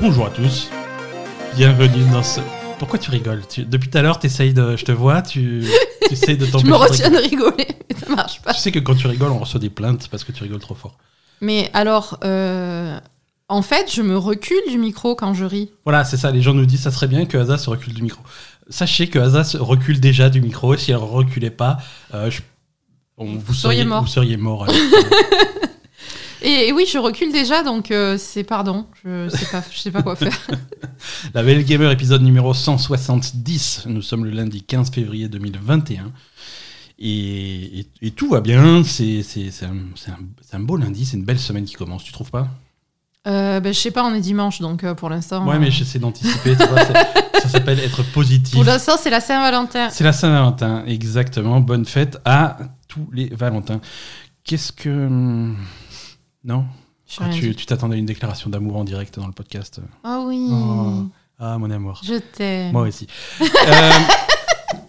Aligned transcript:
Bonjour 0.00 0.26
à 0.26 0.30
tous. 0.30 0.68
Bienvenue 1.56 2.04
dans 2.12 2.22
ce. 2.22 2.40
Pourquoi 2.78 2.98
tu 2.98 3.10
rigoles? 3.10 3.42
Tu- 3.48 3.64
Depuis 3.64 3.90
tout 3.90 3.98
à 3.98 4.02
l'heure, 4.02 4.18
t'essayes 4.18 4.54
de. 4.54 4.76
Je 4.76 4.84
te 4.84 4.92
vois, 4.92 5.22
tu, 5.22 5.64
tu 6.06 6.12
essayes 6.12 6.36
de 6.36 6.46
Je 6.46 6.50
t'empêcher. 6.50 6.70
me 6.72 6.76
de 6.78 6.82
retiens 6.82 7.10
de 7.10 7.16
rigoler. 7.16 7.66
mais 7.90 7.96
ça 7.96 8.14
marche 8.14 8.40
pas. 8.42 8.52
Tu 8.54 8.60
sais 8.60 8.72
que 8.72 8.78
quand 8.78 8.94
tu 8.94 9.06
rigoles, 9.06 9.30
on 9.30 9.38
reçoit 9.38 9.60
des 9.60 9.70
plaintes 9.70 10.08
parce 10.10 10.24
que 10.24 10.32
tu 10.32 10.42
rigoles 10.42 10.60
trop 10.60 10.74
fort. 10.74 10.96
Mais 11.40 11.70
alors, 11.74 12.18
euh, 12.24 12.98
en 13.48 13.62
fait, 13.62 13.92
je 13.92 14.02
me 14.02 14.16
recule 14.16 14.60
du 14.68 14.78
micro 14.78 15.14
quand 15.14 15.34
je 15.34 15.44
ris. 15.44 15.70
Voilà, 15.84 16.04
c'est 16.04 16.16
ça. 16.16 16.30
Les 16.30 16.42
gens 16.42 16.54
nous 16.54 16.66
disent 16.66 16.82
ça 16.82 16.90
serait 16.90 17.08
bien 17.08 17.26
que 17.26 17.36
Asa 17.38 17.58
se 17.58 17.68
recule 17.70 17.92
du 17.94 18.02
micro. 18.02 18.22
Sachez 18.68 19.08
que 19.08 19.18
Asa 19.18 19.44
se 19.44 19.58
recule 19.58 20.00
déjà 20.00 20.30
du 20.30 20.40
micro. 20.40 20.74
Et 20.74 20.78
si 20.78 20.90
elle 20.92 20.98
ne 20.98 21.02
reculait 21.02 21.50
pas, 21.50 21.78
euh, 22.14 22.30
je- 22.30 22.40
on- 23.18 23.36
vous, 23.36 23.54
seriez 23.54 23.78
seriez, 23.78 23.84
mort. 23.84 24.02
Vous 24.02 24.08
seriez 24.08 24.36
mort. 24.36 24.66
Et, 26.42 26.68
et 26.68 26.72
oui, 26.72 26.86
je 26.90 26.98
recule 26.98 27.32
déjà, 27.32 27.62
donc 27.62 27.90
euh, 27.90 28.16
c'est 28.18 28.44
pardon. 28.44 28.86
Je 29.04 29.28
sais 29.28 29.46
pas, 29.46 29.62
je 29.70 29.78
sais 29.78 29.90
pas 29.90 30.02
quoi 30.02 30.16
faire. 30.16 30.36
La 31.34 31.42
Belle 31.42 31.64
Gamer, 31.64 31.90
épisode 31.90 32.22
numéro 32.22 32.54
170. 32.54 33.84
Nous 33.86 34.02
sommes 34.02 34.24
le 34.24 34.30
lundi 34.30 34.62
15 34.62 34.90
février 34.90 35.28
2021. 35.28 36.12
Et, 36.98 37.80
et- 37.80 37.86
et 38.02 38.10
tout 38.10 38.28
va 38.30 38.40
bien. 38.40 38.82
C'est 38.84 39.22
un, 39.62 39.76
un- 40.52 40.60
beau 40.60 40.76
lundi. 40.76 41.04
C'est 41.06 41.16
une 41.16 41.24
belle 41.24 41.38
semaine 41.38 41.64
qui 41.64 41.74
commence. 41.74 42.04
Tu 42.04 42.12
trouves 42.12 42.30
pas? 42.30 42.48
Euh, 43.26 43.60
ben, 43.60 43.72
je 43.74 43.78
sais 43.78 43.90
pas, 43.90 44.02
on 44.04 44.14
est 44.14 44.20
dimanche, 44.20 44.60
donc 44.60 44.82
euh, 44.82 44.94
pour 44.94 45.10
l'instant. 45.10 45.46
Ouais, 45.46 45.56
euh, 45.56 45.58
mais 45.58 45.70
j'essaie 45.70 45.98
d'anticiper. 45.98 46.54
ça 46.56 47.48
s'appelle 47.48 47.78
être 47.80 48.02
positif. 48.12 48.54
Pour 48.54 48.64
l'instant, 48.64 48.94
c'est 48.98 49.10
la 49.10 49.20
Saint-Valentin. 49.20 49.90
C'est 49.90 50.04
la 50.04 50.12
Saint-Valentin, 50.14 50.84
exactement. 50.86 51.60
Bonne 51.60 51.84
fête 51.84 52.18
à 52.24 52.56
tous 52.88 53.06
les 53.12 53.26
Valentins. 53.28 53.80
Qu'est-ce 54.44 54.72
que. 54.72 55.52
Non 56.44 56.64
Ah, 57.18 57.28
Tu 57.32 57.54
t'attendais 57.66 57.96
à 57.96 57.98
une 57.98 58.06
déclaration 58.06 58.50
d'amour 58.50 58.76
en 58.76 58.84
direct 58.84 59.18
dans 59.18 59.26
le 59.26 59.32
podcast. 59.32 59.80
Ah 60.04 60.22
oui, 60.24 60.48
Oh. 60.50 61.04
Ah, 61.38 61.56
mon 61.58 61.70
amour. 61.70 62.00
je 62.04 62.14
t'aime. 62.16 62.72
Moi 62.72 62.82
aussi. 62.82 63.06
Euh, 63.40 63.90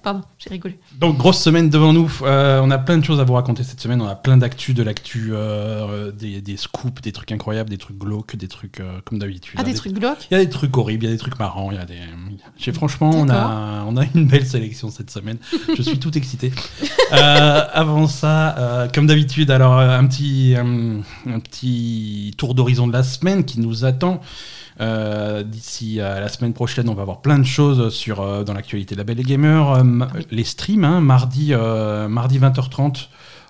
Pardon, 0.04 0.22
j'ai 0.40 0.50
rigolé. 0.50 0.80
donc, 1.00 1.18
grosse 1.18 1.40
semaine 1.40 1.70
devant 1.70 1.94
nous. 1.94 2.12
Euh, 2.24 2.60
on 2.64 2.72
a 2.72 2.78
plein 2.80 2.98
de 2.98 3.06
choses 3.06 3.20
à 3.20 3.24
vous 3.24 3.34
raconter 3.34 3.64
cette 3.64 3.80
semaine. 3.82 4.02
On 4.02 4.08
a 4.08 4.16
plein 4.16 4.38
d'actu, 4.38 4.74
de 4.74 4.82
l'actu, 4.82 5.30
euh, 5.32 6.12
des, 6.12 6.42
des 6.42 6.58
scoops, 6.58 7.02
des 7.04 7.12
trucs 7.12 7.32
incroyables, 7.32 7.70
des 7.70 7.78
trucs 7.78 7.98
glauques, 8.00 8.36
des 8.36 8.48
trucs 8.48 8.80
euh, 8.80 9.00
comme 9.06 9.20
d'habitude. 9.20 9.56
Ah, 9.59 9.64
des 9.64 9.76
trucs 9.76 9.94
glauques 9.94 10.28
Il 10.32 10.34
y 10.38 10.38
a 10.40 10.44
des 10.44 10.50
trucs 10.50 10.76
horribles, 10.76 11.04
il 11.06 11.08
y 11.08 11.12
a 11.12 11.14
des 11.14 11.20
trucs 11.20 11.38
marrants, 11.38 11.70
il 11.72 11.78
y 11.78 11.80
a 11.80 11.86
des. 11.86 12.00
J'ai- 12.58 12.74
Franchement, 12.74 13.12
on 13.14 13.30
a, 13.30 13.86
on 13.88 13.96
a 13.98 14.06
une 14.16 14.26
belle 14.28 14.46
sélection 14.48 14.90
cette 14.90 15.12
semaine. 15.12 15.38
Je 15.78 15.82
suis 15.84 16.00
tout 16.00 16.18
excité. 16.18 16.52
Avant 17.12 18.08
ça, 18.08 18.88
comme 18.94 19.06
d'habitude, 19.08 19.52
alors 19.52 19.78
un 19.78 20.06
petit, 20.08 20.56
un 20.58 21.40
petit 21.40 22.34
tour 22.38 22.56
d'horizon 22.56 22.88
de 22.88 22.94
la 22.94 23.04
semaine 23.04 23.44
qui 23.46 23.59
nous 23.59 23.86
attend. 23.86 24.22
Euh, 24.80 25.44
D'ici 25.44 26.00
à 26.00 26.19
la 26.19 26.30
semaine 26.30 26.53
prochaine, 26.53 26.88
on 26.89 26.94
va 26.94 27.02
avoir 27.02 27.22
plein 27.22 27.38
de 27.39 27.44
choses 27.45 27.94
sur, 27.94 28.22
euh, 28.22 28.44
dans 28.44 28.53
l'actualité 28.53 28.95
de 28.95 29.00
la 29.00 29.03
Belle 29.03 29.19
et 29.19 29.23
Gamer. 29.23 29.72
Euh, 29.72 29.83
les 30.31 30.44
streams, 30.44 30.83
hein, 30.86 31.02
mardi, 31.02 31.50
euh, 31.52 32.08
mardi 32.08 32.39
20h30. 32.39 33.08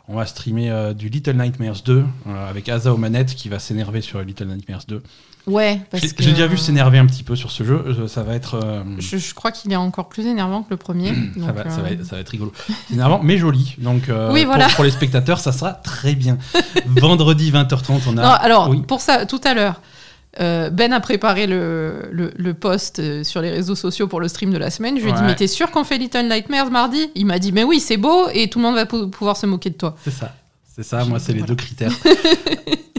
On 0.08 0.16
va 0.16 0.25
streamer 0.25 0.69
euh, 0.72 0.94
du 0.94 1.09
Little 1.09 1.36
Nightmares 1.38 1.83
2 1.86 2.03
euh, 2.28 2.50
avec 2.50 2.67
Asa 2.69 2.94
aux 2.94 2.97
manettes 2.97 3.36
qui 3.36 3.50
va 3.50 3.59
s'énerver 3.59 4.02
sur 4.02 4.22
Little 4.22 4.47
Nightmares 4.47 4.83
2. 4.88 5.02
Ouais, 5.47 5.81
parce 5.89 6.03
J'ai 6.03 6.09
que. 6.11 6.22
j'ai 6.23 6.31
déjà 6.33 6.45
vu 6.47 6.58
s'énerver 6.58 6.97
un 7.00 7.05
petit 7.08 7.23
peu 7.23 7.35
sur 7.35 7.50
ce 7.50 7.63
jeu. 7.63 7.81
euh, 7.88 8.08
Ça 8.08 8.22
va 8.23 8.35
être, 8.35 8.59
euh, 8.63 8.83
Je, 9.00 9.17
je 9.17 9.33
crois 9.33 9.52
qu'il 9.52 9.72
est 9.72 9.75
encore 9.78 10.08
plus 10.09 10.25
énervant 10.28 10.61
que 10.63 10.69
le 10.69 10.78
premier. 10.78 11.09
ça, 11.35 11.39
donc, 11.47 11.56
va, 11.56 11.69
ça 11.69 11.80
euh, 11.80 11.81
va 11.83 11.91
être, 11.91 12.06
ça 12.06 12.16
va 12.16 12.22
être 12.22 12.30
rigolo. 12.30 12.52
C'est 12.88 12.94
énervant, 12.94 13.22
mais 13.23 13.38
joli. 13.38 13.75
Donc 13.80 14.09
euh, 14.09 14.31
Oui, 14.33 14.41
pour- 14.44 14.53
voilà. 14.56 14.67
pour, 14.69 14.83
les 14.83 14.91
spectateurs, 14.91 15.39
ça 15.39 15.52
sera 15.52 15.72
très 15.73 16.13
bien. 16.13 16.38
Vendredi 16.88 17.52
20h30, 17.52 18.02
on 18.08 18.17
a. 18.17 18.22
Non, 18.22 18.30
alors, 18.30 18.69
Oui. 18.69 18.81
pour 18.81 19.02
ça, 19.02 19.25
tout 19.25 19.41
à 19.44 19.53
l'heure, 19.56 19.75
euh, 19.75 19.91
Ben 20.40 20.94
a 20.94 21.00
préparé 21.00 21.46
le, 21.47 22.09
le, 22.12 22.31
le 22.38 22.53
post 22.53 23.00
euh, 23.00 23.24
sur 23.24 23.42
les 23.42 23.50
réseaux 23.52 23.75
sociaux 23.75 24.08
pour 24.08 24.19
le 24.22 24.28
stream 24.28 24.52
de 24.52 24.58
la 24.58 24.69
semaine. 24.69 24.97
Je 24.97 25.03
lui 25.03 25.09
ai 25.12 25.14
dit, 25.14 25.22
mais 25.24 25.36
t'es 25.36 25.47
sûr 25.47 25.72
qu'on 25.72 25.84
fait 25.84 25.97
Little 25.97 26.28
Nightmares 26.30 26.72
mardi? 26.72 27.09
Il 27.16 27.25
m'a 27.25 27.38
dit, 27.40 27.52
mais 27.52 27.64
oui, 27.64 27.80
c'est 27.80 27.97
beau 27.97 28.30
et 28.34 28.50
tout 28.50 28.59
le 28.59 28.64
monde 28.64 28.75
va 28.75 28.86
pou- 28.86 29.08
pouvoir 29.09 29.36
se 29.36 29.46
moquer 29.46 29.70
de 29.72 29.75
toi. 29.75 29.96
C'est 30.03 30.12
ça. 30.12 30.34
C'est 30.74 30.84
ça, 30.84 31.03
moi, 31.03 31.20
c'est 31.20 31.34
les 31.34 31.40
Voilà. 31.40 31.47
deux 31.50 31.56
critères. 31.56 31.91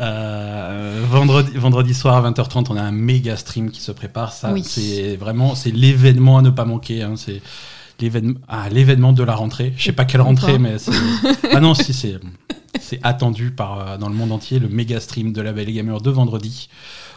Euh, 0.00 1.04
vendredi, 1.08 1.52
vendredi 1.54 1.94
soir 1.94 2.16
à 2.24 2.28
20h30, 2.28 2.66
on 2.70 2.76
a 2.76 2.82
un 2.82 2.90
méga 2.90 3.36
stream 3.36 3.70
qui 3.70 3.80
se 3.80 3.92
prépare. 3.92 4.32
Ça, 4.32 4.52
Oui. 4.52 4.64
c'est 4.64 5.14
vraiment 5.14 5.54
c'est 5.54 5.70
l'événement 5.70 6.38
à 6.38 6.42
ne 6.42 6.50
pas 6.50 6.64
manquer. 6.64 7.02
hein. 7.02 7.14
C'est 7.16 7.40
l'événement 8.00 8.34
ah, 8.48 8.68
l'événement 8.68 9.12
de 9.12 9.22
la 9.22 9.36
rentrée. 9.36 9.72
Je 9.76 9.84
sais 9.84 9.92
pas 9.92 10.04
quelle 10.04 10.22
rentrée, 10.22 10.58
mais 10.58 10.78
c'est. 10.78 10.90
ah 11.52 11.60
non, 11.60 11.74
si, 11.74 11.92
c'est. 11.92 12.18
Attendu 13.04 13.52
par, 13.52 13.78
euh, 13.90 13.96
dans 13.96 14.08
le 14.08 14.14
monde 14.16 14.32
entier, 14.32 14.58
le 14.58 14.68
méga 14.68 14.98
stream 14.98 15.32
de 15.32 15.40
la 15.40 15.52
Belle 15.52 15.72
Gamer 15.72 16.00
de 16.00 16.10
vendredi. 16.10 16.68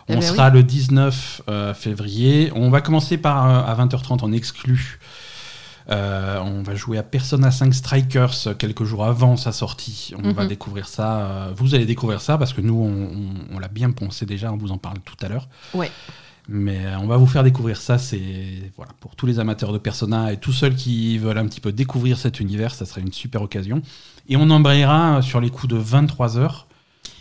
Eh 0.07 0.13
On 0.13 0.19
ben 0.19 0.21
sera 0.21 0.49
le 0.51 0.61
19 0.63 1.41
euh, 1.49 1.73
février. 1.73 2.51
On 2.55 2.69
va 2.69 2.81
commencer 2.81 3.17
par 3.17 3.49
euh, 3.49 3.71
à 3.71 3.75
20h30 3.85 4.23
en 4.23 4.31
exclu. 4.31 4.99
Euh, 5.89 6.39
on 6.43 6.63
va 6.63 6.73
jouer 6.75 6.97
à 6.97 7.03
Persona 7.03 7.51
5 7.51 7.73
Strikers 7.73 8.57
quelques 8.57 8.83
jours 8.85 9.05
avant 9.05 9.37
sa 9.37 9.51
sortie. 9.51 10.13
On 10.17 10.27
Mhm. 10.29 10.33
va 10.33 10.45
découvrir 10.47 10.87
ça. 10.87 11.17
euh, 11.21 11.53
vous 11.55 11.75
allez 11.75 11.85
découvrir 11.85 12.21
ça 12.21 12.37
parce 12.37 12.53
que 12.53 12.61
nous, 12.61 12.73
on, 12.75 12.87
on- 12.87 13.55
on 13.55 13.59
l'a 13.59 13.67
bien 13.67 13.91
poncé 13.91 14.25
déjà. 14.25 14.51
On 14.51 14.57
vous 14.57 14.71
en 14.71 14.77
parle 14.77 14.97
tout 15.05 15.15
à 15.23 15.27
l'heure. 15.29 15.47
Ouais. 15.73 15.91
Mais 16.47 16.79
on 17.01 17.07
va 17.07 17.17
vous 17.17 17.25
faire 17.27 17.43
découvrir 17.43 17.77
ça. 17.77 17.97
C'est 17.97 18.71
voilà 18.77 18.91
pour 18.99 19.15
tous 19.15 19.25
les 19.25 19.39
amateurs 19.39 19.73
de 19.73 19.79
Persona 19.79 20.31
et 20.31 20.37
tous 20.37 20.53
ceux 20.53 20.69
qui 20.69 21.17
veulent 21.17 21.37
un 21.39 21.47
petit 21.47 21.61
peu 21.61 21.71
découvrir 21.71 22.17
cet 22.19 22.39
univers, 22.39 22.73
ça 22.75 22.85
serait 22.85 23.01
une 23.01 23.11
super 23.13 23.41
occasion. 23.41 23.81
Et 24.29 24.37
on 24.37 24.49
embrayera 24.51 25.21
sur 25.23 25.39
les 25.41 25.49
coups 25.49 25.73
de 25.73 25.77
23 25.77 26.37
heures. 26.37 26.64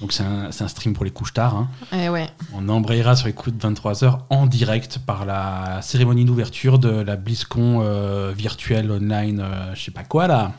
Donc 0.00 0.12
c'est 0.12 0.24
un, 0.24 0.50
stream 0.68 0.92
pour 0.92 1.04
les 1.04 1.10
couches 1.10 1.32
tard. 1.32 1.54
hein. 1.56 1.68
Eh 1.92 2.08
ouais. 2.08 2.28
On 2.52 2.68
embrayera 2.68 3.16
sur 3.16 3.26
les 3.26 3.32
coups 3.32 3.56
de 3.56 3.66
23h 3.66 4.18
en 4.28 4.46
direct 4.46 4.98
par 4.98 5.24
la 5.24 5.80
cérémonie 5.82 6.24
d'ouverture 6.24 6.78
de 6.78 6.88
la 6.90 7.16
BlizzCon 7.16 7.80
euh, 7.82 8.32
virtuelle 8.36 8.90
online, 8.90 9.40
euh, 9.40 9.74
je 9.74 9.82
sais 9.84 9.90
pas 9.92 10.02
quoi 10.04 10.26
là, 10.26 10.52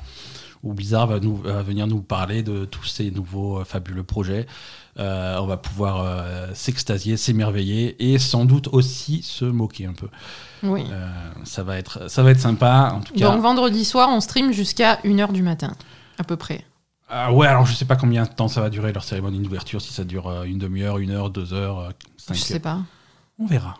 où 0.63 0.73
Blizzard 0.73 1.07
va, 1.07 1.19
nous, 1.19 1.35
va 1.35 1.61
venir 1.63 1.85
nous 1.85 2.01
parler 2.01 2.43
de 2.43 2.65
tous 2.65 2.85
ces 2.85 3.11
nouveaux 3.11 3.59
euh, 3.59 3.65
fabuleux 3.65 4.03
projets. 4.03 4.47
Euh, 4.97 5.37
on 5.41 5.45
va 5.45 5.57
pouvoir 5.57 6.05
s'extasier, 6.53 7.17
s'émerveiller 7.17 8.13
et 8.13 8.17
sans 8.17 8.45
doute 8.45 8.69
aussi 8.71 9.21
se 9.21 9.43
moquer 9.43 9.87
un 9.87 9.93
peu. 9.93 10.07
Oui. 10.63 10.85
Ça, 11.43 11.63
va 11.63 11.77
être, 11.77 12.09
ça 12.09 12.23
va 12.23 12.31
être 12.31 12.39
sympa 12.39 12.93
en 12.95 13.01
tout 13.01 13.13
cas. 13.13 13.29
Donc 13.29 13.41
vendredi 13.41 13.83
soir, 13.83 14.07
on 14.09 14.21
stream 14.21 14.53
jusqu'à 14.53 14.95
1h 15.03 15.33
du 15.33 15.43
matin, 15.43 15.73
à 16.17 16.23
peu 16.23 16.37
près. 16.37 16.63
Ah 17.07 17.31
ouais, 17.33 17.47
alors 17.47 17.65
je 17.65 17.73
sais 17.73 17.85
pas 17.85 17.95
combien 17.95 18.23
de 18.23 18.29
temps 18.29 18.47
ça 18.47 18.61
va 18.61 18.69
durer 18.69 18.91
leur 18.91 19.03
cérémonie 19.03 19.39
d'ouverture, 19.39 19.81
si 19.81 19.93
ça 19.93 20.03
dure 20.03 20.27
euh, 20.27 20.43
une 20.43 20.57
demi-heure, 20.57 20.97
une 20.97 21.11
heure, 21.11 21.29
deux 21.29 21.53
heures, 21.53 21.79
euh, 21.79 21.89
cinq 22.17 22.33
Je 22.35 22.39
heures. 22.41 22.47
sais 22.47 22.59
pas. 22.59 22.79
On 23.37 23.45
verra. 23.45 23.75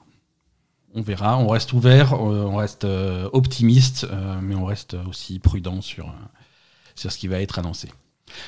On 0.94 1.02
verra. 1.02 1.38
On 1.40 1.47
reste 1.47 1.74
ouvert, 1.74 2.14
euh, 2.14 2.46
on 2.46 2.56
reste 2.58 2.85
optimiste, 3.34 4.08
mais 4.41 4.56
on 4.56 4.66
reste 4.66 4.96
aussi 5.09 5.40
prudent 5.40 5.81
sur, 5.81 6.14
sur 6.96 7.12
ce 7.12 7.18
qui 7.18 7.28
va 7.28 7.40
être 7.41 7.59
annoncé. 7.59 7.90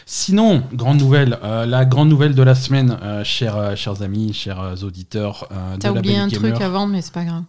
Sinon, 0.05 0.63
grande 0.73 0.99
nouvelle, 0.99 1.37
euh, 1.43 1.66
la 1.66 1.85
grande 1.85 2.09
nouvelle 2.09 2.35
de 2.35 2.43
la 2.43 2.55
semaine, 2.55 2.97
euh, 3.01 3.23
chers, 3.23 3.55
euh, 3.55 3.75
chers 3.75 4.01
amis, 4.01 4.33
chers 4.33 4.83
auditeurs 4.83 5.47
T'as 5.79 5.91
oublié 5.91 6.17
un 6.17 6.27
Gamer. 6.27 6.51
truc 6.53 6.61
avant, 6.61 6.87
mais 6.87 7.01
c'est 7.01 7.13
pas 7.13 7.25
grave. 7.25 7.43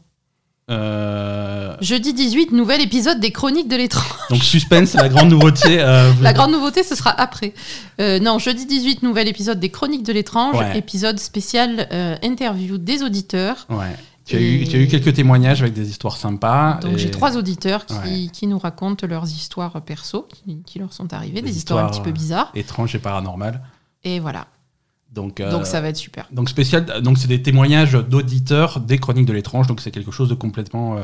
Euh, 0.71 1.75
Jeudi 1.81 2.12
18, 2.12 2.53
nouvel 2.53 2.81
épisode 2.83 3.21
des 3.21 3.31
Chroniques 3.31 3.69
de 3.69 3.77
l'étrange. 3.77 4.05
donc 4.31 4.43
suspense, 4.45 4.95
la 4.95 5.09
grande 5.09 5.31
nouveauté. 5.31 5.81
euh, 5.81 6.11
vous- 6.12 6.23
La 6.23 6.33
grande 6.33 6.53
nouveauté, 6.53 6.83
ce 6.83 6.95
sera 6.95 7.11
après. 7.11 7.55
Euh, 8.01 8.19
non, 8.19 8.39
jeudi 8.39 8.67
18, 8.67 9.03
nouvel 9.03 9.29
épisode 9.29 9.59
des 9.61 9.71
Chroniques 9.71 10.03
de 10.05 10.12
l'étrange, 10.12 10.56
Ouais. 10.56 10.77
épisode 10.79 11.19
spécial 11.19 11.89
interview 12.23 12.79
des 12.79 13.03
auditeurs. 13.03 13.67
Ouais. 13.71 13.97
Tu 14.27 14.37
as, 14.37 14.41
eu, 14.41 14.65
tu 14.69 14.77
as 14.77 14.81
eu 14.81 14.89
quelques 14.89 15.15
témoignages 15.15 15.62
avec 15.62 15.73
des 15.73 15.89
histoires 15.89 16.19
sympas. 16.19 16.75
Donc 16.83 16.93
et 16.95 16.99
j'ai 16.99 17.11
trois 17.11 17.39
auditeurs 17.39 17.87
qui, 17.87 17.95
Ouais. 17.95 18.29
qui 18.31 18.47
nous 18.47 18.59
racontent 18.59 19.06
leurs 19.06 19.25
histoires 19.25 19.81
perso, 19.81 20.29
qui, 20.45 20.59
qui 20.67 20.79
leur 20.79 20.93
sont 20.93 21.15
arrivées, 21.15 21.41
des, 21.41 21.56
histoires, 21.56 21.87
un 21.87 21.88
petit 21.88 22.03
peu 22.03 22.11
bizarres. 22.12 22.53
étranges 22.55 22.94
et 22.94 22.99
paranormales. 22.99 23.62
Et 24.05 24.20
voilà. 24.20 24.47
Donc, 25.12 25.40
euh, 25.40 25.50
Donc 25.50 25.66
ça 25.66 25.81
va 25.81 25.88
être 25.88 25.96
super. 25.96 26.26
Donc 26.32 26.49
spécial, 26.50 26.84
donc 27.02 27.16
c'est 27.19 27.28
des 27.28 27.40
témoignages 27.43 27.93
d'auditeurs 27.93 28.81
des 28.81 28.99
chroniques 28.99 29.25
de 29.25 29.32
l'étrange, 29.32 29.66
donc 29.66 29.81
c'est 29.81 29.90
quelque 29.90 30.10
chose 30.10 30.28
de 30.28 30.34
complètement 30.34 30.96
euh, 30.96 31.00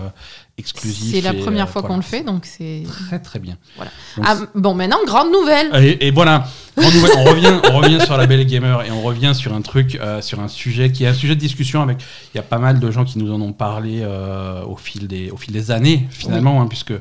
exclusif. 0.58 1.10
C'est 1.10 1.20
la 1.22 1.32
première 1.32 1.64
euh, 1.64 1.68
fois 1.68 1.80
voilà. 1.80 1.94
qu'on 1.94 1.96
le 1.96 2.02
fait, 2.02 2.22
donc 2.22 2.44
c'est. 2.44 2.82
Très 2.86 3.18
très 3.18 3.38
bien. 3.38 3.56
Voilà. 3.76 3.90
Donc, 4.16 4.26
Ah, 4.28 4.36
bon, 4.54 4.74
maintenant, 4.74 4.98
grande 5.06 5.32
nouvelle. 5.32 5.70
et, 5.82 6.06
et 6.06 6.10
voilà, 6.10 6.46
grande 6.76 6.92
nouvelle, 6.92 7.10
on 7.16 7.24
revient, 7.24 7.60
on 7.72 7.78
revient 7.78 8.00
sur 8.04 8.16
la 8.16 8.26
Belle 8.26 8.46
Gamer 8.46 8.82
et 8.82 8.90
on 8.90 9.02
revient 9.02 9.32
sur 9.34 9.54
un 9.54 9.62
truc, 9.62 9.96
euh, 9.96 10.20
sur 10.20 10.38
un 10.40 10.48
sujet 10.48 10.92
qui 10.92 11.04
est 11.04 11.08
un 11.08 11.14
sujet 11.14 11.34
de 11.34 11.40
discussion 11.40 11.82
avec. 11.82 11.98
Il 12.34 12.36
y 12.36 12.40
a 12.40 12.44
pas 12.44 12.58
mal 12.58 12.80
de 12.80 12.90
gens 12.90 13.04
qui 13.04 13.18
nous 13.18 13.32
en 13.32 13.40
ont 13.40 13.52
parlé 13.54 14.00
euh, 14.02 14.62
au 14.64 14.76
fil 14.76 15.08
des, 15.08 15.30
au 15.30 15.36
fil 15.38 15.52
des 15.54 15.70
années 15.70 16.06
finalement, 16.10 16.60
hein, 16.60 16.66
puisque 16.66 16.92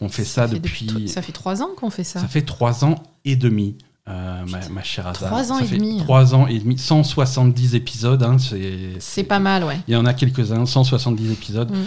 on 0.00 0.10
fait 0.10 0.24
ça, 0.24 0.46
fait 0.46 0.54
depuis. 0.56 1.08
ça 1.08 1.22
fait 1.22 1.32
trois 1.32 1.62
ans 1.62 1.70
qu'on 1.76 1.90
fait 1.90 2.04
ça. 2.04 2.20
Ça 2.20 2.28
fait 2.28 2.42
trois 2.42 2.84
ans 2.84 2.96
et 3.24 3.36
demi. 3.36 3.76
Euh, 4.08 4.42
ma, 4.50 4.68
ma 4.70 4.82
chère 4.82 5.06
Azar. 5.06 5.28
Trois 5.30 5.52
ans 5.52 5.58
Ça 5.58 5.64
et 5.64 5.68
fait 5.68 5.76
demi. 5.76 5.98
Trois 5.98 6.34
ans 6.34 6.46
et 6.46 6.58
demi, 6.58 6.78
170 6.78 7.74
épisodes. 7.74 8.22
hein, 8.22 8.38
c'est 8.38 8.96
C'est 8.98 9.24
pas 9.24 9.38
mal, 9.38 9.64
ouais. 9.64 9.78
Il 9.88 9.94
y 9.94 9.96
en 9.96 10.06
a 10.06 10.14
quelques-uns, 10.14 10.66
170 10.66 11.30
épisodes. 11.32 11.70
Mm. 11.70 11.84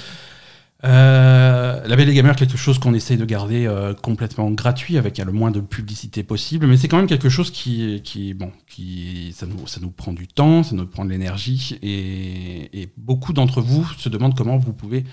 Euh, 0.86 1.86
la 1.86 1.96
Belle 1.96 2.10
et 2.10 2.14
Gamer, 2.14 2.36
quelque 2.36 2.58
chose 2.58 2.80
qu'on 2.80 2.94
essaye 2.94 3.18
de 3.18 3.26
garder 3.26 3.66
euh, 3.66 3.94
complètement 3.94 4.50
gratuit, 4.52 4.98
avec 4.98 5.18
le 5.18 5.32
moins 5.32 5.52
de 5.52 5.60
publicité 5.60 6.24
possible, 6.24 6.68
mais 6.68 6.78
c'est 6.78 6.88
quand 6.88 6.98
même 6.98 7.08
quelque 7.08 7.30
chose 7.30 7.52
qui, 7.52 8.02
qui 8.04 8.34
bon, 8.34 8.52
qui, 8.68 9.34
ça 9.36 9.46
nous, 9.46 9.68
ça 9.68 9.80
nous 9.82 9.92
prend 9.92 10.14
du 10.14 10.28
temps, 10.28 10.64
ça 10.64 10.76
nous 10.76 10.86
prend 10.86 11.06
de 11.06 11.10
l'énergie, 11.10 11.78
et, 11.82 12.82
et 12.82 12.90
beaucoup 12.98 13.34
d'entre 13.34 13.62
vous 13.62 13.88
se 13.98 14.10
demandent 14.10 14.36
comment 14.36 14.58
vous 14.58 14.74
pouvez 14.74 15.06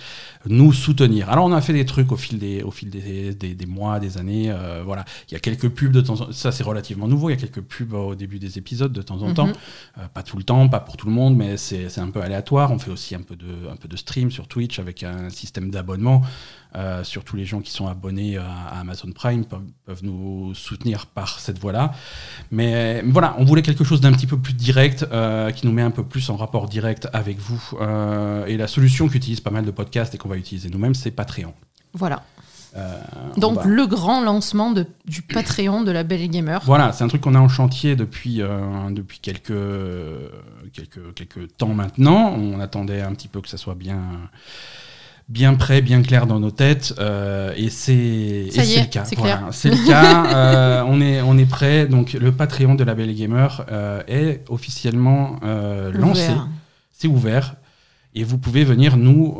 nous 0.46 0.72
soutenir. 0.72 1.30
Alors, 1.30 1.44
on 1.44 1.52
a 1.52 1.60
fait 1.60 1.72
des 1.72 1.84
trucs 1.84 2.10
au 2.12 2.16
fil 2.16 2.38
des, 2.38 2.62
au 2.62 2.70
fil 2.70 2.90
des, 2.90 3.34
des, 3.34 3.54
des 3.54 3.66
mois, 3.66 4.00
des 4.00 4.18
années, 4.18 4.50
euh, 4.50 4.82
voilà. 4.84 5.04
Il 5.28 5.34
y 5.34 5.36
a 5.36 5.40
quelques 5.40 5.68
pubs 5.68 5.92
de 5.92 6.00
temps 6.00 6.14
en 6.14 6.26
temps, 6.26 6.32
ça 6.32 6.52
c'est 6.52 6.64
relativement 6.64 7.06
nouveau, 7.06 7.28
il 7.30 7.32
y 7.34 7.36
a 7.36 7.40
quelques 7.40 7.62
pubs 7.62 7.92
au 7.92 8.14
début 8.14 8.38
des 8.38 8.58
épisodes 8.58 8.92
de 8.92 9.02
temps 9.02 9.22
en 9.22 9.34
temps, 9.34 9.50
Mhm. 9.50 10.08
Pas 10.14 10.22
tout 10.22 10.36
le 10.36 10.42
temps, 10.42 10.68
pas 10.68 10.80
pour 10.80 10.96
tout 10.96 11.06
le 11.06 11.12
monde, 11.12 11.36
mais 11.36 11.56
c'est 11.56 11.88
c'est 11.88 12.00
un 12.00 12.10
peu 12.10 12.20
aléatoire. 12.22 12.70
On 12.72 12.78
fait 12.78 12.90
aussi 12.90 13.14
un 13.14 13.22
peu 13.22 13.36
de, 13.36 13.68
un 13.70 13.76
peu 13.76 13.88
de 13.88 13.96
stream 13.96 14.30
sur 14.30 14.48
Twitch 14.48 14.78
avec 14.78 15.02
un 15.02 15.30
système 15.30 15.59
d'abonnement. 15.68 16.22
Euh, 16.76 17.02
surtout 17.02 17.34
les 17.34 17.44
gens 17.46 17.60
qui 17.60 17.72
sont 17.72 17.88
abonnés 17.88 18.36
à, 18.36 18.44
à 18.44 18.78
Amazon 18.80 19.10
Prime 19.12 19.44
peuvent, 19.44 19.64
peuvent 19.86 20.04
nous 20.04 20.54
soutenir 20.54 21.06
par 21.06 21.40
cette 21.40 21.58
voie-là. 21.58 21.92
Mais 22.52 23.02
voilà, 23.04 23.34
on 23.38 23.44
voulait 23.44 23.62
quelque 23.62 23.82
chose 23.82 24.00
d'un 24.00 24.12
petit 24.12 24.28
peu 24.28 24.38
plus 24.38 24.52
direct, 24.54 25.04
euh, 25.10 25.50
qui 25.50 25.66
nous 25.66 25.72
met 25.72 25.82
un 25.82 25.90
peu 25.90 26.04
plus 26.04 26.30
en 26.30 26.36
rapport 26.36 26.68
direct 26.68 27.08
avec 27.12 27.38
vous. 27.40 27.60
Euh, 27.80 28.46
et 28.46 28.56
la 28.56 28.68
solution 28.68 29.08
qu'utilisent 29.08 29.40
pas 29.40 29.50
mal 29.50 29.64
de 29.64 29.70
podcasts 29.72 30.14
et 30.14 30.18
qu'on 30.18 30.28
va 30.28 30.36
utiliser 30.36 30.68
nous-mêmes, 30.70 30.94
c'est 30.94 31.10
Patreon. 31.10 31.54
Voilà. 31.92 32.22
Euh, 32.76 33.00
on 33.36 33.40
Donc 33.40 33.56
va- 33.56 33.64
le 33.64 33.84
grand 33.88 34.20
lancement 34.22 34.70
de- 34.70 34.86
du 35.04 35.22
Patreon 35.22 35.82
de 35.82 35.90
la 35.90 36.04
Belle 36.04 36.20
et 36.20 36.28
Gamer. 36.28 36.62
Voilà, 36.64 36.92
c'est 36.92 37.02
un 37.02 37.08
truc 37.08 37.20
qu'on 37.22 37.34
a 37.34 37.40
en 37.40 37.48
chantier 37.48 37.96
depuis, 37.96 38.42
euh, 38.42 38.90
depuis 38.90 39.18
quelques, 39.18 39.52
quelques, 40.72 41.14
quelques 41.14 41.56
temps 41.56 41.74
maintenant. 41.74 42.32
On 42.32 42.60
attendait 42.60 43.00
un 43.00 43.12
petit 43.12 43.26
peu 43.26 43.40
que 43.40 43.48
ça 43.48 43.56
soit 43.56 43.74
bien, 43.74 44.00
bien 45.30 45.54
prêt, 45.54 45.80
bien 45.80 46.02
clair 46.02 46.26
dans 46.26 46.40
nos 46.40 46.50
têtes. 46.50 46.92
euh, 46.98 47.54
et 47.56 47.70
c'est 47.70 48.48
le 48.52 48.86
cas. 48.90 49.04
c'est 49.04 49.16
Voilà, 49.16 49.48
le 49.64 49.86
cas. 49.88 50.26
euh, 50.34 50.84
on, 50.86 51.00
est, 51.00 51.22
on 51.22 51.38
est 51.38 51.46
prêt. 51.48 51.86
Donc 51.86 52.12
le 52.12 52.32
Patreon 52.32 52.74
de 52.74 52.84
la 52.84 52.94
Belle 52.94 53.14
Gamer 53.14 53.64
euh, 53.70 54.02
est 54.08 54.44
officiellement 54.50 55.36
euh, 55.44 55.90
lancé. 55.92 56.32
C'est 56.92 57.08
ouvert. 57.08 57.54
Et 58.12 58.24
vous 58.24 58.38
pouvez 58.38 58.64
venir 58.64 58.96
nous, 58.96 59.38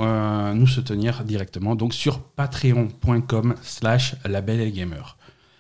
nous 0.55 0.67
soutenir 0.69 1.25
directement 1.25 1.75
donc 1.75 1.93
sur 1.93 2.21
patreon.com 2.21 3.57
slash 3.63 4.15
label 4.25 4.61
et 4.61 4.71
gamer. 4.71 5.17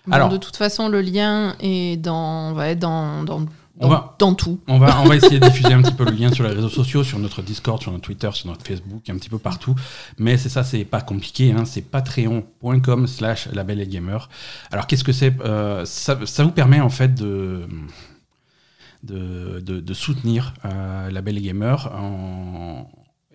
Bon, 0.07 0.13
Alors- 0.15 0.29
de 0.29 0.37
toute 0.37 0.57
façon, 0.57 0.89
le 0.89 1.01
lien 1.01 1.57
est 1.61 1.97
dans, 1.97 2.53
va 2.53 2.69
être 2.69 2.79
dans, 2.79 3.25
dans, 3.25 3.45
On 3.83 3.89
va- 3.89 4.15
dans 4.19 4.35
tout. 4.35 4.61
On 4.69 4.79
va, 4.79 5.01
on 5.01 5.07
va 5.07 5.17
essayer 5.17 5.41
de 5.41 5.47
diffuser 5.49 5.73
un 5.73 5.81
petit 5.83 5.95
peu 5.95 6.05
le 6.05 6.11
lien 6.13 6.31
sur 6.33 6.45
les 6.45 6.51
réseaux 6.51 6.69
sociaux, 6.69 7.03
sur 7.03 7.19
notre 7.19 7.41
Discord, 7.43 7.81
sur 7.81 7.91
notre 7.93 8.05
Twitter, 8.05 8.29
sur 8.33 8.49
notre 8.49 8.65
Facebook, 8.67 9.09
un 9.09 9.17
petit 9.17 9.31
peu 9.31 9.39
partout. 9.39 9.75
Mais 10.19 10.37
c'est 10.37 10.51
ça, 10.51 10.65
c'est 10.65 10.85
pas 10.85 11.01
compliqué. 11.01 11.53
Hein, 11.53 11.65
c'est 11.65 11.81
patreon.com 11.83 13.07
slash 13.07 13.49
label 13.53 13.81
et 13.81 13.87
gamer. 13.87 14.29
Alors 14.71 14.87
qu'est-ce 14.87 15.05
que 15.05 15.13
c'est 15.13 15.35
Euh, 15.43 15.85
ça, 15.87 16.19
ça 16.27 16.45
vous 16.45 16.51
permet 16.53 16.81
en 16.81 16.91
fait 16.91 17.15
de, 17.15 17.67
de, 19.03 19.61
de, 19.61 19.81
de 19.81 19.95
soutenir 19.95 20.53
euh, 20.65 21.11
label 21.11 21.39
et 21.39 21.41
gamer 21.43 21.91
en- 21.95 22.91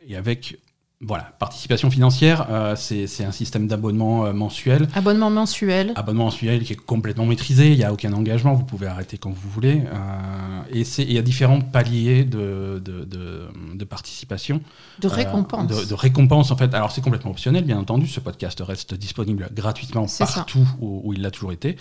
et 0.08 0.16
avec 0.16 0.60
voilà, 1.07 1.25
participation 1.40 1.90
financière. 1.92 2.48
euh, 2.50 2.75
c'est 2.75 3.24
un 3.24 3.31
système 3.31 3.68
d'abonnement 3.68 4.25
euh, 4.25 4.34
mensuel. 4.34 4.88
Abonnement 4.96 5.30
mensuel. 5.30 5.92
Abonnement 5.96 6.25
mensuel 6.25 6.63
qui 6.63 6.74
est 6.74 6.75
complètement 6.75 7.25
maîtrisé, 7.25 7.72
il 7.72 7.78
n'y 7.78 7.84
a 7.84 7.94
aucun 7.94 8.12
engagement, 8.13 8.54
vous 8.54 8.63
pouvez 8.66 8.88
arrêter 8.88 9.18
quand 9.18 9.30
vous 9.30 9.50
voulez. 9.50 9.84
euh, 9.86 10.62
et 10.74 10.81
il 10.81 11.13
y 11.13 11.18
a 11.18 11.22
différents 11.22 11.62
paliers 11.62 12.24
de, 12.24 12.81
de, 12.84 13.04
de- 13.04 13.48
de 13.75 13.86
participation. 13.86 14.62
de 15.00 15.07
récompense. 15.07 15.68
de, 15.68 15.86
de 15.86 15.94
récompense, 15.94 16.52
en 16.52 16.57
fait. 16.57 16.74
Alors, 16.74 16.92
c'est 16.92 17.02
complètement 17.02 17.31
optionnel, 17.31 17.63
bien 17.66 17.78
entendu. 17.78 18.08
Ce 18.08 18.19
podcast 18.19 18.62
reste 18.66 18.94
disponible 18.96 19.50
gratuitement 19.54 20.08
partout 20.18 20.68
où, 20.80 21.01
où 21.04 21.13
il 21.13 21.22
l'a 21.22 21.31
toujours 21.31 21.51
été. 21.51 21.75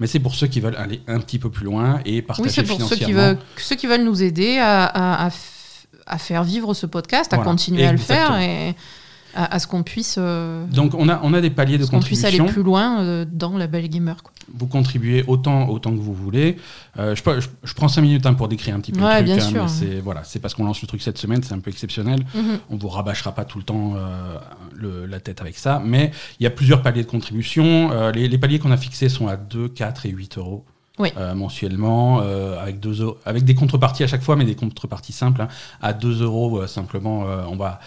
Mais 0.00 0.06
c'est 0.06 0.20
pour 0.20 0.34
ceux 0.34 0.46
qui 0.46 0.60
veulent 0.60 0.76
aller 0.76 1.00
un 1.08 1.20
petit 1.20 1.38
peu 1.38 1.50
plus 1.50 1.64
loin 1.64 2.00
et 2.04 2.22
partager 2.22 2.48
Oui, 2.48 2.54
c'est 2.54 2.62
pour 2.62 2.80
ceux 2.88 2.96
qui, 2.96 3.04
financièrement. 3.04 3.34
veulent, 3.34 3.38
ceux 3.58 3.76
qui 3.76 3.86
veulent 3.86 4.04
nous 4.04 4.22
aider 4.22 4.58
à, 4.58 4.84
à- 4.84 5.26
à 5.26 5.28
f- 5.28 5.32
à 6.06 6.18
faire 6.18 6.44
vivre 6.44 6.74
ce 6.74 6.86
podcast, 6.86 7.32
à 7.32 7.36
Voilà, 7.36 7.50
continuer 7.50 7.84
à 7.86 7.92
le 7.92 7.98
faire 7.98 8.36
et 8.38 8.74
à, 9.34 9.54
à 9.54 9.58
ce 9.58 9.66
qu'on 9.66 9.82
puisse, 9.82 10.16
euh, 10.18 10.66
Donc, 10.66 10.92
on 10.94 11.08
a, 11.08 11.18
on 11.22 11.32
a 11.32 11.40
des 11.40 11.48
paliers 11.48 11.78
de 11.78 11.84
ce 11.86 11.90
qu'on 11.90 12.00
puisse 12.00 12.22
aller 12.24 12.36
contribution. 12.36 12.52
plus 12.52 12.62
loin 12.62 13.00
euh, 13.00 13.24
dans 13.30 13.56
la 13.56 13.66
Belle 13.66 13.88
Gamer. 13.88 14.22
Quoi. 14.22 14.30
Vous 14.52 14.66
contribuez 14.66 15.24
autant, 15.26 15.68
autant 15.70 15.90
que 15.92 15.96
vous 16.00 16.12
voulez. 16.12 16.56
Euh, 16.98 17.14
je, 17.16 17.22
peux- 17.22 17.40
je- 17.40 17.48
je 17.64 17.72
prends 17.72 17.88
5 17.88 18.02
minutes 18.02 18.26
hein, 18.26 18.34
pour 18.34 18.48
décrire 18.48 18.74
un 18.74 18.80
petit 18.80 18.92
peu 18.92 19.00
Ouais, 19.02 19.22
le 19.22 19.28
truc. 19.28 19.38
bien 19.52 19.62
hein, 19.62 19.68
sûr. 19.68 19.86
mais 19.86 19.94
c'est 19.94 20.00
voilà, 20.00 20.22
c'est 20.24 20.38
parce 20.38 20.52
qu'on 20.52 20.64
lance 20.66 20.82
le 20.82 20.86
truc 20.88 21.00
cette 21.00 21.16
semaine, 21.16 21.42
c'est 21.42 21.54
un 21.54 21.60
peu 21.60 21.70
exceptionnel. 21.70 22.20
Mhm. 22.34 22.58
On 22.68 22.76
vous 22.76 22.88
rabâchera 22.88 23.32
pas 23.34 23.46
tout 23.46 23.56
le 23.56 23.64
temps 23.64 23.94
le- 24.74 25.06
la 25.06 25.20
tête 25.20 25.40
avec 25.40 25.56
ça, 25.56 25.80
mais 25.82 26.10
il 26.38 26.44
y 26.44 26.46
a 26.46 26.50
plusieurs 26.50 26.82
paliers 26.82 27.02
de 27.04 27.10
contribution. 27.10 28.10
Les, 28.10 28.28
les 28.28 28.38
paliers 28.38 28.58
qu'on 28.58 28.70
a 28.72 28.76
fixés 28.76 29.08
sont 29.08 29.28
à 29.28 29.36
2, 29.36 29.68
4 29.68 30.04
et 30.04 30.10
8 30.10 30.36
euros. 30.36 30.66
Oui. 30.98 31.10
euh, 31.16 31.34
mensuellement, 31.34 32.20
euh, 32.20 32.60
avec, 32.60 32.78
2 32.80 33.00
euros, 33.02 33.18
avec 33.24 33.44
des 33.44 33.54
contreparties 33.54 34.04
à 34.04 34.06
chaque 34.06 34.22
fois, 34.22 34.36
mais 34.36 34.44
des 34.44 34.54
contreparties 34.54 35.12
simples. 35.12 35.40
hein. 35.42 35.48
À 35.80 35.92
2 35.92 36.22
euros, 36.22 36.60
euh, 36.60 36.66
simplement, 36.66 37.20
on 37.48 37.56
va, 37.56 37.80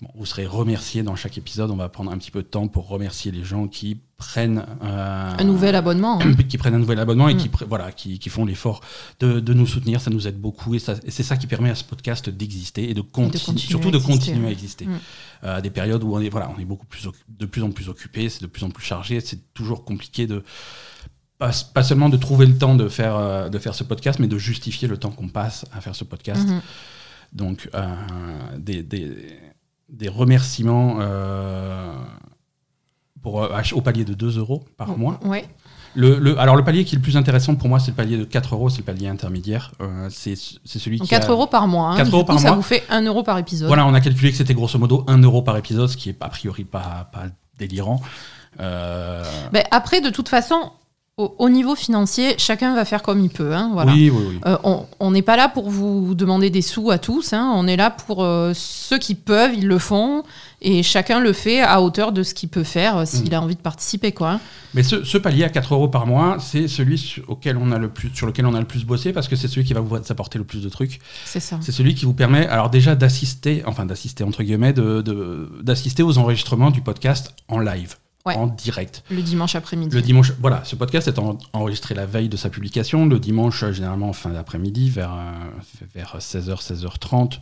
bon, 0.00 0.08
vous 0.14 0.24
serez 0.26 0.46
remerciés 0.46 1.02
dans 1.02 1.16
chaque 1.16 1.36
épisode. 1.36 1.70
On 1.70 1.76
va 1.76 1.88
prendre 1.90 2.10
un 2.10 2.16
petit 2.18 2.30
peu 2.30 2.42
de 2.42 2.46
temps 2.48 2.66
pour 2.68 2.88
remercier 2.88 3.30
les 3.30 3.44
gens 3.44 3.68
qui 3.68 4.00
prennent 4.16 4.64
Un 4.80 5.44
nouvel 5.44 5.74
abonnement. 5.74 6.18
hein. 6.22 6.32
qui 6.48 6.56
prennent 6.56 6.74
un 6.74 6.78
nouvel 6.78 6.98
abonnement 6.98 7.28
et 7.28 7.34
Mm. 7.34 7.36
qui, 7.36 7.48
pr- 7.48 7.66
voilà, 7.68 7.92
qui, 7.92 8.18
qui 8.18 8.30
font 8.30 8.46
l'effort 8.46 8.80
de, 9.20 9.38
de 9.40 9.52
nous 9.52 9.66
soutenir. 9.66 10.00
Ça 10.00 10.10
nous 10.10 10.26
aide 10.26 10.40
beaucoup 10.40 10.74
et, 10.74 10.78
ça- 10.78 10.94
et 11.04 11.10
c'est 11.10 11.22
ça 11.22 11.36
qui 11.36 11.46
permet 11.46 11.68
à 11.68 11.74
ce 11.74 11.84
podcast 11.84 12.30
d'exister 12.30 12.88
et 12.88 12.94
de, 12.94 13.02
continu- 13.02 13.38
continuer 13.44 13.58
surtout 13.68 13.90
de 13.90 13.98
continuer 13.98 14.48
à 14.48 14.50
exister. 14.50 14.86
Mm. 14.86 14.98
Euh, 15.44 15.56
à 15.58 15.60
des 15.60 15.68
périodes 15.68 16.02
où 16.02 16.14
on 16.16 16.20
est, 16.20 16.30
voilà, 16.30 16.50
on 16.56 16.58
est 16.58 16.64
beaucoup 16.64 16.86
plus, 16.86 17.06
de 17.28 17.44
plus 17.44 17.62
en 17.62 17.70
plus 17.70 17.90
occupé, 17.90 18.30
c'est 18.30 18.40
de 18.40 18.46
plus 18.46 18.64
en 18.64 18.70
plus 18.70 18.82
chargé, 18.84 19.20
c'est 19.20 19.52
toujours 19.52 19.84
compliqué 19.84 20.26
de. 20.26 20.42
Pas, 21.38 21.50
pas 21.74 21.82
seulement 21.82 22.08
de 22.08 22.16
trouver 22.16 22.46
le 22.46 22.56
temps 22.56 22.74
de 22.74 22.88
faire, 22.88 23.14
euh, 23.16 23.48
de 23.50 23.58
faire 23.58 23.74
ce 23.74 23.84
podcast, 23.84 24.18
mais 24.18 24.26
de 24.26 24.38
justifier 24.38 24.88
le 24.88 24.96
temps 24.96 25.10
qu'on 25.10 25.28
passe 25.28 25.64
à 25.76 25.80
faire 25.82 25.94
ce 25.94 26.04
podcast. 26.04 26.46
Mhm. 26.48 26.60
Donc, 27.32 27.68
euh, 27.74 27.86
des, 28.56 28.82
des, 28.82 29.38
des 29.90 30.08
remerciements 30.08 30.96
euh, 31.00 31.92
pour, 33.22 33.42
euh, 33.44 33.48
au 33.72 33.80
palier 33.82 34.04
de 34.04 34.14
2 34.14 34.38
euros 34.38 34.64
par 34.78 34.96
mois. 34.96 35.20
Ouais. 35.24 35.46
Le, 35.94 36.18
le- 36.18 36.38
alors 36.38 36.56
le 36.56 36.64
palier 36.64 36.84
qui 36.84 36.94
est 36.94 36.98
le 36.98 37.02
plus 37.02 37.16
intéressant 37.16 37.54
pour 37.54 37.68
moi, 37.68 37.80
c'est 37.80 37.90
le 37.90 37.96
palier 37.96 38.16
de 38.18 38.24
4 38.24 38.54
euros, 38.54 38.68
c'est 38.70 38.78
le 38.78 38.84
palier 38.84 39.08
intermédiaire. 39.08 39.72
C'est 40.10 40.36
celui 40.36 40.98
Donc 40.98 41.08
qui 41.08 41.14
a- 41.14 41.18
4 41.20 41.30
euros 41.32 41.46
par 41.46 41.66
mois. 41.68 41.90
hein. 41.92 41.96
4 41.96 42.06
Du 42.06 42.12
euros 42.14 42.22
coup, 42.24 42.28
par 42.28 42.38
ça 42.40 42.48
mois. 42.48 42.56
vous 42.56 42.62
fait 42.62 42.82
1 42.90 43.02
euro 43.04 43.22
par 43.22 43.36
épisode. 43.38 43.66
Voilà, 43.68 43.86
on 43.86 43.94
a 43.94 44.00
calculé 44.00 44.30
que 44.30 44.36
c'était 44.36 44.54
grosso 44.54 44.78
modo 44.78 45.04
1 45.06 45.18
euro 45.22 45.42
par 45.42 45.56
épisode, 45.56 45.88
ce 45.88 45.96
qui 45.96 46.08
est 46.10 46.16
a 46.20 46.28
priori 46.28 46.64
pas, 46.64 47.08
pas 47.12 47.24
délirant. 47.58 48.00
Ben, 48.58 49.64
après, 49.70 50.00
de 50.00 50.10
toute 50.10 50.28
façon, 50.28 50.70
au, 51.18 51.34
au 51.38 51.48
niveau 51.48 51.74
financier, 51.74 52.34
chacun 52.36 52.74
va 52.74 52.84
faire 52.84 53.02
comme 53.02 53.20
il 53.20 53.30
peut. 53.30 53.54
hein, 53.54 53.70
voilà. 53.72 53.92
Oui, 53.92 54.10
oui, 54.10 54.22
oui. 54.32 54.40
Euh, 54.44 54.58
on- 55.00 55.10
n'est 55.10 55.22
pas 55.22 55.36
là 55.38 55.48
pour 55.48 55.70
vous 55.70 56.14
demander 56.14 56.50
des 56.50 56.60
sous 56.60 56.90
à 56.90 56.98
tous. 56.98 57.32
hein. 57.32 57.52
On 57.54 57.66
est 57.66 57.76
là 57.76 57.88
pour 57.90 58.22
euh, 58.22 58.52
ceux 58.54 58.98
qui 58.98 59.14
peuvent, 59.14 59.52
ils 59.56 59.66
le 59.66 59.78
font. 59.78 60.24
Et 60.60 60.82
chacun 60.82 61.18
le 61.20 61.32
fait 61.32 61.62
à 61.62 61.80
hauteur 61.80 62.12
de 62.12 62.22
ce 62.22 62.34
qu'il 62.34 62.50
peut 62.50 62.64
faire 62.64 62.98
euh, 62.98 63.04
s'il 63.06 63.30
Mm. 63.30 63.34
a 63.34 63.40
envie 63.40 63.54
de 63.56 63.60
participer. 63.62 64.12
Quoi, 64.12 64.32
hein. 64.32 64.40
Mais 64.74 64.82
ce, 64.82 65.04
ce 65.04 65.16
palier 65.16 65.44
à 65.44 65.48
4 65.48 65.72
euros 65.72 65.88
par 65.88 66.06
mois, 66.06 66.36
c'est 66.38 66.68
celui 66.68 66.98
sur, 66.98 67.24
auquel 67.30 67.56
on 67.56 67.72
a 67.72 67.78
le 67.78 67.88
plus, 67.88 68.10
sur 68.14 68.26
lequel 68.26 68.44
on 68.44 68.52
a 68.54 68.60
le 68.60 68.66
plus 68.66 68.84
bossé 68.84 69.14
parce 69.14 69.26
que 69.26 69.36
c'est 69.36 69.48
celui 69.48 69.64
qui 69.64 69.72
va 69.72 69.80
vous 69.80 69.96
apporter 69.96 70.36
le 70.36 70.44
plus 70.44 70.62
de 70.62 70.68
trucs. 70.68 70.98
C'est 71.24 71.40
ça. 71.40 71.58
C'est 71.62 71.72
celui 71.72 71.94
qui 71.94 72.04
vous 72.04 72.12
permet, 72.12 72.46
alors 72.46 72.68
déjà 72.68 72.94
d'assister, 72.94 73.62
enfin 73.64 73.86
d'assister 73.86 74.22
entre 74.22 74.42
guillemets, 74.42 74.74
de- 74.74 75.00
de- 75.00 75.50
d'assister 75.62 76.02
aux 76.02 76.18
enregistrements 76.18 76.70
du 76.70 76.82
podcast 76.82 77.32
en 77.48 77.58
live, 77.58 77.94
Ouais. 78.26 78.34
en 78.36 78.48
direct. 78.48 79.04
Le 79.10 79.22
dimanche 79.22 79.54
après-midi. 79.54 79.94
Le 79.94 80.02
dimanche, 80.02 80.32
voilà, 80.40 80.60
ce 80.64 80.74
podcast 80.76 81.06
est 81.08 81.18
en- 81.18 81.38
enregistré 81.52 81.94
la 81.94 82.06
veille 82.06 82.28
de 82.28 82.36
sa 82.36 82.50
publication, 82.50 83.06
le 83.06 83.18
dimanche, 83.20 83.62
euh, 83.62 83.72
généralement 83.72 84.08
en 84.08 84.12
fin 84.12 84.30
d'après-midi, 84.30 84.90
vers, 84.90 85.12
euh, 85.14 85.86
vers 85.94 86.16
16h, 86.20 86.60
16h30. 86.60 87.38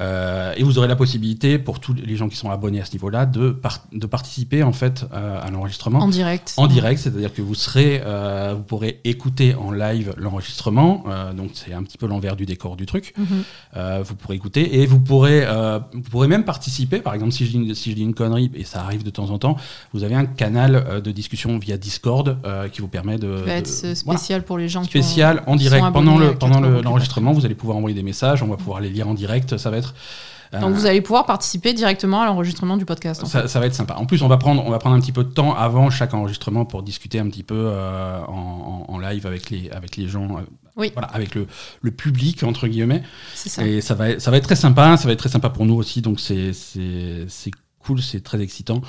Euh, 0.00 0.52
et 0.56 0.62
vous 0.64 0.78
aurez 0.78 0.88
la 0.88 0.96
possibilité, 0.96 1.58
pour 1.58 1.78
tous 1.78 1.94
les 1.94 2.16
gens 2.16 2.28
qui 2.28 2.36
sont 2.36 2.50
abonnés 2.50 2.80
à 2.80 2.84
ce 2.84 2.92
niveau-là, 2.92 3.26
de, 3.26 3.50
par- 3.50 3.84
de 3.92 4.06
participer 4.06 4.62
en 4.62 4.72
fait 4.72 5.06
euh, 5.12 5.40
à 5.40 5.50
l'enregistrement. 5.50 6.00
En 6.00 6.08
direct. 6.08 6.54
En 6.56 6.66
direct, 6.66 7.00
c'est-à-dire 7.00 7.32
que 7.32 7.42
vous 7.42 7.54
serez, 7.54 8.02
euh, 8.04 8.54
vous 8.56 8.62
pourrez 8.64 9.00
écouter 9.04 9.54
en 9.54 9.70
live 9.70 10.12
l'enregistrement, 10.16 11.04
donc 11.36 11.50
c'est 11.54 11.72
un 11.72 11.82
petit 11.82 11.98
peu 11.98 12.06
l'envers 12.06 12.34
du 12.36 12.44
décor 12.46 12.76
du 12.76 12.86
truc. 12.86 13.14
Mhm. 13.16 14.02
Vous 14.02 14.14
pourrez 14.16 14.34
écouter 14.36 14.80
et 14.80 14.86
vous 14.86 15.00
pourrez, 15.00 15.46
vous 15.92 16.00
pourrez 16.10 16.28
même 16.28 16.44
participer. 16.44 16.98
Par 17.00 17.14
exemple, 17.14 17.32
si 17.32 17.46
je, 17.46 17.50
dis, 17.52 17.56
une- 17.58 17.74
si 17.74 17.90
je 17.90 17.96
dis 17.96 18.02
une 18.02 18.14
connerie, 18.14 18.50
et 18.54 18.64
ça 18.64 18.80
arrive 18.82 19.04
de 19.04 19.10
temps 19.10 19.30
en 19.30 19.38
temps, 19.38 19.56
vous 19.92 20.02
avez 20.04 20.14
un 20.14 20.26
canal 20.26 21.02
de 21.04 21.10
discussion 21.12 21.58
via 21.58 21.76
Discord 21.76 22.36
qui 22.72 22.80
vous 22.80 22.88
permet 22.88 23.18
de. 23.18 23.38
Ça 23.38 23.44
va 23.44 23.52
être 23.54 23.82
de- 23.82 23.94
voilà. 24.04 24.18
spécial 24.18 24.42
pour 24.42 24.58
les 24.58 24.68
gens 24.68 24.82
qui 24.82 24.88
ont- 24.88 24.90
Spécial 25.02 25.42
en 25.46 25.52
qui 25.56 25.64
direct 25.64 25.86
pendant 25.92 26.18
le 26.18 26.34
pendant 26.34 26.54
4 26.54 26.62
le- 26.62 26.68
euros 26.70 26.78
du 26.78 26.84
l'enregistrement. 26.84 27.32
Vous 27.32 27.44
allez 27.44 27.54
pouvoir 27.54 27.76
envoyer 27.78 27.94
des 27.94 28.02
messages, 28.02 28.42
on 28.42 28.46
va 28.48 28.56
pouvoir 28.56 28.80
les 28.80 28.90
lire 28.90 29.08
en 29.08 29.14
direct. 29.14 29.56
Ça 29.56 29.70
va 29.70 29.76
être. 29.78 29.83
Euh, 30.54 30.60
Donc 30.60 30.74
vous 30.74 30.86
allez 30.86 31.00
pouvoir 31.00 31.26
participer 31.26 31.72
directement 31.74 32.22
à 32.22 32.26
l'enregistrement 32.26 32.76
du 32.76 32.84
podcast. 32.84 33.22
en 33.22 33.26
ça, 33.26 33.48
ça 33.48 33.60
va 33.60 33.66
être 33.66 33.74
sympa. 33.74 33.94
En 33.96 34.06
plus, 34.06 34.22
on 34.22 34.28
va 34.28 34.36
prendre, 34.36 34.64
on 34.64 34.70
va 34.70 34.78
prendre 34.78 34.94
un 34.96 35.00
petit 35.00 35.12
peu 35.12 35.24
de 35.24 35.30
temps 35.30 35.54
avant 35.54 35.90
chaque 35.90 36.14
enregistrement 36.14 36.64
pour 36.64 36.82
discuter 36.82 37.18
un 37.18 37.28
petit 37.28 37.42
peu 37.42 37.56
euh, 37.56 38.20
en, 38.26 38.98
live 38.98 39.26
avec 39.26 39.50
les, 39.50 39.68
avec 39.70 39.96
les 39.96 40.06
gens, 40.06 40.36
euh, 40.38 40.42
Oui. 40.76 40.90
voilà, 40.94 41.08
avec 41.08 41.34
le, 41.34 41.46
le 41.82 41.90
public 41.90 42.42
entre 42.44 42.68
guillemets. 42.68 43.02
ça. 43.34 43.66
Et 43.66 43.80
ça 43.80 43.94
va, 43.94 44.10
être- 44.10 44.20
ça 44.20 44.30
va 44.30 44.36
être 44.36 44.44
très 44.44 44.56
sympa. 44.56 44.96
Ça 44.96 45.06
va 45.06 45.12
être 45.12 45.18
très 45.18 45.28
sympa 45.28 45.50
pour 45.50 45.66
nous 45.66 45.74
aussi. 45.74 46.00
Donc 46.02 46.20
c'est, 46.20 46.52
cool, 47.84 48.00
c'est 48.00 48.22
très 48.22 48.40
excitant. 48.40 48.80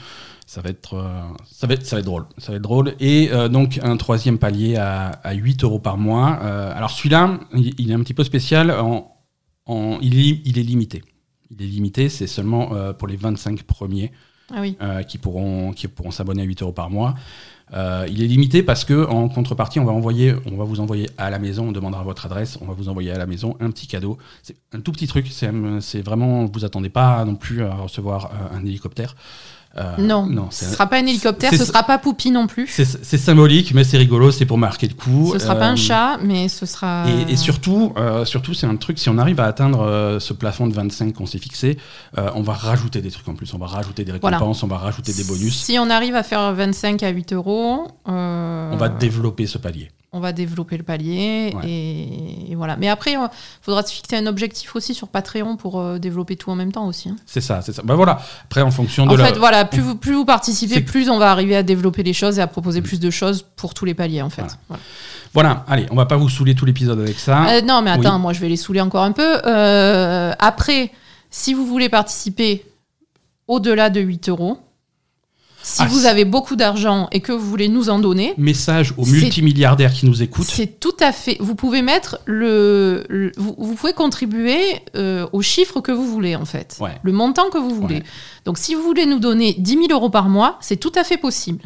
Ça 0.47 0.61
va 0.61 0.69
être, 0.69 0.93
euh, 0.93 1.21
ça 1.51 1.65
va 1.65 1.73
être, 1.73 1.85
ça 1.87 1.95
va 1.95 2.01
être 2.01 2.05
drôle. 2.05 2.25
Ça 2.37 2.51
va 2.51 2.57
être 2.57 2.61
drôle. 2.61 2.93
Et 2.99 3.29
euh, 3.33 3.47
donc 3.49 3.79
un 3.81 3.97
troisième 3.97 4.37
palier 4.37 4.75
à, 4.77 5.07
à 5.23 5.33
8 5.33 5.63
euros 5.63 5.79
par 5.79 5.97
mois. 5.97 6.37
Euh, 6.43 6.71
alors 6.77 6.91
celui-là, 6.91 7.39
il, 7.55 7.73
il 7.79 7.89
est 7.89 7.95
un 7.95 7.99
petit 8.01 8.13
peu 8.13 8.23
spécial. 8.23 8.69
En, 8.71 9.11
en- 9.65 9.99
il, 10.01 10.19
est, 10.19 10.41
il 10.45 10.57
est 10.59 10.63
limité. 10.63 11.03
Il 11.51 11.61
est 11.61 11.67
limité. 11.67 12.09
C'est 12.09 12.27
seulement 12.27 12.73
euh, 12.73 12.93
pour 12.93 13.07
les 13.07 13.15
25 13.17 13.63
premiers 13.63 14.11
Ah 14.51 14.61
oui. 14.61 14.75
euh, 14.81 15.03
qui 15.03 15.17
pourront, 15.17 15.71
qui 15.73 15.87
pourront 15.87 16.11
s'abonner 16.11 16.41
à 16.41 16.45
8 16.45 16.61
euros 16.61 16.71
par 16.73 16.89
mois. 16.89 17.15
Euh, 17.73 18.05
il 18.09 18.21
est 18.21 18.27
limité 18.27 18.61
parce 18.61 18.85
que 18.85 19.07
en 19.07 19.27
contrepartie, 19.27 19.79
on 19.79 19.85
va 19.85 19.91
envoyer, 19.91 20.35
on 20.45 20.55
va 20.55 20.65
vous 20.65 20.79
envoyer 20.79 21.09
à 21.17 21.31
la 21.31 21.39
maison, 21.39 21.69
on 21.69 21.71
demandera 21.71 22.03
votre 22.03 22.27
adresse, 22.27 22.59
on 22.61 22.65
va 22.65 22.73
vous 22.73 22.89
envoyer 22.89 23.09
à 23.11 23.17
la 23.17 23.25
maison 23.25 23.57
un 23.59 23.71
petit 23.71 23.87
cadeau. 23.87 24.19
C'est 24.43 24.55
un 24.71 24.81
tout 24.81 24.91
petit 24.91 25.07
truc. 25.07 25.27
C'est, 25.31 26.01
vraiment, 26.01 26.45
vous 26.45 26.63
attendez 26.63 26.89
pas 26.89 27.25
non 27.25 27.35
plus 27.35 27.63
à 27.63 27.73
recevoir 27.73 28.31
un 28.53 28.63
hélicoptère. 28.63 29.15
Euh, 29.77 29.95
non, 29.97 30.25
non, 30.25 30.47
ce 30.51 30.63
c'est, 30.65 30.71
sera 30.71 30.87
pas 30.87 30.97
un 30.97 31.05
hélicoptère, 31.05 31.51
ce 31.53 31.65
sera 31.65 31.83
pas 31.83 31.97
Poupi 31.97 32.31
non 32.31 32.47
plus. 32.47 32.67
c'est, 32.67 33.17
symbolique, 33.17 33.73
mais 33.73 33.83
c'est 33.83 33.97
rigolo. 33.97 34.31
C'est 34.31 34.45
pour 34.45 34.57
marquer 34.57 34.87
le 34.87 34.93
coup. 34.93 35.31
Ce 35.33 35.39
sera 35.39 35.55
pas 35.55 35.65
un 35.67 35.73
Euh, 35.73 35.75
chat, 35.75 36.17
mais 36.23 36.47
ce 36.47 36.65
sera. 36.65 37.05
et, 37.09 37.33
et 37.33 37.35
surtout, 37.35 37.91
euh, 37.97 38.23
surtout, 38.23 38.53
c'est 38.53 38.67
un 38.67 38.75
truc, 38.77 38.97
si 38.99 39.09
on 39.09 39.17
arrive 39.17 39.39
à 39.41 39.45
atteindre 39.45 40.17
ce 40.19 40.33
plafond 40.33 40.67
de 40.67 40.73
25 40.73 41.13
qu'on 41.13 41.25
s'est 41.25 41.39
fixé, 41.39 41.77
on 42.17 42.41
va 42.41 42.53
rajouter 42.53 43.01
des 43.01 43.11
trucs 43.11 43.27
en 43.27 43.35
plus. 43.35 43.53
On 43.53 43.57
va 43.57 43.67
rajouter 43.67 44.05
des 44.05 44.13
Voilà. 44.13 44.37
récompenses, 44.37 44.63
on 44.63 44.67
va 44.67 44.77
rajouter 44.77 45.11
des 45.13 45.23
bonus. 45.25 45.55
Si 45.61 45.77
on 45.77 45.89
arrive 45.89 46.15
à 46.15 46.23
faire 46.23 46.53
25 46.53 47.03
à 47.03 47.09
8 47.09 47.33
euros, 47.33 47.87
On 48.05 48.77
va 48.77 48.89
développer 48.89 49.45
ce 49.47 49.57
palier. 49.57 49.91
On 50.15 50.19
va 50.21 50.31
développer 50.31 50.77
le 50.77 50.83
palier. 50.83 51.53
Ouais. 51.55 51.69
Et, 51.69 52.51
et 52.51 52.55
voilà. 52.55 52.77
Mais 52.77 52.87
après, 52.89 53.11
il 53.13 53.19
faudra 53.61 53.83
se 53.83 53.91
fixer 53.93 54.15
un 54.17 54.25
objectif 54.27 54.75
aussi 54.75 54.93
sur 54.93 55.09
Patreon 55.09 55.57
pour 55.57 55.79
euh, 55.79 55.97
développer 55.99 56.35
tout 56.37 56.49
en 56.51 56.55
même 56.55 56.71
temps 56.71 56.87
aussi. 56.87 57.09
hein. 57.09 57.15
C'est 57.25 57.41
ça, 57.41 57.61
c'est 57.61 57.73
ça. 57.73 57.81
Bah 57.83 57.95
voilà. 57.95 58.19
Après, 58.45 58.61
en 58.61 58.71
fonction 58.71 59.05
de 59.05 59.11
En 59.11 59.15
la- 59.17 59.25
fait, 59.25 59.37
voilà, 59.37 59.65
plus 59.65 59.81
vous, 59.81 59.95
plus 59.95 60.13
vous 60.13 60.25
participez, 60.25 60.81
plus 60.81 61.09
on 61.09 61.17
va 61.19 61.29
arriver 61.31 61.55
à 61.55 61.63
développer 61.63 62.01
les 62.03 62.13
choses 62.13 62.39
et 62.39 62.41
à 62.41 62.47
proposer 62.47 62.81
plus 62.81 62.99
de 62.99 63.09
choses 63.09 63.45
pour 63.55 63.73
tous 63.73 63.85
les 63.85 63.93
paliers, 63.93 64.21
en 64.21 64.29
fait. 64.29 64.41
Voilà. 64.41 64.57
Voilà. 64.69 64.83
Voilà. 65.33 65.65
Allez, 65.67 65.85
on 65.91 65.95
va 65.95 66.05
pas 66.05 66.15
vous 66.15 66.29
saouler 66.29 66.55
tout 66.55 66.65
l'épisode 66.65 66.99
avec 66.99 67.19
ça. 67.19 67.45
Euh, 67.49 67.61
non, 67.61 67.81
mais 67.81 67.91
attends, 67.91 68.15
Oui. 68.15 68.21
moi 68.21 68.31
je 68.33 68.39
vais 68.39 68.47
les 68.47 68.55
saouler 68.55 68.79
encore 68.81 69.03
un 69.03 69.11
peu. 69.11 69.39
Euh, 69.45 70.31
après, 70.39 70.91
si 71.29 71.53
vous 71.53 71.65
voulez 71.65 71.89
participer 71.89 72.65
au-delà 73.47 73.89
de 73.89 73.99
8 73.99 74.29
euros, 74.29 74.59
si 75.67 75.81
Ah, 75.81 75.87
vous 75.87 76.05
avez 76.05 76.25
beaucoup 76.25 76.55
d'argent 76.55 77.07
et 77.11 77.21
que 77.21 77.31
vous 77.31 77.49
voulez 77.49 77.69
nous 77.69 77.89
en 77.89 77.97
donner, 77.97 78.35
Message 78.37 78.93
aux 78.97 79.05
multimilliardaires 79.07 79.91
qui 79.91 80.05
nous 80.05 80.21
écoutent. 80.21 80.45
c'est 80.45 80.79
tout 80.79 80.95
à 80.99 81.11
fait. 81.11 81.37
Vous 81.39 81.55
pouvez 81.55 81.81
mettre 81.81 82.19
le. 82.25 83.03
le- 83.09 83.31
vous, 83.35 83.55
vous 83.57 83.73
pouvez 83.73 83.93
contribuer 83.93 84.59
euh, 84.95 85.25
au 85.33 85.41
chiffre 85.41 85.81
que 85.81 85.91
vous 85.91 86.05
voulez, 86.07 86.35
en 86.35 86.45
fait. 86.45 86.77
Ouais. 86.79 86.91
Le 87.01 87.11
montant 87.11 87.49
que 87.49 87.57
vous 87.57 87.73
voulez. 87.73 87.95
Ouais. 87.95 88.03
Donc, 88.45 88.59
si 88.59 88.75
vous 88.75 88.83
voulez 88.83 89.07
nous 89.07 89.17
donner 89.17 89.55
10 89.57 89.71
000 89.71 89.85
euros 89.89 90.11
par 90.11 90.29
mois, 90.29 90.57
c'est 90.61 90.77
tout 90.77 90.91
à 90.95 91.03
fait 91.03 91.17
possible. 91.17 91.63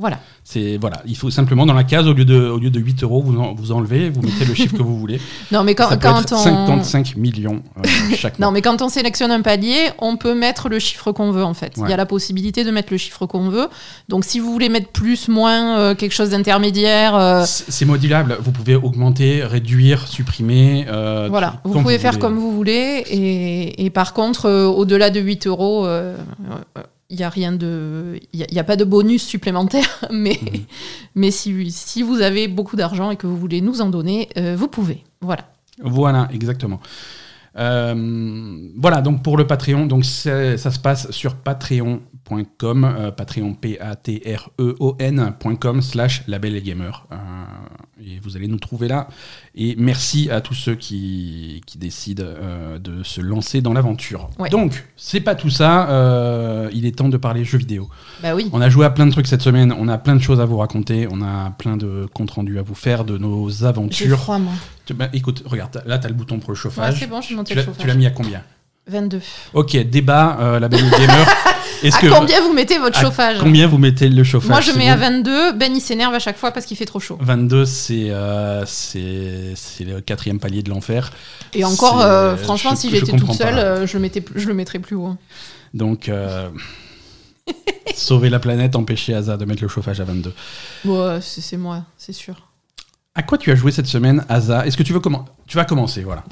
Voilà. 0.00 0.18
C'est 0.42 0.78
voilà. 0.78 1.02
Il 1.06 1.16
faut 1.16 1.30
simplement 1.30 1.66
dans 1.66 1.74
la 1.74 1.84
case 1.84 2.08
au 2.08 2.12
lieu 2.14 2.24
de 2.24 2.48
au 2.48 2.58
lieu 2.58 2.70
de 2.70 2.80
8 2.80 3.02
euros, 3.04 3.22
vous 3.22 3.38
en- 3.38 3.54
vous 3.54 3.70
enlevez, 3.70 4.08
vous 4.10 4.22
mettez 4.22 4.44
le 4.46 4.54
chiffre 4.54 4.76
que 4.76 4.82
vous 4.82 4.98
voulez. 4.98 5.20
Non, 5.52 5.62
mais 5.62 5.74
quand, 5.74 5.88
ça 5.90 5.96
peut 5.96 6.08
quand 6.08 6.20
être 6.22 6.32
on. 6.32 6.38
55 6.42 7.16
millions 7.16 7.62
euh, 7.78 7.82
chaque 8.16 8.38
Non, 8.38 8.46
mois. 8.46 8.52
mais 8.54 8.62
quand 8.62 8.80
on 8.82 8.88
sélectionne 8.88 9.30
un 9.30 9.42
palier, 9.42 9.76
on 9.98 10.16
peut 10.16 10.34
mettre 10.34 10.68
le 10.68 10.78
chiffre 10.78 11.12
qu'on 11.12 11.30
veut 11.32 11.44
en 11.44 11.54
fait. 11.54 11.74
Il 11.76 11.88
y 11.88 11.92
a 11.92 11.96
la 11.96 12.06
possibilité 12.06 12.64
de 12.64 12.70
mettre 12.70 12.92
le 12.92 12.98
chiffre 12.98 13.26
qu'on 13.26 13.48
veut. 13.50 13.68
Donc 14.08 14.24
si 14.24 14.40
vous 14.40 14.50
voulez 14.52 14.68
mettre 14.68 14.88
plus, 14.88 15.28
moins, 15.28 15.78
euh, 15.78 15.94
quelque 15.94 16.12
chose 16.14 16.30
d'intermédiaire, 16.30 17.14
euh, 17.14 17.44
C'est 17.46 17.84
modulable. 17.84 18.38
Vous 18.40 18.52
pouvez 18.52 18.74
augmenter, 18.76 19.44
réduire, 19.44 20.08
supprimer. 20.08 20.86
euh, 20.88 21.26
voilà, 21.30 21.60
vous 21.64 21.80
pouvez 21.80 21.98
faire 21.98 22.12
voulez. 22.12 22.20
comme 22.22 22.38
vous 22.38 22.52
voulez. 22.52 23.04
Et, 23.10 23.84
et 23.84 23.90
par 23.90 24.14
contre, 24.14 24.48
au-delà 24.50 25.10
de 25.10 25.20
8 25.20 25.46
euros, 25.46 25.86
il 27.10 27.16
n'y 27.16 27.22
a 27.24 27.28
rien 27.28 27.52
de, 27.52 28.18
il 28.32 28.40
y 28.40 28.58
a- 28.58 28.60
a, 28.60 28.64
pas 28.64 28.76
de 28.76 28.84
bonus 28.84 29.22
supplémentaire. 29.24 29.88
Mais, 30.10 30.38
Mhm. 30.42 30.60
mais 31.16 31.30
si, 31.30 31.70
si 31.70 32.02
vous 32.02 32.20
avez 32.22 32.48
beaucoup 32.48 32.76
d'argent 32.76 33.10
et 33.10 33.16
que 33.16 33.26
vous 33.26 33.36
voulez 33.36 33.60
nous 33.60 33.80
en 33.82 33.90
donner, 33.90 34.28
euh, 34.38 34.54
vous 34.56 34.68
pouvez. 34.68 35.04
Voilà. 35.20 35.44
Voilà, 35.82 36.28
exactement. 36.32 36.80
Euh, 37.58 38.68
voilà, 38.76 39.02
donc 39.02 39.22
pour 39.24 39.36
le 39.36 39.44
Patreon, 39.46 39.86
donc 39.86 40.04
ça 40.04 40.56
se 40.56 40.78
passe 40.78 41.10
sur 41.10 41.34
patreon.com, 41.34 42.84
euh, 42.84 43.10
patreon, 43.10 43.54
P-A-T-R-E-O-N.com 44.60 45.82
slash 45.82 46.22
label 46.28 46.54
et 46.56 46.62
gamer. 46.62 47.06
Et 48.02 48.18
vous 48.22 48.36
allez 48.36 48.48
nous 48.48 48.58
trouver 48.58 48.88
là. 48.88 49.08
Et 49.54 49.74
merci 49.78 50.30
à 50.30 50.40
tous 50.40 50.54
ceux 50.54 50.74
qui, 50.74 51.60
qui 51.66 51.76
décident 51.76 52.24
euh, 52.24 52.78
de 52.78 53.02
se 53.02 53.20
lancer 53.20 53.60
dans 53.60 53.72
l'aventure. 53.74 54.30
Ouais. 54.38 54.48
Donc, 54.48 54.86
c'est 54.96 55.20
pas 55.20 55.34
tout 55.34 55.50
ça, 55.50 55.90
euh, 55.90 56.70
il 56.72 56.86
est 56.86 56.96
temps 56.96 57.10
de 57.10 57.16
parler 57.18 57.44
jeux 57.44 57.58
vidéo. 57.58 57.90
Bah 58.22 58.34
oui. 58.34 58.48
On 58.52 58.60
a 58.62 58.70
joué 58.70 58.86
à 58.86 58.90
plein 58.90 59.06
de 59.06 59.12
trucs 59.12 59.26
cette 59.26 59.42
semaine, 59.42 59.74
on 59.78 59.86
a 59.88 59.98
plein 59.98 60.16
de 60.16 60.22
choses 60.22 60.40
à 60.40 60.46
vous 60.46 60.56
raconter, 60.56 61.06
on 61.10 61.20
a 61.20 61.50
plein 61.50 61.76
de 61.76 62.08
comptes 62.14 62.30
rendus 62.30 62.58
à 62.58 62.62
vous 62.62 62.74
faire 62.74 63.04
de 63.04 63.18
nos 63.18 63.64
aventures. 63.64 64.18
froid 64.18 64.38
moi. 64.38 64.52
Bah, 64.94 65.08
écoute, 65.12 65.42
regarde, 65.46 65.70
t'as- 65.72 65.84
là, 65.84 65.98
tu 65.98 66.06
as 66.06 66.08
le 66.08 66.14
bouton 66.16 66.38
pour 66.40 66.50
le 66.52 66.56
Ouais, 66.56 66.62
chauffage. 66.62 66.98
c'est 66.98 67.06
bon, 67.06 67.20
je 67.20 67.28
vais 67.28 67.34
monter 67.36 67.52
tu 67.52 67.58
le 67.58 67.64
chauffage. 67.64 67.80
tu 67.82 67.86
l'as 67.86 67.94
mis 67.94 68.06
à 68.06 68.10
combien? 68.10 68.42
22. 68.88 69.20
Ok, 69.54 69.76
débat, 69.76 70.38
euh, 70.40 70.58
la 70.58 70.68
belle 70.68 70.88
gamer. 70.90 71.26
Est-ce 71.82 71.96
À 71.96 72.00
que 72.00 72.06
combien 72.08 72.40
vous 72.42 72.52
mettez 72.52 72.78
votre 72.78 72.98
à 72.98 73.02
chauffage 73.02 73.38
combien 73.40 73.66
vous 73.66 73.78
mettez 73.78 74.08
le 74.08 74.22
chauffage 74.24 74.48
Moi, 74.50 74.60
je 74.60 74.72
mets 74.72 74.86
bon 74.86 74.92
à 74.92 74.96
22. 74.96 75.52
Ben, 75.52 75.74
il 75.74 75.80
s'énerve 75.80 76.14
à 76.14 76.18
chaque 76.18 76.36
fois 76.36 76.50
parce 76.50 76.66
qu'il 76.66 76.76
fait 76.76 76.84
trop 76.84 77.00
chaud. 77.00 77.16
22, 77.20 77.64
c'est 77.64 78.10
euh, 78.10 78.64
c'est 78.66 79.52
c'est 79.56 79.84
le 79.84 80.00
quatrième 80.00 80.38
palier 80.40 80.62
de 80.62 80.70
l'enfer. 80.70 81.10
Et 81.54 81.64
encore, 81.64 81.98
C'est- 82.00 82.06
euh, 82.06 82.36
franchement, 82.36 82.72
je- 82.74 82.80
si 82.80 82.90
je 82.90 82.96
j'étais 82.96 83.12
comprends 83.12 83.28
toute 83.28 83.36
seule, 83.42 83.58
euh, 83.58 83.86
je, 83.86 83.94
le 83.94 84.00
mettais, 84.00 84.24
je 84.34 84.46
le 84.48 84.54
mettrais 84.54 84.78
plus 84.78 84.96
haut. 84.96 85.16
Donc, 85.74 86.08
euh, 86.08 86.48
sauver 87.94 88.30
la 88.30 88.38
planète, 88.38 88.76
empêcher 88.76 89.14
Asa 89.14 89.36
de 89.36 89.44
mettre 89.44 89.62
le 89.62 89.68
chauffage 89.68 90.00
à 90.00 90.04
22. 90.04 90.32
Ouais, 90.84 91.18
c'est 91.22 91.40
c'est 91.40 91.56
moi, 91.56 91.84
c'est 91.96 92.12
sûr. 92.12 92.46
À 93.14 93.22
quoi 93.22 93.38
tu 93.38 93.50
as 93.50 93.56
joué 93.56 93.72
cette 93.72 93.86
semaine, 93.88 94.24
Asa? 94.28 94.66
Est-ce 94.66 94.76
que 94.76 94.82
tu 94.84 94.92
veux 94.92 95.00
comment 95.00 95.24
Tu 95.46 95.56
vas 95.56 95.64
commencer, 95.64 96.02
voilà. 96.02 96.24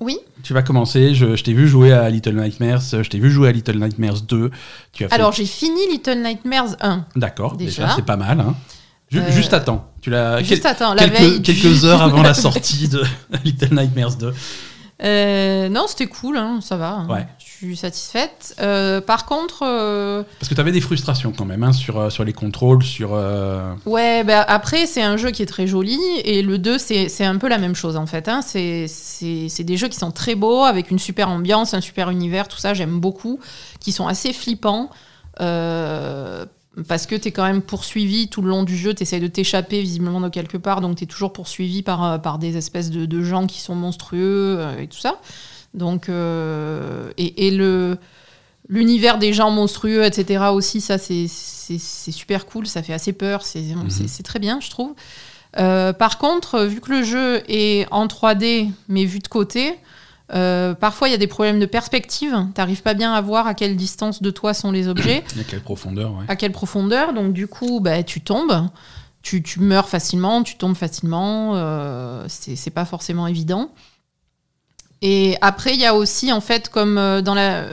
Oui, 0.00 0.18
Tu 0.42 0.52
vas 0.54 0.62
commencer. 0.62 1.14
Je, 1.14 1.36
je 1.36 1.44
t'ai 1.44 1.52
vu 1.52 1.68
jouer 1.68 1.92
à 1.92 2.08
Little 2.10 2.34
Nightmares. 2.34 2.80
Je 2.80 3.08
t'ai 3.08 3.18
vu 3.18 3.30
jouer 3.30 3.48
à 3.48 3.52
Little 3.52 3.78
Nightmares 3.78 4.22
2. 4.22 4.50
Tu 4.92 5.04
as 5.04 5.08
fait... 5.08 5.14
alors 5.14 5.32
j'ai 5.32 5.44
fini 5.46 5.80
Little 5.90 6.22
Nightmares 6.22 6.76
1. 6.80 7.04
D'accord, 7.16 7.56
déjà, 7.56 7.82
déjà. 7.82 7.94
c'est 7.96 8.04
pas 8.06 8.16
mal. 8.16 8.40
hein. 8.40 8.54
Euh, 9.14 9.30
Juste 9.32 9.52
à 9.52 9.60
temps. 9.60 9.90
Tu 10.00 10.08
l'as 10.10 10.38
Juste 10.42 10.62
quel- 10.62 10.70
attends, 10.70 10.94
la 10.94 11.02
quelques, 11.08 11.18
veille. 11.20 11.42
quelques 11.42 11.84
heures 11.84 12.00
avant 12.02 12.22
la 12.22 12.28
La 12.28 12.34
sortie 12.46 12.88
de 12.88 13.02
Little 13.44 13.74
Nightmares 13.74 14.16
2. 14.16 14.32
Euh, 15.02 15.68
non, 15.68 15.86
c'était 15.88 16.06
cool, 16.06 16.36
hein, 16.36 16.60
ça 16.62 16.76
va. 16.76 16.90
hein. 16.90 17.08
Ouais. 17.08 17.26
Suis 17.60 17.76
satisfaite. 17.76 18.54
Euh, 18.62 19.02
par 19.02 19.26
contre, 19.26 19.64
euh, 19.66 20.22
Parce 20.38 20.48
que 20.48 20.54
tu 20.54 20.60
avais 20.62 20.72
des 20.72 20.80
frustrations 20.80 21.30
quand 21.36 21.44
même 21.44 21.62
hein, 21.62 21.74
sur, 21.74 21.98
euh, 22.00 22.08
sur 22.08 22.24
les 22.24 22.32
contrôles, 22.32 22.82
sur. 22.82 23.10
euh, 23.12 23.74
ouais, 23.84 24.24
bah, 24.24 24.40
après, 24.48 24.86
c'est 24.86 25.02
un 25.02 25.18
jeu 25.18 25.30
qui 25.30 25.42
est 25.42 25.46
très 25.46 25.66
joli. 25.66 25.98
Et 26.24 26.40
le 26.40 26.56
2, 26.56 26.78
c'est 26.78 27.22
un 27.24 27.36
peu 27.36 27.48
la 27.48 27.58
même 27.58 27.74
chose 27.74 27.96
en 27.98 28.06
fait. 28.06 28.28
hein. 28.28 28.40
C'est 28.42 28.86
des 29.64 29.76
jeux 29.76 29.88
qui 29.88 29.98
sont 29.98 30.10
très 30.10 30.36
beaux, 30.36 30.62
avec 30.62 30.90
une 30.90 30.98
super 30.98 31.28
ambiance, 31.28 31.74
un 31.74 31.82
super 31.82 32.08
univers, 32.08 32.48
tout 32.48 32.56
ça, 32.56 32.72
j'aime 32.72 32.98
beaucoup. 32.98 33.38
Qui 33.78 33.92
sont 33.92 34.06
assez 34.06 34.32
flippants. 34.32 34.88
parce 35.36 37.04
que 37.06 37.14
tu 37.14 37.28
es 37.28 37.30
quand 37.30 37.44
même 37.44 37.60
poursuivi 37.60 38.28
tout 38.28 38.40
le 38.40 38.48
long 38.48 38.62
du 38.62 38.74
jeu, 38.74 38.94
tu 38.94 39.02
essayes 39.02 39.20
de 39.20 39.26
t'échapper 39.26 39.82
visiblement 39.82 40.22
de 40.22 40.30
quelque 40.30 40.56
part, 40.56 40.80
donc 40.80 40.96
tu 40.96 41.04
es 41.04 41.06
toujours 41.06 41.34
poursuivi 41.34 41.82
par, 41.82 42.22
par 42.22 42.38
des 42.38 42.56
espèces 42.56 42.90
de, 42.90 43.04
de 43.04 43.22
gens 43.22 43.46
qui 43.46 43.60
sont 43.60 43.74
monstrueux 43.74 44.64
et 44.78 44.86
tout 44.86 44.98
ça. 44.98 45.16
Donc, 45.74 46.08
euh, 46.08 47.10
et, 47.16 47.46
et 47.46 47.50
le 47.50 47.98
l'univers 48.68 49.18
des 49.18 49.32
gens 49.32 49.50
monstrueux, 49.50 50.04
etc. 50.04 50.44
aussi, 50.52 50.80
ça 50.80 50.96
c'est 50.96 51.26
super 51.28 52.46
cool, 52.46 52.66
ça 52.66 52.82
fait 52.82 52.92
assez 52.92 53.12
peur, 53.12 53.42
c'est 53.42 53.64
c'est 54.06 54.22
très 54.22 54.38
bien, 54.38 54.60
je 54.60 54.70
trouve. 54.70 54.94
Euh, 55.58 55.92
par 55.92 56.18
contre, 56.18 56.60
vu 56.62 56.80
que 56.80 56.92
le 56.92 57.02
jeu 57.02 57.42
est 57.48 57.86
en 57.90 58.06
3D 58.06 58.70
mais 58.88 59.04
vu 59.04 59.18
de 59.18 59.26
côté, 59.26 59.74
euh, 60.32 60.74
parfois 60.74 61.08
il 61.08 61.10
y 61.10 61.14
a 61.14 61.18
des 61.18 61.26
problèmes 61.26 61.58
de 61.58 61.66
perspective. 61.66 62.46
T'arrives 62.54 62.82
pas 62.82 62.94
bien 62.94 63.12
à 63.12 63.20
voir 63.20 63.48
à 63.48 63.54
quelle 63.54 63.76
distance 63.76 64.22
de 64.22 64.30
toi 64.30 64.54
sont 64.54 64.70
les 64.70 64.86
objets 64.86 65.24
a 65.40 65.44
quelle 65.44 65.60
profondeur, 65.60 66.12
ouais. 66.12 66.24
à 66.28 66.36
quelle 66.36 66.52
profondeur. 66.52 67.12
Donc 67.12 67.32
du 67.32 67.48
coup, 67.48 67.80
bah, 67.80 68.04
tu 68.04 68.20
tombes, 68.20 68.68
tu, 69.22 69.42
tu 69.42 69.58
meurs 69.58 69.88
facilement, 69.88 70.44
tu 70.44 70.56
tombes 70.56 70.76
facilement. 70.76 71.52
euh, 71.56 72.24
c'est 72.28 72.54
c'est 72.54 72.70
pas 72.70 72.84
forcément 72.84 73.26
évident. 73.26 73.72
Et 75.02 75.36
après, 75.40 75.74
il 75.74 75.80
y 75.80 75.86
a 75.86 75.94
aussi, 75.94 76.32
en 76.32 76.40
fait, 76.40 76.68
comme 76.68 76.98
euh, 76.98 77.22
dans 77.22 77.34
la, 77.34 77.64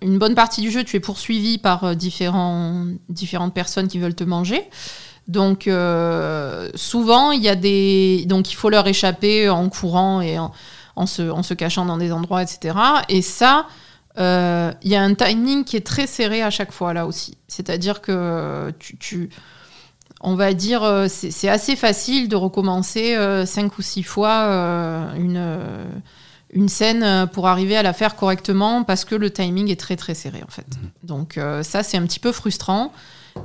une 0.00 0.18
bonne 0.18 0.34
partie 0.34 0.60
du 0.62 0.70
jeu, 0.70 0.84
tu 0.84 0.96
es 0.96 1.00
poursuivi 1.00 1.58
par 1.58 1.84
euh, 1.84 1.94
différents, 1.94 2.86
différentes 3.08 3.54
personnes 3.54 3.88
qui 3.88 3.98
veulent 3.98 4.14
te 4.14 4.24
manger. 4.24 4.68
Donc 5.28 5.66
euh, 5.68 6.68
souvent, 6.74 7.30
il 7.30 7.42
y 7.42 7.48
a 7.48 7.54
des, 7.54 8.24
donc 8.26 8.50
il 8.50 8.56
faut 8.56 8.70
leur 8.70 8.86
échapper 8.88 9.48
en 9.48 9.68
courant 9.68 10.20
et 10.20 10.38
en, 10.38 10.50
en 10.96 11.06
se, 11.06 11.22
en 11.30 11.42
se 11.42 11.54
cachant 11.54 11.84
dans 11.84 11.96
des 11.96 12.10
endroits, 12.12 12.42
etc. 12.42 12.76
Et 13.08 13.22
ça, 13.22 13.66
il 14.18 14.88
y 14.90 14.94
a 14.96 15.02
un 15.02 15.14
timing 15.14 15.64
qui 15.64 15.76
est 15.76 15.86
très 15.86 16.06
serré 16.06 16.42
à 16.42 16.50
chaque 16.50 16.72
fois 16.72 16.92
là 16.92 17.06
aussi. 17.06 17.38
C'est-à-dire 17.48 18.00
que 18.02 18.72
tu, 18.78 18.98
tu- 18.98 19.30
on 20.20 20.34
va 20.34 20.54
dire, 20.54 21.06
c'est 21.08 21.48
assez 21.48 21.76
facile 21.76 22.28
de 22.28 22.36
recommencer 22.36 23.16
euh, 23.16 23.44
cinq 23.46 23.78
ou 23.78 23.82
six 23.82 24.02
fois 24.04 25.12
une, 25.16 25.56
une 26.52 26.68
scène 26.68 27.02
euh, 27.02 27.26
pour 27.26 27.48
arriver 27.48 27.76
à 27.76 27.82
la 27.82 27.92
faire 27.92 28.14
correctement 28.14 28.84
parce 28.84 29.04
que 29.04 29.14
le 29.14 29.30
timing 29.30 29.70
est 29.70 29.80
très 29.80 29.96
très 29.96 30.14
serré 30.14 30.42
en 30.46 30.50
fait. 30.50 30.66
Donc 31.02 31.38
euh, 31.38 31.62
ça 31.62 31.82
c'est 31.82 31.96
un 31.96 32.02
petit 32.06 32.20
peu 32.20 32.32
frustrant 32.32 32.92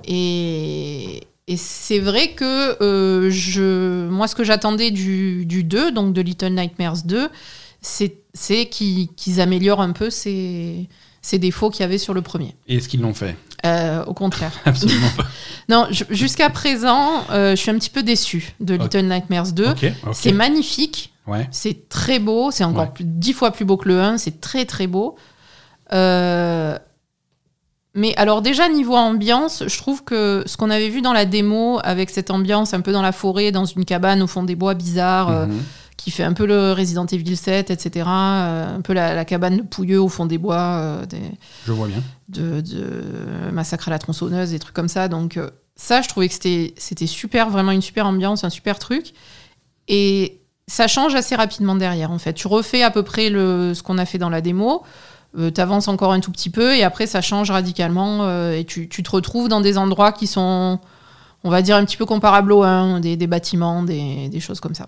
et, 0.06 1.24
et 1.48 1.58
c'est 1.58 2.00
vrai 2.00 2.32
que 2.34 2.82
euh, 2.84 3.30
je, 3.30 4.08
moi 4.10 4.28
ce 4.28 4.36
que 4.36 4.44
j'attendais 4.44 4.92
du, 4.92 5.46
du 5.46 5.64
2, 5.64 5.92
donc 5.92 6.14
de 6.14 6.22
Little 6.22 6.50
Nightmares 6.54 7.04
2, 7.06 7.30
c'est 7.82 8.66
qu'ils 8.66 9.08
qu'ils 9.16 9.40
améliorent 9.40 9.82
un 9.82 9.92
peu 9.92 10.10
ces, 10.10 10.90
ces 11.22 11.40
défauts 11.40 11.70
qu'il 11.70 11.82
y 11.82 11.84
avait 11.86 11.98
sur 11.98 12.14
le 12.14 12.22
premier. 12.22 12.56
Et 12.68 12.76
est-ce 12.76 12.90
qu'ils 12.90 13.02
l'ont 13.02 13.14
fait? 13.14 13.38
Euh, 13.66 14.04
au 14.06 14.14
contraire. 14.14 14.52
Absolument 14.66 15.10
pas. 15.16 15.26
Non, 15.70 15.86
jusqu'à 16.10 16.50
présent, 16.50 17.26
je 17.30 17.56
suis 17.58 17.70
un 17.70 17.78
petit 17.78 17.90
peu 17.90 18.02
déçue 18.02 18.54
de. 18.62 18.76
Little 18.76 19.02
Nightmares 19.02 19.52
2. 19.52 19.68
Ok, 19.68 19.86
ok. 20.06 20.14
C'est 20.14 20.32
magnifique, 20.32 21.12
Ouais. 21.28 21.48
c'est 21.52 21.90
très 21.90 22.20
beau, 22.20 22.52
c'est 22.52 22.64
encore 22.64 22.84
Ouais. 22.98 23.06
dix 23.06 23.34
fois 23.34 23.52
plus 23.52 23.66
beau 23.66 23.78
que 23.78 23.88
le 23.90 24.00
1, 24.02 24.18
c'est 24.18 24.40
très 24.42 24.66
très 24.66 24.88
beau. 24.88 25.16
Euh, 25.94 26.78
Mais 27.96 28.16
alors 28.16 28.44
déjà, 28.44 28.70
niveau 28.70 28.96
ambiance, 28.96 29.64
je 29.66 29.78
trouve 29.80 30.04
que 30.04 30.44
ce 30.46 30.56
qu'on 30.56 30.70
avait 30.70 30.90
vu 30.90 31.02
dans 31.02 31.14
la 31.14 31.26
démo, 31.26 31.80
avec 31.84 32.12
cette 32.12 32.30
ambiance 32.30 32.76
un 32.76 32.82
peu 32.82 32.92
dans 32.92 33.02
la 33.02 33.12
forêt, 33.12 33.52
dans 33.52 33.66
une 33.66 33.86
cabane 33.86 34.22
au 34.22 34.28
fond 34.28 34.44
des 34.44 34.56
bois 34.56 34.76
bizarres, 34.76 35.30
euh, 35.32 35.46
Mhm. 35.48 35.64
qui 35.98 36.12
fait 36.12 36.22
un 36.24 36.34
peu 36.34 36.46
le 36.46 36.74
Resident 36.74 37.08
Evil 37.08 37.36
7, 37.36 37.72
etc., 37.72 38.06
euh, 38.08 38.76
un 38.78 38.82
peu 38.82 38.94
la, 38.94 39.16
la 39.16 39.26
cabane 39.26 39.58
de 39.58 39.62
pouilleux 39.64 40.00
au 40.00 40.10
fond 40.10 40.28
des 40.28 40.38
bois, 40.38 40.58
euh, 40.80 41.06
des, 41.08 41.18
Je 41.66 41.72
vois 41.72 41.88
bien. 41.88 42.04
de, 42.30 42.62
de 42.62 43.02
Massacre 43.52 43.88
à 43.88 43.92
la 43.92 43.98
tronçonneuse, 43.98 44.52
des 44.52 44.60
trucs 44.60 44.76
comme 44.76 44.90
ça. 44.90 45.08
Donc 45.08 45.40
ça, 45.76 46.04
je 46.04 46.08
trouvais 46.08 46.28
que 46.28 46.36
c'était 46.36 46.76
c'était 46.78 47.08
super, 47.08 47.50
vraiment 47.50 47.72
une 47.72 47.82
super 47.82 48.06
ambiance, 48.06 48.44
un 48.44 48.52
super 48.52 48.78
truc. 48.78 49.14
Et 49.88 50.40
ça 50.68 50.88
change 50.88 51.16
assez 51.16 51.36
rapidement 51.36 51.76
derrière, 51.76 52.12
en 52.12 52.20
fait. 52.20 52.34
Tu 52.34 52.48
refais 52.48 52.84
à 52.84 52.92
peu 52.92 53.04
près 53.04 53.30
le, 53.30 53.74
ce 53.74 53.84
qu'on 53.84 53.98
a 53.98 54.06
fait 54.06 54.18
dans 54.18 54.30
la 54.30 54.42
démo, 54.42 54.84
tu 55.36 55.62
avances 55.62 55.88
encore 55.88 56.12
un 56.14 56.20
tout 56.20 56.32
petit 56.32 56.50
peu, 56.50 56.76
et 56.76 56.84
après, 56.84 57.08
ça 57.08 57.22
change 57.22 57.52
radicalement, 57.52 58.24
euh, 58.24 58.54
et 58.54 58.66
tu, 58.66 58.90
tu 58.90 59.04
te 59.04 59.12
retrouves 59.12 59.50
dans 59.50 59.62
des 59.62 59.78
endroits 59.78 60.12
qui 60.12 60.28
sont, 60.28 60.80
on 61.44 61.50
va 61.50 61.62
dire, 61.62 61.76
un 61.76 61.86
petit 61.86 61.98
peu 61.98 62.06
comparables 62.06 62.52
au 62.52 62.64
1, 62.64 63.00
des, 63.00 63.16
des 63.18 63.28
bâtiments, 63.28 63.84
des, 63.84 64.30
des 64.30 64.40
choses 64.40 64.60
comme 64.60 64.76
ça. 64.76 64.86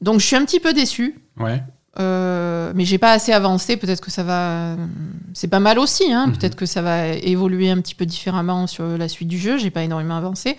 Donc 0.00 0.20
je 0.20 0.26
suis 0.26 0.36
un 0.36 0.44
petit 0.44 0.60
peu 0.60 0.72
déçue. 0.72 1.20
Ouais. 1.38 1.62
Euh, 1.98 2.72
mais 2.74 2.84
j'ai 2.84 2.98
pas 2.98 3.12
assez 3.12 3.32
avancé. 3.32 3.76
Peut-être 3.76 4.00
que 4.00 4.10
ça 4.10 4.22
va. 4.22 4.76
C'est 5.34 5.48
pas 5.48 5.60
mal 5.60 5.78
aussi. 5.78 6.10
Hein. 6.12 6.28
Mhm. 6.28 6.36
Peut-être 6.36 6.56
que 6.56 6.66
ça 6.66 6.82
va 6.82 7.08
évoluer 7.08 7.70
un 7.70 7.80
petit 7.80 7.94
peu 7.94 8.06
différemment 8.06 8.66
sur 8.66 8.84
la 8.96 9.08
suite 9.08 9.28
du 9.28 9.38
jeu. 9.38 9.58
J'ai 9.58 9.70
pas 9.70 9.82
énormément 9.82 10.16
avancé. 10.16 10.56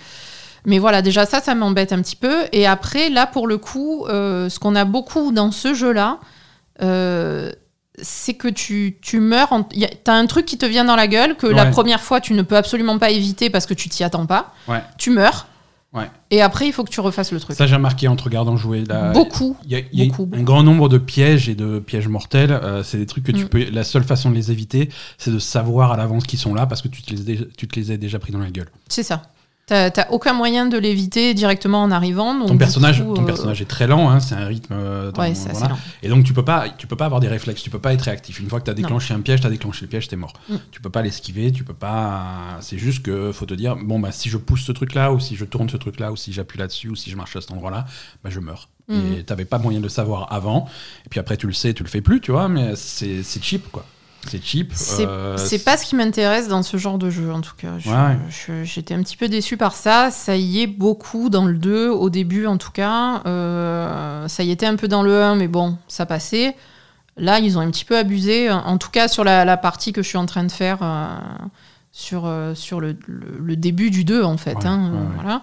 Mais 0.65 0.77
voilà, 0.79 1.01
déjà 1.01 1.25
ça, 1.25 1.41
ça 1.41 1.55
m'embête 1.55 1.91
un 1.93 2.01
petit 2.01 2.15
peu. 2.15 2.43
Et 2.51 2.67
après, 2.67 3.09
là, 3.09 3.25
pour 3.27 3.47
le 3.47 3.57
coup, 3.57 4.05
euh, 4.07 4.47
ce 4.49 4.59
qu'on 4.59 4.75
a 4.75 4.85
beaucoup 4.85 5.31
dans 5.31 5.51
ce 5.51 5.73
jeu-là, 5.73 6.19
euh, 6.81 7.51
c'est 8.01 8.33
que 8.33 8.47
tu, 8.47 8.97
tu 9.01 9.19
meurs. 9.19 9.51
En... 9.53 9.63
T'as 9.63 10.13
un 10.13 10.25
truc 10.25 10.45
qui 10.45 10.57
te 10.57 10.65
vient 10.65 10.85
dans 10.85 10.95
la 10.95 11.07
gueule 11.07 11.35
que 11.35 11.47
la 11.47 11.65
première 11.67 12.01
fois, 12.01 12.21
tu 12.21 12.33
ne 12.33 12.41
peux 12.41 12.55
absolument 12.57 12.97
pas 12.97 13.09
éviter 13.11 13.49
parce 13.49 13.65
que 13.65 13.73
tu 13.73 13.89
t'y 13.89 14.03
attends 14.03 14.25
pas. 14.25 14.53
Ouais. 14.67 14.81
Tu 14.97 15.09
meurs. 15.11 15.47
Ouais. 15.93 16.09
Et 16.29 16.41
après, 16.41 16.67
il 16.67 16.71
faut 16.71 16.85
que 16.85 16.89
tu 16.89 17.01
refasses 17.01 17.33
le 17.33 17.39
truc. 17.41 17.57
Ça, 17.57 17.67
j'ai 17.67 17.75
remarqué 17.75 18.07
en 18.07 18.15
te 18.15 18.23
regardant 18.23 18.55
jouer. 18.55 18.85
Là, 18.85 19.11
Beaucoup. 19.11 19.57
Il 19.65 19.71
y 19.71 19.75
a, 19.75 19.79
il 19.91 19.99
y 19.99 20.03
a 20.03 20.05
Beaucoup, 20.05 20.23
un 20.23 20.25
beaucoup. 20.27 20.43
grand 20.43 20.63
nombre 20.63 20.87
de 20.87 20.97
pièges 20.97 21.49
et 21.49 21.53
de 21.55 21.79
pièges 21.79 22.07
mortels. 22.07 22.51
euh, 22.53 22.81
c'est 22.81 22.97
des 22.97 23.05
trucs 23.05 23.25
que 23.25 23.33
tu 23.33 23.43
Mm. 23.43 23.49
peux. 23.49 23.65
La 23.71 23.83
seule 23.83 24.03
façon 24.05 24.29
de 24.29 24.35
les 24.35 24.51
éviter, 24.51 24.87
c'est 25.17 25.31
de 25.31 25.39
savoir 25.39 25.91
à 25.91 25.97
l'avance 25.97 26.23
qu'ils 26.23 26.39
sont 26.39 26.53
là 26.53 26.65
parce 26.65 26.81
que 26.81 26.87
tu 26.87 27.01
te 27.01 27.13
les, 27.13 27.31
ai- 27.31 27.47
tu 27.57 27.67
te 27.67 27.77
les 27.77 27.91
as 27.91 27.97
déjà 27.97 28.19
pris 28.19 28.31
dans 28.31 28.39
la 28.39 28.49
gueule. 28.51 28.69
C'est 28.87 29.03
ça. 29.03 29.21
T'as 29.71 29.89
t'as 29.89 30.07
aucun 30.09 30.33
moyen 30.33 30.65
de 30.65 30.77
l'éviter 30.77 31.33
directement 31.33 31.81
en 31.81 31.91
arrivant. 31.91 32.35
donc 32.37 32.49
Ton 32.49 32.57
personnage, 32.57 33.01
coup, 33.01 33.13
ton 33.13 33.21
euh, 33.21 33.25
personnage 33.25 33.61
est 33.61 33.69
très 33.69 33.87
lent. 33.87 34.09
hein, 34.09 34.19
c'est 34.19 34.35
un 34.35 34.45
rythme. 34.45 34.73
euh, 34.77 35.13
Ouais, 35.17 35.33
c'est 35.33 35.49
assez 35.51 35.59
voilà. 35.59 35.75
lent. 35.75 35.79
Et 36.03 36.09
donc 36.09 36.25
tu 36.25 36.33
peux 36.33 36.43
pas, 36.43 36.67
tu 36.77 36.87
peux 36.87 36.97
pas 36.97 37.05
avoir 37.05 37.21
des 37.21 37.29
réflexes. 37.29 37.63
Tu 37.63 37.69
peux 37.69 37.79
pas 37.79 37.93
être 37.93 38.01
réactif. 38.01 38.41
Une 38.41 38.49
fois 38.49 38.59
que 38.59 38.65
tu 38.65 38.71
as 38.71 38.73
déclenché 38.73 39.13
un 39.13 39.21
piège, 39.21 39.39
tu 39.39 39.47
as 39.47 39.49
déclenché 39.49 39.83
le 39.83 39.87
piège, 39.87 40.09
t'es 40.09 40.17
mort. 40.17 40.33
Mm. 40.49 40.55
Tu 40.71 40.81
peux 40.81 40.89
pas 40.89 41.01
l'esquiver. 41.01 41.53
Tu 41.53 41.63
peux 41.63 41.73
pas. 41.73 42.57
C'est 42.59 42.77
juste 42.77 43.01
que 43.03 43.31
faut 43.31 43.45
te 43.45 43.53
dire 43.53 43.77
bon 43.77 43.97
bah 43.97 44.11
si 44.11 44.27
je 44.27 44.35
pousse 44.35 44.63
ce 44.65 44.73
truc 44.73 44.93
là 44.93 45.13
ou 45.13 45.21
si 45.21 45.37
je 45.37 45.45
tourne 45.45 45.69
ce 45.69 45.77
truc 45.77 46.01
là 46.01 46.11
ou 46.11 46.17
si 46.17 46.33
j'appuie 46.33 46.59
là-dessus 46.59 46.89
ou 46.89 46.97
si 46.97 47.09
je 47.09 47.15
marche 47.15 47.37
à 47.37 47.39
cet 47.39 47.51
endroit 47.51 47.71
là, 47.71 47.85
bah 48.25 48.29
je 48.29 48.41
meurs. 48.41 48.67
Mhm. 48.89 49.13
Et 49.19 49.23
t'avais 49.23 49.45
pas 49.45 49.57
moyen 49.57 49.79
de 49.79 49.83
le 49.83 49.89
savoir 49.89 50.33
avant. 50.33 50.67
Et 51.05 51.09
puis 51.09 51.21
après 51.21 51.37
tu 51.37 51.47
le 51.47 51.53
sais, 51.53 51.73
tu 51.73 51.81
le 51.83 51.87
fais 51.87 52.01
plus, 52.01 52.19
tu 52.19 52.31
vois. 52.31 52.49
Mais 52.49 52.75
c'est 52.75 53.23
c'est 53.23 53.41
cheap 53.41 53.71
quoi. 53.71 53.85
C'est 54.27 54.43
cheap. 54.43 54.71
C'est 54.75 55.05
euh, 55.07 55.35
c'est 55.37 55.63
pas 55.63 55.77
ce 55.77 55.85
qui 55.85 55.95
m'intéresse 55.95 56.47
dans 56.47 56.61
ce 56.63 56.77
genre 56.77 56.97
de 56.99 57.09
jeu, 57.09 57.31
en 57.33 57.41
tout 57.41 57.55
cas. 57.57 57.73
Ouais. 57.85 58.17
J'étais 58.63 58.93
un 58.93 59.01
petit 59.01 59.17
peu 59.17 59.27
déçue 59.27 59.57
par 59.57 59.73
ça. 59.73 60.11
Ça 60.11 60.35
y 60.35 60.61
est 60.61 60.67
beaucoup 60.67 61.29
dans 61.29 61.45
le 61.45 61.55
2, 61.55 61.89
au 61.89 62.09
début 62.09 62.45
en 62.45 62.57
tout 62.57 62.71
cas. 62.71 63.21
Euh, 63.25 64.27
ça 64.27 64.43
y 64.43 64.51
était 64.51 64.65
un 64.67 64.75
peu 64.75 64.87
dans 64.87 65.01
le 65.03 65.21
1, 65.23 65.35
mais 65.35 65.47
bon, 65.47 65.77
ça 65.87 66.05
passait. 66.05 66.55
Là, 67.17 67.39
ils 67.39 67.57
ont 67.57 67.61
un 67.61 67.69
petit 67.71 67.83
peu 67.85 67.97
abusé, 67.97 68.49
en 68.51 68.77
tout 68.77 68.89
cas 68.89 69.07
sur 69.07 69.23
la, 69.23 69.43
la 69.43 69.57
partie 69.57 69.91
que 69.91 70.01
je 70.01 70.07
suis 70.07 70.17
en 70.17 70.25
train 70.25 70.43
de 70.45 70.51
faire, 70.51 70.77
euh, 70.81 71.07
sur, 71.91 72.23
euh, 72.25 72.55
sur 72.55 72.79
le, 72.79 72.95
le- 73.07 73.37
le 73.39 73.55
début 73.57 73.91
du 73.91 74.05
2, 74.05 74.23
en 74.23 74.37
fait. 74.37 74.53
Ouais, 74.55 74.65
hein, 74.65 74.91
ouais, 74.93 74.97
euh, 74.97 75.01
ouais. 75.01 75.07
Voilà. 75.15 75.41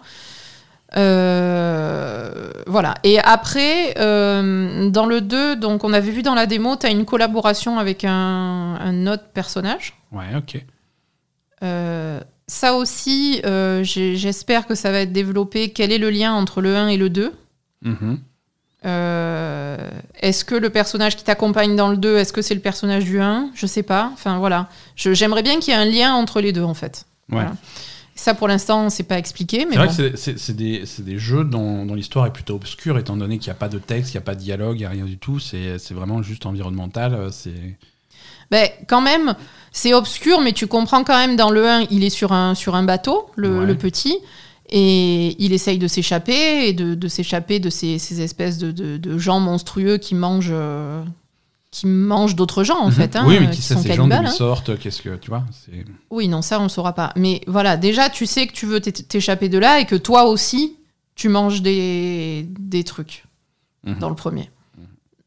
Euh, 0.96 2.50
voilà. 2.66 2.94
Et 3.04 3.18
après, 3.18 3.94
euh, 3.98 4.90
dans 4.90 5.06
le 5.06 5.20
2, 5.20 5.56
donc 5.56 5.84
on 5.84 5.92
avait 5.92 6.10
vu 6.10 6.22
dans 6.22 6.34
la 6.34 6.46
démo, 6.46 6.76
tu 6.76 6.86
as 6.86 6.90
une 6.90 7.04
collaboration 7.04 7.78
avec 7.78 8.04
un, 8.04 8.74
un 8.80 9.06
autre 9.06 9.24
personnage. 9.34 9.94
Ouais, 10.12 10.34
ok. 10.36 10.64
Euh, 11.62 12.20
ça 12.46 12.74
aussi, 12.74 13.42
j'espère 13.82 14.66
que 14.66 14.74
ça 14.74 14.90
va 14.90 15.00
être 15.00 15.12
développé. 15.12 15.70
Quel 15.72 15.92
est 15.92 15.98
le 15.98 16.10
lien 16.10 16.32
entre 16.32 16.60
le 16.62 16.76
1 16.76 16.88
et 16.88 16.96
le 16.96 17.10
2 17.10 17.32
Mhm. 17.82 18.18
Est-ce 18.84 20.44
que 20.44 20.54
le 20.54 20.70
personnage 20.70 21.16
qui 21.16 21.24
t'accompagne 21.24 21.76
dans 21.76 21.90
le 21.90 21.96
2, 21.96 22.16
est-ce 22.16 22.32
que 22.32 22.42
c'est 22.42 22.54
le 22.54 22.60
personnage 22.60 23.04
du 23.04 23.20
1 23.20 23.50
Je 23.54 23.66
sais 23.66 23.82
pas. 23.82 24.10
Enfin 24.14 24.38
voilà. 24.38 24.68
J'aimerais 24.96 25.42
bien 25.42 25.60
qu'il 25.60 25.74
y 25.74 25.76
ait 25.76 25.80
un 25.80 25.84
lien 25.84 26.14
entre 26.14 26.40
les 26.40 26.52
deux 26.52 26.62
en 26.62 26.74
fait. 26.74 27.04
Ouais. 27.28 27.36
Voilà. 27.36 27.52
Ça 28.20 28.34
pour 28.34 28.48
l'instant, 28.48 28.90
c'est 28.90 29.04
pas 29.04 29.16
expliqué, 29.16 29.64
mais 29.64 29.72
C'est 29.72 29.78
vrai 29.78 29.86
bon. 29.86 30.10
que 30.12 30.16
c'est- 30.16 30.52
des, 31.04 31.18
jeux 31.18 31.44
dont, 31.44 31.86
dont 31.86 31.94
l'histoire 31.94 32.26
est 32.26 32.32
plutôt 32.32 32.56
obscure, 32.56 32.98
étant 32.98 33.16
donné 33.16 33.38
qu'il 33.38 33.46
n'y 33.46 33.52
a 33.52 33.54
pas 33.54 33.68
de 33.68 33.78
texte, 33.78 34.12
il 34.12 34.16
n'y 34.16 34.18
a 34.18 34.22
pas 34.22 34.34
de 34.34 34.40
dialogue, 34.40 34.74
il 34.76 34.80
n'y 34.80 34.84
a 34.86 34.88
rien 34.90 35.04
du 35.04 35.18
tout. 35.18 35.38
C'est 35.38 35.78
vraiment 35.92 36.20
juste 36.22 36.44
environnemental. 36.44 37.14
euh, 37.14 37.28
C'est 37.30 37.52
Ben, 38.50 38.68
quand 38.88 39.00
même, 39.02 39.34
c'est 39.70 39.94
obscur, 39.94 40.40
mais 40.40 40.52
tu 40.52 40.66
comprends 40.66 41.04
quand 41.04 41.16
même 41.16 41.36
dans 41.36 41.50
le 41.50 41.68
1, 41.68 41.86
il 41.90 42.02
est 42.02 42.10
sur 42.10 42.32
un, 42.32 42.54
sur 42.56 42.74
un 42.74 42.82
bateau, 42.82 43.30
le, 43.36 43.60
Ouais. 43.60 43.66
le 43.66 43.76
petit, 43.76 44.16
et 44.70 45.36
il 45.42 45.52
essaye 45.52 45.78
de 45.78 45.86
s'échapper, 45.86 46.66
et 46.68 46.72
de, 46.72 46.94
de 46.94 47.08
s'échapper 47.08 47.60
de 47.60 47.70
ces, 47.70 47.98
ces 47.98 48.20
espèces 48.20 48.58
de, 48.58 48.72
de- 48.72 48.96
de 48.96 49.16
gens 49.18 49.38
monstrueux 49.38 49.98
qui 49.98 50.14
mangent, 50.14 50.50
euh, 50.50 51.04
qui 51.70 51.86
mangent 51.86 52.34
d'autres 52.36 52.64
gens, 52.64 52.78
en 52.80 52.90
fait, 52.90 53.14
hein, 53.16 53.22
Mhm. 53.22 53.28
oui, 53.28 53.36
mais 53.40 53.46
euh, 53.46 53.50
qui 53.50 53.56
qui 53.56 53.62
sait 53.62 53.74
sont 53.74 53.82
ces 53.82 53.92
gens 53.94 54.10
hein. 54.10 54.26
sortent, 54.28 54.78
qu'est-ce 54.78 55.02
que 55.02 55.16
tu 55.16 55.28
vois 55.30 55.44
Oui, 56.10 56.26
non, 56.28 56.40
ça, 56.42 56.58
on 56.60 56.64
ne 56.64 56.68
saura 56.68 56.94
pas. 56.94 57.12
Mais 57.16 57.42
voilà, 57.46 57.76
déjà, 57.76 58.08
tu 58.08 58.24
sais 58.26 58.46
que 58.46 58.52
tu 58.52 58.64
veux 58.66 58.80
t'é- 58.80 58.92
t'échapper 58.92 59.48
de 59.50 59.58
là, 59.58 59.78
et 59.80 59.84
que 59.84 59.94
toi 59.96 60.24
aussi, 60.24 60.76
tu 61.14 61.28
manges 61.28 61.60
des, 61.62 62.46
des 62.58 62.84
trucs 62.84 63.24
Mhm. 63.84 63.98
dans 63.98 64.08
le 64.08 64.14
premier. 64.14 64.50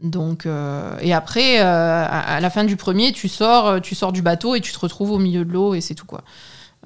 Donc, 0.01 0.47
euh, 0.47 0.97
et 1.01 1.13
après, 1.13 1.59
euh, 1.59 1.63
à, 1.63 2.35
à 2.35 2.39
la 2.39 2.49
fin 2.49 2.63
du 2.63 2.75
premier, 2.75 3.11
tu 3.11 3.27
sors, 3.29 3.79
tu 3.81 3.93
sors 3.93 4.11
du 4.11 4.23
bateau 4.23 4.55
et 4.55 4.61
tu 4.61 4.71
te 4.71 4.79
retrouves 4.79 5.11
au 5.11 5.19
milieu 5.19 5.45
de 5.45 5.51
l'eau 5.51 5.75
et 5.75 5.81
c'est 5.81 5.93
tout 5.93 6.07
quoi. 6.07 6.23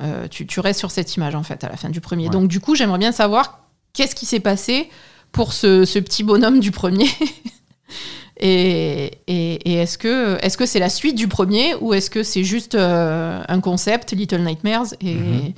Euh, 0.01 0.27
tu, 0.27 0.45
tu 0.45 0.59
restes 0.59 0.79
sur 0.79 0.91
cette 0.91 1.15
image 1.15 1.33
en 1.33 1.43
fait 1.43 1.63
à 1.63 1.69
la 1.69 1.77
fin 1.77 1.87
du 1.89 2.01
premier. 2.01 2.25
Ouais. 2.25 2.29
Donc 2.31 2.49
du 2.49 2.59
coup, 2.59 2.75
j'aimerais 2.75 2.97
bien 2.99 3.13
savoir 3.13 3.59
qu'est-ce 3.93 4.15
qui 4.15 4.25
s'est 4.25 4.41
passé 4.41 4.89
pour 5.31 5.53
ce, 5.53 5.85
ce 5.85 5.97
petit 5.99 6.23
bonhomme 6.23 6.59
du 6.59 6.71
premier. 6.71 7.07
et 8.37 9.19
et- 9.27 9.71
et 9.71 9.73
est-ce 9.75 9.97
que 9.97 10.37
est-ce 10.43 10.57
que 10.57 10.65
c'est 10.65 10.79
la 10.79 10.89
suite 10.89 11.15
du 11.15 11.27
premier 11.27 11.75
ou 11.75 11.93
est-ce 11.93 12.09
que 12.09 12.23
c'est 12.23 12.43
juste 12.43 12.75
euh, 12.75 13.41
un 13.47 13.59
concept 13.61 14.11
Little 14.13 14.41
Nightmares 14.43 14.93
et 15.01 15.13
Mhm. 15.15 15.53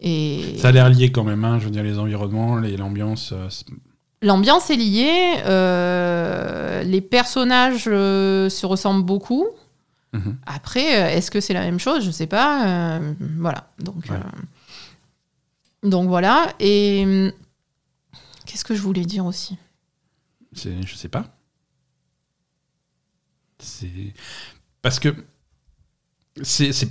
et 0.00 0.58
Ça 0.58 0.68
a 0.68 0.72
l'air 0.72 0.88
lié 0.90 1.10
quand 1.10 1.24
même, 1.24 1.44
hein, 1.44 1.58
je 1.58 1.64
veux 1.64 1.70
dire, 1.70 1.82
les 1.82 1.98
environnements, 1.98 2.56
l'ambiance. 2.56 3.32
euh, 3.32 3.48
c'est- 3.50 3.66
L'ambiance 4.22 4.70
est 4.70 4.76
liée, 4.76 5.34
euh, 5.44 6.82
les 6.82 7.00
personnages 7.02 7.84
se 7.84 8.66
ressemblent 8.66 9.04
beaucoup. 9.04 9.46
Mhm. 10.14 10.36
Après, 10.46 10.84
est-ce 11.16 11.30
que 11.30 11.40
c'est 11.40 11.52
la 11.54 11.60
même 11.62 11.78
chose? 11.80 12.04
Je 12.04 12.10
sais 12.10 12.26
pas. 12.28 13.00
voilà. 13.38 13.68
Donc, 13.80 13.96
Ouais. 14.08 14.16
donc 15.90 16.08
voilà. 16.08 16.46
Et 16.60 17.02
hum, 17.04 17.32
qu'est-ce 18.46 18.64
que 18.64 18.74
je 18.74 18.80
voulais 18.80 19.04
dire 19.04 19.26
aussi? 19.26 19.56
C'est- 20.52 20.86
Je 20.86 20.94
sais 20.94 21.08
pas. 21.08 21.24
C'est. 23.64 23.88
Parce 24.82 24.98
que. 25.00 25.14
C'est. 26.42 26.72
c'est- 26.72 26.88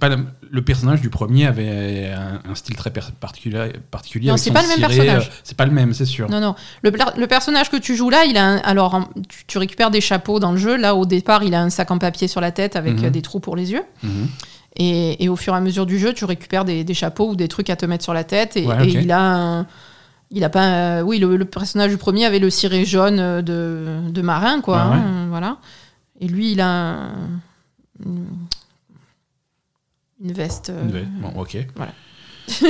pas 0.00 0.08
le, 0.50 0.62
personnage 0.64 1.00
du 1.00 1.10
premier 1.10 1.46
avait 1.46 2.10
un, 2.12 2.40
un 2.50 2.54
style 2.56 2.74
très 2.74 2.90
particulier. 2.90 3.72
particulier 3.92 4.30
Non, 4.30 4.36
c'est 4.36 4.50
pas 4.50 4.62
le 4.62 4.68
même 4.68 4.80
personnage. 4.80 5.28
euh, 5.28 5.40
C'est 5.44 5.56
pas 5.56 5.64
le 5.64 5.70
même, 5.70 5.94
c'est 5.94 6.04
sûr. 6.04 6.28
Non, 6.28 6.40
non. 6.40 6.56
Le, 6.82 6.90
le 7.16 7.26
personnage 7.28 7.70
que 7.70 7.76
tu 7.76 7.94
joues 7.94 8.10
là, 8.10 8.24
il 8.24 8.36
a 8.36 8.44
un- 8.44 8.56
alors 8.58 9.00
tu, 9.28 9.44
tu 9.46 9.58
récupères 9.58 9.92
des 9.92 10.00
chapeaux 10.00 10.40
dans 10.40 10.50
le 10.50 10.56
jeu. 10.58 10.76
Là, 10.76 10.96
au 10.96 11.06
départ, 11.06 11.44
il 11.44 11.54
a 11.54 11.62
un 11.62 11.70
sac 11.70 11.90
en 11.92 11.98
papier 11.98 12.26
sur 12.26 12.40
la 12.40 12.50
tête 12.50 12.74
avec 12.74 12.94
Mhm. 12.98 13.04
euh, 13.04 13.10
des 13.10 13.22
trous 13.22 13.38
pour 13.38 13.54
les 13.54 13.70
yeux. 13.70 13.84
Mhm. 14.02 14.26
Et, 14.78 15.22
et 15.24 15.28
au 15.28 15.36
fur 15.36 15.54
et 15.54 15.56
à 15.56 15.60
mesure 15.60 15.86
du 15.86 16.00
jeu, 16.00 16.12
tu 16.12 16.24
récupères 16.24 16.64
des, 16.64 16.82
des 16.82 16.94
chapeaux 16.94 17.30
ou 17.30 17.36
des 17.36 17.46
trucs 17.48 17.70
à 17.70 17.76
te 17.76 17.86
mettre 17.86 18.02
sur 18.02 18.12
la 18.12 18.24
tête. 18.24 18.56
Et, 18.56 18.66
Ouais, 18.66 18.88
et 18.88 18.96
ok. 18.96 19.02
il 19.04 19.12
a 19.12 19.20
un, 19.60 19.66
Il 20.32 20.42
a 20.42 20.48
pas. 20.50 20.64
euh, 20.64 21.02
oui, 21.02 21.20
le, 21.20 21.36
le 21.36 21.44
personnage 21.44 21.90
du 21.92 21.96
premier 21.96 22.24
avait 22.26 22.40
le 22.40 22.50
ciré 22.50 22.84
jaune 22.84 23.20
euh, 23.20 23.40
de, 23.40 24.10
de 24.10 24.20
marin, 24.22 24.60
quoi. 24.62 24.88
Ouais. 24.88 24.96
hein, 24.96 25.26
voilà. 25.28 25.58
Et 26.20 26.28
lui, 26.28 26.52
il 26.52 26.60
a 26.60 26.66
un- 26.68 27.40
une, 28.04 28.26
une 30.22 30.32
veste. 30.32 30.70
euh, 30.70 30.82
Une 30.82 30.90
veste. 30.92 31.08
Bon, 31.20 31.32
ok. 31.40 31.56
voilà. 31.76 31.92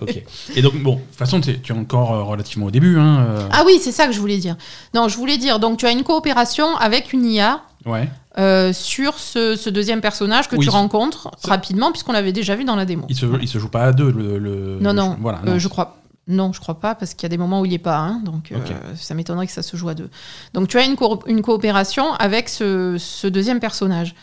ok. 0.00 0.22
Et 0.56 0.62
donc, 0.62 0.74
bon, 0.82 0.96
de 0.96 1.00
toute 1.00 1.14
façon, 1.16 1.40
tu 1.40 1.50
es 1.50 1.72
encore 1.72 2.12
euh, 2.14 2.22
relativement 2.22 2.66
au 2.66 2.70
début. 2.70 2.98
Hein, 2.98 3.20
euh, 3.28 3.48
Ah 3.52 3.62
oui, 3.66 3.78
c'est 3.80 3.92
ça 3.92 4.06
que 4.06 4.12
je 4.12 4.20
voulais 4.20 4.38
dire. 4.38 4.56
Non, 4.94 5.08
je 5.08 5.16
voulais 5.16 5.36
dire, 5.38 5.58
donc 5.60 5.78
tu 5.78 5.86
as 5.86 5.92
une 5.92 6.02
coopération 6.02 6.76
avec 6.76 7.12
une 7.12 7.26
IA 7.26 7.62
Ouais. 7.86 8.08
euh, 8.38 8.72
sur 8.72 9.18
ce, 9.18 9.56
ce 9.56 9.70
deuxième 9.70 10.00
personnage 10.00 10.48
que 10.48 10.56
Oui, 10.56 10.64
tu 10.64 10.70
rencontres 10.70 11.30
rapidement, 11.44 11.90
puisqu'on 11.92 12.12
l'avait 12.12 12.32
déjà 12.32 12.56
vu 12.56 12.64
dans 12.64 12.76
la 12.76 12.84
démo. 12.86 13.04
Il 13.08 13.16
se, 13.16 13.26
il 13.40 13.48
se 13.48 13.58
joue 13.58 13.68
pas 13.68 13.84
à 13.84 13.92
deux. 13.92 14.10
Le, 14.10 14.38
le- 14.38 14.78
Non, 14.80 14.92
non, 14.94 15.16
Voilà. 15.20 15.40
Euh, 15.46 15.52
non. 15.52 15.58
je 15.58 15.68
crois. 15.68 15.96
Non, 16.28 16.52
je 16.52 16.60
crois 16.60 16.78
pas, 16.78 16.94
parce 16.94 17.14
qu'il 17.14 17.24
y 17.24 17.26
a 17.26 17.28
des 17.30 17.38
moments 17.38 17.60
où 17.60 17.66
il 17.66 17.72
est 17.72 17.78
pas, 17.78 17.96
hein, 17.98 18.20
donc 18.24 18.52
euh, 18.52 18.94
ça 18.94 19.14
m'étonnerait 19.14 19.46
que 19.46 19.52
ça 19.52 19.62
se 19.62 19.76
joue 19.76 19.88
à 19.88 19.94
deux. 19.94 20.10
Donc 20.54 20.68
tu 20.68 20.78
as 20.78 20.84
une, 20.84 20.94
co- 20.96 21.20
une 21.26 21.42
coopération 21.42 22.12
avec 22.14 22.48
ce, 22.48 22.96
ce 22.98 23.26
deuxième 23.26 23.58
personnage. 23.58 24.14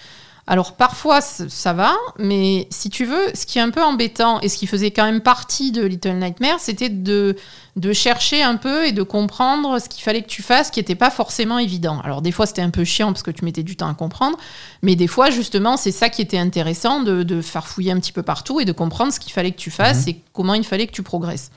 Alors 0.49 0.73
parfois 0.77 1.19
ça 1.19 1.73
va, 1.73 1.93
mais 2.17 2.67
si 2.69 2.89
tu 2.89 3.03
veux, 3.03 3.21
ce 3.33 3.45
qui 3.45 3.57
est 3.57 3.61
un 3.61 3.69
peu 3.69 3.83
embêtant 3.83 4.39
et 4.39 4.47
ce 4.47 4.57
qui 4.57 4.65
faisait 4.65 4.91
quand 4.91 5.03
même 5.03 5.19
partie 5.19 5.73
de 5.73 5.83
Little 5.83 6.13
Nightmares, 6.13 6.61
c'était 6.61 6.87
de, 6.87 7.35
de 7.75 7.91
chercher 7.91 8.43
un 8.43 8.55
peu 8.55 8.85
et 8.85 8.93
de 8.93 9.03
comprendre 9.03 9.77
ce 9.81 9.89
qu'il 9.89 10.03
fallait 10.03 10.21
que 10.21 10.29
tu 10.29 10.41
fasses, 10.41 10.71
qui 10.71 10.79
n'était 10.79 10.95
pas 10.95 11.09
forcément 11.09 11.59
évident. 11.59 11.99
Alors 12.01 12.21
des 12.21 12.31
fois 12.31 12.45
c'était 12.45 12.61
un 12.61 12.69
peu 12.69 12.85
chiant 12.85 13.07
parce 13.11 13.23
que 13.23 13.31
tu 13.31 13.43
mettais 13.43 13.63
du 13.63 13.75
temps 13.75 13.89
à 13.89 13.93
comprendre, 13.93 14.37
mais 14.81 14.95
des 14.95 15.07
fois 15.07 15.31
justement 15.31 15.75
c'est 15.75 15.91
ça 15.91 16.07
qui 16.07 16.21
était 16.21 16.37
intéressant, 16.39 17.01
de, 17.03 17.23
de 17.23 17.41
farfouiller 17.41 17.91
un 17.91 17.99
petit 17.99 18.13
peu 18.13 18.23
partout 18.23 18.61
et 18.61 18.65
de 18.65 18.71
comprendre 18.71 19.11
ce 19.11 19.19
qu'il 19.19 19.33
fallait 19.33 19.51
que 19.51 19.57
tu 19.59 19.69
fasses 19.69 20.03
Mhm. 20.05 20.09
et 20.13 20.21
comment 20.31 20.53
il 20.53 20.63
fallait 20.65 20.87
que 20.87 20.93
tu 20.93 21.03
progresses. 21.03 21.51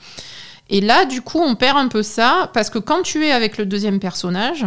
Et 0.68 0.81
là, 0.81 1.05
du 1.05 1.20
coup, 1.22 1.38
on 1.40 1.55
perd 1.55 1.79
un 1.79 1.88
peu 1.88 2.03
ça 2.03 2.50
parce 2.55 2.70
que 2.70 2.79
quand 2.79 3.03
tu 3.03 3.24
es 3.26 3.31
avec 3.33 3.57
le 3.57 3.66
deuxième 3.66 4.00
personnage, 4.00 4.66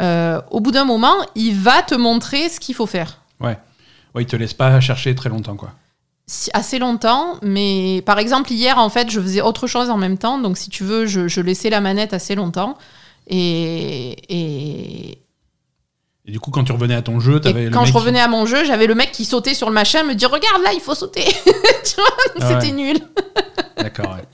euh, 0.00 0.40
au 0.52 0.60
bout 0.60 0.70
d'un 0.72 0.84
moment, 0.84 1.14
il 1.34 1.54
va 1.54 1.82
te 1.82 1.94
montrer 1.96 2.48
ce 2.48 2.58
qu'il 2.60 2.74
faut 2.76 2.86
faire. 2.86 3.18
Ouais. 3.40 3.58
Ouais, 4.14 4.22
il 4.22 4.26
te 4.26 4.36
laisse 4.36 4.54
pas 4.54 4.80
chercher 4.80 5.14
très 5.14 5.28
longtemps, 5.28 5.56
quoi. 5.56 5.70
Si- 6.26 6.50
assez 6.54 6.78
longtemps, 6.78 7.36
mais 7.42 8.02
par 8.04 8.18
exemple, 8.18 8.50
hier, 8.50 8.78
en 8.78 8.88
fait, 8.88 9.10
je 9.10 9.20
faisais 9.20 9.40
autre 9.42 9.66
chose 9.66 9.90
en 9.90 9.96
même 9.96 10.18
temps. 10.18 10.38
Donc, 10.38 10.56
si 10.58 10.70
tu 10.70 10.82
veux, 10.84 11.06
je, 11.06 11.28
je 11.28 11.40
laissais 11.40 11.70
la 11.70 11.80
manette 11.80 12.12
assez 12.14 12.34
longtemps. 12.34 12.76
Et, 13.28 14.16
et, 14.28 15.18
Et 16.24 16.32
du 16.32 16.40
coup, 16.40 16.50
quand 16.50 16.64
tu 16.64 16.72
revenais 16.72 16.94
à 16.94 17.02
ton 17.02 17.20
jeu, 17.20 17.40
t'avais 17.40 17.70
quand 17.70 17.84
je 17.84 17.92
qui- 17.92 17.98
revenais 17.98 18.20
à 18.20 18.28
mon 18.28 18.46
jeu, 18.46 18.64
j'avais 18.64 18.86
le 18.86 18.94
mec 18.94 19.12
qui 19.12 19.24
sautait 19.24 19.54
sur 19.54 19.68
le 19.68 19.74
machin, 19.74 20.02
me 20.04 20.14
dit 20.14 20.26
Regarde, 20.26 20.62
là, 20.62 20.70
il 20.74 20.80
faut 20.80 20.94
sauter. 20.94 21.24
Tu 21.84 21.94
vois, 21.96 22.06
Ah 22.40 22.48
C'était 22.48 22.72
ouais. 22.74 22.82
nul. 22.92 22.96
D'accord, 23.76 24.14
ouais. 24.16 24.24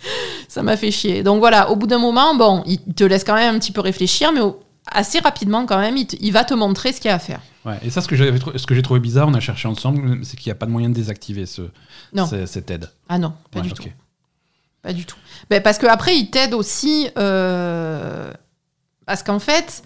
Ça 0.49 0.62
m'a 0.62 0.77
fait 0.79 0.91
chier. 0.91 1.23
Donc 1.23 1.38
voilà, 1.41 1.71
au 1.71 1.77
bout 1.77 1.87
d'un 1.87 1.99
moment, 1.99 2.35
bon, 2.35 2.62
il 2.67 2.79
te 2.95 3.05
laisse 3.05 3.25
quand 3.25 3.35
même 3.35 3.55
un 3.57 3.59
petit 3.59 3.73
peu 3.73 3.83
réfléchir, 3.83 4.33
mais 4.33 4.41
au- 4.41 4.62
assez 4.90 5.18
rapidement 5.21 5.64
quand 5.66 5.79
même, 5.79 5.97
il, 5.97 6.07
te- 6.07 6.16
il 6.21 6.33
va 6.33 6.45
te 6.45 6.55
montrer 6.55 6.92
ce 6.92 7.01
qu'il 7.01 7.09
y 7.09 7.12
a 7.12 7.16
à 7.16 7.18
faire. 7.18 7.40
Ouais. 7.64 7.79
Et 7.85 7.90
ça, 7.90 8.01
ce 8.01 8.09
que 8.09 8.38
trou- 8.38 8.53
j'ai 8.75 8.83
trouvé 8.83 9.01
bizarre, 9.01 9.29
on 9.29 9.35
a 9.35 9.40
cherché 9.40 9.68
ensemble, 9.68 10.25
c'est 10.25 10.37
qu'il 10.37 10.49
n'y 10.51 10.53
a 10.53 10.57
pas 10.57 10.66
de 10.66 10.73
moyen 10.73 10.88
de 10.88 10.95
désactiver 10.95 11.47
ce, 11.47 11.62
Non. 12.12 12.27
cette 12.47 12.71
aide. 12.71 12.90
Ah 13.09 13.18
non, 13.18 13.35
pas 13.51 13.61
Ouais, 13.61 13.66
du 13.66 13.73
tout. 13.73 13.85
Pas 14.83 14.92
du 14.92 15.05
tout. 15.07 15.16
Ben, 15.49 15.62
parce 15.62 15.79
qu'après, 15.79 16.16
il 16.16 16.29
t'aide 16.31 16.55
aussi. 16.55 17.09
euh, 17.16 18.33
Parce 19.07 19.23
qu'en 19.23 19.38
fait, 19.38 19.83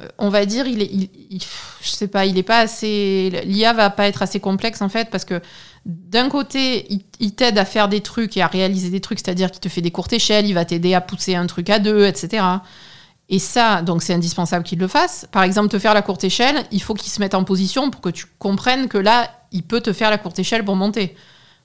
euh, 0.00 0.08
on 0.18 0.30
va 0.30 0.46
dire, 0.46 0.66
il 0.66 0.80
est, 0.82 0.90
il, 0.90 1.10
il- 1.30 1.42
je 1.82 1.88
sais 1.90 2.08
pas, 2.08 2.24
il 2.24 2.38
est 2.38 2.42
pas 2.42 2.60
assez. 2.60 3.30
L'IA 3.44 3.72
va 3.74 3.90
pas 3.90 4.06
être 4.08 4.22
assez 4.22 4.40
complexe 4.40 4.80
en 4.80 4.88
fait, 4.88 5.10
parce 5.10 5.24
que 5.26 5.40
d'un 5.84 6.28
côté, 6.30 6.86
il, 6.92 7.02
il 7.20 7.34
t'aide 7.34 7.58
à 7.58 7.64
faire 7.66 7.88
des 7.88 8.00
trucs 8.00 8.36
et 8.38 8.42
à 8.42 8.46
réaliser 8.46 8.88
des 8.90 9.00
trucs, 9.00 9.18
c'est-à-dire 9.18 9.50
qu'il 9.50 9.60
te 9.60 9.68
fait 9.68 9.80
des 9.82 9.90
courtes 9.90 10.12
échelles, 10.12 10.46
il 10.46 10.52
va 10.54 10.64
t'aider 10.64 10.94
à 10.94 11.00
pousser 11.02 11.34
un 11.34 11.46
truc 11.46 11.68
à 11.70 11.78
deux, 11.78 12.06
etc. 12.06 12.42
Et 13.30 13.38
ça, 13.38 13.82
donc 13.82 14.02
c'est 14.02 14.14
indispensable 14.14 14.64
qu'il 14.64 14.78
le 14.78 14.88
fasse. 14.88 15.28
Par 15.32 15.42
exemple, 15.42 15.68
te 15.68 15.78
faire 15.78 15.92
la 15.92 16.00
courte 16.02 16.24
échelle, 16.24 16.64
il 16.72 16.80
faut 16.82 16.94
qu'il 16.94 17.10
se 17.10 17.20
mette 17.20 17.34
en 17.34 17.44
position 17.44 17.90
pour 17.90 18.00
que 18.00 18.08
tu 18.08 18.24
comprennes 18.38 18.88
que 18.88 18.96
là, 18.98 19.30
il 19.52 19.62
peut 19.62 19.80
te 19.82 19.92
faire 19.92 20.08
la 20.10 20.16
courte 20.18 20.38
échelle 20.38 20.64
pour 20.64 20.76
monter. 20.76 21.14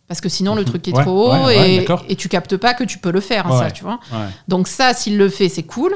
Parce 0.09 0.19
que 0.19 0.27
sinon, 0.27 0.55
le 0.55 0.61
Mhm. 0.61 0.67
truc 0.67 0.87
est 0.89 0.93
Ouais, 0.95 1.03
trop 1.03 1.31
haut 1.31 1.45
ouais, 1.45 1.85
et, 2.09 2.15
tu 2.17 2.27
captes 2.27 2.57
pas 2.57 2.73
que 2.73 2.83
tu 2.83 2.97
peux 2.97 3.11
le 3.11 3.21
faire, 3.21 3.47
hein, 3.47 3.57
ça, 3.59 3.71
tu 3.71 3.83
vois. 3.83 3.99
Donc 4.49 4.67
ça, 4.67 4.93
s'il 4.93 5.17
le 5.17 5.29
fait, 5.29 5.47
c'est 5.47 5.63
cool. 5.63 5.95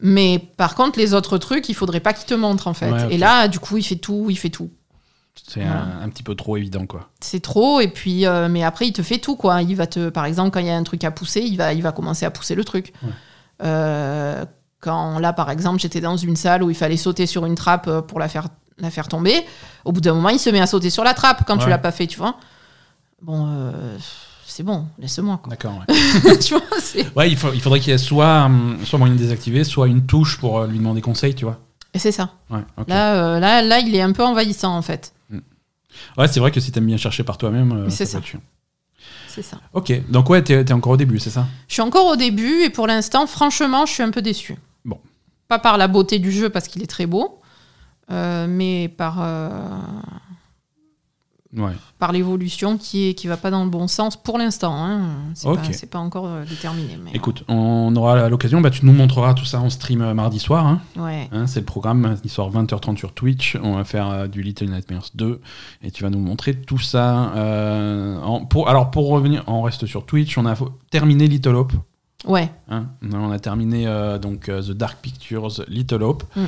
Mais 0.00 0.38
par 0.56 0.74
contre, 0.74 0.98
les 0.98 1.12
autres 1.14 1.36
trucs, 1.38 1.68
il 1.68 1.74
faudrait 1.74 2.00
pas 2.00 2.14
qu'il 2.14 2.24
te 2.26 2.34
montre, 2.34 2.66
en 2.66 2.74
fait. 2.74 2.92
Et 3.10 3.18
là, 3.18 3.46
du 3.48 3.58
coup, 3.58 3.76
il 3.76 3.82
fait 3.84 3.96
tout, 3.96 4.28
il 4.30 4.36
fait 4.38 4.48
tout. 4.50 4.70
C'est 5.46 5.60
Voilà. 5.60 5.82
un, 5.82 6.02
un 6.02 6.08
petit 6.08 6.22
peu 6.22 6.34
trop 6.34 6.56
évident, 6.56 6.86
quoi. 6.86 7.10
C'est 7.20 7.40
trop, 7.40 7.80
et 7.80 7.88
puis, 7.88 8.24
euh, 8.24 8.48
mais 8.48 8.62
après, 8.64 8.86
il 8.86 8.92
te 8.92 9.02
fait 9.02 9.18
tout, 9.18 9.36
quoi. 9.36 9.60
Il 9.62 9.76
va 9.76 9.86
te, 9.86 10.08
par 10.08 10.24
exemple, 10.24 10.50
quand 10.52 10.60
il 10.60 10.66
y 10.66 10.70
a 10.70 10.76
un 10.76 10.82
truc 10.84 11.04
à 11.04 11.10
pousser, 11.10 11.42
il 11.42 11.56
va, 11.58 11.74
il 11.74 11.82
va 11.82 11.92
commencer 11.92 12.24
à 12.24 12.30
pousser 12.30 12.54
le 12.54 12.64
truc. 12.64 12.94
Euh, 13.62 14.44
quand 14.84 15.18
là, 15.18 15.32
par 15.32 15.50
exemple, 15.50 15.80
j'étais 15.80 16.00
dans 16.00 16.16
une 16.16 16.36
salle 16.36 16.62
où 16.62 16.70
il 16.70 16.76
fallait 16.76 16.96
sauter 16.96 17.26
sur 17.26 17.46
une 17.46 17.54
trappe 17.54 17.88
euh, 17.88 18.02
pour 18.02 18.18
la 18.20 18.28
faire, 18.28 18.48
la 18.78 18.90
faire 18.90 19.08
tomber, 19.08 19.34
au 19.84 19.92
bout 19.92 20.00
d'un 20.00 20.14
moment, 20.14 20.28
il 20.28 20.38
se 20.38 20.50
met 20.50 20.60
à 20.60 20.66
sauter 20.66 20.90
sur 20.90 21.02
la 21.04 21.14
trappe 21.14 21.44
quand 21.46 21.56
tu 21.58 21.64
Ouais. 21.64 21.70
l'as 21.70 21.78
pas 21.78 21.92
fait, 21.92 22.06
tu 22.06 22.18
vois. 22.18 22.36
Bon, 23.22 23.46
euh, 23.48 23.96
c'est 24.46 24.62
bon, 24.62 24.86
laisse-moi. 24.98 25.40
D'accord, 25.48 25.80
ouais. 25.88 26.38
tu 26.38 26.54
vois, 26.54 26.62
c'est- 26.80 27.06
Ouais, 27.16 27.30
il, 27.30 27.36
faut- 27.36 27.52
il 27.54 27.60
faudrait 27.60 27.80
qu'il 27.80 27.90
y 27.90 27.94
ait 27.94 27.98
soit, 27.98 28.44
hum, 28.44 28.76
soit 28.84 28.98
moyen 28.98 29.14
de 29.14 29.18
désactiver, 29.18 29.64
soit 29.64 29.88
une 29.88 30.04
touche 30.06 30.38
pour 30.38 30.58
euh, 30.58 30.66
lui 30.66 30.78
demander 30.78 31.00
conseil, 31.00 31.34
tu 31.34 31.44
vois. 31.44 31.58
Et 31.94 31.98
c'est 31.98 32.12
ça. 32.12 32.30
Ouais. 32.50 32.60
Là, 32.88 33.14
euh, 33.14 33.40
là, 33.40 33.62
là, 33.62 33.78
il 33.78 33.94
est 33.94 34.02
un 34.02 34.12
peu 34.12 34.24
envahissant, 34.24 34.76
en 34.76 34.82
fait. 34.82 35.12
Ouais, 36.18 36.26
c'est 36.26 36.40
vrai 36.40 36.50
que 36.50 36.58
si 36.60 36.72
t'aimes 36.72 36.86
bien 36.86 36.96
chercher 36.96 37.22
par 37.22 37.38
toi-même, 37.38 37.72
euh, 37.72 37.88
c'est 37.88 38.04
ça. 38.04 38.20
C'est 39.28 39.42
ça. 39.42 39.58
Ok, 39.72 39.92
donc 40.10 40.28
ouais, 40.30 40.42
t'es 40.42 40.64
t'es 40.64 40.72
encore 40.72 40.92
au 40.92 40.96
début, 40.96 41.18
c'est 41.18 41.30
ça? 41.30 41.46
Je 41.68 41.74
suis 41.74 41.82
encore 41.82 42.06
au 42.06 42.16
début 42.16 42.62
et 42.62 42.70
pour 42.70 42.86
l'instant, 42.86 43.26
franchement, 43.26 43.86
je 43.86 43.92
suis 43.92 44.02
un 44.02 44.10
peu 44.10 44.22
déçue. 44.22 44.56
Pas 45.48 45.58
par 45.58 45.76
la 45.78 45.88
beauté 45.88 46.18
du 46.18 46.32
jeu 46.32 46.48
parce 46.50 46.68
qu'il 46.68 46.82
est 46.82 46.86
très 46.86 47.06
beau, 47.06 47.40
euh, 48.10 48.46
mais 48.48 48.88
par, 48.88 49.16
euh, 49.20 49.48
Ouais. 51.56 51.70
par 52.00 52.10
l'évolution 52.10 52.76
qui 52.78 53.08
est 53.10 53.14
qui 53.14 53.28
va 53.28 53.36
pas 53.36 53.50
dans 53.52 53.62
le 53.62 53.70
bon 53.70 53.86
sens 53.86 54.16
pour 54.16 54.38
l'instant. 54.38 54.74
Hein. 54.74 55.02
C'est 55.34 55.88
pas, 55.88 56.00
encore 56.00 56.26
euh, 56.26 56.44
déterminé. 56.44 56.98
Mais, 57.00 57.12
Écoute, 57.14 57.44
on 57.46 57.94
aura 57.94 58.28
l'occasion, 58.28 58.60
bah, 58.60 58.70
tu 58.70 58.84
nous 58.84 58.92
montreras 58.92 59.34
tout 59.34 59.44
ça 59.44 59.60
en 59.60 59.70
stream 59.70 60.12
mardi 60.14 60.40
soir. 60.40 60.66
Hein. 60.66 60.80
Ouais. 60.96 61.28
Hein, 61.30 61.46
c'est 61.46 61.60
le 61.60 61.66
programme, 61.66 62.16
il 62.24 62.30
sort 62.30 62.50
20h30 62.50 62.96
sur 62.96 63.12
Twitch. 63.12 63.56
On 63.62 63.76
va 63.76 63.84
faire 63.84 64.08
euh, 64.10 64.26
du 64.26 64.42
Little 64.42 64.68
Nightmares 64.70 65.10
2 65.14 65.40
et 65.82 65.92
tu 65.92 66.02
vas 66.02 66.10
nous 66.10 66.18
montrer 66.18 66.54
tout 66.60 66.78
ça. 66.80 67.32
en- 68.24 68.44
pour, 68.46 68.68
alors, 68.68 68.90
pour 68.90 69.08
revenir, 69.10 69.44
on 69.46 69.62
reste 69.62 69.86
sur 69.86 70.06
Twitch. 70.06 70.36
On 70.38 70.46
a 70.46 70.56
terminé 70.90 71.28
Little 71.28 71.54
Hope. 71.54 71.72
Ouais. 72.24 72.50
hein. 72.70 72.86
on 73.12 73.30
a 73.30 73.38
terminé 73.38 73.86
euh, 73.86 74.18
donc 74.18 74.48
euh, 74.48 74.62
The 74.62 74.70
Dark 74.72 74.98
Pictures 75.02 75.62
Little 75.68 76.02
Hope. 76.02 76.24
Mm. 76.36 76.44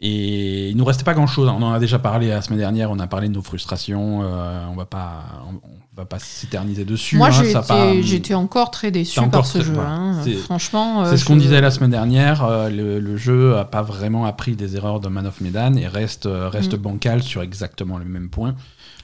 Et 0.00 0.68
il 0.70 0.76
nous 0.76 0.84
restait 0.84 1.02
pas 1.02 1.14
grand 1.14 1.26
chose. 1.26 1.48
On 1.48 1.60
en 1.60 1.72
a 1.72 1.80
déjà 1.80 1.98
parlé 1.98 2.28
la 2.28 2.40
semaine 2.40 2.60
dernière. 2.60 2.90
On 2.92 3.00
a 3.00 3.08
parlé 3.08 3.28
de 3.28 3.34
nos 3.34 3.42
frustrations. 3.42 4.20
euh, 4.22 4.64
on 4.70 4.76
va 4.76 4.84
pas, 4.86 5.24
on, 5.48 5.60
va 5.96 6.04
pas 6.04 6.20
s'éterniser 6.20 6.84
dessus. 6.84 7.16
Moi, 7.16 7.30
hein, 7.30 8.00
j'étais 8.02 8.34
encore 8.34 8.70
très 8.70 8.92
déçu 8.92 9.18
par 9.28 9.44
ce 9.44 9.60
jeu. 9.60 9.72
voilà. 9.72 9.90
hein. 9.90 10.22
C'est- 10.22 10.34
Franchement. 10.34 11.02
euh, 11.02 11.10
C'est 11.10 11.16
ce 11.16 11.24
qu'on 11.24 11.34
disait 11.34 11.60
la 11.60 11.72
semaine 11.72 11.90
dernière. 11.90 12.44
euh, 12.44 12.68
le, 12.70 13.00
le 13.00 13.16
jeu 13.16 13.56
a 13.56 13.64
pas 13.64 13.82
vraiment 13.82 14.24
appris 14.24 14.54
des 14.54 14.76
erreurs 14.76 15.00
de 15.00 15.08
Man 15.08 15.26
of 15.26 15.40
Medan 15.40 15.74
et 15.74 15.88
reste, 15.88 16.28
reste 16.30 16.74
Mm. 16.74 16.82
bancal 16.82 17.22
sur 17.24 17.42
exactement 17.42 17.98
le 17.98 18.04
même 18.04 18.30
point. 18.30 18.54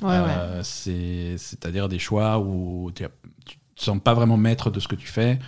Ouais, 0.01 0.11
ouais. 0.11 0.61
C'est- 0.63 1.35
C'est-à-dire 1.39 1.89
des 1.89 1.99
choix 1.99 2.39
où 2.39 2.93
tu 2.95 3.05
tu 3.47 3.57
te 3.77 3.83
sens 3.85 3.99
pas 4.01 4.15
vraiment 4.15 4.37
maître 4.37 4.71
de 4.71 4.79
ce 4.79 4.87
que 4.87 4.95
tu 4.95 5.09
fais. 5.09 5.41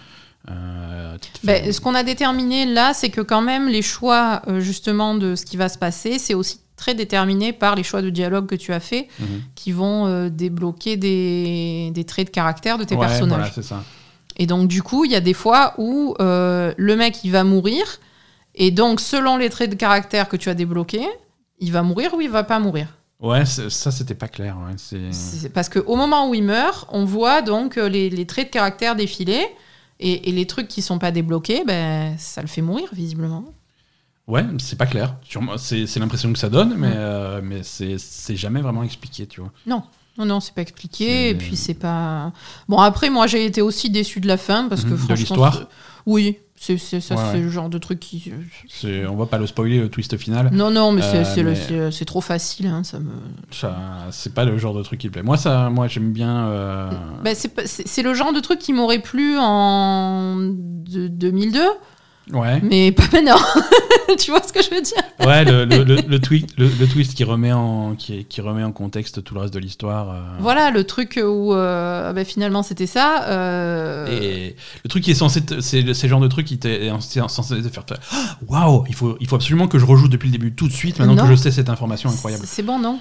Euh, 0.51 1.17
Ben, 1.45 1.73
ce 1.73 1.81
qu'on 1.81 1.95
a 1.95 2.03
déterminé 2.03 2.67
là, 2.67 2.93
c'est 2.95 3.11
que 3.11 3.21
quand 3.21 3.43
même 3.43 3.69
les 3.69 3.83
choix 3.83 4.43
euh, 4.49 4.61
justement 4.61 5.15
de 5.15 5.35
ce 5.35 5.45
qui 5.45 5.57
va 5.57 5.69
se 5.69 5.79
passer, 5.79 6.19
c'est 6.19 6.35
aussi 6.35 6.61
très 6.77 6.95
déterminé 6.95 7.53
par 7.53 7.75
les 7.75 7.83
choix 7.83 8.03
de 8.03 8.11
dialogue 8.11 8.47
que 8.47 8.55
tu 8.55 8.73
as 8.73 8.81
fait, 8.81 9.09
Mhm. 9.19 9.27
qui 9.55 9.73
vont 9.73 10.07
euh, 10.07 10.29
débloquer 10.29 10.97
des, 10.97 11.91
des 11.95 12.05
traits 12.05 12.27
de 12.29 12.33
caractère 12.33 12.79
de 12.79 12.85
tes 12.85 12.95
Ouais, 12.95 13.07
personnages. 13.07 13.39
voilà, 13.39 13.53
c'est 13.53 13.63
ça. 13.63 13.83
Et 14.37 14.47
donc 14.47 14.69
du 14.69 14.83
coup, 14.83 15.05
il 15.07 15.11
y 15.11 15.17
a 15.17 15.21
des 15.21 15.33
fois 15.33 15.73
où 15.79 16.15
le 16.19 16.95
mec 16.97 17.25
il 17.25 17.31
va 17.33 17.43
mourir, 17.45 17.85
et 18.55 18.71
donc 18.71 19.01
selon 19.01 19.37
les 19.39 19.49
traits 19.51 19.71
de 19.71 19.75
caractère 19.77 20.29
que 20.29 20.37
tu 20.37 20.51
as 20.51 20.55
débloqués, 20.55 21.07
il 21.59 21.73
va 21.73 21.83
mourir 21.83 22.13
ou 22.15 22.21
il 22.21 22.29
va 22.29 22.45
pas 22.45 22.59
mourir. 22.59 22.89
Ouais, 23.19 23.47
ça 23.47 23.91
c'était 23.91 24.15
pas 24.15 24.29
clair. 24.29 24.59
ouais, 24.59 25.11
parce 25.55 25.71
qu'au 25.71 25.97
moment 25.97 26.29
où 26.29 26.35
il 26.35 26.43
meurt, 26.45 26.87
on 26.93 27.07
voit 27.07 27.41
donc 27.41 27.77
les, 27.77 28.11
les 28.11 28.27
traits 28.27 28.49
de 28.49 28.53
caractère 28.53 28.95
défiler. 28.95 29.47
Et, 30.01 30.29
et 30.29 30.33
les 30.33 30.47
trucs 30.47 30.69
qui 30.69 30.83
sont 30.83 30.99
pas 30.99 31.11
débloqués, 31.11 31.65
ben, 31.65 32.17
ça 32.19 32.43
le 32.43 32.49
fait 32.49 32.63
mourir, 32.63 32.89
visiblement. 32.93 33.45
Ouais, 34.29 34.45
c'est 34.59 34.77
pas 34.77 34.87
clair. 34.87 35.17
C'est 35.57 35.97
l'impression 35.99 36.33
que 36.33 36.39
ça 36.39 36.49
donne, 36.49 36.75
mais, 36.77 36.93
euh, 36.97 37.41
mais 37.43 37.63
c'est 37.63 38.37
jamais 38.37 38.61
vraiment 38.61 38.83
expliqué, 38.83 39.27
tu 39.27 39.41
vois. 39.41 39.53
Non, 39.67 39.83
non, 40.19 40.25
non, 40.27 40.41
c'est 40.41 40.53
pas 40.55 40.63
expliqué. 40.63 41.31
Et 41.31 41.35
puis 41.35 41.57
c'est 41.57 41.75
pas. 41.75 42.33
Bon, 42.69 42.79
après, 42.79 43.09
moi, 43.09 43.27
j'ai 43.29 43.45
été 43.47 43.63
aussi 43.63 43.89
déçu 43.89 44.21
de 44.21 44.27
la 44.27 44.37
fin 44.37 44.69
parce 44.69 44.83
que 44.83 44.89
Mhm, 44.89 44.93
de 44.95 44.97
franchement. 44.99 45.15
l'histoire 45.17 45.55
c'est- 45.55 45.67
Oui, 46.07 46.39
C'est 46.59 46.79
ça, 46.79 47.15
Ouais, 47.15 47.41
le 47.41 47.51
genre 47.51 47.69
de 47.69 47.79
truc 47.79 48.01
qui. 48.01 48.33
C'est- 48.69 49.05
On 49.07 49.15
va 49.15 49.27
pas 49.27 49.39
le 49.39 49.47
spoiler, 49.47 49.79
le 49.79 49.89
twist 49.91 50.17
final. 50.17 50.49
Non, 50.53 50.71
non, 50.71 50.91
mais 50.91 51.03
c'est 51.03 51.19
Euh, 51.19 51.91
c'est 51.91 52.05
trop 52.07 52.21
facile. 52.23 52.67
hein, 52.67 52.83
ça 52.83 52.99
me... 52.99 53.11
Ça, 53.51 53.77
C'est 54.11 54.33
pas 54.35 54.45
le 54.45 54.57
genre 54.59 54.73
de 54.75 54.83
truc 54.83 54.99
qui 55.01 55.09
me 55.09 55.13
plaît. 55.13 55.23
Moi, 55.23 55.37
ça, 55.37 55.69
moi 55.71 55.87
j'aime 55.87 56.13
bien. 56.13 56.47
euh, 56.49 56.91
Bah, 57.23 57.31
c'est 57.35 58.03
le 58.03 58.15
genre 58.15 58.33
de 58.33 58.41
truc 58.41 58.59
qui 58.59 58.73
m'aurait 58.73 59.01
plu 59.01 59.37
en 59.39 60.37
de- 60.39 61.09
2002, 61.09 61.61
Ouais. 62.33 62.61
mais 62.63 62.91
pas 62.93 63.05
maintenant. 63.13 63.37
tu 64.19 64.31
vois 64.33 64.43
ce 64.43 64.53
que 64.53 64.61
je 64.63 64.71
veux 64.75 64.81
dire? 64.83 65.03
Ouais, 65.25 65.45
le, 65.45 65.65
le, 65.65 65.85
le, 65.85 65.97
le 66.07 66.19
tweet, 66.21 66.49
le, 66.59 66.69
twist 66.87 67.15
qui 67.15 67.23
remet, 67.25 67.53
en, 67.53 67.95
qui, 67.95 68.25
qui 68.25 68.41
remet 68.41 68.65
en 68.65 68.73
contexte 68.73 69.23
tout 69.23 69.35
le 69.35 69.41
reste 69.41 69.55
de 69.55 69.59
l'histoire. 69.61 70.11
euh, 70.11 70.21
Voilà, 70.41 70.71
le 70.71 70.85
truc 70.85 71.21
où 71.23 71.55
euh, 71.55 72.13
bah, 72.13 72.25
finalement 72.25 72.63
c'était 72.65 72.87
ça. 72.87 73.25
euh, 73.29 74.07
Et 74.21 74.57
le 74.85 74.89
truc 74.89 75.05
qui 75.05 75.13
est 75.13 75.15
censé, 75.15 75.41
c'est 75.61 75.83
le 75.83 75.93
genre 75.95 76.21
de 76.21 76.29
truc 76.29 76.47
qui 76.47 76.59
t'est 76.59 76.91
censé 77.29 77.63
te 77.63 77.69
faire, 77.69 77.85
Ah, 78.13 78.37
waouh, 78.49 78.85
il 78.89 78.95
faut, 78.95 79.17
il 79.21 79.29
faut 79.29 79.37
absolument 79.37 79.69
que 79.69 79.79
je 79.79 79.85
rejoue 79.85 80.09
depuis 80.09 80.27
le 80.27 80.33
début 80.33 80.53
tout 80.53 80.67
de 80.69 80.73
suite, 80.73 80.99
maintenant 80.99 81.15
Non. 81.15 81.23
que 81.25 81.31
je 81.31 81.37
sais 81.37 81.51
cette 81.53 81.69
information 81.71 82.11
incroyable. 82.11 82.45
C'est 82.47 82.63
bon, 82.65 82.79
non? 82.79 82.99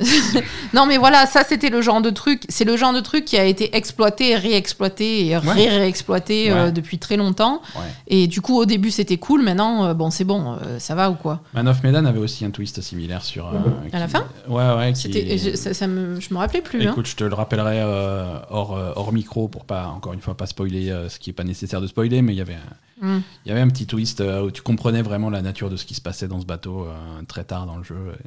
Non, 0.74 0.86
mais 0.86 0.98
voilà, 0.98 1.26
ça 1.26 1.42
c'était 1.48 1.68
le 1.70 1.82
genre 1.82 2.00
de 2.00 2.10
truc. 2.10 2.42
C'est 2.48 2.64
le 2.64 2.76
genre 2.76 2.92
de 2.92 3.00
truc 3.00 3.24
qui 3.24 3.36
a 3.36 3.44
été 3.44 3.74
exploité, 3.76 4.36
réexploité 4.36 5.26
et 5.26 5.36
ré-réexploité 5.36 6.50
euh, 6.50 6.64
Ouais. 6.66 6.72
depuis 6.72 6.98
très 6.98 7.16
longtemps. 7.16 7.60
Ouais. 7.76 7.82
Et 8.06 8.26
du 8.26 8.40
coup, 8.40 8.56
au 8.58 8.64
début 8.66 8.90
c'était 8.90 9.16
cool. 9.18 9.42
Maintenant, 9.42 9.84
euh, 9.86 9.94
bon, 9.94 10.10
c'est 10.10 10.24
bon, 10.24 10.52
euh, 10.62 10.78
ça 10.78 10.94
va 10.94 11.10
ou 11.10 11.14
quoi? 11.14 11.40
Man 11.54 11.68
of 11.68 11.82
Medan 11.82 12.04
avait 12.04 12.18
aussi 12.20 12.44
un 12.44 12.50
twist 12.50 12.80
similaire 12.80 13.22
sur. 13.24 13.48
euh, 13.48 13.52
À 13.92 13.98
la 13.98 14.08
fin? 14.08 14.24
Ouais, 14.48 14.62
ouais. 14.76 14.92
qui- 14.92 15.00
C'était, 15.02 15.38
je, 15.38 15.56
ça, 15.56 15.74
ça 15.74 15.86
me, 15.86 16.20
je 16.20 16.32
me 16.32 16.38
rappelais 16.38 16.62
plus. 16.62 16.86
hein. 16.86 16.90
Écoute, 16.92 17.06
je 17.06 17.16
te 17.16 17.24
le 17.24 17.34
rappellerai 17.34 17.80
euh, 17.80 18.38
hors, 18.50 18.76
euh, 18.76 18.92
hors 18.96 19.12
micro 19.12 19.48
pour 19.48 19.64
pas, 19.64 19.86
encore 19.88 20.12
une 20.12 20.20
fois, 20.20 20.36
pas 20.36 20.46
spoiler 20.46 20.90
euh, 20.90 21.08
ce 21.08 21.18
qui 21.18 21.30
est 21.30 21.34
pas 21.34 21.44
nécessaire 21.44 21.80
de 21.80 21.86
spoiler, 21.86 22.22
mais 22.22 22.32
il 22.32 22.36
y 22.38 22.42
avait 22.42 22.54
un, 22.54 22.58
Mm. 23.02 23.22
il 23.46 23.48
y 23.48 23.52
avait 23.52 23.62
un 23.62 23.68
petit 23.68 23.86
twist 23.86 24.20
euh, 24.20 24.42
où 24.42 24.50
tu 24.50 24.60
comprenais 24.60 25.00
vraiment 25.00 25.30
la 25.30 25.40
nature 25.40 25.70
de 25.70 25.76
ce 25.76 25.86
qui 25.86 25.94
se 25.94 26.02
passait 26.02 26.28
dans 26.28 26.38
ce 26.38 26.44
bateau 26.44 26.82
euh, 26.84 27.22
très 27.26 27.44
tard 27.44 27.64
dans 27.64 27.78
le 27.78 27.82
jeu. 27.82 27.96
et 28.22 28.26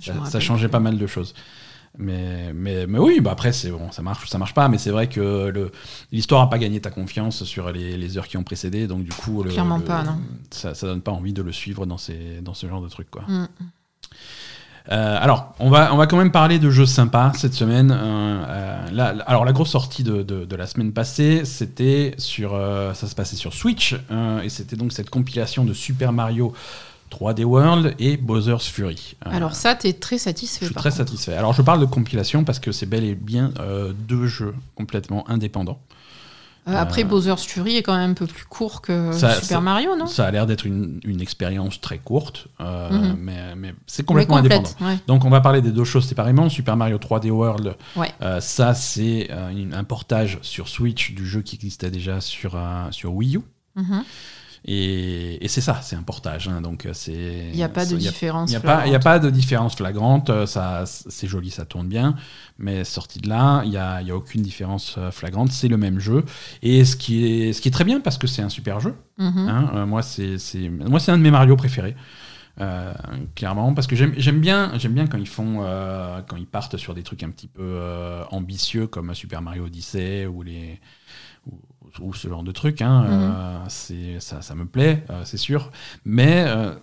ça, 0.00 0.40
changeait 0.40 0.68
pas 0.68 0.80
mal 0.80 0.98
de 0.98 1.06
choses. 1.06 1.34
Mais, 1.96 2.52
mais, 2.52 2.88
mais 2.88 2.98
oui, 2.98 3.20
bah 3.20 3.30
après, 3.30 3.52
c'est 3.52 3.70
bon, 3.70 3.92
ça 3.92 4.02
marche 4.02 4.24
ou 4.24 4.26
ça 4.26 4.36
marche 4.36 4.52
pas, 4.52 4.68
mais 4.68 4.78
c'est 4.78 4.90
vrai 4.90 5.08
que 5.08 5.70
l'histoire 6.10 6.42
a 6.42 6.50
pas 6.50 6.58
gagné 6.58 6.80
ta 6.80 6.90
confiance 6.90 7.44
sur 7.44 7.70
les, 7.70 7.96
les 7.96 8.18
heures 8.18 8.26
qui 8.26 8.36
ont 8.36 8.42
précédé, 8.42 8.88
donc 8.88 9.04
du 9.04 9.12
coup, 9.12 9.44
le- 9.44 9.50
Clairement 9.50 9.78
le- 9.78 9.84
pas, 9.84 10.02
non. 10.02 10.18
Ça, 10.50 10.74
ça 10.74 10.88
donne 10.88 11.02
pas 11.02 11.12
envie 11.12 11.32
de 11.32 11.40
le 11.42 11.52
suivre 11.52 11.86
dans, 11.86 11.96
ces, 11.98 12.40
dans 12.42 12.52
ce 12.54 12.66
genre 12.68 12.82
de 12.82 12.88
truc, 12.88 13.08
quoi. 13.12 13.22
Mm. 13.28 13.46
Euh, 14.92 15.16
alors, 15.18 15.54
on 15.60 15.70
va, 15.70 15.94
on 15.94 15.96
va 15.96 16.06
quand 16.06 16.18
même 16.18 16.30
parler 16.32 16.58
de 16.58 16.68
jeux 16.68 16.84
sympas 16.84 17.32
cette 17.36 17.54
semaine. 17.54 17.90
Euh, 17.90 18.44
euh, 18.46 19.18
alors, 19.26 19.44
la 19.46 19.52
grosse 19.52 19.70
sortie 19.70 20.02
de, 20.02 20.22
de- 20.22 20.44
de 20.44 20.56
la 20.56 20.66
semaine 20.66 20.92
passée, 20.92 21.44
c'était 21.46 22.14
sur, 22.18 22.50
ça 22.94 23.06
se 23.06 23.14
passait 23.14 23.36
sur 23.36 23.54
Switch, 23.54 23.94
et 24.42 24.48
c'était 24.48 24.76
donc 24.76 24.92
cette 24.92 25.10
compilation 25.10 25.64
de 25.64 25.72
Super 25.72 26.12
Mario 26.12 26.52
3D 27.14 27.44
World 27.44 27.94
et 27.98 28.16
Bowser's 28.16 28.66
Fury. 28.66 29.16
Euh, 29.26 29.30
Alors 29.32 29.54
ça, 29.54 29.74
t'es 29.74 29.92
très 29.92 30.18
satisfait. 30.18 30.60
je 30.62 30.66
suis 30.66 30.74
par 30.74 30.82
très 30.82 30.90
contre. 30.90 30.98
satisfait. 30.98 31.34
Alors, 31.34 31.52
je 31.52 31.62
parle 31.62 31.80
de 31.80 31.86
compilation 31.86 32.44
parce 32.44 32.58
que 32.58 32.72
c'est 32.72 32.86
bel 32.86 33.04
et 33.04 33.14
bien 33.14 33.52
euh, 33.60 33.92
deux 33.96 34.26
jeux 34.26 34.54
complètement 34.74 35.28
indépendants. 35.30 35.80
Euh, 36.66 36.72
après, 36.74 37.02
Euh, 37.04 37.06
Bowser's 37.08 37.44
Fury 37.44 37.76
est 37.76 37.82
quand 37.82 37.94
même 37.94 38.12
un 38.12 38.14
peu 38.14 38.26
plus 38.26 38.46
court 38.46 38.80
que 38.80 39.12
Ça- 39.12 39.34
Super 39.34 39.46
ça- 39.48 39.60
Mario, 39.60 39.96
non? 39.98 40.06
Ça 40.06 40.26
a 40.26 40.30
l'air 40.30 40.46
d'être 40.46 40.64
une, 40.66 40.98
une 41.04 41.20
expérience 41.20 41.78
très 41.78 41.98
courte, 41.98 42.46
Mhm. 42.58 43.16
mais, 43.20 43.54
mais 43.54 43.74
c'est 43.86 44.00
Mais 44.02 44.06
complètement 44.06 44.36
indépendant. 44.38 44.70
ouais. 44.80 44.96
Donc 45.06 45.26
on 45.26 45.30
va 45.30 45.42
parler 45.42 45.60
des 45.60 45.72
deux 45.72 45.84
choses 45.84 46.06
séparément. 46.06 46.48
Super 46.48 46.78
Mario 46.78 46.96
3D 46.96 47.30
World, 47.30 47.76
Ouais. 47.96 48.10
ça 48.40 48.72
c'est 48.72 49.28
un 49.30 49.84
portage 49.84 50.38
sur 50.40 50.68
Switch 50.68 51.12
du 51.12 51.26
jeu 51.26 51.42
qui 51.42 51.56
existait 51.56 51.90
déjà 51.90 52.22
sur, 52.22 52.58
sur 52.92 53.12
Wii 53.12 53.36
U. 53.36 53.40
Mhm. 53.76 54.02
Et, 54.66 55.44
et 55.44 55.48
c'est 55.48 55.60
ça, 55.60 55.80
c'est 55.82 55.94
un 55.94 56.02
portage. 56.02 56.48
hein, 56.48 56.62
donc 56.62 56.86
euh, 56.86 56.94
c'est. 56.94 57.48
Il 57.50 57.56
n'y 57.56 57.62
a 57.62 57.68
pas 57.68 57.84
de 57.84 57.96
différence. 57.96 58.50
il 58.50 58.52
n'y 58.52 58.56
a, 58.56 58.98
pas- 58.98 59.12
a 59.12 59.18
de 59.18 59.28
différence 59.30 59.76
flagrante, 59.76 60.30
euh, 60.30 60.46
ça, 60.46 60.84
c'est 60.86 61.26
joli, 61.28 61.50
ça 61.50 61.66
tourne 61.66 61.86
bien, 61.86 62.14
mais 62.58 62.82
sorti 62.84 63.18
de 63.20 63.28
là, 63.28 63.60
il 63.64 63.70
n'y 63.70 63.76
a, 63.76 64.00
y 64.00 64.10
a 64.10 64.16
aucune 64.16 64.40
différence 64.42 64.94
euh, 64.96 65.10
flagrante, 65.10 65.52
c'est 65.52 65.68
le 65.68 65.76
même 65.76 65.98
jeu. 65.98 66.24
Et 66.62 66.84
ce 66.86 66.96
qui 66.96 67.26
est, 67.26 67.52
ce 67.52 67.60
qui 67.60 67.68
est 67.68 67.72
très 67.72 67.84
bien 67.84 68.00
parce 68.00 68.16
que 68.16 68.26
c'est 68.26 68.42
un 68.42 68.48
super 68.48 68.80
jeu, 68.80 68.94
Mhm. 69.18 69.48
Hein, 69.48 69.70
euh, 69.74 69.86
moi, 69.86 70.02
c'est 70.02 70.38
c'est- 70.38 70.68
moi, 70.70 70.98
c'est 70.98 71.12
un 71.12 71.18
de 71.18 71.22
mes 71.22 71.30
Mario 71.30 71.56
préférés. 71.56 71.94
Euh, 72.60 72.94
clairement, 73.34 73.74
parce 73.74 73.86
que 73.88 73.96
j'aime 73.96 74.40
bien, 74.40 74.72
j'aime 74.78 74.92
bien 74.94 75.06
quand 75.08 75.18
ils 75.18 75.26
font, 75.28 75.58
euh, 75.62 76.20
quand 76.26 76.36
ils 76.36 76.46
partent 76.46 76.76
sur 76.76 76.94
des 76.94 77.02
trucs 77.02 77.22
un 77.24 77.30
petit 77.30 77.48
peu 77.48 77.80
ambitieux 78.30 78.86
comme 78.86 79.12
Super 79.14 79.42
Mario 79.42 79.64
Odyssey 79.66 80.26
ou 80.26 80.42
les 80.42 80.80
ou, 81.46 81.58
ou 82.00 82.14
ce 82.14 82.28
genre 82.28 82.42
de 82.42 82.52
trucs. 82.52 82.82
Hein, 82.82 83.06
euh, 83.08 83.58
c'est 83.68 84.20
ça, 84.20 84.42
ça 84.42 84.54
me 84.54 84.66
plaît, 84.66 85.04
euh, 85.10 85.22
c'est 85.24 85.36
sûr. 85.36 85.70
Mais 86.04 86.44
euh, 86.46 86.74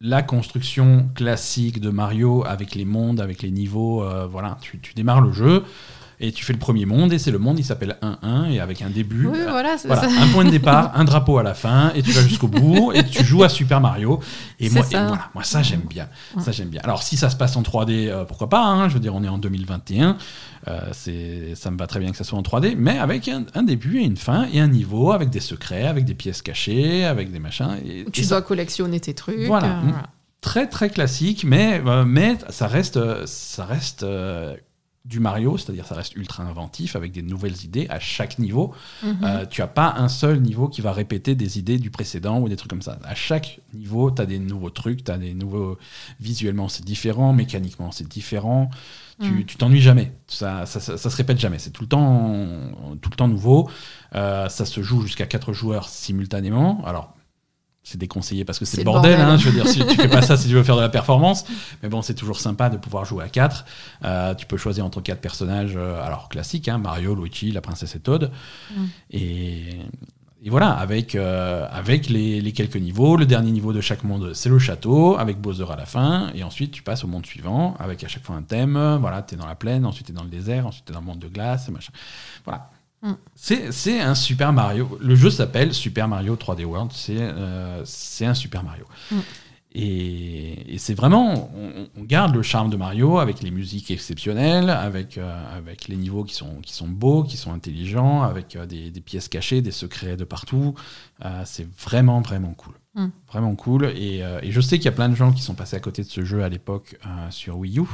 la 0.00 0.22
construction 0.22 1.08
classique 1.14 1.80
de 1.80 1.90
Mario 1.90 2.44
avec 2.46 2.74
les 2.74 2.84
mondes, 2.84 3.20
avec 3.20 3.42
les 3.42 3.50
niveaux, 3.50 4.04
voilà, 4.28 4.56
tu, 4.60 4.78
tu 4.80 4.94
démarres 4.94 5.20
le 5.20 5.32
jeu. 5.32 5.64
Et 6.22 6.32
tu 6.32 6.44
fais 6.44 6.52
le 6.52 6.58
premier 6.58 6.84
monde, 6.84 7.12
et 7.14 7.18
c'est 7.18 7.30
le 7.30 7.38
monde, 7.38 7.58
il 7.58 7.64
s'appelle 7.64 7.96
1-1, 8.02 8.50
et 8.50 8.60
avec 8.60 8.82
un 8.82 8.90
début, 8.90 9.26
Oui, 9.26 9.38
voilà, 9.48 9.78
c'est 9.78 9.88
voilà, 9.88 10.02
ça. 10.08 10.22
un 10.22 10.28
point 10.28 10.44
de 10.44 10.50
départ, 10.50 10.92
un 10.94 11.04
drapeau 11.04 11.38
à 11.38 11.42
la 11.42 11.54
fin, 11.54 11.92
et 11.94 12.02
tu 12.02 12.10
vas 12.12 12.20
jusqu'au 12.20 12.46
bout, 12.48 12.92
et 12.92 13.02
tu 13.06 13.24
joues 13.24 13.42
à 13.42 13.48
Super 13.48 13.80
Mario. 13.80 14.20
Et 14.58 14.68
moi, 14.68 14.82
ça. 14.82 15.02
et 15.02 15.06
voilà, 15.08 15.30
moi 15.34 15.44
ça 15.44 15.62
j'aime 15.62 15.80
bien. 15.88 16.08
Ouais. 16.36 16.42
Ça 16.42 16.52
j'aime 16.52 16.68
bien. 16.68 16.82
Alors 16.84 17.02
si 17.02 17.16
ça 17.16 17.30
se 17.30 17.36
passe 17.36 17.56
en 17.56 17.62
3D, 17.62 18.08
euh, 18.08 18.24
pourquoi 18.26 18.50
pas 18.50 18.62
hein, 18.64 18.88
Je 18.90 18.94
veux 18.94 19.00
dire, 19.00 19.14
on 19.14 19.24
est 19.24 19.28
en 19.28 19.38
2021, 19.38 20.18
euh, 20.68 20.80
c'est, 20.92 21.54
ça 21.54 21.70
me 21.70 21.78
va 21.78 21.86
très 21.86 22.00
bien 22.00 22.10
que 22.10 22.16
ça 22.18 22.24
soit 22.24 22.38
en 22.38 22.42
3D, 22.42 22.74
mais 22.76 22.98
avec 22.98 23.26
un, 23.28 23.44
un 23.54 23.62
début 23.62 24.00
et 24.00 24.04
une 24.04 24.18
fin 24.18 24.46
et 24.52 24.60
un 24.60 24.68
niveau, 24.68 25.12
avec 25.12 25.30
des 25.30 25.40
secrets, 25.40 25.86
avec 25.86 26.04
des 26.04 26.14
pièces 26.14 26.42
cachées, 26.42 27.06
avec 27.06 27.32
des 27.32 27.38
machins. 27.38 27.78
Et, 27.86 28.04
Tu 28.12 28.20
et 28.20 28.24
ça- 28.24 28.30
dois 28.36 28.42
collectionner 28.42 29.00
tes 29.00 29.14
trucs. 29.14 29.46
Voilà. 29.46 29.68
euh, 29.68 29.90
très 30.42 30.66
très 30.68 30.90
classique, 30.90 31.44
mais, 31.44 31.80
mais 32.06 32.36
ça 32.50 32.66
reste, 32.66 32.98
ça 33.26 33.64
reste 33.64 34.04
du 35.06 35.18
Mario, 35.18 35.56
c'est-à-dire 35.56 35.86
ça 35.86 35.94
reste 35.94 36.14
ultra 36.14 36.42
inventif 36.42 36.94
avec 36.94 37.12
des 37.12 37.22
nouvelles 37.22 37.64
idées 37.64 37.86
à 37.88 37.98
chaque 37.98 38.38
niveau. 38.38 38.74
Mhm. 39.02 39.18
Euh, 39.22 39.46
tu 39.46 39.62
as 39.62 39.66
pas 39.66 39.94
un 39.96 40.08
seul 40.08 40.40
niveau 40.40 40.68
qui 40.68 40.82
va 40.82 40.92
répéter 40.92 41.34
des 41.34 41.58
idées 41.58 41.78
du 41.78 41.90
précédent 41.90 42.38
ou 42.40 42.48
des 42.48 42.56
trucs 42.56 42.70
comme 42.70 42.82
ça. 42.82 42.98
À 43.04 43.14
chaque 43.14 43.60
niveau, 43.72 44.10
tu 44.10 44.20
as 44.20 44.26
des 44.26 44.38
nouveaux 44.38 44.70
trucs, 44.70 45.04
tu 45.04 45.10
as 45.10 45.16
des 45.16 45.32
nouveaux. 45.32 45.78
Visuellement, 46.20 46.68
c'est 46.68 46.84
différent, 46.84 47.32
mécaniquement, 47.32 47.92
c'est 47.92 48.08
différent. 48.08 48.70
Tu 49.22 49.44
tu 49.44 49.56
t'ennuies 49.56 49.82
jamais. 49.82 50.14
Ça, 50.28 50.64
ça, 50.64 50.80
ça, 50.80 50.96
ça 50.96 51.10
se 51.10 51.16
répète 51.16 51.38
jamais. 51.38 51.58
C'est 51.58 51.70
tout 51.70 51.82
le 51.82 51.88
temps, 51.88 52.34
tout 53.02 53.10
le 53.10 53.16
temps 53.16 53.28
nouveau. 53.28 53.68
Euh, 54.14 54.48
ça 54.48 54.64
se 54.64 54.82
joue 54.82 55.02
jusqu'à 55.02 55.26
4 55.26 55.52
joueurs 55.52 55.88
simultanément. 55.88 56.82
Alors. 56.86 57.14
C'est 57.90 57.98
déconseillé 57.98 58.44
parce 58.44 58.60
que 58.60 58.64
c'est 58.64 58.78
le 58.78 58.84
bordel. 58.84 59.16
bordel. 59.16 59.28
hein. 59.34 59.36
je 59.36 59.48
veux 59.48 59.52
dire, 59.52 59.66
si 59.66 59.84
tu 59.84 59.96
fais 59.96 60.06
pas 60.08 60.22
ça 60.22 60.36
si 60.36 60.46
tu 60.46 60.54
veux 60.54 60.62
faire 60.62 60.76
de 60.76 60.80
la 60.80 60.88
performance. 60.88 61.44
Mais 61.82 61.88
bon, 61.88 62.02
c'est 62.02 62.14
toujours 62.14 62.38
sympa 62.38 62.70
de 62.70 62.76
pouvoir 62.76 63.04
jouer 63.04 63.24
à 63.24 63.28
4. 63.28 63.64
tu 64.36 64.46
peux 64.46 64.56
choisir 64.56 64.84
entre 64.84 65.00
quatre 65.00 65.20
personnages, 65.20 65.72
euh, 65.76 66.00
alors 66.04 66.28
classiques, 66.28 66.68
hein, 66.68 66.78
Mario, 66.78 67.14
Luigi, 67.16 67.50
la 67.50 67.60
princesse 67.60 67.96
et 67.96 68.00
Toad. 68.00 68.30
Mm. 68.76 68.84
Et, 69.10 69.78
et 70.42 70.50
voilà, 70.50 70.70
avec, 70.70 71.16
euh, 71.16 71.66
avec 71.70 72.08
les, 72.08 72.40
les 72.40 72.52
quelques 72.52 72.76
niveaux. 72.76 73.16
Le 73.16 73.26
dernier 73.26 73.50
niveau 73.50 73.72
de 73.72 73.80
chaque 73.80 74.04
monde, 74.04 74.32
c'est 74.34 74.48
le 74.48 74.58
château, 74.58 75.18
avec 75.18 75.38
Bowser 75.40 75.66
à 75.70 75.76
la 75.76 75.84
fin. 75.84 76.30
Et 76.34 76.44
ensuite, 76.44 76.70
tu 76.70 76.82
passes 76.82 77.02
au 77.04 77.08
monde 77.08 77.26
suivant, 77.26 77.74
avec 77.80 78.04
à 78.04 78.08
chaque 78.08 78.22
fois 78.24 78.36
un 78.36 78.42
thème. 78.42 78.78
Voilà, 79.00 79.20
tu 79.22 79.34
es 79.34 79.36
dans 79.36 79.46
la 79.46 79.54
plaine, 79.56 79.84
ensuite 79.84 80.06
tu 80.06 80.12
es 80.12 80.14
dans 80.14 80.22
le 80.22 80.30
désert, 80.30 80.66
ensuite 80.66 80.84
tu 80.86 80.92
es 80.92 80.94
dans 80.94 81.00
le 81.00 81.06
monde 81.06 81.18
de 81.18 81.28
glace, 81.28 81.68
machin. 81.70 81.92
Voilà. 82.44 82.70
Mm. 83.02 83.12
C'est 83.34 84.00
un 84.00 84.14
Super 84.14 84.52
Mario. 84.52 84.98
Le 85.00 85.14
jeu 85.14 85.30
s'appelle 85.30 85.72
Super 85.72 86.08
Mario 86.08 86.36
3D 86.36 86.64
World. 86.64 86.90
C'est 86.94 87.16
euh, 87.18 87.82
c'est 87.84 88.26
un 88.26 88.34
Super 88.34 88.62
Mario. 88.62 88.84
Mm. 89.10 89.18
Et, 89.72 90.74
et 90.74 90.78
c'est 90.78 90.94
vraiment, 90.94 91.50
on, 91.56 91.86
on 91.96 92.02
garde 92.02 92.34
le 92.34 92.42
charme 92.42 92.70
de 92.70 92.76
Mario 92.76 93.18
avec 93.18 93.40
les 93.40 93.52
musiques 93.52 93.90
exceptionnelles, 93.92 94.68
avec, 94.68 95.16
euh, 95.16 95.56
avec 95.56 95.86
les 95.86 95.96
niveaux 95.96 96.24
qui 96.24 96.34
sont, 96.34 96.56
qui 96.60 96.72
sont 96.72 96.88
beaux, 96.88 97.22
qui 97.22 97.36
sont 97.36 97.52
intelligents, 97.52 98.22
avec 98.22 98.56
euh, 98.56 98.66
des, 98.66 98.90
des 98.90 99.00
pièces 99.00 99.28
cachées, 99.28 99.62
des 99.62 99.70
secrets 99.70 100.16
de 100.16 100.24
partout. 100.24 100.74
Euh, 101.24 101.42
c'est 101.44 101.68
vraiment, 101.80 102.20
vraiment 102.20 102.52
cool. 102.54 102.74
Mm. 102.94 103.06
Vraiment 103.28 103.54
cool. 103.54 103.84
Et, 103.94 104.22
et 104.42 104.50
je 104.50 104.60
sais 104.60 104.78
qu'il 104.78 104.86
y 104.86 104.88
a 104.88 104.92
plein 104.92 105.08
de 105.08 105.14
gens 105.14 105.30
qui 105.30 105.42
sont 105.42 105.54
passés 105.54 105.76
à 105.76 105.80
côté 105.80 106.02
de 106.02 106.08
ce 106.08 106.24
jeu 106.24 106.42
à 106.42 106.48
l'époque 106.48 106.98
sur 107.30 107.56
Wii 107.58 107.78
U. 107.78 107.84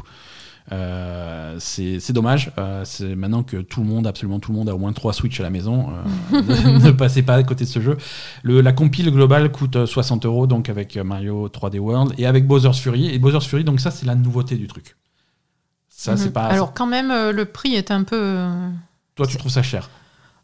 Euh, 0.73 1.57
c'est 1.59 2.13
dommage. 2.13 2.51
Euh, 2.59 2.83
c'est 2.85 3.15
maintenant 3.15 3.43
que 3.43 3.59
tout 3.59 3.81
le 3.83 3.87
monde, 3.87 4.07
absolument 4.07 4.41
tout 4.41 4.53
le 4.53 4.59
monde, 4.59 4.69
a 4.69 4.75
au 4.75 4.79
moins 4.79 4.93
trois 4.93 5.13
Switch 5.13 5.39
à 5.41 5.43
la 5.45 5.51
maison. 5.51 5.89
euh, 6.33 6.43
ne, 6.43 6.79
ne 6.87 6.91
passez 6.91 7.23
pas 7.23 7.35
à 7.35 7.43
côté 7.43 7.65
de 7.65 7.69
ce 7.71 7.81
jeu. 7.81 7.97
Le, 8.43 8.61
la 8.61 8.73
compile 8.73 9.11
globale 9.11 9.51
coûte 9.53 9.77
euh, 9.77 9.87
60 9.87 10.27
euros, 10.27 10.47
donc 10.47 10.69
avec 10.69 10.97
Mario 10.97 11.49
3D 11.49 11.79
World 11.79 12.15
et 12.19 12.27
avec 12.27 12.47
Bowser's 12.47 12.79
Fury. 12.81 13.07
Et 13.15 13.19
Bowser's 13.19 13.47
Fury, 13.47 13.65
donc 13.65 13.81
ça, 13.81 13.91
c'est 13.91 14.07
la 14.07 14.15
nouveauté 14.15 14.57
du 14.57 14.67
truc. 14.67 14.97
Ça, 15.89 16.17
c'est 16.17 16.27
Mhm. 16.27 16.33
pas. 16.33 16.45
Alors 16.47 16.75
quand 16.75 16.87
même, 16.87 17.11
euh, 17.11 17.33
le 17.33 17.45
prix 17.47 17.75
est 17.75 17.91
un 17.91 18.03
peu. 18.03 18.45
Toi, 19.15 19.27
tu 19.27 19.37
trouves 19.39 19.51
ça 19.53 19.63
cher 19.63 19.89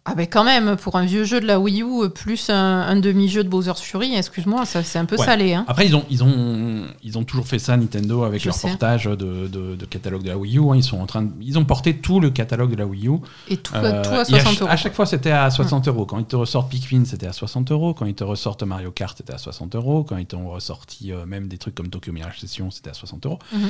Ah 0.05 0.17
ben 0.17 0.27
quand 0.27 0.43
même, 0.43 0.75
pour 0.77 0.97
un 0.97 1.05
vieux 1.05 1.23
jeu 1.23 1.41
de 1.41 1.47
la 1.47 1.61
Wii 1.61 1.83
U, 1.85 2.11
plus 2.13 2.51
un, 2.51 2.81
un 2.81 2.97
demi-jeu 2.97 3.45
de 3.45 3.49
Bowser's 3.49 3.81
Fury, 3.81 4.17
excuse-moi, 4.17 4.67
ça 4.67 4.83
c'est 4.83 4.99
un 4.99 5.05
peu 5.05 5.17
Ouais. 5.17 5.25
salé. 5.25 5.55
Hein. 5.55 5.65
Après, 5.69 5.87
ils 5.87 5.95
ont, 5.95 6.05
ils, 6.11 6.25
ont, 6.25 6.87
ils 7.05 7.19
ont 7.19 7.23
toujours 7.23 7.47
fait 7.47 7.61
ça, 7.61 7.77
Nintendo, 7.77 8.25
avec 8.25 8.41
Je 8.41 8.47
leur 8.47 8.55
sais. 8.57 8.67
portage 8.69 9.05
de, 9.05 9.15
de- 9.15 9.77
de 9.77 9.85
catalogue 9.87 10.25
de 10.25 10.31
la 10.31 10.37
Wii 10.37 10.59
U. 10.59 10.71
hein. 10.71 10.75
Ils, 10.75 10.83
sont 10.83 10.99
en 11.01 11.07
train 11.07 11.23
de- 11.23 11.31
ils 11.41 11.57
ont 11.57 11.65
porté 11.65 11.99
tout 11.99 12.19
le 12.19 12.31
catalogue 12.31 12.73
de 12.73 12.77
la 12.77 12.87
Wii 12.87 13.07
U. 13.07 13.13
Et 13.47 13.59
tout, 13.59 13.73
Euh, 13.77 14.03
tout 14.03 14.11
à 14.11 14.23
et 14.23 14.25
60 14.25 14.43
ch- 14.49 14.61
euros. 14.63 14.71
À 14.73 14.77
chaque 14.77 14.95
fois, 14.95 15.07
c'était 15.07 15.31
à 15.31 15.49
60 15.51 15.87
euros. 15.87 16.05
Quand 16.05 16.19
ils 16.19 16.25
te 16.25 16.35
ressortent 16.35 16.69
Pikmin, 16.69 17.05
c'était 17.05 17.29
à 17.29 17.33
60 17.33 17.71
euros. 17.71 17.95
Quand 17.95 18.07
ils 18.07 18.15
te 18.15 18.25
ressortent 18.25 18.65
Mario 18.65 18.91
Kart, 18.91 19.17
c'était 19.17 19.35
à 19.35 19.39
60 19.39 19.77
euros. 19.77 20.03
Quand 20.03 20.17
ils 20.17 20.27
t'ont 20.27 20.49
ressorti 20.51 21.13
euh, 21.13 21.27
même 21.27 21.47
des 21.47 21.59
trucs 21.59 21.77
comme 21.77 21.91
Tokyo 21.91 22.11
Mirage 22.13 22.41
Session, 22.41 22.73
c'était 22.73 22.91
à 22.91 22.95
60 22.95 23.25
euros. 23.27 23.39
Mhm. 23.53 23.61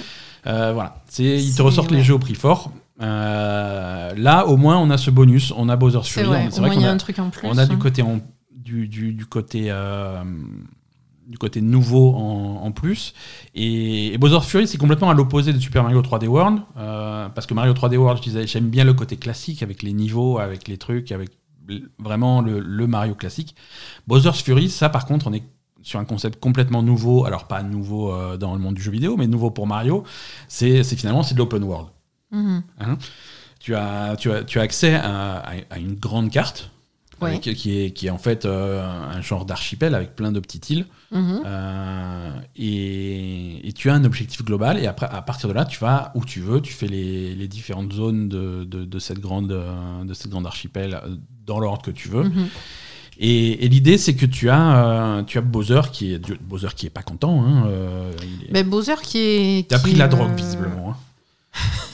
Euh, 0.46 0.72
voilà. 0.72 0.96
Ils 1.18 1.54
te 1.54 1.60
ressortent 1.60 1.90
les 1.90 2.02
jeux 2.02 2.14
au 2.14 2.18
prix 2.18 2.34
fort. 2.34 2.70
Euh, 3.00 4.12
là, 4.16 4.46
au 4.46 4.56
moins, 4.56 4.78
on 4.78 4.90
a 4.90 4.98
ce 4.98 5.10
bonus. 5.10 5.52
On 5.56 5.68
a 5.68 5.76
Bowser's 5.76 6.08
Fury. 6.08 6.26
C'est 6.50 6.60
vrai 6.60 6.76
y 6.76 6.84
a 6.84 6.90
a, 6.90 6.92
un 6.92 6.96
truc 6.96 7.18
en 7.18 7.30
plus. 7.30 7.48
on 7.48 7.58
a 7.58 7.66
du 7.66 7.74
hein. 7.74 7.78
côté, 7.78 8.02
en- 8.02 8.20
du, 8.54 8.86
du, 8.88 9.12
du 9.12 9.26
côté, 9.26 9.66
euh, 9.68 10.22
du 11.26 11.38
côté 11.38 11.60
nouveau 11.60 12.14
en, 12.14 12.62
en 12.64 12.72
plus. 12.72 13.14
Et, 13.54 14.12
et 14.14 14.18
Bowser's 14.18 14.46
Fury, 14.46 14.66
c'est 14.68 14.78
complètement 14.78 15.10
à 15.10 15.14
l'opposé 15.14 15.52
de 15.52 15.58
Super 15.58 15.82
Mario 15.82 16.02
3D 16.02 16.26
World. 16.26 16.60
euh, 16.76 17.28
parce 17.30 17.46
que 17.46 17.54
Mario 17.54 17.72
3D 17.72 17.96
World, 17.96 18.18
je 18.18 18.28
disais, 18.28 18.46
j'aime 18.46 18.68
bien 18.68 18.84
le 18.84 18.94
côté 18.94 19.16
classique 19.16 19.62
avec 19.62 19.82
les 19.82 19.92
niveaux, 19.92 20.38
avec 20.38 20.68
les 20.68 20.78
trucs, 20.78 21.12
avec 21.12 21.30
vraiment 21.98 22.40
le, 22.40 22.58
le 22.60 22.86
Mario 22.86 23.14
classique. 23.14 23.54
Bowser's 24.06 24.42
Fury, 24.42 24.68
ça 24.68 24.88
par 24.88 25.06
contre, 25.06 25.28
on 25.28 25.32
est 25.32 25.44
sur 25.82 25.98
un 25.98 26.04
concept 26.04 26.38
complètement 26.40 26.82
nouveau. 26.82 27.24
Alors 27.24 27.46
pas 27.48 27.62
nouveau 27.62 28.12
dans 28.36 28.52
le 28.54 28.60
monde 28.60 28.74
du 28.74 28.82
jeu 28.82 28.92
vidéo, 28.92 29.16
mais 29.16 29.26
nouveau 29.26 29.50
pour 29.50 29.66
Mario. 29.66 30.04
C'est 30.48 30.84
c'est 30.84 30.94
finalement 30.96 31.22
c'est 31.24 31.34
de 31.34 31.38
l'open 31.38 31.64
world. 31.64 31.88
Mhm. 32.32 32.62
Tu 33.60 33.74
as, 33.76 34.16
tu 34.18 34.32
as, 34.32 34.42
tu 34.42 34.58
as 34.58 34.62
accès 34.62 34.94
à, 34.94 35.36
à- 35.38 35.52
à 35.70 35.78
une 35.78 35.94
grande 35.94 36.30
carte. 36.30 36.70
Ouais. 37.20 37.28
avec- 37.36 37.54
qui, 37.54 37.78
est, 37.78 37.92
qui 37.92 38.08
est 38.08 38.10
en 38.10 38.18
fait 38.18 38.44
euh, 38.46 38.84
un 38.84 39.20
genre 39.22 39.44
d'archipel 39.44 39.94
avec 39.94 40.16
plein 40.16 40.32
de 40.32 40.40
petites 40.40 40.70
îles. 40.70 40.86
Mhm. 41.12 41.42
Euh, 41.46 42.30
et, 42.56 43.68
et 43.68 43.72
tu 43.72 43.90
as 43.90 43.94
un 43.94 44.04
objectif 44.04 44.44
global. 44.44 44.76
Et 44.82 44.88
après, 44.88 45.06
à 45.08 45.22
partir 45.22 45.48
de 45.48 45.54
là, 45.54 45.64
tu 45.64 45.78
vas 45.78 46.10
où 46.16 46.24
tu 46.24 46.40
veux. 46.40 46.60
Tu 46.60 46.72
fais 46.72 46.88
les, 46.88 47.36
les 47.36 47.46
différentes 47.46 47.92
zones 47.92 48.28
de, 48.28 48.64
de, 48.64 48.84
de 48.84 48.98
cette 48.98 49.20
grande, 49.20 49.52
euh, 49.52 50.02
de 50.04 50.14
cette 50.14 50.30
grande 50.30 50.46
archipel 50.46 51.00
dans 51.46 51.60
l'ordre 51.60 51.82
que 51.82 51.92
tu 51.92 52.08
veux. 52.08 52.24
Mhm. 52.24 52.48
Et, 53.18 53.64
et 53.64 53.68
l'idée, 53.68 53.98
c'est 53.98 54.14
que 54.16 54.26
tu 54.26 54.48
as, 54.50 54.84
euh, 55.18 55.22
tu 55.22 55.38
as 55.38 55.42
Bowser 55.42 55.82
qui 55.92 56.14
est 56.14 56.42
Bowser 56.42 56.68
qui 56.74 56.86
est 56.86 56.90
pas 56.90 57.02
content. 57.02 57.44
Hein, 57.44 57.68
il 58.22 58.48
est- 58.48 58.52
Ben, 58.52 58.68
Bowser 58.68 58.94
qui 59.02 59.18
est. 59.18 59.68
qui 59.70 59.78
pris 59.78 59.92
de 59.94 59.98
la 59.98 60.08
drogue 60.08 60.34
visiblement. 60.34 60.90
hein. 60.90 60.96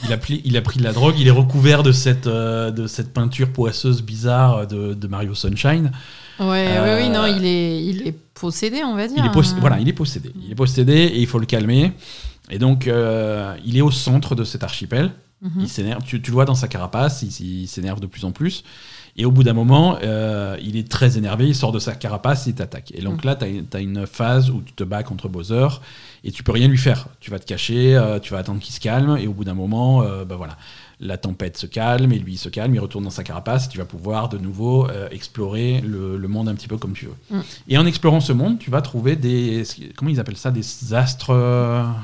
Il 0.05 0.13
a, 0.13 0.17
pris, 0.17 0.41
il 0.45 0.57
a 0.57 0.63
pris 0.63 0.79
de 0.79 0.85
la 0.85 0.93
drogue. 0.93 1.17
Il 1.19 1.27
est 1.27 1.33
recouvert 1.33 1.83
de 1.83 1.93
cette, 1.93 2.27
euh, 2.27 2.71
de 2.71 2.87
cette 2.87 3.13
peinture 3.13 3.53
poisseuse 3.53 4.03
bizarre 4.03 4.67
de, 4.67 4.95
de 4.95 5.09
Mario 5.09 5.35
Sunshine. 5.35 5.91
Ouais, 6.39 6.67
Euh, 6.69 6.97
ouais, 6.97 7.03
oui, 7.03 7.11
non, 7.11 7.27
il 7.27 7.45
est, 7.45 7.85
il 7.85 8.07
est 8.07 8.17
possédé, 8.35 8.85
on 8.85 8.95
va 8.95 9.09
dire. 9.09 9.19
Il 9.19 9.27
est, 9.27 9.33
possédé, 9.33 9.57
hein. 9.57 9.61
voilà, 9.61 9.81
il 9.81 9.89
est 9.89 9.93
possédé. 9.93 10.33
Il 10.45 10.53
est 10.53 10.55
possédé 10.55 10.93
et 10.93 11.19
il 11.21 11.27
faut 11.27 11.41
le 11.41 11.47
calmer. 11.47 11.93
Et 12.51 12.59
donc, 12.59 12.87
euh, 12.87 13.55
il 13.67 13.77
est 13.77 13.81
au 13.83 13.91
centre 13.91 14.35
de 14.35 14.45
cet 14.45 14.63
archipel. 14.63 15.11
Mhm. 15.43 15.61
Il 15.61 15.69
s'énerve. 15.69 16.03
Tu, 16.05 16.23
tu 16.23 16.31
le 16.31 16.35
vois 16.35 16.45
dans 16.45 16.55
sa 16.55 16.69
carapace. 16.69 17.23
Il, 17.23 17.63
il 17.63 17.67
s'énerve 17.69 18.01
de 18.01 18.07
plus 18.07 18.25
en 18.25 18.31
plus. 18.31 18.63
Et 19.21 19.25
au 19.25 19.33
bout 19.33 19.43
d'un 19.43 19.53
moment, 19.53 19.99
euh, 20.05 20.57
il 20.63 20.77
est 20.77 20.89
très 20.89 21.19
énervé. 21.19 21.49
Il 21.49 21.55
sort 21.55 21.73
de 21.73 21.81
sa 21.81 21.95
carapace 21.95 22.47
et 22.47 22.51
il 22.51 22.55
t'attaque. 22.55 22.93
Et 22.95 23.03
donc 23.03 23.25
Mhm. 23.25 23.31
là, 23.31 23.35
tu 23.37 23.77
as, 23.77 23.81
une 23.81 24.07
phase 24.07 24.49
où 24.49 24.63
tu 24.65 24.73
te 24.73 24.85
bats 24.85 25.03
contre 25.03 25.29
Bowser 25.29 25.67
et 26.23 26.31
tu 26.31 26.45
peux 26.45 26.53
rien 26.53 26.69
lui 26.69 26.79
faire. 26.79 27.09
Tu 27.19 27.31
vas 27.33 27.41
te 27.41 27.45
cacher, 27.45 27.97
euh, 27.97 28.21
tu 28.21 28.33
vas 28.33 28.39
attendre 28.39 28.61
qu'il 28.61 28.73
se 28.73 28.81
calme. 28.81 29.19
Et 29.21 29.27
au 29.27 29.33
bout 29.33 29.45
d'un 29.45 29.55
moment, 29.55 30.03
euh, 30.03 30.25
bah 30.25 30.37
voilà. 30.37 30.57
La 31.01 31.17
tempête 31.17 31.57
se 31.57 31.67
calme 31.67 32.11
et 32.13 32.19
lui 32.19 32.33
il 32.33 32.39
se 32.39 32.49
calme, 32.49 32.75
il 32.75 32.81
retourne 32.81 33.05
dans 33.05 33.11
sa 33.11 33.23
carapace 33.23 33.67
et 33.67 33.69
tu 33.69 33.79
vas 33.79 33.85
pouvoir 33.85 34.29
de 34.29 34.37
nouveau 34.37 34.89
euh, 34.89 35.09
explorer 35.13 35.81
le, 35.87 36.17
le 36.17 36.29
monde 36.29 36.49
un 36.49 36.55
petit 36.57 36.67
peu 36.67 36.77
comme 36.77 36.93
tu 36.93 37.07
veux. 37.07 37.15
Mm. 37.31 37.41
Et 37.69 37.79
en 37.79 37.87
explorant 37.87 38.19
ce 38.21 38.33
monde, 38.33 38.59
tu 38.59 38.69
vas 38.71 38.83
trouver 38.83 39.15
des. 39.15 39.63
Comment 39.97 40.11
ils 40.11 40.19
appellent 40.19 40.37
ça 40.37 40.51
Des 40.51 40.65
astres. 40.95 41.33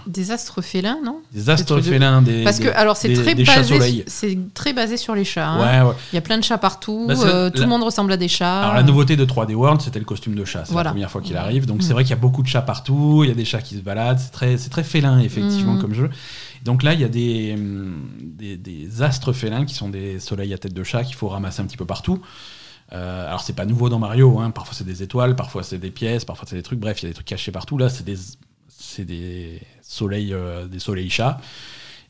Des 0.07 0.31
astres 0.31 0.63
félins, 0.63 0.99
non? 1.05 1.19
Des 1.33 1.51
astres 1.51 1.67
trucs 1.75 1.85
de- 1.85 1.91
félins. 1.91 2.23
Des, 2.23 2.45
Parce 2.45 2.59
que, 2.59 2.65
des- 2.65 2.71
alors, 2.71 2.97
c'est 2.97 3.09
des- 3.09 3.15
très, 3.15 3.35
des 3.35 3.43
basé, 3.45 4.39
très 4.55 4.73
basé 4.73 4.97
sur 4.97 5.15
les 5.15 5.25
chats. 5.25 5.49
hein. 5.49 5.83
Ouais, 5.83 5.89
ouais. 5.89 5.95
Il 6.13 6.15
y 6.15 6.19
a 6.19 6.23
plein 6.23 6.39
de 6.39 6.45
chats 6.45 6.59
partout, 6.59 7.07
Bah, 7.09 7.15
euh, 7.19 7.51
tout 7.51 7.59
la- 7.59 7.65
le 7.65 7.69
monde 7.71 7.83
ressemble 7.83 8.13
à 8.13 8.17
des 8.17 8.29
chats. 8.29 8.61
Alors 8.63 8.75
la 8.75 8.83
nouveauté 8.85 9.17
de 9.17 9.25
3D 9.25 9.55
World, 9.55 9.81
c'était 9.81 9.99
le 9.99 10.05
costume 10.05 10.35
de 10.37 10.45
chat. 10.45 10.65
C'est 10.67 10.73
Voilà. 10.73 10.91
la 10.91 10.93
première 10.93 11.11
fois 11.11 11.21
qu'il 11.21 11.37
arrive. 11.37 11.67
Donc 11.67 11.79
Mm. 11.79 11.83
c'est 11.83 11.93
vrai 11.93 12.05
qu'il 12.05 12.11
y 12.11 12.15
a 12.15 12.17
beaucoup 12.21 12.43
de 12.43 12.49
chats 12.49 12.63
partout. 12.63 13.23
Il 13.25 13.29
y 13.29 13.33
a 13.33 13.35
des 13.35 13.45
chats 13.45 13.61
qui 13.63 13.75
se 13.77 13.81
baladent. 13.81 14.19
C'est 14.21 14.31
très, 14.31 14.57
très 14.57 14.85
félin 14.85 15.19
effectivement 15.19 15.75
Mm. 15.75 15.81
comme 15.81 15.95
jeu. 15.95 16.11
Donc 16.65 16.83
là, 16.83 16.95
il 16.95 17.01
y 17.01 17.05
a 17.05 17.09
des, 17.09 17.55
hum, 17.59 18.04
des, 18.57 19.03
astres 19.03 19.33
félins 19.33 19.65
qui 19.65 19.75
sont 19.75 19.89
des 19.89 20.21
soleils 20.21 20.55
à 20.55 20.59
tête 20.59 20.75
de 20.75 20.85
chat 20.85 21.05
qu'il 21.05 21.17
faut 21.17 21.29
ramasser 21.29 21.61
un 21.61 21.67
petit 21.67 21.77
peu 21.77 21.87
partout. 21.87 22.21
Euh, 22.93 23.27
alors 23.27 23.41
c'est 23.41 23.55
pas 23.55 23.65
nouveau 23.65 23.89
dans 23.89 23.99
Mario. 23.99 24.41
hein. 24.41 24.51
Parfois 24.51 24.75
c'est 24.75 24.85
des 24.85 25.03
étoiles, 25.03 25.37
parfois 25.37 25.63
c'est 25.63 25.79
des 25.79 25.91
pièces, 25.91 26.25
parfois 26.25 26.47
c'est 26.49 26.57
des 26.57 26.63
trucs. 26.63 26.79
Bref, 26.79 27.03
il 27.03 27.05
y 27.05 27.07
a 27.07 27.11
des 27.11 27.15
trucs 27.15 27.27
cachés 27.27 27.53
partout. 27.53 27.79
Là, 27.79 27.89
c'est 27.89 28.05
des, 28.05 28.17
des 28.99 29.61
soleils, 29.83 30.33
euh, 30.33 30.67
des 30.67 30.79
soleils 30.79 31.11
chats. 31.11 31.41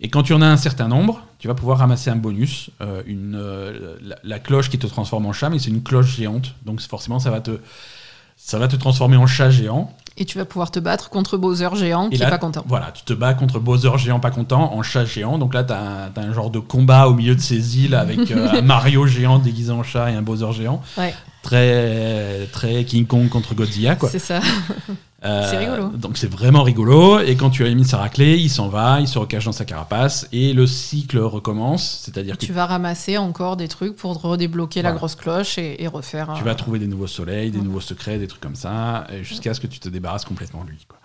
Et 0.01 0.09
quand 0.09 0.23
tu 0.23 0.35
en 0.35 0.43
as 0.43 0.49
un 0.49 0.57
certain 0.57 0.89
nombre, 0.89 1.25
tu 1.39 1.47
vas 1.49 1.55
pouvoir 1.55 1.79
ramasser 1.79 2.11
un 2.11 2.17
bonus, 2.17 2.71
euh, 2.81 3.97
la, 4.25 4.39
cloche 4.41 4.69
qui 4.69 4.79
te 4.79 4.87
transforme 4.87 5.25
en 5.27 5.33
chat, 5.33 5.51
mais 5.51 5.59
c'est 5.59 5.71
une 5.71 5.83
cloche 5.83 6.17
géante. 6.17 6.57
Donc 6.65 6.81
forcément, 6.81 7.21
ça 7.21 7.31
va 7.31 7.41
te 7.41 8.77
transformer 8.77 9.17
en 9.17 9.27
chat 9.27 9.51
géant. 9.51 9.95
Et 10.17 10.25
tu 10.25 10.39
vas 10.39 10.45
pouvoir 10.45 10.71
te 10.71 10.79
battre 10.79 11.11
contre 11.11 11.37
Bowser 11.37 11.71
géant 11.75 12.09
qui 12.09 12.19
là, 12.19 12.29
est 12.29 12.31
pas 12.31 12.39
content. 12.39 12.65
Voilà, 12.69 12.93
tu 12.93 13.03
te 13.03 13.13
bats 13.13 13.35
contre 13.35 13.59
Bowser 13.59 13.91
géant 13.97 14.21
pas 14.21 14.31
content 14.31 14.73
en 14.73 14.83
chat 14.83 15.05
géant. 15.05 15.39
Donc 15.39 15.55
là, 15.55 15.65
tu 15.65 15.73
as, 15.73 16.11
un 16.17 16.33
genre 16.33 16.51
de 16.51 16.61
combat 16.61 17.09
au 17.09 17.15
milieu 17.15 17.35
de 17.35 17.41
ces 17.41 17.79
îles 17.79 17.97
avec 17.97 18.31
euh, 18.31 18.49
un 18.59 18.63
Mario 18.63 19.07
géant 19.07 19.41
déguisé 19.41 19.73
en 19.73 19.83
chat 19.83 20.13
et 20.13 20.15
un 20.15 20.23
Bowser 20.23 20.53
géant. 20.53 20.81
Ouais. 20.97 21.13
Très, 21.43 22.47
très 22.53 22.85
King 22.85 23.07
Kong 23.07 23.29
contre 23.29 23.55
Godzilla, 23.55 23.97
quoi. 23.97 24.09
C'est 24.09 24.21
ça. 24.21 24.41
Euh, 25.25 25.49
C'est 25.51 25.57
rigolo. 25.59 25.89
Donc 25.89 26.19
c'est 26.19 26.31
vraiment 26.31 26.63
rigolo. 26.63 27.19
Et 27.21 27.35
quand 27.37 27.49
tu 27.51 27.65
as 27.65 27.75
mis 27.75 27.85
sa 27.85 27.97
raclée, 27.99 28.37
il 28.39 28.51
s'en 28.51 28.69
va, 28.69 29.01
il 29.01 29.09
se 29.09 29.19
recache 29.19 29.47
dans 29.47 29.53
sa 29.53 29.65
carapace 29.65 30.29
et 30.33 30.53
le 30.53 30.67
cycle 30.67 31.19
recommence. 31.19 32.01
C'est-à-dire 32.05 32.37
que 32.37 32.45
tu 32.45 32.53
vas 32.53 32.67
ramasser 32.67 33.17
encore 33.17 33.57
des 33.57 33.69
trucs 33.69 33.97
pour 33.97 34.21
redébloquer 34.21 34.83
la 34.83 34.93
grosse 34.93 35.15
cloche 35.15 35.57
et, 35.59 35.83
et 35.83 35.87
refaire. 35.89 36.35
tu 36.37 36.45
vas 36.45 36.55
trouver 36.55 36.79
des 36.79 36.87
nouveaux 36.87 37.07
soleils, 37.07 37.51
des 37.51 37.59
Ouais. 37.59 37.65
nouveaux 37.65 37.81
secrets, 37.81 38.19
des 38.19 38.27
trucs 38.27 38.43
comme 38.43 38.55
ça, 38.55 39.07
jusqu'à 39.23 39.55
ce 39.55 39.61
que 39.61 39.67
tu 39.67 39.79
te 39.81 39.89
débarrasses 39.89 40.25
complètement 40.27 40.63
de 40.65 40.71
lui. 40.71 40.85
Quoi. 40.87 40.99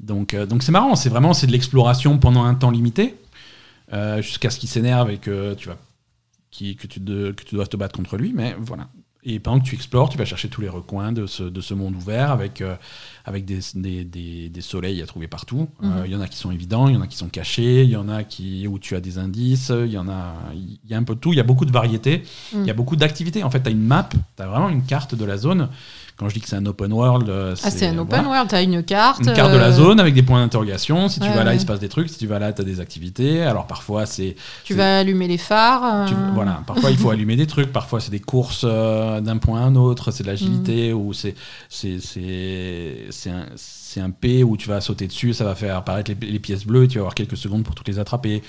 Donc 0.00 0.32
euh, 0.34 0.46
donc 0.46 0.62
c'est 0.62 0.72
marrant. 0.72 0.96
C'est 0.96 1.10
vraiment 1.10 1.34
c'est 1.34 1.46
de 1.46 1.52
l'exploration 1.52 2.18
pendant 2.18 2.44
un 2.44 2.54
temps 2.54 2.70
limité, 2.70 3.14
euh, 3.92 4.22
jusqu'à 4.22 4.48
ce 4.50 4.58
qu'il 4.58 4.68
s'énerve 4.70 5.10
et 5.10 5.18
que 5.18 5.54
tu 5.54 5.68
vas 5.68 5.76
qui, 6.50 6.76
que, 6.76 6.86
tu 6.86 7.00
de- 7.00 7.32
que 7.32 7.44
tu 7.44 7.54
dois 7.54 7.66
te 7.66 7.76
battre 7.76 7.94
contre 7.96 8.16
lui. 8.16 8.32
Mais 8.34 8.56
voilà. 8.58 8.88
Et 9.24 9.38
pendant 9.38 9.60
que 9.60 9.64
tu 9.64 9.76
explores, 9.76 10.08
tu 10.08 10.18
vas 10.18 10.24
chercher 10.24 10.48
tous 10.48 10.60
les 10.60 10.68
recoins 10.68 11.12
de 11.12 11.26
ce, 11.26 11.44
de 11.44 11.60
ce 11.60 11.74
monde 11.74 11.94
ouvert 11.94 12.32
avec, 12.32 12.60
euh, 12.60 12.74
avec 13.24 13.44
des, 13.44 13.60
des, 13.76 14.02
des- 14.04 14.48
des 14.48 14.60
soleils 14.60 15.00
à 15.00 15.06
trouver 15.06 15.28
partout. 15.28 15.68
Euh, 15.84 15.86
Mhm. 16.00 16.02
Il 16.06 16.12
y 16.12 16.16
en 16.16 16.20
a 16.20 16.26
qui 16.26 16.36
sont 16.36 16.50
évidents, 16.50 16.88
il 16.88 16.94
y 16.94 16.96
en 16.96 17.02
a 17.02 17.06
qui 17.06 17.16
sont 17.16 17.28
cachés, 17.28 17.84
il 17.84 17.90
y 17.90 17.96
en 17.96 18.08
a 18.08 18.24
qui, 18.24 18.66
où 18.66 18.80
tu 18.80 18.96
as 18.96 19.00
des 19.00 19.18
indices, 19.18 19.70
il 19.86 19.92
y 19.92 19.98
en 19.98 20.08
a, 20.08 20.34
il 20.54 20.78
y 20.90 20.94
a 20.94 20.98
un 20.98 21.04
peu 21.04 21.14
de 21.14 21.20
tout, 21.20 21.32
il 21.32 21.36
y 21.36 21.40
a 21.40 21.44
beaucoup 21.44 21.64
de 21.64 21.70
variétés, 21.72 22.24
il 22.52 22.66
y 22.66 22.70
a 22.70 22.74
beaucoup 22.74 22.96
d'activités. 22.96 23.44
En 23.44 23.50
fait, 23.50 23.62
tu 23.62 23.68
as 23.68 23.72
une 23.72 23.86
map, 23.86 24.08
tu 24.10 24.42
as 24.42 24.46
vraiment 24.48 24.68
une 24.68 24.82
carte 24.84 25.14
de 25.14 25.24
la 25.24 25.36
zone. 25.36 25.68
Quand 26.22 26.28
je 26.28 26.34
dis 26.34 26.40
que 26.40 26.48
c'est 26.48 26.54
un 26.54 26.66
open 26.66 26.92
world, 26.92 27.28
euh, 27.28 27.56
Ah, 27.64 27.70
c'est 27.72 27.88
un 27.88 27.98
open 27.98 28.20
voilà. 28.20 28.28
world, 28.28 28.48
t'as 28.48 28.62
une 28.62 28.80
carte. 28.84 29.22
Une 29.26 29.32
carte 29.32 29.50
de 29.50 29.56
la 29.56 29.66
euh, 29.70 29.72
zone 29.72 29.98
avec 29.98 30.14
des 30.14 30.22
points 30.22 30.40
d'interrogation. 30.40 31.08
Si 31.08 31.18
tu 31.18 31.28
vas 31.28 31.42
là, 31.42 31.50
ouais. 31.50 31.56
il 31.56 31.60
se 31.60 31.66
passe 31.66 31.80
des 31.80 31.88
trucs. 31.88 32.08
Si 32.10 32.16
tu 32.18 32.28
vas 32.28 32.38
là, 32.38 32.52
tu 32.52 32.62
as 32.62 32.64
des 32.64 32.78
activités. 32.78 33.42
Alors 33.42 33.66
parfois, 33.66 34.06
c'est 34.06 34.36
Tu 34.62 34.74
c'est- 34.74 34.78
vas 34.78 34.98
allumer 35.00 35.26
les 35.26 35.36
phares. 35.36 36.06
tu- 36.06 36.14
euh, 36.14 36.30
voilà, 36.32 36.62
parfois 36.64 36.92
il 36.92 36.96
faut 36.96 37.10
allumer 37.14 37.34
des 37.34 37.48
trucs, 37.48 37.72
parfois 37.72 37.98
c'est 37.98 38.12
des 38.12 38.20
courses 38.20 38.64
d'un 38.64 39.36
point 39.38 39.60
à 39.60 39.64
un 39.64 39.74
autre, 39.74 40.12
c'est 40.12 40.22
de 40.22 40.28
l'agilité 40.28 40.92
ou 40.92 41.12
c'est 41.12 41.34
c'est 41.68 41.98
c'est 42.00 43.06
c'est 43.10 43.30
un 43.30 43.46
c'est 43.56 44.00
un 44.00 44.10
P 44.10 44.44
où 44.44 44.56
tu 44.56 44.68
vas 44.68 44.80
sauter 44.80 45.06
dessus, 45.08 45.34
ça 45.34 45.44
va 45.44 45.54
faire 45.56 45.76
apparaître 45.76 46.12
les, 46.20 46.26
les 46.30 46.38
pièces 46.38 46.64
bleues, 46.64 46.84
et 46.84 46.88
tu 46.88 46.94
vas 46.98 47.02
avoir 47.02 47.14
quelques 47.14 47.36
secondes 47.36 47.62
pour 47.64 47.74
toutes 47.74 47.88
les 47.88 47.98
attraper 47.98 48.42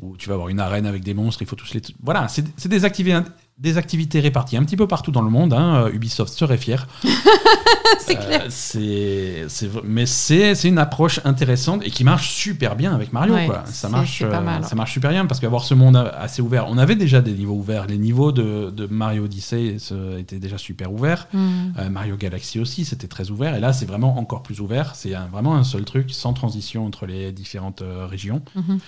ou 0.00 0.16
tu 0.16 0.28
vas 0.28 0.34
avoir 0.34 0.48
une 0.48 0.60
arène 0.60 0.86
avec 0.86 1.02
des 1.02 1.12
monstres, 1.14 1.42
il 1.42 1.48
faut 1.48 1.56
tous 1.56 1.74
les 1.74 1.82
voilà, 2.02 2.28
c'est 2.28 2.44
c'est 2.56 2.68
des 2.68 2.84
activités 2.84 3.18
des 3.58 3.78
activités 3.78 4.20
réparties 4.20 4.56
un 4.58 4.64
petit 4.64 4.76
peu 4.76 4.86
partout 4.86 5.10
dans 5.12 5.22
le 5.22 5.30
monde. 5.30 5.54
hein. 5.54 5.84
Euh, 5.86 5.90
Ubisoft 5.92 6.32
serait 6.32 6.58
fier. 6.58 6.86
c'est 7.98 8.16
clair. 8.16 8.42
Euh, 8.42 9.44
c'est, 9.48 9.66
v- 9.66 9.80
mais 9.82 10.04
c'est, 10.04 10.54
c'est 10.54 10.68
une 10.68 10.78
approche 10.78 11.20
intéressante 11.24 11.82
et 11.86 11.90
qui 11.90 12.04
marche 12.04 12.28
super 12.30 12.76
bien 12.76 12.94
avec 12.94 13.12
Mario. 13.14 13.34
Ouais, 13.34 13.46
quoi. 13.46 13.64
Ça, 13.66 13.88
marche, 13.88 14.20
pas 14.28 14.38
euh, 14.38 14.40
mal. 14.42 14.64
ça 14.64 14.74
marche 14.76 14.92
super 14.92 15.10
bien 15.10 15.24
parce 15.24 15.40
qu'avoir 15.40 15.64
ce 15.64 15.72
monde 15.74 15.96
assez 16.18 16.42
ouvert, 16.42 16.66
on 16.68 16.76
avait 16.76 16.96
déjà 16.96 17.22
des 17.22 17.32
niveaux 17.32 17.54
ouverts. 17.54 17.86
Les 17.86 17.96
niveaux 17.98 18.30
de, 18.30 18.70
de 18.70 18.86
Mario 18.86 19.24
Odyssey 19.24 19.76
étaient 20.18 20.38
déjà 20.38 20.58
super 20.58 20.92
ouverts. 20.92 21.26
Euh, 21.34 21.88
Mario 21.88 22.16
Galaxy 22.16 22.60
aussi, 22.60 22.84
c'était 22.84 23.08
très 23.08 23.30
ouvert. 23.30 23.54
Et 23.54 23.60
là, 23.60 23.72
c'est 23.72 23.86
vraiment 23.86 24.18
encore 24.18 24.42
plus 24.42 24.60
ouvert. 24.60 24.94
C'est 24.94 25.14
vraiment 25.32 25.56
un 25.56 25.64
seul 25.64 25.84
truc, 25.84 26.10
sans 26.10 26.34
transition 26.34 26.84
entre 26.84 27.06
les 27.06 27.32
différentes 27.32 27.80
euh, 27.82 28.06
régions. 28.06 28.42
Mhm. 28.54 28.78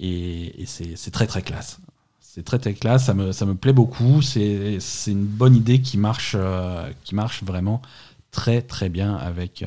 Et, 0.00 0.62
et 0.62 0.66
c'est, 0.66 0.96
c'est 0.96 1.10
très 1.12 1.26
très 1.26 1.42
classe. 1.42 1.78
C'est 2.38 2.44
très 2.44 2.60
très 2.60 2.72
classe, 2.74 3.06
ça 3.06 3.14
me, 3.14 3.32
ça 3.32 3.46
me 3.46 3.56
plaît 3.56 3.72
beaucoup. 3.72 4.22
C'est, 4.22 4.76
c'est 4.78 5.10
une 5.10 5.24
bonne 5.24 5.56
idée 5.56 5.80
qui 5.80 5.98
marche, 5.98 6.36
euh, 6.38 6.88
qui 7.02 7.16
marche 7.16 7.42
vraiment 7.42 7.82
très 8.30 8.62
très 8.62 8.88
bien 8.88 9.16
avec, 9.16 9.62
euh, 9.64 9.66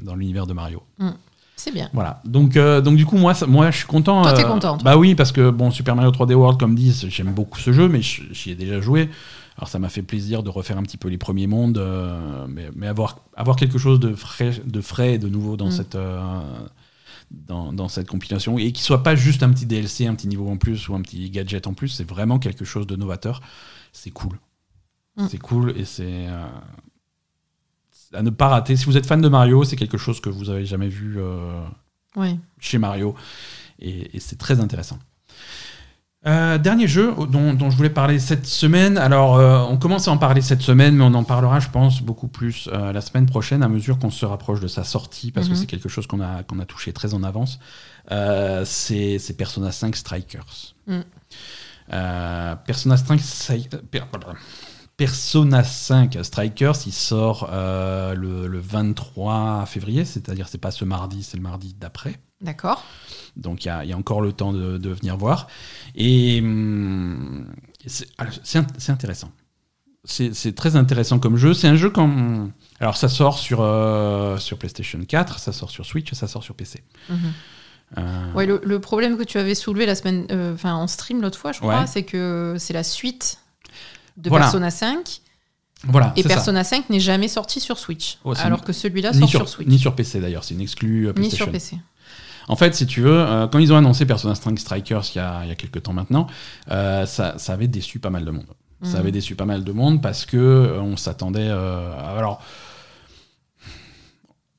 dans 0.00 0.14
l'univers 0.14 0.46
de 0.46 0.54
Mario. 0.54 0.82
Mm. 0.98 1.10
C'est 1.56 1.70
bien. 1.70 1.90
Voilà. 1.92 2.22
Donc, 2.24 2.56
euh, 2.56 2.80
donc 2.80 2.96
du 2.96 3.04
coup, 3.04 3.18
moi, 3.18 3.34
ça- 3.34 3.46
moi, 3.46 3.70
je 3.70 3.76
suis 3.78 3.86
content. 3.86 4.22
Toi, 4.22 4.32
t'es 4.32 4.44
content, 4.44 4.78
toi. 4.78 4.84
Bah 4.84 4.96
oui, 4.96 5.14
parce 5.14 5.32
que 5.32 5.50
bon, 5.50 5.70
Super 5.70 5.96
Mario 5.96 6.10
3D 6.10 6.32
World, 6.32 6.58
comme 6.58 6.74
dit, 6.74 6.94
c'est- 6.94 7.10
j'aime 7.10 7.32
beaucoup 7.34 7.58
ce 7.58 7.74
jeu, 7.74 7.88
mais 7.90 8.00
j'y 8.00 8.52
ai 8.52 8.54
déjà 8.54 8.80
joué. 8.80 9.10
Alors, 9.58 9.68
ça 9.68 9.78
m'a 9.78 9.90
fait 9.90 10.00
plaisir 10.02 10.42
de 10.42 10.48
refaire 10.48 10.78
un 10.78 10.82
petit 10.84 10.96
peu 10.96 11.08
les 11.10 11.18
premiers 11.18 11.46
mondes, 11.46 11.78
mais, 12.48 12.70
mais 12.74 12.86
avoir, 12.86 13.18
avoir 13.36 13.56
quelque 13.56 13.76
chose 13.76 14.00
de 14.00 14.14
frais, 14.14 14.52
de 14.64 14.80
frais 14.80 15.14
et 15.14 15.18
de 15.18 15.28
nouveau 15.28 15.58
dans 15.58 15.66
Mm. 15.68 15.72
cette. 15.72 15.98
Dans, 17.30 17.72
dans 17.72 17.88
cette 17.88 18.08
compilation 18.08 18.58
et 18.58 18.72
qui 18.72 18.82
soit 18.82 19.02
pas 19.02 19.14
juste 19.14 19.42
un 19.42 19.50
petit 19.50 19.66
DLC, 19.66 20.06
un 20.06 20.14
petit 20.14 20.28
niveau 20.28 20.48
en 20.48 20.56
plus 20.56 20.88
ou 20.88 20.94
un 20.94 21.02
petit 21.02 21.30
gadget 21.30 21.66
en 21.66 21.74
plus, 21.74 21.88
c'est 21.88 22.08
vraiment 22.08 22.38
quelque 22.38 22.64
chose 22.64 22.86
de 22.86 22.96
novateur. 22.96 23.40
C'est 23.92 24.10
cool. 24.10 24.38
Mm. 25.16 25.26
C'est 25.28 25.38
cool 25.38 25.74
et 25.76 25.84
c'est 25.84 26.26
euh, 26.28 26.46
à 28.12 28.22
ne 28.22 28.30
pas 28.30 28.48
rater. 28.48 28.76
Si 28.76 28.86
vous 28.86 28.96
êtes 28.96 29.06
fan 29.06 29.20
de 29.20 29.28
Mario, 29.28 29.64
c'est 29.64 29.76
quelque 29.76 29.98
chose 29.98 30.20
que 30.20 30.30
vous 30.30 30.50
avez 30.50 30.64
jamais 30.64 30.88
vu 30.88 31.16
euh, 31.18 31.62
Oui. 32.16 32.38
chez 32.58 32.78
Mario 32.78 33.14
et, 33.78 34.16
et 34.16 34.20
c'est 34.20 34.36
très 34.36 34.60
intéressant. 34.60 34.98
Euh, 36.28 36.58
dernier 36.58 36.86
jeu 36.86 37.14
dont, 37.30 37.54
dont 37.54 37.70
je 37.70 37.76
voulais 37.76 37.88
parler 37.90 38.18
cette 38.18 38.44
semaine. 38.46 38.98
Alors, 38.98 39.36
euh, 39.36 39.60
on 39.60 39.78
commence 39.78 40.08
à 40.08 40.10
en 40.12 40.18
parler 40.18 40.42
cette 40.42 40.60
semaine, 40.60 40.94
mais 40.94 41.02
on 41.04 41.14
en 41.14 41.24
parlera, 41.24 41.58
je 41.58 41.68
pense, 41.70 42.02
beaucoup 42.02 42.28
plus 42.28 42.68
euh, 42.72 42.92
la 42.92 43.00
semaine 43.00 43.24
prochaine 43.26 43.62
à 43.62 43.68
mesure 43.68 43.98
qu'on 43.98 44.10
se 44.10 44.26
rapproche 44.26 44.60
de 44.60 44.68
sa 44.68 44.84
sortie, 44.84 45.32
parce 45.32 45.46
Mhm. 45.46 45.52
que 45.54 45.58
c'est 45.58 45.66
quelque 45.66 45.88
chose 45.88 46.06
qu'on 46.06 46.20
a, 46.20 46.42
qu'on 46.42 46.58
a 46.58 46.66
touché 46.66 46.92
très 46.92 47.14
en 47.14 47.22
avance. 47.22 47.58
C'est 48.64 49.36
Persona 49.38 49.72
5 49.72 49.96
Strikers. 49.96 50.74
Mm. 50.86 51.00
Persona 52.66 52.96
5 52.96 53.20
Stri- 53.20 53.68
per- 53.90 54.04
pardon. 54.12 54.34
Persona 54.98 55.62
5 55.64 56.18
Strikers, 56.22 56.74
il 56.86 56.92
sort 56.92 57.48
le, 57.52 58.46
le 58.46 58.58
23 58.58 59.64
février, 59.66 60.04
c'est-à-dire 60.04 60.48
c'est 60.48 60.58
pas 60.58 60.70
ce 60.72 60.84
mardi, 60.84 61.22
c'est 61.22 61.36
le 61.36 61.42
mardi 61.42 61.74
d'après. 61.78 62.18
D'accord. 62.40 62.84
Donc 63.36 63.64
il 63.64 63.68
y 63.68 63.70
a, 63.70 63.84
il 63.84 63.90
y 63.90 63.92
a 63.92 63.96
encore 63.96 64.20
le 64.20 64.32
temps 64.32 64.52
de, 64.52 64.78
de 64.78 64.90
venir 64.90 65.16
voir. 65.16 65.48
Et 65.94 66.40
hum, 66.40 67.46
c'est 67.86 68.08
intéressant. 68.90 69.30
C'est 70.04 70.54
très 70.54 70.76
intéressant 70.76 71.18
comme 71.18 71.36
jeu. 71.36 71.52
C'est 71.52 71.68
un 71.68 71.76
jeu 71.76 71.90
comme... 71.90 72.52
Alors 72.80 72.96
ça 72.96 73.08
sort 73.08 73.38
sur, 73.38 73.60
euh, 73.60 74.38
sur 74.38 74.56
PlayStation 74.58 74.98
4, 75.06 75.38
ça 75.38 75.52
sort 75.52 75.70
sur 75.70 75.84
Switch, 75.84 76.12
ça 76.14 76.26
sort 76.28 76.42
sur 76.42 76.54
PC. 76.54 76.82
Mhm. 77.10 77.18
Euh, 77.98 78.32
Ouais, 78.34 78.46
le, 78.46 78.60
le 78.64 78.80
problème 78.80 79.16
que 79.18 79.24
tu 79.24 79.38
avais 79.38 79.54
soulevé 79.54 79.84
la 79.86 79.94
semaine, 79.94 80.26
euh, 80.30 80.54
enfin 80.54 80.74
en 80.74 80.86
stream 80.86 81.20
l'autre 81.20 81.38
fois, 81.38 81.52
je 81.52 81.58
crois, 81.58 81.80
Ouais. 81.80 81.86
c'est 81.86 82.04
que 82.04 82.54
c'est 82.58 82.72
la 82.74 82.84
suite 82.84 83.38
de 84.16 84.28
Voilà. 84.30 84.46
Persona 84.46 84.70
5 84.70 85.20
Voilà, 85.84 86.12
et 86.16 86.22
c'est 86.22 86.28
ça. 86.28 86.34
Persona 86.36 86.64
5 86.64 86.88
n'est 86.90 87.00
jamais 87.00 87.28
sorti 87.28 87.60
sur 87.60 87.78
Switch, 87.78 88.18
Oh, 88.24 88.32
alors 88.38 88.58
une- 88.60 88.64
que 88.64 88.72
celui-là 88.72 89.12
sort 89.12 89.28
sur, 89.28 89.40
sur 89.40 89.48
Switch, 89.48 89.68
ni 89.68 89.78
sur 89.78 89.94
PC 89.94 90.20
d'ailleurs, 90.20 90.44
c'est 90.44 90.54
une 90.54 90.60
exclue 90.60 91.04
euh, 91.06 91.08
ni 91.10 91.14
PlayStation. 91.14 91.44
sur 91.46 91.52
PC. 91.52 91.76
En 92.48 92.56
fait, 92.56 92.74
si 92.74 92.86
tu 92.86 93.00
veux, 93.02 93.20
euh, 93.20 93.46
quand 93.46 93.58
ils 93.58 93.72
ont 93.72 93.76
annoncé 93.76 94.06
Persona 94.06 94.34
5 94.34 94.58
Strikers 94.58 95.02
il 95.14 95.18
y 95.18 95.20
a, 95.20 95.40
il 95.44 95.48
y 95.48 95.52
a 95.52 95.54
quelques 95.54 95.82
temps 95.82 95.92
maintenant, 95.92 96.26
euh, 96.70 97.04
ça, 97.06 97.38
ça 97.38 97.52
avait 97.52 97.68
déçu 97.68 97.98
pas 97.98 98.10
mal 98.10 98.24
de 98.24 98.30
monde. 98.30 98.46
Ça 98.82 98.90
Mhm. 98.90 98.96
avait 98.96 99.12
déçu 99.12 99.34
pas 99.34 99.44
mal 99.44 99.64
de 99.64 99.72
monde 99.72 100.00
parce 100.02 100.24
que 100.24 100.36
euh, 100.36 100.80
on 100.80 100.96
s'attendait. 100.96 101.48
alors, 101.50 102.40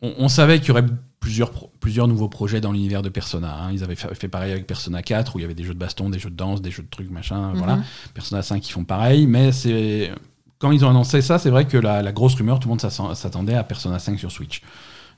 on, 0.02 0.14
on 0.18 0.28
savait 0.30 0.60
qu'il 0.60 0.70
y 0.70 0.72
aurait 0.72 0.86
plusieurs, 1.20 1.52
pro- 1.52 1.72
plusieurs 1.80 2.08
nouveaux 2.08 2.30
projets 2.30 2.62
dans 2.62 2.72
l'univers 2.72 3.02
de 3.02 3.10
Persona. 3.10 3.54
hein. 3.64 3.70
Ils 3.74 3.84
avaient 3.84 3.96
fait, 3.96 4.14
fait 4.16 4.28
pareil 4.28 4.52
avec 4.52 4.68
Persona 4.68 5.02
4 5.02 5.36
où 5.36 5.40
il 5.40 5.42
y 5.42 5.46
avait 5.46 5.54
des 5.56 5.64
jeux 5.64 5.74
de 5.74 5.80
baston, 5.80 6.10
des 6.10 6.20
jeux 6.20 6.30
de 6.30 6.36
danse, 6.36 6.62
des 6.62 6.72
jeux 6.72 6.84
de 6.84 6.90
trucs, 6.90 7.10
machin. 7.12 7.50
Mhm. 7.52 7.58
Voilà. 7.58 7.80
Persona 8.14 8.42
5 8.42 8.68
ils 8.68 8.72
font 8.72 8.84
pareil, 8.86 9.28
mais 9.28 9.52
c'est 9.52 10.12
quand 10.60 10.72
ils 10.72 10.84
ont 10.86 10.90
annoncé 10.90 11.22
ça, 11.22 11.40
c'est 11.40 11.50
vrai 11.50 11.66
que 11.66 11.78
la, 11.78 12.02
la 12.02 12.12
grosse 12.12 12.36
rumeur, 12.36 12.60
tout 12.60 12.68
le 12.68 12.72
monde 12.72 12.82
s'attend- 12.82 13.16
s'attendait 13.16 13.56
à 13.56 13.64
Persona 13.64 14.00
5 14.00 14.20
sur 14.20 14.32
Switch. 14.32 14.62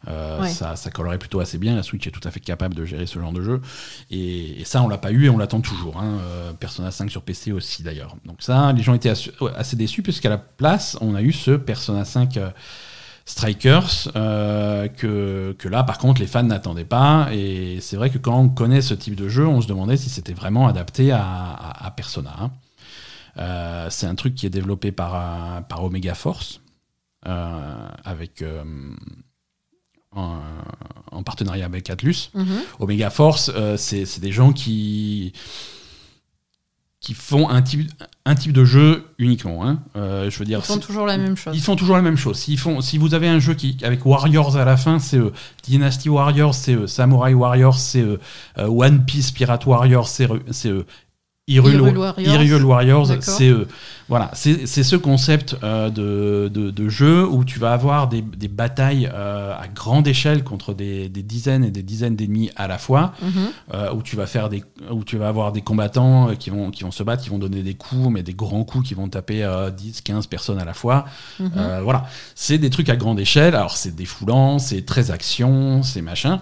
Euh, 0.08 0.42
Ouais. 0.42 0.50
ça, 0.50 0.76
ça 0.76 0.90
collerait 0.90 1.20
plutôt 1.20 1.40
assez 1.42 1.58
bien. 1.60 1.76
La 1.76 1.84
Switch 1.84 2.08
est 2.08 2.12
tout 2.12 2.26
à 2.28 2.32
fait 2.32 2.40
capable 2.40 2.74
de 2.74 2.86
gérer 2.86 3.06
ce 3.06 3.20
genre 3.20 3.32
de 3.34 3.42
jeu. 3.42 3.62
Et, 4.10 4.62
et 4.62 4.66
ça, 4.66 4.82
on 4.82 4.88
l'a 4.88 4.98
pas 4.98 5.12
eu 5.12 5.26
et 5.26 5.30
on 5.30 5.38
l'attend 5.38 5.62
toujours. 5.62 6.00
hein. 6.00 6.18
Euh, 6.22 6.54
Persona 6.54 6.90
5 6.92 7.12
sur 7.12 7.22
PC 7.22 7.52
aussi, 7.52 7.84
d'ailleurs. 7.84 8.16
Donc 8.26 8.38
ça, 8.42 8.74
les 8.74 8.82
gens 8.82 8.94
étaient 8.96 9.14
assez 9.56 9.76
déçus 9.76 10.02
puisqu'à 10.02 10.30
la 10.30 10.38
place, 10.40 10.98
on 11.02 11.14
a 11.16 11.22
eu 11.22 11.32
ce 11.32 11.52
Persona 11.52 12.04
5 12.04 12.38
euh, 12.38 12.50
Strikers 13.26 14.10
euh, 14.16 14.88
que, 14.88 15.56
que 15.60 15.68
là, 15.70 15.84
par 15.84 16.00
contre, 16.00 16.20
les 16.20 16.28
fans 16.28 16.42
n'attendaient 16.44 16.84
pas. 16.86 17.30
Et 17.32 17.78
c'est 17.80 17.96
vrai 17.96 18.10
que 18.10 18.18
quand 18.18 18.40
on 18.40 18.50
connaît 18.50 18.82
ce 18.82 18.96
type 18.96 19.16
de 19.16 19.30
jeu, 19.30 19.46
on 19.48 19.62
se 19.62 19.68
demandait 19.68 19.98
si 19.98 20.10
c'était 20.10 20.34
vraiment 20.34 20.68
adapté 20.68 21.12
à, 21.12 21.22
à- 21.24 21.86
à 21.86 21.92
Persona. 21.92 22.34
hein. 22.40 22.52
Euh, 23.38 23.88
c'est 23.90 24.08
un 24.08 24.16
truc 24.16 24.36
qui 24.36 24.46
est 24.46 24.50
développé 24.50 24.92
par, 24.92 25.64
par 25.68 25.84
Omega 25.84 26.16
Force, 26.16 26.60
euh, 27.28 27.88
avec, 28.04 28.44
en, 30.16 30.40
en 31.12 31.24
partenariat 31.24 31.66
avec 31.66 31.90
Atlus. 31.90 32.30
Mhm. 32.34 32.46
Omega 32.80 33.10
Force, 33.10 33.52
euh, 33.56 33.78
c'est 33.78 34.20
des 34.20 34.32
gens 34.32 34.52
qui, 34.54 35.34
qui 37.00 37.14
font 37.16 37.50
un 37.50 37.62
type, 37.62 37.90
un 38.26 38.36
type 38.36 38.54
de 38.54 38.64
jeu 38.64 39.06
uniquement. 39.18 39.66
hein. 39.68 39.80
Euh, 39.96 40.30
je 40.30 40.38
veux 40.38 40.46
dire, 40.46 40.60
Ils 40.60 40.66
font 40.66 40.78
toujours 40.78 41.06
la 41.08 41.18
même 41.18 41.36
chose. 41.36 41.56
ils 41.56 41.62
font 41.62 41.76
toujours 41.76 41.96
la 41.96 42.02
même 42.04 42.18
chose. 42.18 42.38
S'ils 42.38 42.60
font, 42.60 42.82
si 42.82 42.98
vous 43.00 43.14
avez 43.16 43.28
un 43.28 43.40
jeu 43.40 43.54
qui, 43.56 43.78
avec 43.84 44.06
Warriors 44.06 44.56
à 44.58 44.66
la 44.66 44.78
fin, 44.78 45.00
c'est 45.00 45.18
eux. 45.18 45.34
Dynasty 45.64 46.10
Warriors, 46.10 46.54
c'est 46.54 46.74
eux. 46.76 46.88
Samurai 46.88 47.34
Warriors, 47.34 47.78
c'est 47.80 48.02
eux. 48.02 48.20
Euh, 48.60 48.68
One 48.68 49.04
Piece 49.06 49.32
Pirate 49.32 49.66
Warriors, 49.66 50.08
c'est 50.08 50.28
eux. 50.70 50.86
Hyrule, 51.52 51.74
Hyrule 51.76 51.98
Warriors. 51.98 52.42
Hyrule 52.42 52.66
Warriors, 52.66 53.08
D'accord. 53.08 53.24
c'est 53.24 53.50
eux. 53.50 53.68
Voilà, 54.10 54.30
c'est 54.34 54.66
ce 54.68 54.98
concept 54.98 55.56
euh, 55.64 55.90
de, 55.90 56.50
de, 56.50 56.70
de 56.70 56.90
jeu 56.90 57.26
où 57.26 57.46
tu 57.46 57.60
vas 57.60 57.72
avoir 57.72 58.10
des, 58.10 58.22
des 58.22 58.50
batailles 58.50 59.10
euh, 59.14 59.54
à 59.58 59.70
grande 59.70 60.06
échelle 60.06 60.44
contre 60.44 60.74
des, 60.74 61.08
des 61.08 61.24
dizaines 61.24 61.64
et 61.64 61.72
des 61.72 61.82
dizaines 61.84 62.18
d'ennemis 62.18 62.50
à 62.58 62.68
la 62.68 62.78
fois 62.78 63.14
Mhm. 63.22 63.32
euh, 63.74 63.94
où 63.94 64.02
tu 64.04 64.18
vas 64.18 64.26
faire 64.26 64.50
des 64.50 64.66
où 64.92 65.06
tu 65.06 65.16
vas 65.18 65.30
avoir 65.30 65.54
des 65.54 65.62
combattants 65.62 66.30
euh, 66.30 66.34
qui 66.36 66.50
vont 66.50 66.72
qui 66.72 66.84
vont 66.84 66.92
se 66.92 67.04
battre 67.04 67.24
qui 67.24 67.30
vont 67.30 67.38
donner 67.40 67.64
des 67.64 67.76
coups 67.76 68.10
mais 68.12 68.22
des 68.22 68.34
grands 68.34 68.66
coups 68.66 68.86
qui 68.90 68.96
vont 68.96 69.08
taper 69.08 69.46
euh, 69.46 69.70
10 69.72 70.02
15 70.02 70.28
personnes 70.28 70.60
à 70.60 70.66
la 70.66 70.74
fois 70.74 71.06
Mhm. 71.40 71.52
Euh, 71.56 71.80
voilà 71.82 72.04
c'est 72.36 72.58
des 72.58 72.70
trucs 72.70 72.90
à 72.90 72.98
grande 72.98 73.20
échelle 73.20 73.56
alors 73.56 73.78
c'est 73.78 73.96
défoulant 73.96 74.60
c'est 74.60 74.86
très 74.86 75.10
action 75.12 75.84
c'est 75.84 76.02
machin 76.02 76.40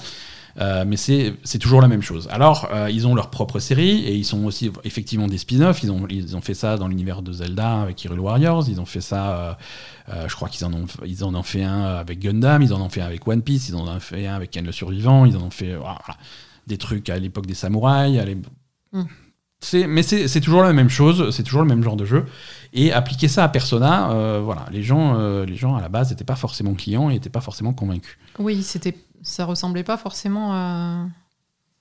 Euh, 0.59 0.83
mais 0.85 0.97
c'est 0.97 1.59
toujours 1.59 1.81
la 1.81 1.87
même 1.87 2.01
chose. 2.01 2.27
Alors, 2.31 2.69
euh, 2.73 2.89
ils 2.91 3.07
ont 3.07 3.15
leur 3.15 3.29
propre 3.29 3.59
série 3.59 4.03
et 4.05 4.13
ils 4.13 4.25
sont 4.25 4.43
aussi 4.45 4.71
effectivement 4.83 5.27
des 5.27 5.37
spin-offs. 5.37 5.83
Ils 5.83 5.91
ont, 5.91 6.05
ils 6.09 6.35
ont 6.35 6.41
fait 6.41 6.53
ça 6.53 6.77
dans 6.77 6.87
l'univers 6.87 7.21
de 7.21 7.31
Zelda 7.31 7.81
avec 7.81 8.03
Hyrule 8.03 8.19
Warriors. 8.19 8.65
Ils 8.67 8.81
ont 8.81 8.85
fait 8.85 9.01
ça, 9.01 9.57
euh, 10.09 10.27
je 10.27 10.35
crois 10.35 10.49
qu'ils 10.49 10.65
en, 10.65 10.73
ont, 10.73 10.85
ils 11.05 11.23
en 11.23 11.33
ont 11.33 11.43
fait 11.43 11.63
un 11.63 11.83
avec 11.83 12.19
Gundam. 12.19 12.61
Ils 12.61 12.73
en 12.73 12.81
ont 12.81 12.89
fait 12.89 13.01
un 13.01 13.05
avec 13.05 13.25
One 13.27 13.41
Piece. 13.41 13.69
Ils 13.69 13.75
en 13.75 13.87
ont 13.87 13.99
fait 13.99 14.27
un 14.27 14.35
avec 14.35 14.51
Ken 14.51 14.65
le 14.65 14.71
Survivant. 14.71 15.25
Ils 15.25 15.37
en 15.37 15.43
ont 15.43 15.51
fait 15.51 15.75
voilà, 15.75 16.01
des 16.67 16.77
trucs 16.77 17.09
à 17.09 17.17
l'époque 17.17 17.45
des 17.45 17.53
samouraïs. 17.53 18.19
à 18.19 18.25
Mm. 18.91 19.03
Mais 19.87 20.03
c'est 20.03 20.29
c'est 20.29 20.39
toujours 20.39 20.63
la 20.63 20.71
même 20.71 20.89
chose, 20.89 21.35
c'est 21.35 21.43
toujours 21.43 21.61
le 21.61 21.67
même 21.67 21.83
genre 21.83 21.97
de 21.97 22.05
jeu. 22.05 22.25
Et 22.71 22.93
appliquer 22.93 23.27
ça 23.27 23.43
à 23.43 23.49
Persona, 23.49 24.11
euh, 24.11 24.41
voilà, 24.43 24.65
les 24.71 24.83
gens, 24.83 25.15
euh, 25.17 25.45
les 25.45 25.55
gens 25.55 25.75
à 25.75 25.81
la 25.81 25.89
base 25.89 26.09
n'étaient 26.11 26.23
pas 26.23 26.37
forcément 26.37 26.73
clients 26.75 27.09
et 27.09 27.13
n'étaient 27.13 27.29
pas 27.29 27.41
forcément 27.41 27.73
convaincus. 27.73 28.17
Oui, 28.37 28.63
c'était, 28.63 28.95
ça 29.23 29.45
ressemblait 29.45 29.83
pas 29.83 29.97
forcément 29.97 30.53
à, 30.53 31.05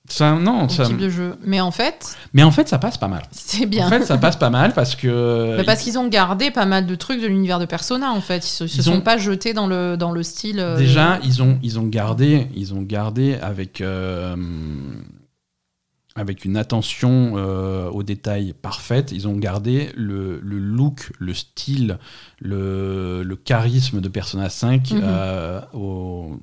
Ça, 0.07 0.33
non, 0.33 0.65
au 0.65 0.69
ça- 0.69 0.85
type 0.85 0.97
de 0.97 1.09
jeu. 1.09 1.35
Mais 1.43 1.59
en 1.61 1.71
fait, 1.71 2.17
mais 2.33 2.41
en 2.43 2.51
fait, 2.51 2.67
ça 2.67 2.79
passe 2.79 2.97
pas 2.97 3.07
mal. 3.07 3.21
c'est 3.31 3.65
bien. 3.65 3.85
En 3.85 3.89
fait, 3.89 4.03
ça 4.05 4.17
passe 4.17 4.35
pas 4.37 4.49
mal 4.49 4.73
parce 4.73 4.95
que. 4.95 5.55
Bah, 5.57 5.63
parce 5.65 5.81
qu'ils 5.83 5.97
ont 5.99 6.07
gardé 6.07 6.49
pas 6.51 6.65
mal 6.65 6.85
de 6.85 6.95
trucs 6.95 7.21
de 7.21 7.27
l'univers 7.27 7.59
de 7.59 7.65
Persona 7.65 8.11
en 8.11 8.21
fait. 8.21 8.37
Ils 8.45 8.49
se, 8.49 8.63
ils 8.63 8.69
se 8.69 8.81
sont 8.81 8.93
ont- 8.97 9.01
pas 9.01 9.17
jetés 9.17 9.53
dans 9.53 9.67
le, 9.67 9.97
dans 9.97 10.11
le 10.11 10.23
style. 10.23 10.59
euh, 10.59 10.77
Déjà, 10.77 11.19
ils 11.23 11.41
ont, 11.43 11.59
ils 11.63 11.77
ont 11.79 11.85
gardé, 11.87 12.47
ils 12.55 12.73
ont 12.73 12.81
gardé 12.81 13.35
avec, 13.41 13.81
euh, 13.81 14.35
avec 16.15 16.43
une 16.43 16.57
attention 16.57 17.33
euh, 17.37 17.87
aux 17.89 18.03
détails 18.03 18.53
parfaite, 18.53 19.11
ils 19.11 19.27
ont 19.27 19.37
gardé 19.37 19.91
le, 19.95 20.39
le 20.43 20.57
look, 20.57 21.11
le 21.19 21.33
style, 21.33 21.97
le, 22.41 23.21
le 23.23 23.35
charisme 23.35 24.01
de 24.01 24.09
Persona 24.09 24.49
5 24.49 24.91
Mhm. 24.91 25.01
euh, 25.03 25.61
au- 25.73 26.39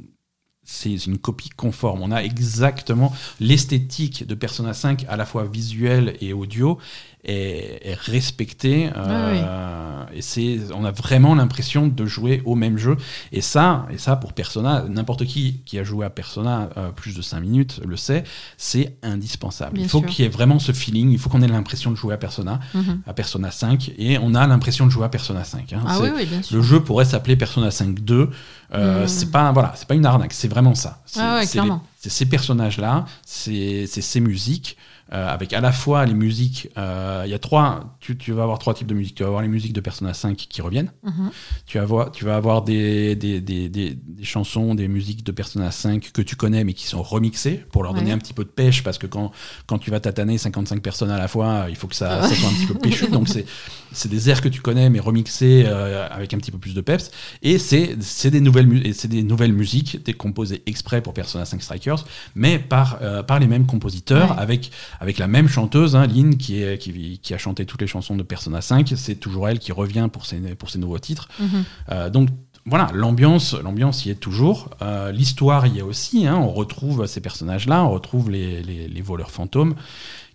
c'est 0.67 1.07
une 1.07 1.17
copie 1.17 1.49
conforme. 1.49 2.03
On 2.03 2.11
a 2.11 2.23
exactement 2.23 3.15
l'esthétique 3.41 4.27
de 4.27 4.35
Persona 4.35 4.75
5, 4.75 5.07
à 5.09 5.17
la 5.17 5.25
fois 5.25 5.45
visuelle 5.45 6.17
et 6.21 6.33
audio, 6.33 6.79
est, 7.27 7.81
est 7.85 7.95
respectée. 8.01 8.91
euh, 8.97 10.05
Et 10.15 10.23
c'est, 10.23 10.59
on 10.75 10.85
a 10.85 10.93
vraiment 10.93 11.35
l'impression 11.35 11.87
de 11.89 12.07
jouer 12.07 12.41
au 12.45 12.55
même 12.55 12.79
jeu. 12.79 12.97
Et 13.33 13.41
ça, 13.41 13.87
et 13.91 13.99
ça 13.99 14.17
pour 14.17 14.33
Persona, 14.33 14.85
n'importe 14.89 15.25
qui 15.27 15.61
qui 15.67 15.79
a 15.79 15.85
joué 15.85 16.07
à 16.07 16.11
Persona 16.11 16.71
euh, 16.77 16.91
plus 16.91 17.15
de 17.17 17.23
5 17.23 17.41
minutes 17.41 17.81
le 17.85 17.97
sait, 17.97 18.25
c'est 18.57 18.97
indispensable. 19.03 19.75
Bien 19.75 19.85
il 19.85 19.89
faut 19.89 19.99
sûr. 20.01 20.09
qu'il 20.09 20.25
y 20.25 20.27
ait 20.27 20.31
vraiment 20.31 20.59
ce 20.59 20.73
feeling, 20.73 21.11
il 21.11 21.19
faut 21.19 21.29
qu'on 21.29 21.43
ait 21.43 21.49
l'impression 21.49 21.91
de 21.91 21.97
jouer 21.97 22.15
à 22.15 22.19
Persona, 22.19 22.61
mhm. 22.75 23.03
à 23.07 23.13
Persona 23.13 23.51
5, 23.51 23.93
et 23.99 24.19
on 24.19 24.35
a 24.35 24.47
l'impression 24.47 24.87
de 24.87 24.91
jouer 24.91 25.05
à 25.05 25.09
Persona 25.09 25.45
5. 25.45 25.73
hein. 25.73 25.83
Ah 25.87 25.97
C'est- 25.97 26.03
oui, 26.05 26.11
oui, 26.17 26.27
bien 26.27 26.43
sûr. 26.43 26.57
le 26.57 26.63
jeu 26.63 26.81
pourrait 26.83 27.05
s'appeler 27.05 27.37
Persona 27.37 27.71
5 27.71 28.01
2. 28.01 28.31
Euh, 28.75 29.05
Mm. 29.05 29.09
C'est 29.09 29.31
pas 29.31 29.53
voilà, 29.53 29.73
c'est 29.77 29.87
pas 29.87 29.95
une 29.95 30.07
arnaque, 30.07 30.33
c'est 30.33 30.49
vraiment 30.49 30.75
ça. 30.75 31.01
C'est 31.07 31.21
Ah 31.23 31.37
ouais, 31.37 31.47
c'est 31.47 31.53
clairement. 31.53 31.83
les- 31.85 31.99
c'est 32.01 32.11
ces 32.11 32.27
personnages 32.27 32.79
là, 32.79 33.05
c'est 33.25 33.87
c'est 33.87 34.01
ces 34.03 34.19
musiques. 34.21 34.77
Euh, 35.13 35.29
avec 35.29 35.53
à 35.53 35.61
la 35.61 35.71
fois 35.71 36.05
les 36.05 36.15
musiques. 36.15 36.69
euh, 36.77 37.23
Il 37.27 37.31
y 37.31 37.35
a 37.35 37.39
trois. 37.39 37.97
Tu, 38.01 38.17
tu 38.19 38.33
vas 38.33 38.43
avoir 38.43 38.59
trois 38.59 38.75
types 38.75 38.89
de 38.89 38.95
musique. 38.95 39.15
Tu 39.15 39.23
vas 39.23 39.29
avoir 39.29 39.43
les 39.43 39.49
musiques 39.49 39.73
de 39.73 39.81
Persona 39.81 40.13
5 40.15 40.37
qui 40.37 40.61
reviennent. 40.63 40.93
Mhm. 41.05 41.31
Tu 41.65 41.79
vas 41.79 41.85
avoir, 41.85 42.11
tu 42.11 42.25
vas 42.25 42.35
avoir 42.37 42.63
des, 42.63 43.15
des, 43.15 43.41
des, 43.41 43.69
des, 43.69 43.95
des 43.95 44.25
chansons, 44.25 44.75
des 44.75 44.89
musiques 44.89 45.23
de 45.25 45.31
Persona 45.33 45.71
5 45.71 46.11
que 46.13 46.23
tu 46.23 46.35
connais 46.35 46.65
mais 46.65 46.73
qui 46.75 46.87
sont 46.87 47.03
remixées 47.03 47.65
pour 47.71 47.85
leur 47.85 47.95
donner 47.95 48.11
un 48.13 48.19
petit 48.19 48.35
peu 48.35 48.43
de 48.45 48.49
pêche 48.51 48.83
parce 48.83 48.99
que 48.99 49.07
quand, 49.07 49.31
quand 49.67 49.79
tu 49.79 49.91
vas 49.93 50.01
tataner 50.01 50.39
55 50.39 50.83
personnes 50.83 51.11
à 51.11 51.19
la 51.19 51.29
fois, 51.29 51.67
il 51.69 51.77
faut 51.77 51.87
que 51.87 51.95
ça, 51.95 52.23
ça 52.23 52.35
soit 52.35 52.49
un 52.49 52.53
petit 52.55 52.67
peu 52.67 52.75
péchu. 52.75 53.07
Donc 53.11 53.29
c'est, 53.29 53.47
c'est 53.93 54.09
des 54.11 54.29
airs 54.31 54.41
que 54.41 54.49
tu 54.49 54.61
connais 54.61 54.91
mais 54.91 55.01
remixés 55.01 55.65
euh, 55.67 56.07
avec 56.11 56.35
un 56.35 56.39
petit 56.39 56.51
peu 56.51 56.59
plus 56.59 56.75
de 56.75 56.81
peps. 56.81 57.11
Et 57.43 57.59
c'est, 57.59 57.97
c'est, 58.01 58.31
des, 58.31 58.41
nouvelles 58.41 58.95
c'est 58.95 59.09
des 59.09 59.23
nouvelles 59.23 59.53
musiques, 59.53 60.03
des 60.05 60.13
composées 60.13 60.63
exprès 60.67 61.01
pour 61.01 61.15
Persona 61.15 61.45
5 61.45 61.63
Strikers, 61.63 62.05
mais 62.35 62.59
par, 62.59 62.99
euh, 63.03 63.23
par 63.23 63.39
les 63.39 63.47
mêmes 63.47 63.67
compositeurs 63.67 64.31
Ouais. 64.33 64.37
avec, 64.39 64.71
avec 65.01 65.19
la 65.19 65.27
même 65.29 65.49
chanteuse, 65.49 65.97
hein, 65.97 66.07
Lynn, 66.07 66.37
qui, 66.37 66.63
est, 66.63 66.79
qui, 66.79 67.19
qui 67.23 67.35
a 67.35 67.39
chanté 67.39 67.67
toutes 67.67 67.81
les 67.81 67.87
chansons 67.87 68.17
de 68.17 68.23
Persona 68.23 68.61
5. 68.61 68.93
C'est 68.97 69.17
toujours 69.17 69.49
elle 69.49 69.59
qui 69.59 69.73
revient 69.73 70.09
pour 70.13 70.27
ses, 70.27 70.37
pour 70.55 70.71
ses 70.71 70.79
nouveaux 70.79 70.99
titres. 70.99 71.29
Mhm. 71.41 71.65
Euh, 71.93 72.11
donc 72.11 72.29
voilà, 72.69 72.89
l'ambiance, 72.95 73.55
l'ambiance 73.55 74.05
y 74.07 74.11
est 74.11 74.17
toujours. 74.17 74.71
Euh, 74.83 75.13
L'histoire 75.13 75.67
y 75.69 75.79
est 75.79 75.83
aussi. 75.83 76.27
hein. 76.27 76.37
on 76.37 76.49
retrouve 76.51 77.07
ces 77.07 77.21
personnages-là, 77.21 77.85
on 77.85 77.91
retrouve 77.91 78.29
les, 78.31 78.63
les- 78.63 78.89
les 78.89 79.01
voleurs 79.03 79.31
fantômes, 79.31 79.75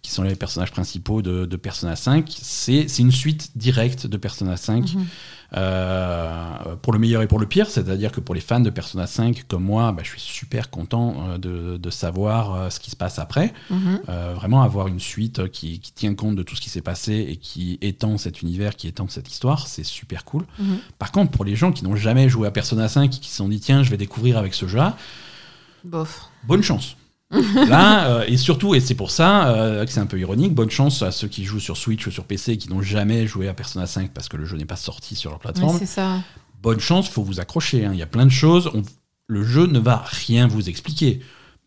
qui 0.01 0.11
sont 0.11 0.23
les 0.23 0.35
personnages 0.35 0.71
principaux 0.71 1.21
de, 1.21 1.45
de 1.45 1.55
Persona 1.57 1.95
5. 1.95 2.27
C'est 2.41 2.85
une 2.99 3.11
suite 3.11 3.51
directe 3.55 4.07
de 4.07 4.17
Persona 4.17 4.57
5, 4.57 4.95
Mhm. 4.95 5.05
euh, 5.57 6.75
pour 6.81 6.93
le 6.93 6.99
meilleur 6.99 7.21
et 7.21 7.27
pour 7.27 7.39
le 7.39 7.45
pire. 7.45 7.69
C'est-à-dire 7.69 8.11
que 8.11 8.19
pour 8.19 8.33
les 8.33 8.41
fans 8.41 8.59
de 8.59 8.69
Persona 8.69 9.05
5, 9.05 9.43
comme 9.47 9.63
moi, 9.63 9.91
bah, 9.91 10.01
je 10.03 10.09
suis 10.09 10.19
super 10.21 10.69
content 10.69 11.15
euh, 11.29 11.37
de, 11.37 11.77
de 11.77 11.89
savoir 11.89 12.55
euh, 12.55 12.69
ce 12.69 12.79
qui 12.79 12.89
se 12.89 12.95
passe 12.95 13.19
après. 13.19 13.53
Mhm. 13.69 14.01
Euh, 14.09 14.33
vraiment 14.35 14.63
avoir 14.63 14.87
une 14.87 14.99
suite 14.99 15.47
qui, 15.49 15.79
qui 15.79 15.91
tient 15.91 16.15
compte 16.15 16.35
de 16.35 16.43
tout 16.43 16.55
ce 16.55 16.61
qui 16.61 16.69
s'est 16.69 16.81
passé 16.81 17.13
et 17.29 17.37
qui 17.37 17.77
étend 17.81 18.17
cet 18.17 18.41
univers, 18.41 18.75
qui 18.75 18.87
étend 18.87 19.07
cette 19.07 19.29
histoire, 19.29 19.67
c'est 19.67 19.83
super 19.83 20.25
cool. 20.25 20.45
Mhm. 20.59 20.77
Par 20.99 21.11
contre, 21.11 21.31
pour 21.31 21.45
les 21.45 21.55
gens 21.55 21.71
qui 21.71 21.83
n'ont 21.83 21.95
jamais 21.95 22.27
joué 22.29 22.47
à 22.47 22.51
Persona 22.51 22.87
5 22.87 23.15
et 23.15 23.19
qui 23.19 23.29
se 23.29 23.35
sont 23.37 23.49
dit 23.49 23.59
tiens, 23.59 23.83
je 23.83 23.91
vais 23.91 23.97
découvrir 23.97 24.37
avec 24.37 24.53
ce 24.53 24.67
jeu-là, 24.67 24.97
Bof. 25.83 26.29
bonne 26.43 26.63
chance. 26.63 26.95
Là, 27.67 28.07
euh, 28.07 28.25
et 28.27 28.37
surtout, 28.37 28.75
et 28.75 28.79
c'est 28.79 28.95
pour 28.95 29.11
ça 29.11 29.49
euh, 29.49 29.85
que 29.85 29.91
c'est 29.91 29.99
un 29.99 30.05
peu 30.05 30.19
ironique, 30.19 30.53
bonne 30.53 30.69
chance 30.69 31.01
à 31.01 31.11
ceux 31.11 31.27
qui 31.27 31.45
jouent 31.45 31.59
sur 31.59 31.77
Switch 31.77 32.05
ou 32.07 32.11
sur 32.11 32.25
PC 32.25 32.53
et 32.53 32.57
qui 32.57 32.69
n'ont 32.69 32.81
jamais 32.81 33.25
joué 33.27 33.47
à 33.47 33.53
Persona 33.53 33.87
5 33.87 34.11
parce 34.11 34.27
que 34.29 34.37
le 34.37 34.45
jeu 34.45 34.57
n'est 34.57 34.65
pas 34.65 34.75
sorti 34.75 35.15
sur 35.15 35.29
leur 35.29 35.39
plateforme. 35.39 35.77
c'est 35.79 35.85
ça. 35.85 36.19
bonne 36.61 36.79
chance, 36.79 37.07
faut 37.09 37.23
vous 37.23 37.39
accrocher. 37.39 37.85
hein. 37.85 37.91
Il 37.93 37.99
y 37.99 38.03
a 38.03 38.07
plein 38.07 38.25
de 38.25 38.31
choses. 38.31 38.69
on- 38.73 38.83
le 39.27 39.43
jeu 39.45 39.65
ne 39.67 39.79
va 39.79 40.03
rien 40.25 40.45
vous 40.47 40.67
expliquer. 40.67 41.21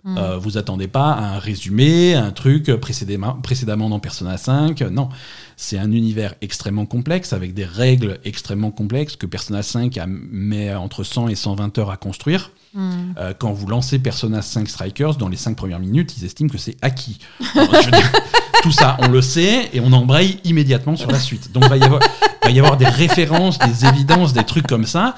Mhm. 0.05 0.19
Euh, 0.19 0.37
vous 0.37 0.59
attendez 0.59 0.87
pas 0.87 1.13
à 1.13 1.37
un 1.37 1.39
résumé, 1.39 2.15
à 2.15 2.25
un 2.27 2.31
truc 2.31 2.71
précédemment, 2.75 3.37
précédemment 3.37 3.89
dans 3.89 4.01
Persona 4.01 4.37
5. 4.37 4.83
Non, 4.83 5.09
c'est 5.57 5.79
un 5.79 5.91
univers 5.93 6.35
extrêmement 6.43 6.85
complexe 6.85 7.33
avec 7.33 7.55
des 7.55 7.65
règles 7.65 8.21
extrêmement 8.27 8.71
complexes 8.71 9.17
que 9.17 9.25
Persona 9.25 9.63
5 9.63 9.97
a, 9.97 10.05
met 10.07 10.75
entre 10.75 11.05
100 11.05 11.29
et 11.29 11.35
120 11.35 11.79
heures 11.79 11.91
à 11.91 11.97
construire. 11.97 12.51
Mhm. 12.75 13.15
Euh, 13.19 13.35
quand 13.39 13.53
vous 13.53 13.67
lancez 13.67 13.99
Persona 13.99 14.43
5 14.43 14.69
Strikers, 14.69 15.17
dans 15.17 15.29
les 15.29 15.37
5 15.37 15.57
premières 15.57 15.79
minutes, 15.79 16.17
ils 16.19 16.25
estiment 16.25 16.51
que 16.51 16.59
c'est 16.59 16.77
acquis. 16.83 17.19
Alors, 17.55 17.75
je 17.81 17.87
veux 17.87 17.93
dire, 17.93 18.13
tout 18.63 18.73
ça, 18.73 18.97
on 19.01 19.09
le 19.09 19.23
sait 19.23 19.71
et 19.73 19.81
on 19.81 19.93
embraye 19.93 20.41
immédiatement 20.45 20.97
sur 20.97 21.11
la 21.11 21.21
suite. 21.21 21.53
Donc, 21.53 21.65
il 21.65 21.71
va 21.71 21.77
y 21.77 21.85
avoir, 21.85 22.01
va 22.43 22.51
y 22.51 22.59
avoir 22.59 22.77
des 22.77 22.89
références, 22.89 23.59
des 23.59 23.87
évidences, 23.87 24.33
des 24.33 24.45
trucs 24.45 24.67
comme 24.67 24.87
ça, 24.87 25.15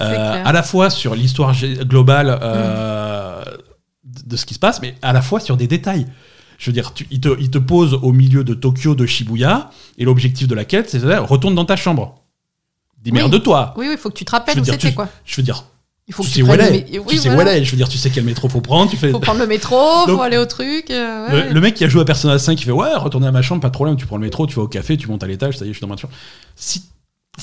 euh, 0.00 0.42
à 0.44 0.52
la 0.52 0.62
fois 0.62 0.90
sur 0.90 1.14
l'histoire 1.14 1.54
globale 1.84 2.38
euh, 2.42 3.42
de 4.04 4.22
de 4.28 4.36
ce 4.36 4.46
qui 4.46 4.54
se 4.54 4.58
passe, 4.58 4.82
mais 4.82 4.94
à 5.02 5.12
la 5.12 5.22
fois 5.22 5.40
sur 5.40 5.56
des 5.56 5.66
détails. 5.66 6.06
Je 6.58 6.70
veux 6.70 6.74
dire, 6.74 6.92
tu, 6.92 7.06
il, 7.10 7.20
te, 7.20 7.28
il 7.40 7.50
te 7.50 7.58
pose 7.58 7.94
au 8.02 8.12
milieu 8.12 8.42
de 8.42 8.52
Tokyo, 8.52 8.94
de 8.94 9.06
Shibuya, 9.06 9.70
et 9.96 10.04
l'objectif 10.04 10.48
de 10.48 10.54
la 10.54 10.64
quête, 10.64 10.90
c'est 10.90 10.98
de 10.98 11.14
retourne 11.14 11.54
dans 11.54 11.64
ta 11.64 11.76
chambre. 11.76 12.22
Démerde-toi. 13.00 13.74
Oui, 13.76 13.86
oui, 13.86 13.94
il 13.94 13.98
faut 13.98 14.10
que 14.10 14.16
tu 14.16 14.24
te 14.24 14.32
rappelles 14.32 14.58
où 14.58 14.64
c'était, 14.64 14.92
quoi. 14.92 15.08
Je 15.24 15.36
veux 15.36 15.44
dire, 15.44 15.64
Il 16.08 16.14
faut 16.14 16.22
tu 16.22 16.28
que 16.30 16.34
sais 16.36 16.40
tu 16.42 16.48
où 16.48 16.52
elle 16.54 16.60
est. 16.62 16.84
tu 17.06 17.18
sais 17.18 17.28
où 17.30 17.40
elle 17.40 17.48
est. 17.48 17.64
Je 17.64 17.70
veux 17.70 17.76
dire, 17.76 17.88
tu 17.88 17.98
sais 17.98 18.08
quel 18.10 18.24
métro 18.24 18.48
faut 18.48 18.62
prendre. 18.62 18.90
Tu 18.90 18.96
fais. 18.96 19.10
faut 19.10 19.20
prendre 19.20 19.40
le 19.40 19.46
métro, 19.46 19.76
Donc- 20.06 20.16
faut 20.16 20.22
aller 20.22 20.38
au 20.38 20.46
truc. 20.46 20.90
euh, 20.90 21.28
ouais. 21.28 21.48
Le, 21.48 21.52
le 21.54 21.60
mec 21.60 21.74
qui 21.74 21.84
a 21.84 21.88
joué 21.88 22.00
à 22.00 22.04
Persona 22.06 22.38
5, 22.38 22.58
il 22.60 22.64
fait 22.64 22.70
ouais, 22.70 22.94
retourner 22.94 23.26
à 23.26 23.32
ma 23.32 23.42
chambre, 23.42 23.60
pas 23.60 23.68
de 23.68 23.74
problème. 23.74 23.96
Tu 23.96 24.06
prends 24.06 24.16
le 24.16 24.22
métro, 24.24 24.46
tu 24.46 24.54
vas 24.56 24.62
au 24.62 24.68
café, 24.68 24.96
tu 24.96 25.06
montes 25.08 25.22
à 25.22 25.26
l'étage, 25.26 25.58
ça 25.58 25.64
y 25.66 25.68
est, 25.68 25.72
je 25.72 25.76
suis 25.78 25.82
dans 25.82 25.88
ma 25.92 25.96
chambre. 25.98 26.14
Si, 26.56 26.82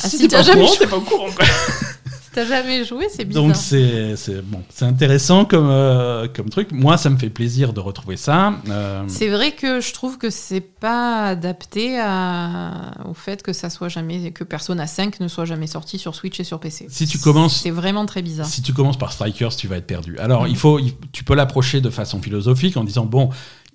Ah, 0.03 0.09
si 0.09 0.17
t'es 0.17 0.27
pas 0.27 0.41
au 0.41 0.53
courant, 0.53 0.75
t'es 0.79 0.87
pas 0.87 0.97
au 0.97 1.01
courant. 1.01 1.29
quoi. 1.35 1.45
T'as 2.35 2.45
jamais 2.45 2.83
joué, 2.83 3.07
c'est 3.09 3.23
bizarre. 3.25 3.43
Donc 3.45 3.55
c'est 3.55 4.13
bon, 4.43 4.61
c'est 4.69 4.85
intéressant 4.85 5.45
comme 5.45 5.69
euh, 5.69 6.27
comme 6.27 6.49
truc. 6.49 6.71
Moi, 6.73 6.97
ça 6.97 7.09
me 7.09 7.17
fait 7.17 7.29
plaisir 7.29 7.71
de 7.73 7.79
retrouver 7.79 8.17
ça. 8.17 8.53
Euh, 8.69 9.03
C'est 9.07 9.29
vrai 9.29 9.53
que 9.53 9.79
je 9.79 9.93
trouve 9.93 10.17
que 10.17 10.29
c'est 10.29 10.59
pas 10.61 11.27
adapté 11.27 11.97
à... 11.99 12.91
au 13.09 13.13
fait 13.13 13.41
que 13.41 13.53
ça 13.53 13.69
soit 13.69 13.87
jamais 13.89 14.31
que 14.31 14.43
Persona 14.43 14.85
5 14.85 15.19
ne 15.21 15.27
soit 15.29 15.45
jamais 15.45 15.67
sorti 15.67 15.97
sur 15.97 16.13
Switch 16.13 16.39
et 16.39 16.43
sur 16.43 16.59
PC. 16.59 16.87
Si 16.89 17.07
tu 17.07 17.17
commences- 17.19 17.61
c'est 17.61 17.71
vraiment 17.71 18.05
très 18.05 18.21
bizarre. 18.21 18.45
Si 18.45 18.61
tu 18.61 18.73
commences 18.73 18.97
par 18.99 19.13
Strikers, 19.13 19.55
tu 19.55 19.67
vas 19.67 19.77
être 19.77 19.87
perdu. 19.87 20.17
Alors, 20.19 20.43
Mhm. 20.43 20.49
il 20.49 20.57
faut, 20.57 20.79
tu 21.13 21.23
peux 21.23 21.35
l'approcher 21.35 21.79
de 21.81 21.89
façon 21.89 22.21
philosophique 22.21 22.75
en 22.77 22.83
disant 22.83 23.05
bon, 23.05 23.29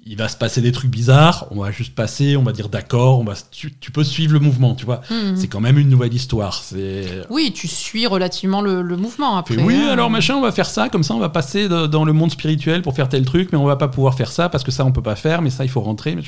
il 0.06 0.16
va 0.16 0.28
se 0.28 0.36
passer 0.36 0.60
des 0.62 0.72
trucs 0.72 0.90
bizarres, 0.90 1.46
on 1.50 1.60
va 1.62 1.70
juste 1.70 1.94
passer, 1.94 2.36
on 2.36 2.42
va 2.42 2.52
dire 2.52 2.68
d'accord, 2.68 3.20
on 3.20 3.24
va, 3.24 3.34
tu, 3.50 3.72
tu 3.78 3.90
peux 3.90 4.02
suivre 4.02 4.32
le 4.32 4.40
mouvement, 4.40 4.74
tu 4.74 4.86
vois. 4.86 5.02
Mhm. 5.10 5.36
C'est 5.36 5.46
quand 5.48 5.60
même 5.60 5.78
une 5.78 5.88
nouvelle 5.90 6.14
histoire. 6.14 6.54
C'est 6.64 7.04
Oui, 7.28 7.52
tu 7.54 7.68
suis 7.68 8.06
relativement 8.06 8.62
le, 8.62 8.82
le 8.82 8.96
mouvement 8.96 9.36
après. 9.36 9.56
Oui, 9.62 9.76
hein. 9.76 9.90
alors 9.92 10.08
machin, 10.10 10.34
on 10.36 10.40
va 10.40 10.52
faire 10.52 10.66
ça, 10.66 10.88
comme 10.88 11.02
ça 11.02 11.14
on 11.14 11.18
va 11.18 11.28
passer 11.28 11.68
de- 11.68 11.86
dans 11.86 12.04
le 12.04 12.12
monde 12.12 12.30
spirituel 12.30 12.82
pour 12.82 12.94
faire 12.94 13.08
tel 13.08 13.24
truc, 13.24 13.50
mais 13.52 13.58
on 13.58 13.66
va 13.66 13.76
pas 13.76 13.88
pouvoir 13.88 14.14
faire 14.14 14.32
ça 14.32 14.48
parce 14.48 14.64
que 14.64 14.70
ça 14.70 14.84
on 14.84 14.92
peut 14.92 15.02
pas 15.02 15.16
faire, 15.16 15.42
mais 15.42 15.50
ça 15.50 15.64
il 15.64 15.70
faut 15.70 15.80
rentrer. 15.82 16.14
Mais 16.16 16.22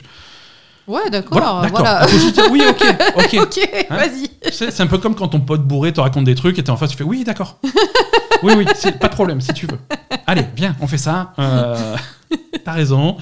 Ouais, 0.88 1.08
d'accord. 1.10 1.38
Voilà, 1.38 1.68
Voilà, 1.70 2.06
dire, 2.06 2.44
oui, 2.50 2.60
ok, 2.68 2.84
ok. 3.16 3.38
ok, 3.42 3.86
Hein 3.88 3.96
vas-y. 3.96 4.28
C'est 4.50 4.70
c'est 4.72 4.82
un 4.82 4.88
peu 4.88 4.98
comme 4.98 5.14
quand 5.14 5.28
ton 5.28 5.40
pote 5.40 5.62
bourré 5.62 5.92
te 5.92 6.00
raconte 6.00 6.24
des 6.24 6.34
trucs 6.34 6.58
et 6.58 6.64
t'es 6.64 6.70
en 6.70 6.76
face, 6.76 6.90
tu 6.90 6.96
fais 6.96 7.04
oui, 7.04 7.22
d'accord. 7.24 7.58
oui, 8.42 8.52
oui, 8.56 8.66
c'est 8.74 8.98
pas 8.98 9.06
de 9.08 9.14
problème, 9.14 9.40
si 9.40 9.52
tu 9.54 9.66
veux. 9.66 9.78
Allez, 10.26 10.44
viens, 10.56 10.74
on 10.80 10.88
fait 10.88 10.98
ça. 10.98 11.32
Euh, 11.38 11.96
T'as 12.64 12.72
raison. 12.72 13.16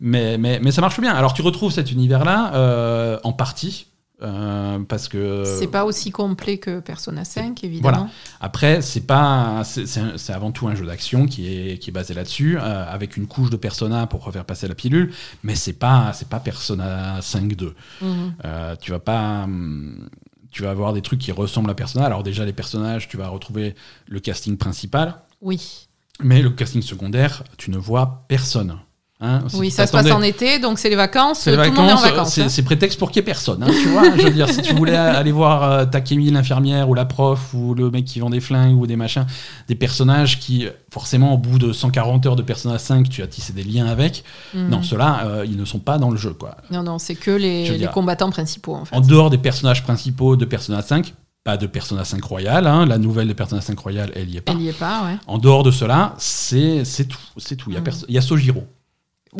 Mais, 0.00 0.38
mais, 0.38 0.60
mais 0.60 0.70
ça 0.72 0.80
marche 0.80 1.00
bien. 1.00 1.12
Alors 1.14 1.34
tu 1.34 1.42
retrouves 1.42 1.72
cet 1.72 1.90
univers-là 1.92 2.52
euh, 2.54 3.18
en 3.24 3.32
partie. 3.32 3.86
euh, 4.22 4.78
parce 4.88 5.08
que 5.08 5.42
C'est 5.44 5.66
pas 5.66 5.84
aussi 5.84 6.10
complet 6.10 6.58
que 6.58 6.80
Persona 6.80 7.24
5, 7.24 7.62
évidemment. 7.64 8.08
Après, 8.40 8.80
c'est 8.80 9.02
pas, 9.06 9.62
c'est- 9.64 10.30
avant 10.32 10.52
tout 10.52 10.68
un 10.68 10.74
jeu 10.74 10.86
d'action 10.86 11.26
qui 11.26 11.52
est, 11.52 11.78
qui 11.78 11.90
est 11.90 11.92
basé 11.92 12.14
là-dessus, 12.14 12.56
euh, 12.56 12.86
avec 12.90 13.16
une 13.16 13.26
couche 13.26 13.50
de 13.50 13.56
Persona 13.56 14.06
pour 14.06 14.24
refaire 14.24 14.44
passer 14.44 14.68
la 14.68 14.74
pilule, 14.74 15.12
mais 15.42 15.54
c'est 15.56 15.72
pas, 15.74 16.12
c'est 16.14 16.28
pas 16.28 16.38
Persona 16.40 17.20
5-2. 17.20 17.74
Mhm. 18.00 18.34
Euh, 18.44 18.76
tu 18.80 18.92
vas 18.92 19.00
pas, 19.00 19.42
hum, 19.44 20.08
tu 20.52 20.62
vas 20.62 20.70
avoir 20.70 20.92
des 20.92 21.02
trucs 21.02 21.18
qui 21.20 21.32
ressemblent 21.32 21.70
à 21.70 21.74
Persona. 21.74 22.04
Alors 22.06 22.22
déjà 22.22 22.44
les 22.44 22.52
personnages, 22.52 23.08
tu 23.08 23.16
vas 23.16 23.28
retrouver 23.28 23.74
le 24.06 24.20
casting 24.20 24.56
principal, 24.56 25.16
Oui. 25.42 25.88
mais 26.22 26.40
le 26.40 26.50
casting 26.50 26.80
secondaire, 26.82 27.42
tu 27.58 27.70
ne 27.72 27.76
vois 27.78 28.24
personne. 28.28 28.78
Hein, 29.24 29.42
Oui, 29.54 29.70
ça 29.70 29.86
se 29.86 29.92
passe 29.92 30.10
en 30.10 30.20
été, 30.22 30.58
donc 30.58 30.78
c'est 30.78 30.90
les 30.90 30.96
vacances. 30.96 31.40
c'est 31.40 31.50
les 31.50 31.56
tout 31.56 31.62
le 31.70 31.76
monde 31.76 31.88
est 31.88 31.92
en 31.92 31.96
vacances, 31.96 32.34
c'est 32.34 32.42
hein. 32.42 32.48
c'est 32.48 32.62
prétexte 32.62 32.98
pour 32.98 33.10
qu'il 33.10 33.20
n'y 33.20 33.24
ait 33.24 33.32
personne. 33.32 33.62
hein, 33.62 33.68
tu 33.70 33.88
vois, 33.88 34.04
je 34.16 34.22
veux 34.22 34.30
dire, 34.30 34.48
si 34.48 34.60
tu 34.62 34.74
voulais 34.74 34.96
aller 34.96 35.32
voir 35.32 35.62
euh, 35.62 35.84
Takemi, 35.86 36.30
l'infirmière, 36.30 36.88
ou 36.88 36.94
la 36.94 37.04
prof, 37.06 37.54
ou 37.54 37.74
le 37.74 37.90
mec 37.90 38.04
qui 38.04 38.20
vend 38.20 38.30
des 38.30 38.40
flingues, 38.40 38.78
ou 38.78 38.86
des 38.86 38.96
machins, 38.96 39.24
des 39.68 39.74
personnages 39.74 40.38
qui, 40.38 40.66
forcément, 40.92 41.32
au 41.34 41.38
bout 41.38 41.58
de 41.58 41.72
140 41.72 42.26
heures 42.26 42.36
de 42.36 42.42
Persona 42.42 42.78
5, 42.78 43.08
tu 43.08 43.22
as 43.22 43.26
tissé 43.26 43.52
des 43.52 43.64
liens 43.64 43.86
avec. 43.86 44.24
Mhm. 44.52 44.68
Non, 44.68 44.82
ceux-là, 44.82 45.22
euh, 45.26 45.46
ils 45.46 45.56
ne 45.56 45.64
sont 45.64 45.78
pas 45.78 45.98
dans 45.98 46.10
le 46.10 46.16
jeu. 46.16 46.34
Quoi. 46.34 46.56
Non, 46.70 46.82
non, 46.82 46.98
c'est 46.98 47.14
que 47.14 47.30
les, 47.30 47.64
veux 47.66 47.72
les 47.72 47.78
dire, 47.78 47.90
combattants 47.90 48.30
principaux, 48.30 48.74
en 48.74 48.84
fait. 48.84 48.94
En 48.94 49.00
dehors 49.00 49.30
des 49.30 49.38
personnages 49.38 49.82
principaux 49.82 50.36
de 50.36 50.44
Persona 50.44 50.82
5, 50.82 51.14
pas 51.44 51.56
de 51.58 51.66
Persona 51.66 52.04
5 52.04 52.24
Royal, 52.24 52.66
hein, 52.66 52.86
la 52.86 52.96
nouvelle 52.96 53.28
de 53.28 53.34
Persona 53.34 53.60
5 53.60 53.78
Royal, 53.78 54.10
elle 54.14 54.30
y 54.30 54.38
est 54.38 54.40
pas. 54.40 54.52
Elle 54.52 54.62
y 54.62 54.68
est 54.68 54.78
pas, 54.78 55.02
ouais. 55.04 55.16
En 55.26 55.36
dehors 55.36 55.62
de 55.62 55.70
cela, 55.70 56.14
c'est 56.18 56.82
tout. 57.06 57.18
C'est 57.36 57.56
tout. 57.56 57.70
Il 57.70 57.74
y 57.74 57.76
a, 57.76 57.80
Mhm. 57.80 57.90
il 58.08 58.14
y 58.14 58.18
a 58.18 58.22
Sojiro. 58.22 58.64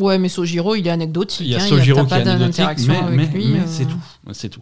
Ouais, 0.01 0.19
mais 0.19 0.29
Sojiro, 0.29 0.75
il 0.75 0.87
est 0.87 0.91
anecdotique. 0.91 1.41
Il 1.47 1.53
y 1.53 1.55
a 1.55 1.59
hein, 1.59 1.61
Sojiro 1.69 2.05
qui 2.05 2.15
est 2.15 2.17
anecdotique, 2.29 2.65
mais, 2.89 3.29
euh. 3.59 3.63
c'est 3.67 3.85
tout. 3.87 3.99
C'est 4.33 4.49
tout. 4.49 4.61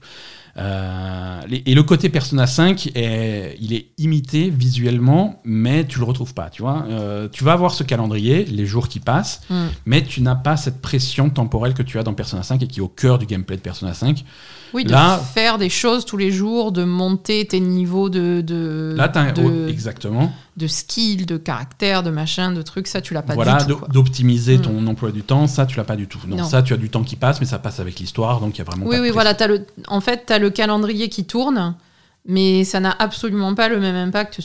Euh, 0.59 1.41
les- 1.49 1.63
et 1.65 1.75
le 1.75 1.83
côté 1.83 2.09
Persona 2.11 2.47
5, 2.47 2.91
est, 2.95 3.57
il 3.61 3.73
est 3.73 3.87
imité 3.99 4.51
visuellement, 4.51 5.41
mais 5.45 5.87
tu 5.87 5.99
le 5.99 6.05
retrouves 6.05 6.35
pas. 6.35 6.51
Tu 6.51 6.61
vois, 6.63 6.85
Euh, 6.91 7.29
tu 7.33 7.43
vas 7.45 7.53
avoir 7.53 7.73
ce 7.73 7.83
calendrier, 7.85 8.45
les 8.45 8.67
jours 8.67 8.89
qui 8.89 9.01
passent, 9.01 9.41
Mm. 9.49 9.55
mais 9.87 10.03
tu 10.03 10.21
n'as 10.21 10.35
pas 10.35 10.57
cette 10.59 10.81
pression 10.83 11.31
temporelle 11.31 11.73
que 11.75 11.83
tu 11.83 11.99
as 11.99 12.03
dans 12.03 12.13
Persona 12.15 12.43
5 12.43 12.63
et 12.63 12.67
qui 12.67 12.81
est 12.81 12.83
au 12.83 12.89
cœur 12.89 13.19
du 13.19 13.25
gameplay 13.27 13.57
de 13.57 13.63
Persona 13.63 13.95
5. 13.95 14.25
Oui, 14.75 14.85
de 14.85 14.91
Là- 14.93 15.19
faire 15.35 15.59
des 15.59 15.69
choses 15.69 16.05
tous 16.05 16.17
les 16.17 16.31
jours, 16.31 16.73
de 16.73 16.85
monter 16.85 17.47
tes 17.47 17.61
niveaux 17.61 18.09
de, 18.09 18.41
de, 18.41 18.95
Là, 18.97 19.09
t'as 19.09 19.21
un- 19.21 19.33
de, 19.33 19.69
exactement. 19.69 20.33
de 20.57 20.67
skill, 20.67 21.27
de 21.27 21.37
caractère, 21.37 22.03
de 22.03 22.11
machin, 22.11 22.53
de 22.53 22.63
trucs, 22.63 22.87
ça 22.87 23.01
tu 23.01 23.13
l'as 23.15 23.23
pas 23.23 23.35
voilà, 23.35 23.57
du 23.65 23.73
tout. 23.73 23.79
quoi. 23.79 23.89
d'optimiser 23.89 24.59
Mm. 24.59 24.63
ton 24.63 24.87
emploi 24.87 25.11
du 25.13 25.23
temps, 25.23 25.47
ça 25.47 25.67
tu 25.67 25.77
l'as 25.77 25.85
pas 25.85 25.97
du 25.97 26.07
tout. 26.09 26.19
Non, 26.27 26.37
Non. 26.39 26.45
ça 26.45 26.63
tu 26.63 26.73
as 26.73 26.77
du 26.77 26.89
temps 26.91 27.03
qui 27.03 27.17
passe, 27.17 27.41
mais 27.41 27.47
ça 27.47 27.59
passe 27.59 27.81
avec 27.81 27.99
l'histoire, 28.01 28.41
donc 28.41 28.57
il 28.57 28.59
y 28.59 28.63
a 28.63 28.65
vraiment 28.65 28.85
Oui, 28.87 28.91
pas 28.93 28.97
de 28.97 29.03
oui, 29.03 29.09
pression. 29.13 29.15
voilà, 29.15 29.31
as 29.39 29.47
le, 29.47 29.67
en 29.89 30.01
fait, 30.01 30.25
tu 30.27 30.33
as 30.33 30.39
le 30.39 30.51
calendrier 30.51 31.09
qui 31.09 31.25
tourne, 31.25 31.75
Mais 32.25 32.63
ça 32.63 32.79
n'a 32.79 32.95
absolument 33.01 33.53
pas 33.57 33.69
le 33.69 33.81
même 33.81 33.97
impact 33.97 34.41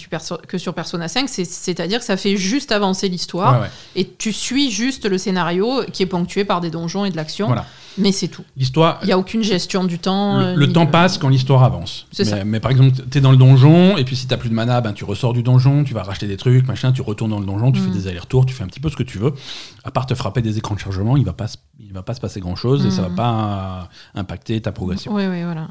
que 0.48 0.58
sur 0.58 0.74
Persona 0.74 1.08
5, 1.08 1.30
c'est- 1.30 1.46
c'est-à-dire 1.46 2.00
que 2.00 2.06
ça 2.06 2.18
fait 2.18 2.36
juste 2.36 2.72
avancer 2.72 3.08
l'histoire 3.08 3.54
Ouais, 3.54 3.60
ouais. 3.68 3.72
et 3.96 4.10
tu 4.18 4.34
suis 4.34 4.72
juste 4.72 5.06
le 5.06 5.20
scénario 5.20 5.84
qui 5.94 6.02
est 6.02 6.08
ponctué 6.08 6.44
par 6.44 6.60
des 6.60 6.72
donjons 6.72 7.06
et 7.06 7.12
de 7.12 7.16
l'action, 7.16 7.46
Voilà. 7.46 7.66
mais 8.00 8.12
c'est 8.12 8.30
tout. 8.30 8.44
L'histoire, 8.56 8.98
Il 9.04 9.06
n'y 9.06 9.12
a 9.12 9.20
aucune 9.20 9.44
gestion 9.44 9.84
du 9.84 10.00
temps. 10.00 10.40
le, 10.56 10.64
euh, 10.64 10.72
temps 10.74 10.86
de- 10.86 10.90
passe 10.90 11.20
quand 11.20 11.30
l'histoire 11.30 11.62
avance. 11.64 12.08
Mais, 12.18 12.26
ça. 12.26 12.44
mais 12.46 12.60
par 12.60 12.72
exemple, 12.72 12.94
tu 13.12 13.20
es 13.20 13.22
dans 13.22 13.30
le 13.30 13.38
donjon, 13.38 13.96
et 13.98 14.04
puis 14.06 14.16
si 14.16 14.26
t'as 14.26 14.38
plus 14.38 14.50
de 14.50 14.56
mana, 14.56 14.82
ben, 14.82 14.94
tu 14.94 15.04
ressors 15.04 15.34
du 15.34 15.44
donjon, 15.44 15.84
tu 15.84 15.94
vas 15.94 16.02
racheter 16.02 16.26
des 16.26 16.38
trucs, 16.38 16.68
machin, 16.68 16.92
tu 16.92 17.04
retournes 17.04 17.30
dans 17.30 17.40
le 17.40 17.46
donjon, 17.46 17.72
tu 17.72 17.80
Mm. 17.80 17.84
fais 17.84 17.92
des 17.92 18.08
allers-retours, 18.08 18.48
tu 18.48 18.56
fais 18.56 18.64
un 18.64 18.68
petit 18.68 18.80
peu 18.80 18.90
ce 18.90 18.96
que 18.96 19.04
tu 19.04 19.20
veux. 19.20 19.36
À 19.84 19.92
part 19.92 20.08
te 20.08 20.16
frapper 20.16 20.42
des 20.42 20.58
écrans 20.58 20.74
de 20.74 20.80
chargement, 20.80 21.16
il 21.16 21.26
va 21.26 21.34
pas, 21.34 21.46
il 21.80 21.94
va 21.94 22.02
pas 22.02 22.16
se 22.16 22.20
passer 22.22 22.40
grand-chose 22.40 22.88
et 22.88 22.90
ça 22.92 23.04
va 23.04 23.10
Mm. 23.10 23.16
pas 23.16 23.90
euh, 24.16 24.20
impacter 24.20 24.60
ta 24.62 24.72
progression. 24.72 25.14
Oui, 25.14 25.28
oui, 25.28 25.44
voilà. 25.44 25.68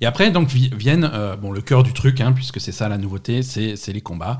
Et 0.00 0.06
après, 0.06 0.30
donc, 0.30 0.48
vi- 0.48 0.74
viennent 0.74 1.10
euh, 1.12 1.36
le 1.52 1.60
cœur 1.60 1.82
du 1.82 1.92
truc, 1.92 2.20
hein, 2.20 2.32
puisque 2.32 2.60
c'est 2.60 2.72
ça 2.72 2.88
la 2.88 2.98
nouveauté, 2.98 3.42
c'est 3.42 3.92
les 3.92 4.00
combats. 4.00 4.38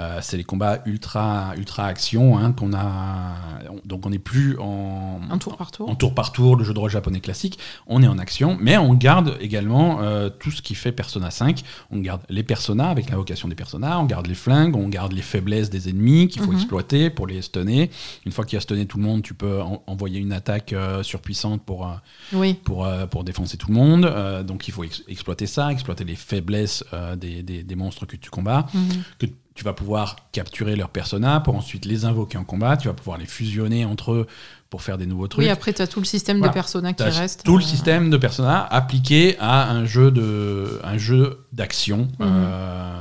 Euh, 0.00 0.18
c'est 0.22 0.36
les 0.36 0.44
combats 0.44 0.80
ultra, 0.86 1.52
ultra 1.56 1.86
action 1.86 2.36
hein, 2.36 2.52
qu'on 2.52 2.72
a. 2.74 3.34
on- 3.70 3.80
Donc, 3.84 4.06
on 4.06 4.10
n'est 4.10 4.18
plus 4.18 4.58
en, 4.58 5.20
Un 5.30 5.38
tour 5.38 5.56
par 5.56 5.70
tour. 5.70 5.88
en 5.88 5.94
tour 5.94 6.14
par 6.14 6.32
tour, 6.32 6.56
le 6.56 6.64
jeu 6.64 6.74
de 6.74 6.78
rôle 6.78 6.90
japonais 6.90 7.20
classique. 7.20 7.58
On 7.86 8.02
est 8.02 8.08
en 8.08 8.18
action, 8.18 8.56
mais 8.60 8.76
on 8.76 8.94
garde 8.94 9.36
également 9.40 10.00
euh, 10.02 10.30
tout 10.30 10.50
ce 10.50 10.62
qui 10.62 10.74
fait 10.74 10.90
Persona 10.92 11.30
5. 11.30 11.62
On 11.90 11.98
garde 12.00 12.22
les 12.28 12.42
personas 12.42 12.88
avec 12.88 13.08
l'invocation 13.10 13.46
des 13.48 13.54
personas, 13.54 13.98
on 14.00 14.04
garde 14.04 14.26
les 14.26 14.34
flingues, 14.34 14.74
on 14.76 14.88
garde 14.88 15.12
les 15.12 15.22
faiblesses 15.22 15.70
des 15.70 15.88
ennemis 15.88 16.28
qu'il 16.28 16.42
faut 16.42 16.50
Mhm. 16.50 16.56
exploiter 16.58 17.10
pour 17.10 17.26
les 17.26 17.40
stunner. 17.42 17.90
Une 18.26 18.32
fois 18.32 18.44
qu'il 18.44 18.56
a 18.58 18.60
stunné 18.60 18.86
tout 18.86 18.98
le 18.98 19.04
monde, 19.04 19.22
tu 19.22 19.34
peux 19.34 19.62
en- 19.62 19.82
envoyer 19.86 20.18
une 20.18 20.32
attaque 20.32 20.72
euh, 20.72 21.02
surpuissante 21.02 21.62
pour. 21.62 21.86
euh, 21.86 21.92
Oui. 22.32 22.54
pour, 22.64 22.88
pour 23.10 23.22
défoncer 23.24 23.56
tout 23.56 23.68
le 23.68 23.74
monde. 23.74 24.04
Euh, 24.06 24.42
donc 24.42 24.66
il 24.68 24.72
faut 24.72 24.82
ex- 24.84 25.02
exploiter 25.08 25.46
ça, 25.46 25.70
exploiter 25.70 26.04
les 26.04 26.16
faiblesses 26.16 26.84
des, 27.16 27.42
des- 27.42 27.62
des 27.62 27.74
monstres 27.76 28.06
que 28.06 28.16
tu 28.16 28.30
combats, 28.30 28.66
Mhm. 28.74 28.82
que 29.18 29.26
tu 29.54 29.64
vas 29.64 29.72
pouvoir 29.72 30.16
capturer 30.32 30.74
leurs 30.76 30.88
personas 30.90 31.40
pour 31.40 31.54
ensuite 31.56 31.84
les 31.84 32.04
invoquer 32.04 32.38
en 32.38 32.44
combat, 32.44 32.76
tu 32.76 32.88
vas 32.88 32.94
pouvoir 32.94 33.18
les 33.18 33.26
fusionner 33.26 33.84
entre 33.84 34.12
eux 34.12 34.26
pour 34.68 34.82
faire 34.82 34.98
des 34.98 35.06
nouveaux 35.06 35.28
trucs. 35.28 35.44
Oui, 35.44 35.50
après, 35.50 35.72
tu 35.72 35.80
as 35.80 35.86
tout 35.86 36.00
le 36.00 36.04
système 36.04 36.38
Voilà. 36.38 36.50
de 36.50 36.54
Persona 36.54 36.92
qui 36.92 37.02
reste. 37.04 37.44
tout 37.44 37.56
le 37.56 37.62
euh, 37.62 37.66
système 37.66 38.10
de 38.10 38.16
Persona 38.16 38.64
appliqué 38.64 39.36
à 39.38 39.70
un 39.70 39.84
jeu 39.84 40.10
de 40.10 40.80
un 40.82 40.98
jeu 40.98 41.46
d'action, 41.52 42.08
Mhm. 42.18 42.26
euh, 42.26 42.92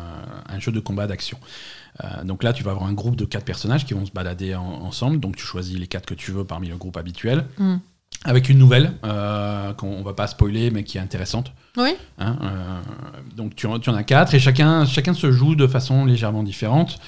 un 0.49 0.59
jeu 0.59 0.71
de 0.71 0.79
combat 0.79 1.07
d'action. 1.07 1.39
Euh, 2.03 2.23
donc 2.23 2.43
là, 2.43 2.53
tu 2.53 2.63
vas 2.63 2.71
avoir 2.71 2.87
un 2.87 2.93
groupe 2.93 3.15
de 3.15 3.25
quatre 3.25 3.45
personnages 3.45 3.85
qui 3.85 3.93
vont 3.95 4.05
se 4.05 4.11
balader 4.11 4.53
en- 4.55 4.63
ensemble. 4.63 5.19
Donc 5.19 5.35
tu 5.35 5.43
choisis 5.45 5.77
les 5.79 5.87
quatre 5.87 6.05
que 6.05 6.13
tu 6.15 6.31
veux 6.31 6.43
parmi 6.43 6.67
le 6.67 6.75
groupe 6.77 6.97
habituel, 6.97 7.45
Mhm. 7.57 7.79
Avec 8.23 8.49
une 8.49 8.57
nouvelle 8.57 8.93
euh, 9.03 9.73
qu'on 9.73 9.87
on 9.87 10.03
va 10.03 10.13
pas 10.13 10.27
spoiler, 10.27 10.71
mais 10.71 10.83
qui 10.83 10.97
est 10.97 11.01
intéressante. 11.01 11.51
Oui, 11.77 11.95
Hein, 12.19 12.37
euh, 12.41 12.81
donc 13.35 13.55
tu, 13.55 13.65
en- 13.67 13.79
tu 13.79 13.89
en 13.89 13.95
as 13.95 14.03
quatre 14.03 14.33
et 14.35 14.39
chacun, 14.39 14.85
chacun 14.85 15.13
se 15.13 15.31
joue 15.31 15.55
de 15.55 15.67
façon 15.67 16.05
légèrement 16.05 16.43
différente. 16.43 16.99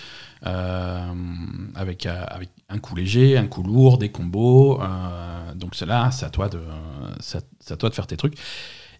euh, 0.45 0.99
avec, 1.75 2.05
euh, 2.05 2.23
avec 2.27 2.49
un 2.69 2.77
coup 2.77 2.95
léger, 2.95 3.37
un 3.37 3.47
coup 3.47 3.63
lourd, 3.63 3.97
des 3.97 4.09
combos. 4.09 4.79
donc 5.55 5.73
c'est 5.75 5.85
là, 5.87 6.11
c'est 6.11 6.25
à 6.25 6.29
toi 6.29 6.49
de, 6.49 6.59
c'est 7.19 7.37
à, 7.39 7.41
c'est 7.59 7.73
à 7.73 7.77
toi 7.77 7.89
de 7.89 7.95
faire 7.95 8.05
tes 8.07 8.17
trucs. 8.17 8.37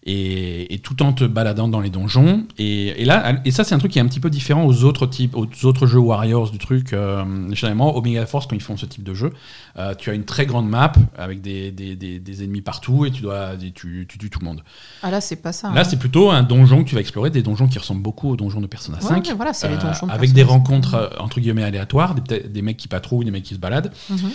Et, 0.08 0.72
et 0.72 0.78
tout 0.78 1.02
en 1.02 1.12
te 1.12 1.24
baladant 1.24 1.66
dans 1.66 1.80
les 1.80 1.90
donjons. 1.90 2.44
Et, 2.58 3.02
et 3.02 3.04
là, 3.04 3.40
et 3.44 3.50
ça 3.50 3.64
c'est 3.64 3.74
un 3.74 3.78
truc 3.78 3.90
qui 3.90 3.98
est 3.98 4.02
un 4.02 4.06
petit 4.06 4.20
peu 4.20 4.30
différent 4.30 4.64
aux 4.64 4.84
autres 4.84 5.06
types, 5.06 5.34
aux 5.36 5.46
autres 5.64 5.86
jeux 5.86 5.98
Warriors 5.98 6.50
du 6.52 6.58
truc. 6.58 6.92
euh, 6.92 7.24
généralement, 7.52 7.96
Omega 7.96 8.24
Force 8.24 8.46
quand 8.46 8.54
ils 8.54 8.62
font 8.62 8.76
ce 8.76 8.86
type 8.86 9.02
de 9.02 9.14
jeu, 9.14 9.32
euh, 9.78 9.94
tu 9.98 10.10
as 10.10 10.14
une 10.14 10.24
très 10.24 10.46
grande 10.46 10.68
map 10.68 10.92
avec 11.18 11.40
des, 11.40 11.72
des, 11.72 11.96
des- 11.96 12.20
des 12.20 12.44
ennemis 12.44 12.60
partout 12.62 13.04
et 13.04 13.10
tu 13.10 13.22
dois, 13.22 13.50
tu, 13.74 14.06
tu 14.08 14.18
tues 14.18 14.30
tout 14.30 14.38
le 14.38 14.44
monde. 14.44 14.62
ah 15.02 15.10
là, 15.10 15.20
c'est 15.20 15.36
pas 15.42 15.52
ça. 15.52 15.70
Là, 15.72 15.80
hein. 15.80 15.84
c'est 15.84 15.98
plutôt 15.98 16.30
un 16.30 16.44
donjon 16.44 16.84
que 16.84 16.88
tu 16.88 16.94
vas 16.94 17.00
explorer, 17.00 17.30
des 17.30 17.42
donjons 17.42 17.66
qui 17.66 17.78
ressemblent 17.80 18.02
beaucoup 18.02 18.30
aux 18.30 18.36
donjons 18.36 18.60
de 18.60 18.66
Persona 18.68 18.98
Ouais, 18.98 19.08
5. 19.08 19.26
ouais, 19.26 19.34
voilà, 19.34 19.52
c'est 19.52 19.68
les 19.68 19.74
euh, 19.74 19.78
donjons 19.78 20.06
de 20.06 20.12
avec 20.12 20.32
des 20.32 20.42
Persona 20.44 20.58
5. 20.64 20.68
rencontres 20.70 20.94
euh, 20.94 21.08
entre 21.18 21.40
guillemets 21.40 21.64
aléatoires, 21.64 22.14
des 22.14 22.62
mecs 22.62 22.76
qui 22.76 22.86
patrouillent, 22.86 23.24
des 23.24 23.32
mecs 23.32 23.42
qui 23.42 23.54
se 23.54 23.58
baladent. 23.58 23.90
Mhm. 24.08 24.30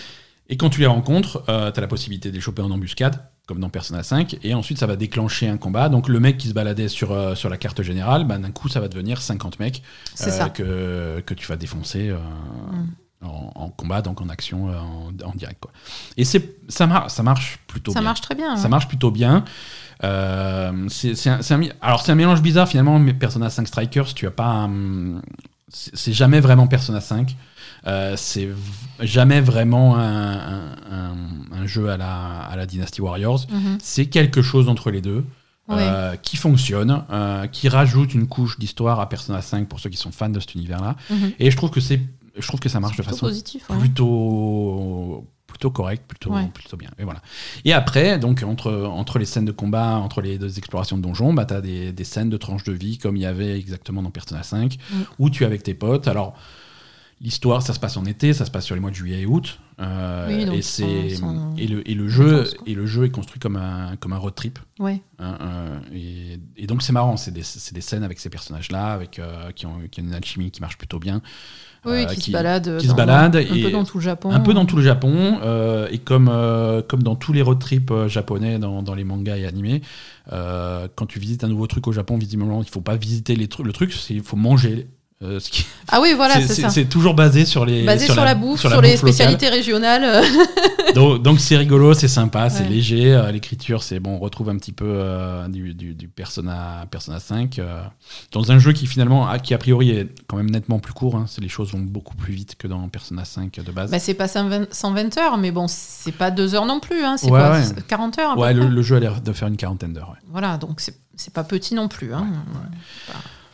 Et 0.51 0.57
quand 0.57 0.69
tu 0.69 0.79
les 0.81 0.85
rencontres, 0.85 1.43
tu 1.45 1.51
as 1.51 1.73
la 1.81 1.87
possibilité 1.87 2.29
de 2.29 2.35
les 2.35 2.41
choper 2.41 2.61
en 2.61 2.69
embuscade, 2.69 3.23
comme 3.47 3.59
dans 3.59 3.69
Persona 3.69 4.03
5, 4.03 4.37
et 4.43 4.53
ensuite 4.53 4.77
ça 4.77 4.85
va 4.85 4.95
déclencher 4.95 5.47
un 5.49 5.57
combat. 5.57 5.89
Donc 5.89 6.07
le 6.07 6.19
mec 6.19 6.37
qui 6.37 6.47
se 6.49 6.53
baladait 6.53 6.87
sur, 6.89 7.11
euh, 7.11 7.33
sur 7.35 7.49
la 7.49 7.57
carte 7.57 7.81
générale, 7.81 8.25
bah, 8.25 8.37
d'un 8.37 8.51
coup 8.51 8.69
ça 8.69 8.79
va 8.79 8.87
devenir 8.87 9.19
50 9.21 9.59
mecs 9.59 9.81
euh, 10.21 10.29
ça. 10.29 10.49
que, 10.49 11.23
que 11.25 11.33
tu 11.33 11.47
vas 11.47 11.55
défoncer 11.55 12.09
euh, 12.09 12.17
Mm. 13.21 13.25
en, 13.25 13.51
en 13.55 13.69
combat, 13.69 14.01
donc 14.01 14.19
en 14.21 14.29
action, 14.29 14.69
euh, 14.69 14.77
en, 14.77 15.11
en 15.29 15.33
direct. 15.35 15.59
Quoi. 15.61 15.71
Et 16.17 16.23
ça, 16.25 16.87
mar- 16.87 17.09
ça 17.11 17.23
marche 17.23 17.59
plutôt 17.67 17.91
Ça 17.93 17.99
bien. 17.99 18.09
marche 18.09 18.21
très 18.21 18.35
bien. 18.35 18.55
Ça 18.57 18.63
ouais. 18.63 18.69
marche 18.69 18.87
plutôt 18.87 19.11
bien. 19.11 19.45
Euh, 20.03 20.87
c'est 20.89 21.27
un, 21.29 21.39
alors 21.81 22.01
c'est 22.01 22.11
un 22.11 22.15
mélange 22.15 22.41
bizarre 22.41 22.67
finalement, 22.67 22.97
mais 22.99 23.13
Persona 23.13 23.49
5 23.49 23.67
Strikers, 23.67 24.13
tu 24.15 24.25
as 24.27 24.31
pas. 24.31 24.63
hum, 24.65 25.21
c'est 25.69 26.11
jamais 26.13 26.39
vraiment 26.41 26.67
Persona 26.67 26.99
5. 26.99 27.35
Euh, 27.87 28.13
c'est 28.17 28.49
jamais 28.99 29.41
vraiment 29.41 29.97
un, 29.97 30.33
un- 30.33 30.75
un- 30.91 31.15
un 31.61 31.65
jeu 31.65 31.89
à 31.89 31.97
la, 31.97 32.41
à 32.41 32.55
la 32.55 32.65
Dynasty 32.65 33.01
Warriors. 33.01 33.47
Mhm. 33.51 33.77
C'est 33.81 34.05
quelque 34.07 34.41
chose 34.41 34.69
entre 34.69 34.91
les 34.91 35.01
deux. 35.01 35.23
Ouais. 35.67 35.77
euh, 35.79 36.15
qui 36.17 36.35
fonctionne, 36.35 37.03
euh, 37.11 37.47
qui 37.47 37.69
rajoute 37.69 38.13
une 38.13 38.27
couche 38.27 38.59
d'histoire 38.59 38.99
à 38.99 39.07
Persona 39.07 39.41
5 39.41 39.69
pour 39.69 39.79
ceux 39.79 39.89
qui 39.89 39.95
sont 39.95 40.11
fans 40.11 40.27
de 40.27 40.39
cet 40.41 40.55
univers-là. 40.55 40.97
Mhm. 41.09 41.31
Et 41.39 41.49
je 41.49 41.55
trouve 41.55 41.69
que 41.69 41.79
c'est, 41.79 42.01
je 42.37 42.45
trouve 42.45 42.59
que 42.59 42.67
ça 42.67 42.81
marche 42.81 42.97
de 42.97 43.03
façon 43.03 43.25
positif. 43.27 43.69
ouais. 43.69 43.77
plutôt 43.77 45.25
plutôt 45.47 45.69
correct, 45.71 46.03
plutôt, 46.07 46.31
Ouais. 46.33 46.47
plutôt 46.53 46.75
bien. 46.77 46.89
Et 46.97 47.03
voilà. 47.03 47.21
Et 47.65 47.73
après, 47.73 48.17
donc 48.19 48.41
entre, 48.43 48.71
entre 48.73 49.19
les 49.19 49.25
scènes 49.25 49.45
de 49.45 49.51
combat, 49.51 49.95
entre 49.97 50.21
les 50.21 50.37
deux 50.37 50.57
explorations 50.57 50.97
de 50.97 51.03
donjons, 51.03 51.33
bah, 51.33 51.45
tu 51.45 51.53
as 51.53 51.61
des, 51.61 51.91
des 51.93 52.03
scènes 52.05 52.29
de 52.29 52.37
tranches 52.37 52.63
de 52.63 52.71
vie 52.73 52.97
comme 52.97 53.15
il 53.17 53.21
y 53.23 53.25
avait 53.25 53.57
exactement 53.57 54.01
dans 54.01 54.11
Persona 54.11 54.43
5, 54.43 54.77
Mm. 54.91 54.95
où 55.19 55.29
tu 55.29 55.43
es 55.43 55.45
avec 55.45 55.61
tes 55.63 55.73
potes. 55.73 56.07
Alors, 56.07 56.33
l'histoire, 57.21 57.61
ça 57.61 57.73
se 57.73 57.79
passe 57.79 57.97
en 57.97 58.05
été, 58.05 58.33
ça 58.33 58.45
se 58.45 58.51
passe 58.51 58.65
sur 58.65 58.75
les 58.75 58.81
mois 58.81 58.89
de 58.89 58.95
juillet 58.95 59.21
et 59.21 59.25
août. 59.25 59.59
euh, 59.79 60.27
Oui, 60.27 60.57
et, 60.57 60.61
c'est, 60.61 60.83
et, 61.57 61.67
le, 61.67 61.87
et, 61.89 61.93
le 61.93 62.07
jeu, 62.07 62.45
et 62.65 62.73
le 62.73 62.85
jeu 62.85 63.05
est 63.05 63.09
construit 63.11 63.39
comme 63.39 63.55
un, 63.57 63.95
comme 63.97 64.13
un 64.13 64.17
road 64.17 64.33
trip. 64.35 64.57
Ouais. 64.79 65.01
hein, 65.19 65.37
euh, 65.41 65.79
et, 65.93 66.39
et 66.57 66.67
donc 66.67 66.81
c'est 66.81 66.93
marrant, 66.93 67.17
c'est 67.17 67.31
des, 67.31 67.43
c'est 67.43 67.73
des 67.73 67.81
scènes 67.81 68.03
avec 68.03 68.19
ces 68.19 68.29
personnages-là, 68.29 68.87
avec, 68.93 69.19
euh, 69.19 69.51
qui, 69.51 69.65
ont, 69.67 69.75
qui 69.91 70.01
ont 70.01 70.03
une 70.03 70.13
alchimie 70.13 70.49
qui 70.51 70.61
marche 70.61 70.77
plutôt 70.77 70.99
bien. 70.99 71.21
Oui, 71.85 72.05
qui, 72.07 72.21
se 72.21 72.31
balade. 72.31 72.77
qui 72.77 72.87
se 72.87 72.93
balade 72.93 73.35
Un 73.35 73.39
et- 73.39 73.63
peu 73.63 73.71
dans 73.71 73.83
tout 73.85 73.97
le 73.97 74.03
Japon. 74.03 74.31
un 74.31 74.39
peu 74.39 74.53
dans 74.53 74.65
tout 74.65 74.75
le 74.75 74.83
Japon, 74.83 75.39
et 75.91 75.97
comme, 75.97 76.25
comme 76.87 77.01
dans 77.03 77.15
tous 77.15 77.33
les 77.33 77.41
road 77.41 77.57
trips 77.59 77.91
japonais, 78.07 78.59
dans, 78.59 78.83
dans 78.83 78.93
les 78.95 79.03
mangas 79.03 79.37
et 79.37 79.45
animés, 79.47 79.81
quand 80.29 81.05
tu 81.07 81.19
visites 81.19 81.43
un 81.43 81.47
nouveau 81.47 81.65
truc 81.67 81.87
au 81.87 81.91
Japon, 81.91 82.17
visiblement, 82.17 82.61
il 82.61 82.69
faut 82.69 82.81
pas 82.81 82.95
visiter 82.97 83.35
les 83.35 83.47
tru- 83.47 83.63
le 83.63 83.73
truc, 83.73 83.93
c'est- 83.93 84.13
il 84.13 84.21
faut 84.23 84.37
manger. 84.37 84.87
Euh, 85.23 85.39
ce 85.39 85.49
qui- 85.51 85.65
Ah 85.87 85.99
oui, 86.01 86.13
voilà, 86.15 86.41
c'est- 86.41 86.61
ça. 86.61 86.69
c'est 86.69 86.85
toujours 86.85 87.13
basé 87.13 87.45
sur 87.45 87.65
les 87.65 87.83
Basé 87.83 88.05
sur, 88.05 88.23
la, 88.23 88.33
bouffe, 88.35 88.59
sur, 88.59 88.69
la 88.69 88.81
les 88.81 88.91
bouffe 88.91 88.99
spécialités 89.01 89.49
régionales. 89.49 90.23
Donc 90.95 91.39
c'est 91.39 91.55
rigolo, 91.57 91.93
c'est 91.93 92.07
sympa, 92.07 92.49
c'est 92.49 92.63
léger. 92.67 93.13
euh, 93.13 93.31
L'écriture, 93.31 93.81
c'est 93.83 93.99
bon, 93.99 94.15
on 94.15 94.19
retrouve 94.19 94.49
un 94.49 94.57
petit 94.57 94.71
peu 94.73 94.85
euh, 94.87 95.47
du, 95.47 95.73
du, 95.73 95.93
du 95.93 96.07
Persona, 96.07 96.85
Persona 96.91 97.19
5 97.19 97.59
euh, 97.59 97.81
dans 98.31 98.51
un 98.51 98.59
jeu 98.59 98.73
qui 98.73 98.87
finalement, 98.87 99.27
a- 99.29 99.39
qui 99.39 99.53
a 99.53 99.57
priori 99.57 99.91
est 99.91 100.07
quand 100.27 100.37
même 100.37 100.49
nettement 100.49 100.79
plus 100.79 100.93
court. 100.93 101.15
hein, 101.15 101.25
les 101.39 101.49
choses 101.49 101.71
vont 101.71 101.79
beaucoup 101.79 102.15
plus 102.15 102.33
vite 102.33 102.55
que 102.57 102.67
dans 102.67 102.89
Persona 102.89 103.23
5 103.23 103.59
de 103.63 103.71
base. 103.71 103.91
bah, 103.91 103.99
c'est 103.99 104.13
pas 104.15 104.27
120, 104.27 104.73
120 104.73 105.17
heures, 105.17 105.37
mais 105.37 105.51
bon, 105.51 105.65
c'est 105.69 106.11
pas 106.11 106.31
2 106.31 106.55
heures 106.55 106.65
non 106.65 106.79
plus. 106.79 107.03
Hein, 107.05 107.15
c'est 107.17 107.29
Ouais, 107.31 107.39
ouais. 107.39 107.63
c'est 107.63 107.87
40 107.87 108.19
heures 108.19 108.31
à 108.31 108.35
peu 108.35 108.41
ouais, 108.41 108.53
le, 108.53 108.61
près 108.61 108.69
le 108.69 108.81
jeu 108.81 108.95
a 108.97 108.99
l'air 108.99 109.21
de 109.21 109.31
faire 109.33 109.47
une 109.47 109.57
quarantaine 109.57 109.93
d'heures. 109.93 110.15
Voilà, 110.29 110.57
donc 110.57 110.79
c'est 110.81 110.95
c'est 111.15 111.33
pas 111.33 111.43
petit 111.43 111.75
non 111.75 111.87
plus. 111.87 112.13
Hein. 112.15 112.25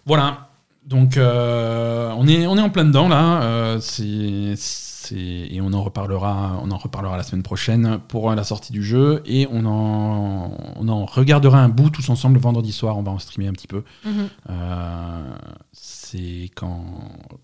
Voilà. 0.06 0.48
Donc 0.88 1.18
euh, 1.18 2.14
on 2.18 2.28
est 2.28 2.48
on 2.48 2.58
est 2.58 2.62
en 2.62 2.70
plein 2.70 2.86
dedans 2.86 3.10
là. 3.10 3.42
euh, 3.44 3.80
c'est 3.82 4.54
c'est 4.56 5.16
et 5.18 5.60
on 5.62 5.74
en 5.74 5.84
reparlera 5.84 6.60
on 6.64 6.72
en 6.72 6.78
reparlera 6.78 7.18
la 7.18 7.24
semaine 7.24 7.44
prochaine 7.44 8.00
pour 8.08 8.34
la 8.34 8.44
sortie 8.46 8.72
du 8.72 8.84
jeu 8.84 9.22
et 9.26 9.48
on 9.52 9.66
en 9.66 10.52
on 10.78 10.88
en 10.88 11.06
regardera 11.06 11.60
un 11.62 11.68
bout 11.70 11.90
tous 11.90 12.10
ensemble 12.10 12.36
le 12.36 12.42
vendredi 12.42 12.72
soir. 12.72 12.98
On 12.98 13.04
va 13.04 13.12
en 13.12 13.20
streamer 13.20 13.48
un 13.50 13.54
petit 13.54 13.68
peu. 13.68 13.84
Mhm. 14.06 14.30
Euh, 14.50 15.36
c'est 15.74 16.50
quand 16.56 16.86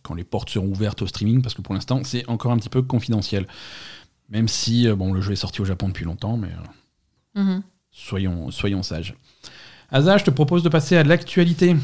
quand 0.04 0.14
les 0.14 0.24
portes 0.24 0.50
seront 0.50 0.68
ouvertes 0.68 1.02
au 1.02 1.08
streaming 1.08 1.42
parce 1.42 1.54
que 1.54 1.62
pour 1.62 1.74
l'instant 1.74 2.00
c'est 2.06 2.28
encore 2.30 2.54
un 2.54 2.58
petit 2.58 2.70
peu 2.70 2.82
confidentiel. 2.82 3.46
Même 4.30 4.48
si 4.48 4.88
euh, 4.88 4.96
bon 4.96 5.12
le 5.12 5.20
jeu 5.20 5.34
est 5.34 5.38
sorti 5.38 5.62
au 5.62 5.66
Japon 5.66 5.90
depuis 5.90 6.06
longtemps, 6.06 6.38
mais 6.38 6.48
euh, 7.36 7.42
Mhm. 7.42 7.62
soyons 7.92 8.52
soyons 8.52 8.84
sages. 8.84 9.16
Asa, 9.92 10.18
je 10.18 10.24
te 10.24 10.32
propose 10.32 10.64
de 10.64 10.70
passer 10.70 10.96
à 10.98 11.04
l'actualité. 11.04 11.76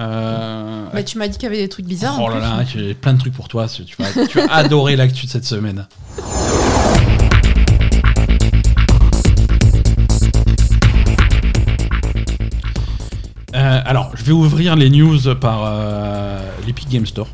Euh, 0.00 0.86
Bah, 0.92 1.02
tu 1.02 1.18
m'as 1.18 1.28
dit 1.28 1.34
qu'il 1.36 1.44
y 1.44 1.52
avait 1.52 1.58
des 1.60 1.68
trucs 1.68 1.86
bizarres. 1.86 2.18
en 2.18 2.24
Oh 2.26 2.28
là 2.30 2.40
là, 2.40 2.64
j'ai 2.64 2.94
plein 2.94 3.12
de 3.14 3.18
trucs 3.18 3.34
pour 3.34 3.48
toi. 3.48 3.66
Tu 3.68 3.84
vas, 3.98 4.26
tu 4.26 4.38
vas 4.38 4.52
adorer 4.52 4.96
l'actu 4.96 5.26
de 5.26 5.30
cette 5.30 5.44
semaine. 5.44 5.86
Euh, 13.54 13.80
alors, 13.84 14.12
je 14.14 14.22
vais 14.24 14.32
ouvrir 14.32 14.76
les 14.76 14.90
news 14.90 15.18
par 15.40 15.62
euh, 15.64 16.38
l'Epic 16.66 16.88
Game 16.88 17.06
Store. 17.06 17.28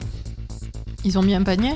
Ils 1.05 1.19
ont 1.19 1.23
mis 1.23 1.35
un 1.35 1.43
panier? 1.43 1.75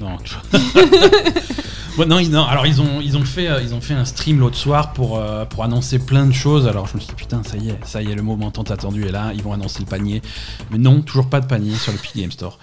Non, 0.00 0.16
Ouais, 1.98 2.06
non, 2.06 2.22
non, 2.22 2.44
alors 2.44 2.66
ils 2.66 2.80
ont, 2.80 3.02
ils, 3.02 3.18
ont 3.18 3.24
fait, 3.24 3.48
euh, 3.48 3.60
ils 3.60 3.74
ont 3.74 3.82
fait 3.82 3.92
un 3.92 4.06
stream 4.06 4.40
l'autre 4.40 4.56
soir 4.56 4.94
pour, 4.94 5.18
euh, 5.18 5.44
pour 5.44 5.62
annoncer 5.62 5.98
plein 5.98 6.24
de 6.24 6.32
choses. 6.32 6.66
Alors 6.66 6.86
je 6.86 6.94
me 6.94 7.00
suis 7.00 7.10
dit, 7.10 7.14
putain, 7.14 7.42
ça 7.42 7.58
y 7.58 7.68
est, 7.68 7.78
ça 7.84 8.00
y 8.00 8.10
est, 8.10 8.14
le 8.14 8.22
moment 8.22 8.50
tant 8.50 8.62
attendu 8.62 9.04
est 9.04 9.12
là, 9.12 9.32
ils 9.34 9.42
vont 9.42 9.52
annoncer 9.52 9.80
le 9.80 9.84
panier. 9.84 10.22
Mais 10.70 10.78
non, 10.78 11.02
toujours 11.02 11.28
pas 11.28 11.40
de 11.40 11.46
panier 11.46 11.74
sur 11.74 11.92
le 11.92 11.98
Game 12.18 12.32
Store. 12.32 12.58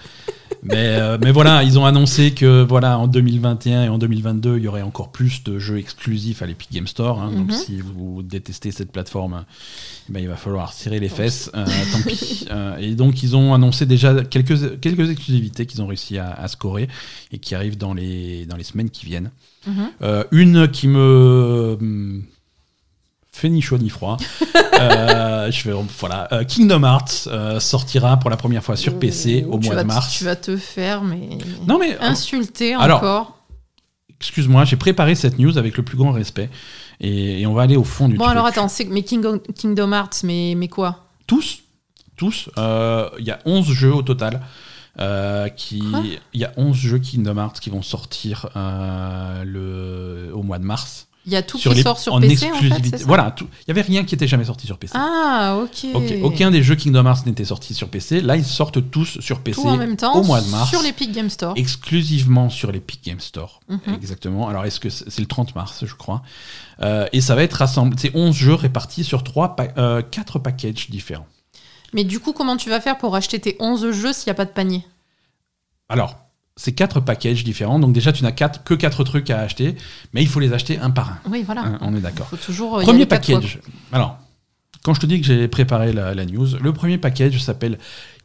Mais, 0.62 0.96
euh, 1.00 1.16
mais 1.22 1.32
voilà, 1.32 1.62
ils 1.62 1.78
ont 1.78 1.86
annoncé 1.86 2.32
que 2.32 2.62
voilà, 2.62 2.98
en 2.98 3.06
2021 3.06 3.84
et 3.84 3.88
en 3.88 3.96
2022, 3.96 4.58
il 4.58 4.64
y 4.64 4.68
aurait 4.68 4.82
encore 4.82 5.10
plus 5.10 5.42
de 5.44 5.58
jeux 5.58 5.78
exclusifs 5.78 6.42
à 6.42 6.46
l'Epic 6.46 6.70
Game 6.72 6.86
Store. 6.86 7.20
hein. 7.20 7.30
Mhm. 7.30 7.38
Donc 7.38 7.52
si 7.52 7.80
vous 7.80 8.22
détestez 8.22 8.70
cette 8.70 8.92
plateforme, 8.92 9.44
eh 10.08 10.12
ben, 10.12 10.20
il 10.20 10.28
va 10.28 10.36
falloir 10.36 10.72
serrer 10.74 11.00
les 11.00 11.08
fesses. 11.08 11.50
Euh, 11.54 11.64
tant 11.92 12.02
pis. 12.06 12.46
Euh, 12.50 12.76
et 12.78 12.94
donc 12.94 13.22
ils 13.22 13.36
ont 13.36 13.54
annoncé 13.54 13.86
déjà 13.86 14.24
quelques, 14.24 14.80
quelques 14.80 15.08
exclusivités 15.10 15.66
qu'ils 15.66 15.82
ont 15.82 15.86
réussi 15.86 16.18
à, 16.18 16.32
à 16.32 16.48
scorer 16.48 16.88
et 17.30 17.38
qui 17.38 17.54
arrivent 17.54 17.78
dans 17.78 17.94
les, 17.94 18.44
dans 18.46 18.56
les 18.56 18.64
semaines 18.64 18.90
qui 18.90 19.06
viennent. 19.06 19.30
Mhm. 19.66 19.90
Euh, 20.02 20.24
une 20.32 20.68
qui 20.68 20.88
me 20.88 22.22
fait 23.40 23.48
ni 23.48 23.60
chaud 23.62 23.78
ni 23.78 23.88
froid. 23.90 24.16
Euh, 24.80 25.50
je 25.50 25.68
vais, 25.68 25.76
voilà, 25.98 26.26
Euh, 26.32 26.42
Kingdom 26.44 26.84
Hearts 26.84 27.26
euh, 27.26 27.60
sortira 27.60 28.16
pour 28.16 28.30
la 28.30 28.38
première 28.38 28.64
fois 28.64 28.76
sur 28.76 28.98
PC 28.98 29.44
au 29.46 29.58
mois 29.58 29.74
de 29.76 29.82
mars. 29.82 30.10
Tu 30.16 30.24
vas 30.24 30.36
te 30.36 30.56
faire, 30.56 31.02
mais. 31.04 31.36
Non 31.66 31.78
mais 31.78 31.98
Insulter 32.00 32.74
alors- 32.74 32.96
encore. 32.98 33.36
excuse-moi, 34.18 34.64
j'ai 34.64 34.76
préparé 34.76 35.14
cette 35.14 35.38
news 35.38 35.58
avec 35.58 35.76
le 35.76 35.82
plus 35.82 35.98
grand 35.98 36.12
respect 36.12 36.48
et, 36.98 37.42
et 37.42 37.46
on 37.46 37.52
va 37.52 37.62
aller 37.62 37.76
au 37.76 37.84
fond 37.84 38.08
du 38.08 38.16
Bon, 38.16 38.24
truc. 38.24 38.32
alors 38.32 38.46
attends, 38.46 38.68
c'est- 38.68 38.84
mais 38.86 39.02
Kingdom, 39.02 39.38
Kingdom 39.54 39.92
Hearts, 39.92 40.20
mais, 40.24 40.54
mais 40.56 40.68
quoi? 40.68 41.04
Tous, 41.26 41.58
tous. 42.16 42.48
Il 42.56 43.24
y 43.26 43.30
a 43.30 43.38
11 43.44 43.70
jeux 43.72 43.92
au 43.94 44.02
total. 44.02 44.40
euh, 44.98 45.48
qui, 45.50 45.82
il 46.34 46.40
y 46.40 46.44
a 46.44 46.52
11 46.56 46.74
jeux 46.76 46.98
Kingdom 46.98 47.36
Hearts 47.38 47.60
qui 47.60 47.68
vont 47.70 47.82
sortir 47.82 48.48
euh, 48.56 49.44
le, 49.44 50.34
au 50.34 50.42
mois 50.42 50.58
de 50.58 50.64
mars. 50.64 51.06
Il 51.26 51.32
y 51.32 51.36
a 51.36 51.42
tout 51.42 51.58
sur 51.58 51.72
qui 51.72 51.76
les- 51.76 51.82
sort 51.82 51.98
sur 51.98 52.14
en 52.14 52.20
PC, 52.20 52.34
en 52.34 52.38
fait, 52.38 52.46
exclusivité. 52.48 52.88
c'est 52.92 52.98
ça 53.02 53.06
voilà, 53.06 53.34
il 53.40 53.46
y 53.68 53.70
avait 53.70 53.82
rien 53.82 54.04
qui 54.04 54.14
était 54.14 54.26
jamais 54.26 54.46
sorti 54.46 54.66
sur 54.66 54.78
PC. 54.78 54.94
Ah, 54.96 55.58
ok. 55.62 55.86
Ok, 55.94 56.14
Aucun 56.22 56.50
des 56.50 56.62
jeux 56.62 56.76
Kingdom 56.76 57.04
Hearts 57.04 57.26
n'était 57.26 57.44
sorti 57.44 57.74
sur 57.74 57.88
PC. 57.90 58.22
Là, 58.22 58.36
ils 58.36 58.44
sortent 58.44 58.90
tous 58.90 59.20
sur 59.20 59.40
PC 59.40 59.60
Tout 59.60 59.68
en 59.68 59.76
même 59.76 59.96
temps 59.98 60.14
au 60.14 60.22
mois 60.24 60.40
de 60.40 60.48
mars. 60.48 60.70
sur 60.70 60.80
l'Epic 60.82 61.12
Game 61.12 61.28
Store. 61.28 61.52
exclusivement 61.56 62.48
sur 62.48 62.72
l'Epic 62.72 63.04
Game 63.04 63.20
Store. 63.20 63.60
Mhm. 63.68 63.94
Exactement. 63.94 64.48
Alors, 64.48 64.64
est-ce 64.64 64.80
que 64.80 64.88
c'est 64.88 65.18
le 65.20 65.26
30 65.26 65.54
mars, 65.54 65.84
je 65.84 65.94
crois 65.94 66.22
Euh, 66.82 67.06
Et 67.12 67.20
ça 67.20 67.34
va 67.34 67.42
être 67.42 67.52
rassemblé. 67.54 67.96
C'est 68.00 68.12
11 68.16 68.34
jeux 68.34 68.54
répartis 68.54 69.04
sur 69.04 69.22
3 69.22 69.54
4 70.10 70.38
packages 70.38 70.88
différents. 70.88 71.26
Mais 71.92 72.04
du 72.04 72.18
coup, 72.20 72.32
comment 72.32 72.56
tu 72.56 72.70
vas 72.70 72.80
faire 72.80 72.96
pour 72.96 73.14
acheter 73.14 73.38
tes 73.40 73.56
11 73.60 73.90
jeux 73.90 74.14
s'il 74.14 74.28
n'y 74.28 74.32
a 74.32 74.34
pas 74.34 74.46
de 74.46 74.50
panier? 74.52 74.86
Alors, 75.90 76.16
c'est 76.62 76.72
4 76.72 77.00
packages 77.00 77.42
différents. 77.42 77.78
Donc, 77.78 77.94
déjà, 77.94 78.12
tu 78.12 78.22
n'as 78.22 78.32
quatre- 78.32 78.62
que 78.64 78.74
4 78.74 79.02
trucs 79.04 79.30
à 79.30 79.40
acheter, 79.40 79.76
mais 80.12 80.20
il 80.20 80.28
faut 80.28 80.40
les 80.40 80.52
acheter 80.52 80.78
un 80.78 80.90
par 80.90 81.08
un. 81.12 81.18
Oui, 81.30 81.42
voilà. 81.42 81.62
Hein, 81.62 81.78
on 81.80 81.94
est 81.96 82.00
d'accord. 82.00 82.26
Il 82.32 82.36
faut 82.36 82.44
toujours 82.44 82.72
Premier 82.82 83.06
quatre 83.06 83.26
package. 83.26 83.60
Alors, 83.92 84.18
quand 84.82 84.92
je 84.92 85.00
te 85.00 85.06
dis 85.06 85.20
que 85.20 85.26
j'ai 85.26 85.48
préparé 85.48 85.92
la, 85.94 86.14
la 86.14 86.26
news, 86.26 86.46
le 86.60 86.72
premier 86.74 86.98
package 86.98 87.42
s'appelle 87.42 87.78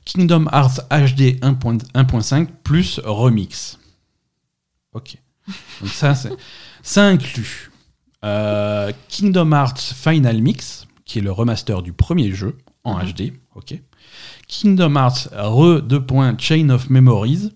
Kingdom 0.03 0.47
Hearts 0.51 0.81
HD 0.91 1.39
1.- 1.41 1.79
1.5 1.93 2.47
plus 2.63 2.99
Remix. 3.05 3.79
Ok. 4.93 5.15
Donc 5.81 5.89
ça, 5.91 6.13
ça 6.83 7.05
inclut 7.05 7.71
euh, 8.25 8.91
Kingdom 9.07 9.51
Hearts 9.53 9.79
Final 9.79 10.41
Mix, 10.41 10.87
qui 11.05 11.19
est 11.19 11.21
le 11.21 11.31
remaster 11.31 11.81
du 11.81 11.93
premier 11.93 12.33
jeu 12.33 12.57
en 12.83 12.97
Mhm. 12.97 13.11
HD. 13.13 13.33
Ok. 13.55 13.79
Kingdom 14.47 14.95
Hearts 14.95 15.29
Re 15.33 15.81
2. 15.81 16.03
Chain 16.37 16.69
of 16.69 16.89
Memories, 16.89 17.51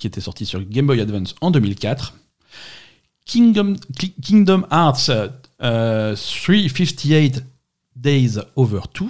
qui 0.00 0.06
était 0.06 0.20
sorti 0.20 0.46
sur 0.46 0.62
Game 0.64 0.86
Boy 0.86 1.00
Advance 1.00 1.34
en 1.40 1.50
2004. 1.50 2.14
Kingdom, 3.26 3.74
Ki- 3.98 4.14
Kingdom 4.22 4.64
Hearts 4.72 5.10
euh, 5.62 6.16
358 6.16 7.44
Days 7.96 8.38
Over 8.56 8.80
2. 8.98 9.06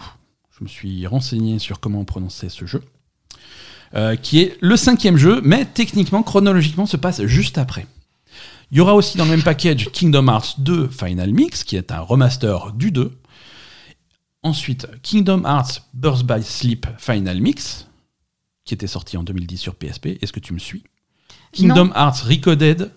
Je 0.59 0.65
me 0.65 0.69
suis 0.69 1.07
renseigné 1.07 1.59
sur 1.59 1.81
comment 1.81 2.01
on 2.01 2.05
prononçait 2.05 2.49
ce 2.49 2.67
jeu. 2.67 2.83
Euh, 3.95 4.15
qui 4.17 4.41
est 4.41 4.57
le 4.61 4.77
cinquième 4.77 5.17
jeu, 5.17 5.41
mais 5.43 5.65
techniquement, 5.65 6.23
chronologiquement, 6.23 6.87
se 6.87 6.97
passe 6.97 7.25
juste 7.25 7.57
après. 7.59 7.87
Il 8.71 8.79
y 8.79 8.81
aura 8.81 8.95
aussi 8.95 9.17
dans 9.17 9.25
le 9.25 9.31
même 9.31 9.43
package 9.43 9.91
Kingdom 9.91 10.29
Hearts 10.29 10.55
2 10.61 10.89
Final 10.89 11.33
Mix, 11.33 11.65
qui 11.65 11.77
est 11.77 11.91
un 11.91 12.01
remaster 12.01 12.73
du 12.73 12.93
2. 12.93 13.11
Ensuite, 14.43 14.87
Kingdom 15.03 15.43
Hearts 15.45 15.83
Birth 15.93 16.25
by 16.25 16.43
Sleep 16.43 16.87
Final 16.99 17.41
Mix, 17.41 17.87
qui 18.71 18.75
était 18.75 18.87
sorti 18.87 19.17
en 19.17 19.25
2010 19.25 19.59
sur 19.59 19.75
PSP. 19.75 20.19
Est-ce 20.23 20.33
que 20.33 20.39
tu 20.39 20.55
me 20.55 20.61
suis? 20.61 20.85
Kingdom 21.51 21.91
Hearts 21.97 22.23
Recoded, 22.23 22.93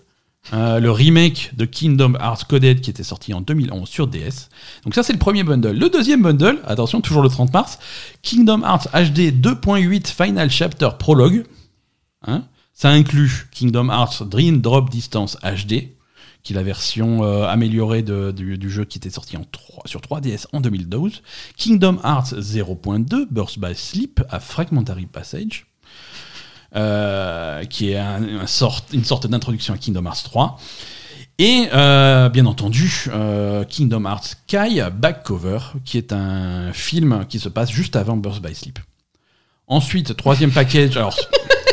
euh, 0.52 0.78
le 0.78 0.92
remake 0.92 1.50
de 1.56 1.64
Kingdom 1.64 2.14
Hearts 2.14 2.44
Coded 2.48 2.80
qui 2.80 2.90
était 2.90 3.02
sorti 3.02 3.34
en 3.34 3.40
2011 3.40 3.88
sur 3.88 4.06
DS. 4.06 4.50
Donc 4.84 4.94
ça 4.94 5.02
c'est 5.02 5.12
le 5.12 5.18
premier 5.18 5.42
bundle. 5.42 5.76
Le 5.76 5.90
deuxième 5.90 6.22
bundle, 6.22 6.60
attention 6.64 7.00
toujours 7.00 7.22
le 7.22 7.28
30 7.28 7.52
mars, 7.52 7.80
Kingdom 8.22 8.62
Hearts 8.62 8.86
HD 8.92 9.32
2.8 9.32 10.06
Final 10.06 10.48
Chapter 10.48 10.90
Prologue. 10.96 11.44
Hein? 12.24 12.44
Ça 12.72 12.90
inclut 12.90 13.48
Kingdom 13.50 13.88
Hearts 13.88 14.22
Dream 14.22 14.60
Drop 14.60 14.90
Distance 14.90 15.36
HD, 15.42 15.88
qui 16.44 16.52
est 16.52 16.56
la 16.56 16.62
version 16.62 17.24
euh, 17.24 17.46
améliorée 17.46 18.02
du, 18.02 18.70
jeu 18.70 18.84
qui 18.84 18.98
était 18.98 19.10
sorti 19.10 19.36
en 19.36 19.44
3 19.50 19.84
sur 19.86 20.00
3DS 20.00 20.46
en 20.52 20.60
2012. 20.60 21.22
Kingdom 21.56 21.98
Hearts 22.04 22.34
0.2 22.34 23.26
Burst 23.30 23.58
by 23.58 23.74
Sleep 23.74 24.22
à 24.30 24.38
Fragmentary 24.38 25.06
Passage. 25.06 25.66
euh, 26.76 27.64
qui 27.64 27.90
est 27.90 27.98
une 27.98 28.46
sorte 28.46 29.26
d'introduction 29.26 29.74
à 29.74 29.78
Kingdom 29.78 30.04
Hearts 30.04 30.24
3. 30.24 30.58
Et 31.38 31.68
euh, 31.72 32.28
bien 32.28 32.46
entendu, 32.46 33.08
Kingdom 33.68 34.04
Hearts 34.04 34.36
Kai 34.46 34.88
Back 34.92 35.24
Cover, 35.24 35.58
qui 35.84 35.98
est 35.98 36.12
un 36.12 36.72
film 36.72 37.24
qui 37.28 37.40
se 37.40 37.48
passe 37.48 37.70
juste 37.70 37.96
avant 37.96 38.16
Burst 38.16 38.42
by 38.42 38.54
Sleep. 38.54 38.78
Ensuite, 39.66 40.14
troisième 40.16 40.52
package. 40.52 40.96
Alors, 40.96 41.16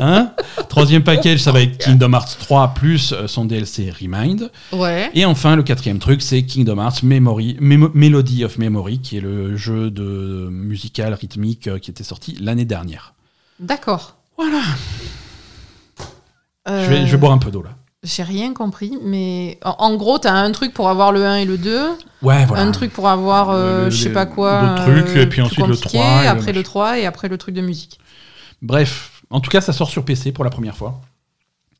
hein? 0.00 0.32
Troisième 0.68 1.02
package, 1.04 1.38
ça 1.40 1.52
va 1.52 1.60
être 1.62 1.78
Kingdom 1.78 2.12
Hearts 2.12 2.36
3 2.38 2.74
plus 2.74 3.12
euh, 3.12 3.26
son 3.26 3.44
DLC 3.44 3.90
Remind. 4.00 4.50
Ouais. 4.72 5.10
Et 5.14 5.24
enfin, 5.24 5.56
le 5.56 5.62
quatrième 5.62 5.98
truc, 5.98 6.22
c'est 6.22 6.42
Kingdom 6.42 6.78
Hearts 6.78 7.02
Memory, 7.02 7.56
Memo- 7.60 7.90
Melody 7.94 8.44
of 8.44 8.58
Memory, 8.58 9.00
qui 9.00 9.16
est 9.18 9.20
le 9.20 9.56
jeu 9.56 9.90
de 9.90 10.48
musical 10.50 11.14
rythmique 11.14 11.68
euh, 11.68 11.78
qui 11.78 11.90
était 11.90 12.04
sorti 12.04 12.36
l'année 12.40 12.64
dernière. 12.64 13.14
D'accord. 13.60 14.16
Voilà. 14.36 14.60
Euh, 16.68 16.84
Je, 16.84 16.90
vais, 16.90 17.06
je 17.06 17.12
vais 17.12 17.16
boire 17.16 17.32
un 17.32 17.38
peu 17.38 17.50
d'eau 17.50 17.62
là. 17.62 17.70
J'ai 18.04 18.22
rien 18.22 18.54
compris, 18.54 18.96
mais 19.02 19.58
en, 19.64 19.74
en 19.78 19.96
gros, 19.96 20.18
t'as 20.18 20.32
un 20.32 20.52
truc 20.52 20.72
pour 20.72 20.88
avoir 20.88 21.10
le 21.10 21.24
1 21.26 21.36
et 21.38 21.44
le 21.44 21.58
2, 21.58 21.88
Ouais, 22.22 22.44
voilà. 22.46 22.62
un 22.62 22.70
truc 22.70 22.92
pour 22.92 23.08
avoir 23.08 23.50
euh, 23.50 23.86
Le- 23.86 23.90
je 23.90 24.02
sais 24.04 24.12
pas 24.12 24.24
quoi. 24.26 24.76
le 24.76 24.82
truc, 25.02 25.16
euh, 25.16 25.22
et 25.22 25.26
puis 25.26 25.40
ensuite 25.42 25.58
le 25.66 25.74
compliqué, 25.74 25.98
3 25.98 26.24
et 26.24 26.26
après 26.28 26.52
le 26.52 26.62
3 26.62 26.98
et 27.00 27.06
après 27.06 27.28
le 27.28 27.36
truc 27.38 27.56
de 27.56 27.60
musique. 27.60 27.98
Bref, 28.62 29.17
en 29.30 29.40
tout 29.40 29.50
cas, 29.50 29.60
ça 29.60 29.72
sort 29.72 29.90
sur 29.90 30.04
PC 30.04 30.32
pour 30.32 30.44
la 30.44 30.50
première 30.50 30.76
fois. 30.76 31.00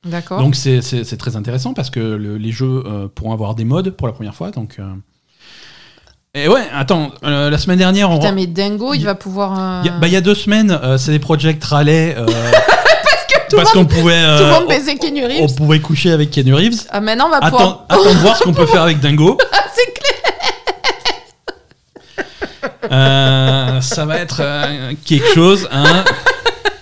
D'accord. 0.05 0.41
Donc 0.41 0.55
c'est- 0.55 0.81
très 1.19 1.35
intéressant 1.37 1.75
parce 1.75 1.91
que 1.91 1.99
le- 2.01 2.37
les 2.39 2.53
jeux 2.53 2.83
euh, 2.87 3.09
pourront 3.13 3.33
avoir 3.33 3.55
des 3.55 3.65
modes 3.65 3.91
pour 3.91 4.07
la 4.07 4.13
première 4.13 4.35
fois. 4.35 4.51
Donc, 4.51 4.77
euh. 4.79 4.85
Et 6.35 6.47
ouais, 6.47 6.63
attends, 6.73 7.11
euh, 7.25 7.51
la 7.51 7.59
semaine 7.59 7.79
dernière, 7.79 8.11
on. 8.11 8.19
Putain, 8.19 8.33
mais 8.33 8.47
Dingo, 8.47 8.95
il 8.95 9.03
va 9.05 9.15
pouvoir. 9.15 9.59
euh, 9.59 9.81
Il 9.85 9.87
y, 9.87 9.91
a- 9.95 9.99
bah, 9.99 10.07
il 10.07 10.13
y 10.13 10.17
a 10.17 10.21
deux 10.21 10.35
semaines, 10.37 10.71
euh, 10.83 10.99
c'est 10.99 11.11
des 11.11 11.19
Project 11.19 11.65
Raleigh. 11.65 12.15
euh, 12.17 12.27
tout 13.51 13.57
le 13.57 13.63
parce 13.63 13.73
qu'on 13.73 13.87
pouvait, 13.87 14.23
Tout 14.23 14.29
le 14.45 14.45
euh, 14.45 14.61
monde 14.61 14.69
baisait 14.69 14.97
Keanu 14.97 15.25
on, 15.25 15.29
Reeves. 15.29 15.41
on 15.43 15.55
pouvait 15.55 15.81
coucher 15.81 16.13
avec 16.13 16.31
Keanu 16.31 16.55
Reeves. 16.55 16.83
Ah, 16.91 17.01
maintenant, 17.01 17.27
on 17.27 17.31
va 17.31 17.39
Attends, 17.39 17.51
pouvoir. 17.57 17.87
attends 17.89 18.05
de 18.05 18.19
voir 18.19 18.37
ce 18.37 18.45
qu'on 18.45 18.53
peut 18.53 18.67
faire 18.67 18.83
avec 18.83 19.01
Dingo. 19.01 19.37
C'est 19.75 19.93
clair. 19.95 20.15
Euh, 22.93 23.81
ça 23.81 24.05
va 24.07 24.17
être 24.19 24.41
euh, 24.41 24.93
quelque 25.05 25.33
chose, 25.35 25.69
hein. 25.73 26.05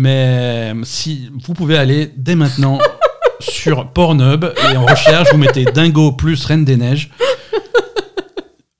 Mais 0.00 0.72
si 0.84 1.30
vous 1.44 1.52
pouvez 1.52 1.76
aller 1.76 2.10
dès 2.16 2.34
maintenant 2.34 2.78
sur 3.40 3.92
Pornhub 3.92 4.46
et 4.72 4.76
en 4.78 4.86
recherche, 4.86 5.28
vous 5.30 5.36
mettez 5.36 5.66
Dingo 5.66 6.12
plus 6.12 6.42
Reine 6.46 6.64
des 6.64 6.78
Neiges. 6.78 7.10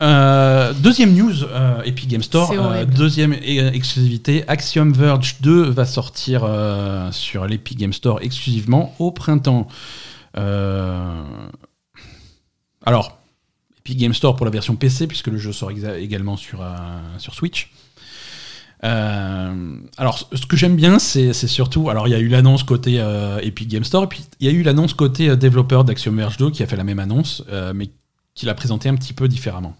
Euh, 0.02 0.72
deuxième 0.72 1.14
news, 1.14 1.44
euh, 1.44 1.82
Epic 1.82 2.08
Game 2.08 2.22
Store. 2.22 2.50
Euh, 2.52 2.86
deuxième 2.86 3.34
e- 3.34 3.74
exclusivité, 3.74 4.44
Axiom 4.48 4.94
Verge 4.94 5.36
2 5.42 5.64
va 5.64 5.84
sortir 5.84 6.40
euh, 6.44 7.12
sur 7.12 7.46
l'Epic 7.46 7.76
Game 7.76 7.92
Store 7.92 8.20
exclusivement 8.22 8.94
au 8.98 9.12
printemps. 9.12 9.68
Euh, 10.38 11.22
alors, 12.86 13.18
Epic 13.80 13.98
Game 13.98 14.14
Store 14.14 14.36
pour 14.36 14.46
la 14.46 14.52
version 14.52 14.74
PC, 14.74 15.06
puisque 15.06 15.26
le 15.26 15.36
jeu 15.36 15.52
sort 15.52 15.70
également 15.70 16.38
sur, 16.38 16.62
euh, 16.62 16.68
sur 17.18 17.34
Switch. 17.34 17.70
Euh, 18.82 19.76
alors, 19.98 20.18
ce- 20.18 20.46
que 20.46 20.56
j'aime 20.56 20.76
bien, 20.76 20.98
c'est 20.98 21.32
surtout. 21.32 21.90
Alors, 21.90 22.08
il 22.08 22.12
y 22.12 22.14
a 22.14 22.18
eu 22.18 22.28
l'annonce 22.28 22.62
côté 22.62 22.96
euh, 23.00 23.38
Epic 23.42 23.68
Game 23.68 23.84
Store, 23.84 24.04
et 24.04 24.06
puis 24.06 24.24
il 24.40 24.46
y 24.46 24.50
a 24.50 24.52
eu 24.52 24.62
l'annonce 24.62 24.94
côté 24.94 25.28
euh, 25.28 25.36
développeur 25.36 25.84
d'Axiom 25.84 26.16
Verge 26.16 26.36
2 26.38 26.50
qui 26.50 26.62
a 26.62 26.66
fait 26.66 26.76
la 26.76 26.84
même 26.84 26.98
annonce, 26.98 27.42
mais 27.74 27.90
qui 28.34 28.46
l'a 28.46 28.54
présenté 28.54 28.88
un 28.88 28.94
petit 28.94 29.12
peu 29.12 29.28
différemment. 29.28 29.76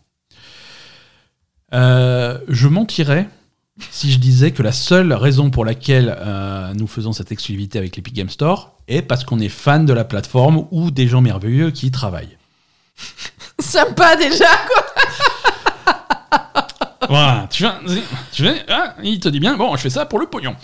Je 1.72 2.66
mentirais 2.68 3.28
si 3.90 4.12
je 4.12 4.18
disais 4.18 4.50
que 4.50 4.62
la 4.62 4.72
seule 4.72 5.12
raison 5.14 5.48
pour 5.50 5.64
laquelle 5.64 6.16
nous 6.76 6.86
faisons 6.86 7.12
cette 7.12 7.32
exclusivité 7.32 7.78
avec 7.78 7.96
l'Epic 7.96 8.12
Game 8.14 8.28
Store 8.28 8.74
est 8.88 9.02
parce 9.02 9.24
qu'on 9.24 9.38
est 9.40 9.48
fan 9.48 9.86
de 9.86 9.92
la 9.92 10.04
plateforme 10.04 10.66
ou 10.70 10.90
des 10.90 11.08
gens 11.08 11.20
merveilleux 11.22 11.70
qui 11.70 11.86
y 11.86 11.90
travaillent. 11.90 12.36
Sympa 13.60 14.16
déjà, 14.16 14.44
quoi. 14.66 14.84
Voilà, 17.10 17.46
tu 17.50 17.64
vois, 17.64 17.74
tu 18.32 18.42
vois 18.44 18.52
ah, 18.68 18.94
il 19.02 19.20
te 19.20 19.28
dit 19.28 19.40
bien, 19.40 19.56
bon, 19.56 19.76
je 19.76 19.80
fais 19.82 19.90
ça 19.90 20.06
pour 20.06 20.18
le 20.20 20.26
pognon. 20.26 20.54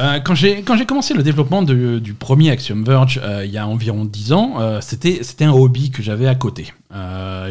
Euh, 0.00 0.18
quand 0.18 0.34
j'ai 0.34 0.62
commencé 0.86 1.14
le 1.14 1.22
développement 1.22 1.62
de- 1.62 2.00
du 2.00 2.14
premier 2.14 2.50
Axiom 2.50 2.82
Verge 2.82 3.20
euh, 3.22 3.44
il 3.46 3.52
y 3.52 3.58
a 3.58 3.66
environ 3.68 4.04
10 4.04 4.32
ans, 4.32 4.56
euh, 4.58 4.80
c'était 4.80 5.44
un 5.44 5.52
hobby 5.52 5.90
que 5.92 6.02
j'avais 6.02 6.26
à 6.26 6.34
côté. 6.34 6.72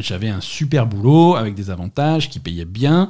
J'avais 0.01 0.29
un 0.29 0.41
super 0.41 0.85
boulot 0.85 1.35
avec 1.35 1.55
des 1.55 1.69
avantages 1.69 2.29
qui 2.29 2.39
payaient 2.39 2.65
bien. 2.65 3.09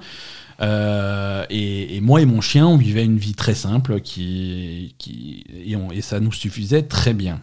Et, 0.61 1.95
et 1.97 2.01
moi 2.01 2.21
et 2.21 2.25
mon 2.25 2.41
chien, 2.41 2.67
on 2.67 2.77
vivait 2.77 3.03
une 3.03 3.17
vie 3.17 3.33
très 3.33 3.55
simple 3.55 3.99
qui, 4.01 4.95
qui, 4.97 5.43
et, 5.65 5.75
on- 5.75 5.91
et 5.91 6.01
ça 6.01 6.19
nous 6.19 6.31
suffisait 6.31 6.83
très 6.83 7.13
bien. 7.13 7.39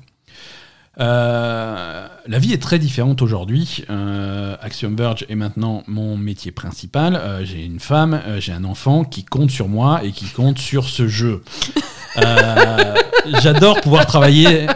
Euh, 0.99 2.07
la 2.27 2.39
vie 2.39 2.53
est 2.53 2.61
très 2.63 2.79
différente 2.79 3.23
aujourd'hui. 3.23 3.85
Euh, 3.91 4.57
Axiom 4.61 4.95
Verge 4.97 5.25
est 5.29 5.35
maintenant 5.35 5.83
mon 5.87 6.17
métier 6.17 6.51
principal. 6.51 7.15
Euh, 7.17 7.45
j'ai 7.45 7.65
une 7.65 7.81
femme, 7.81 8.21
j'ai 8.39 8.53
un 8.53 8.65
enfant 8.65 9.05
qui 9.05 9.25
compte 9.25 9.51
sur 9.51 9.69
moi 9.69 10.01
et 10.05 10.11
qui 10.11 10.27
compte 10.27 10.59
sur 10.59 10.89
ce 10.89 11.07
jeu. 11.09 11.43
J'adore 13.43 13.81
pouvoir 13.81 14.05
travailler. 14.07 14.67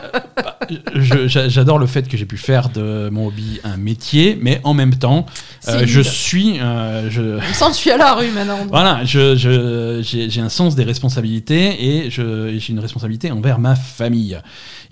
J'adore 0.94 1.78
le 1.78 1.86
fait 1.86 2.08
que 2.08 2.16
j'ai 2.16 2.24
pu 2.26 2.36
faire 2.38 2.68
de 2.70 3.08
mon 3.10 3.26
hobby 3.26 3.60
un 3.64 3.76
métier, 3.76 4.38
mais 4.40 4.60
en 4.64 4.72
même 4.72 4.94
temps, 4.94 5.26
je 5.66 6.00
suis. 6.00 6.56
je, 6.56 7.36
On 7.38 7.52
sent 7.52 7.64
que 7.66 7.72
je 7.72 7.76
suis 7.78 7.90
à 7.90 7.96
la 7.96 8.14
rue 8.14 8.30
maintenant. 8.30 8.58
voilà, 8.70 9.04
je- 9.04 9.34
je- 9.36 10.00
j'ai 10.02 10.40
un 10.40 10.48
sens 10.48 10.74
des 10.76 10.84
responsabilités 10.84 12.04
et 12.04 12.10
j'ai 12.10 12.68
une 12.68 12.78
responsabilité 12.80 13.30
envers 13.32 13.58
ma 13.58 13.74
famille. 13.74 14.38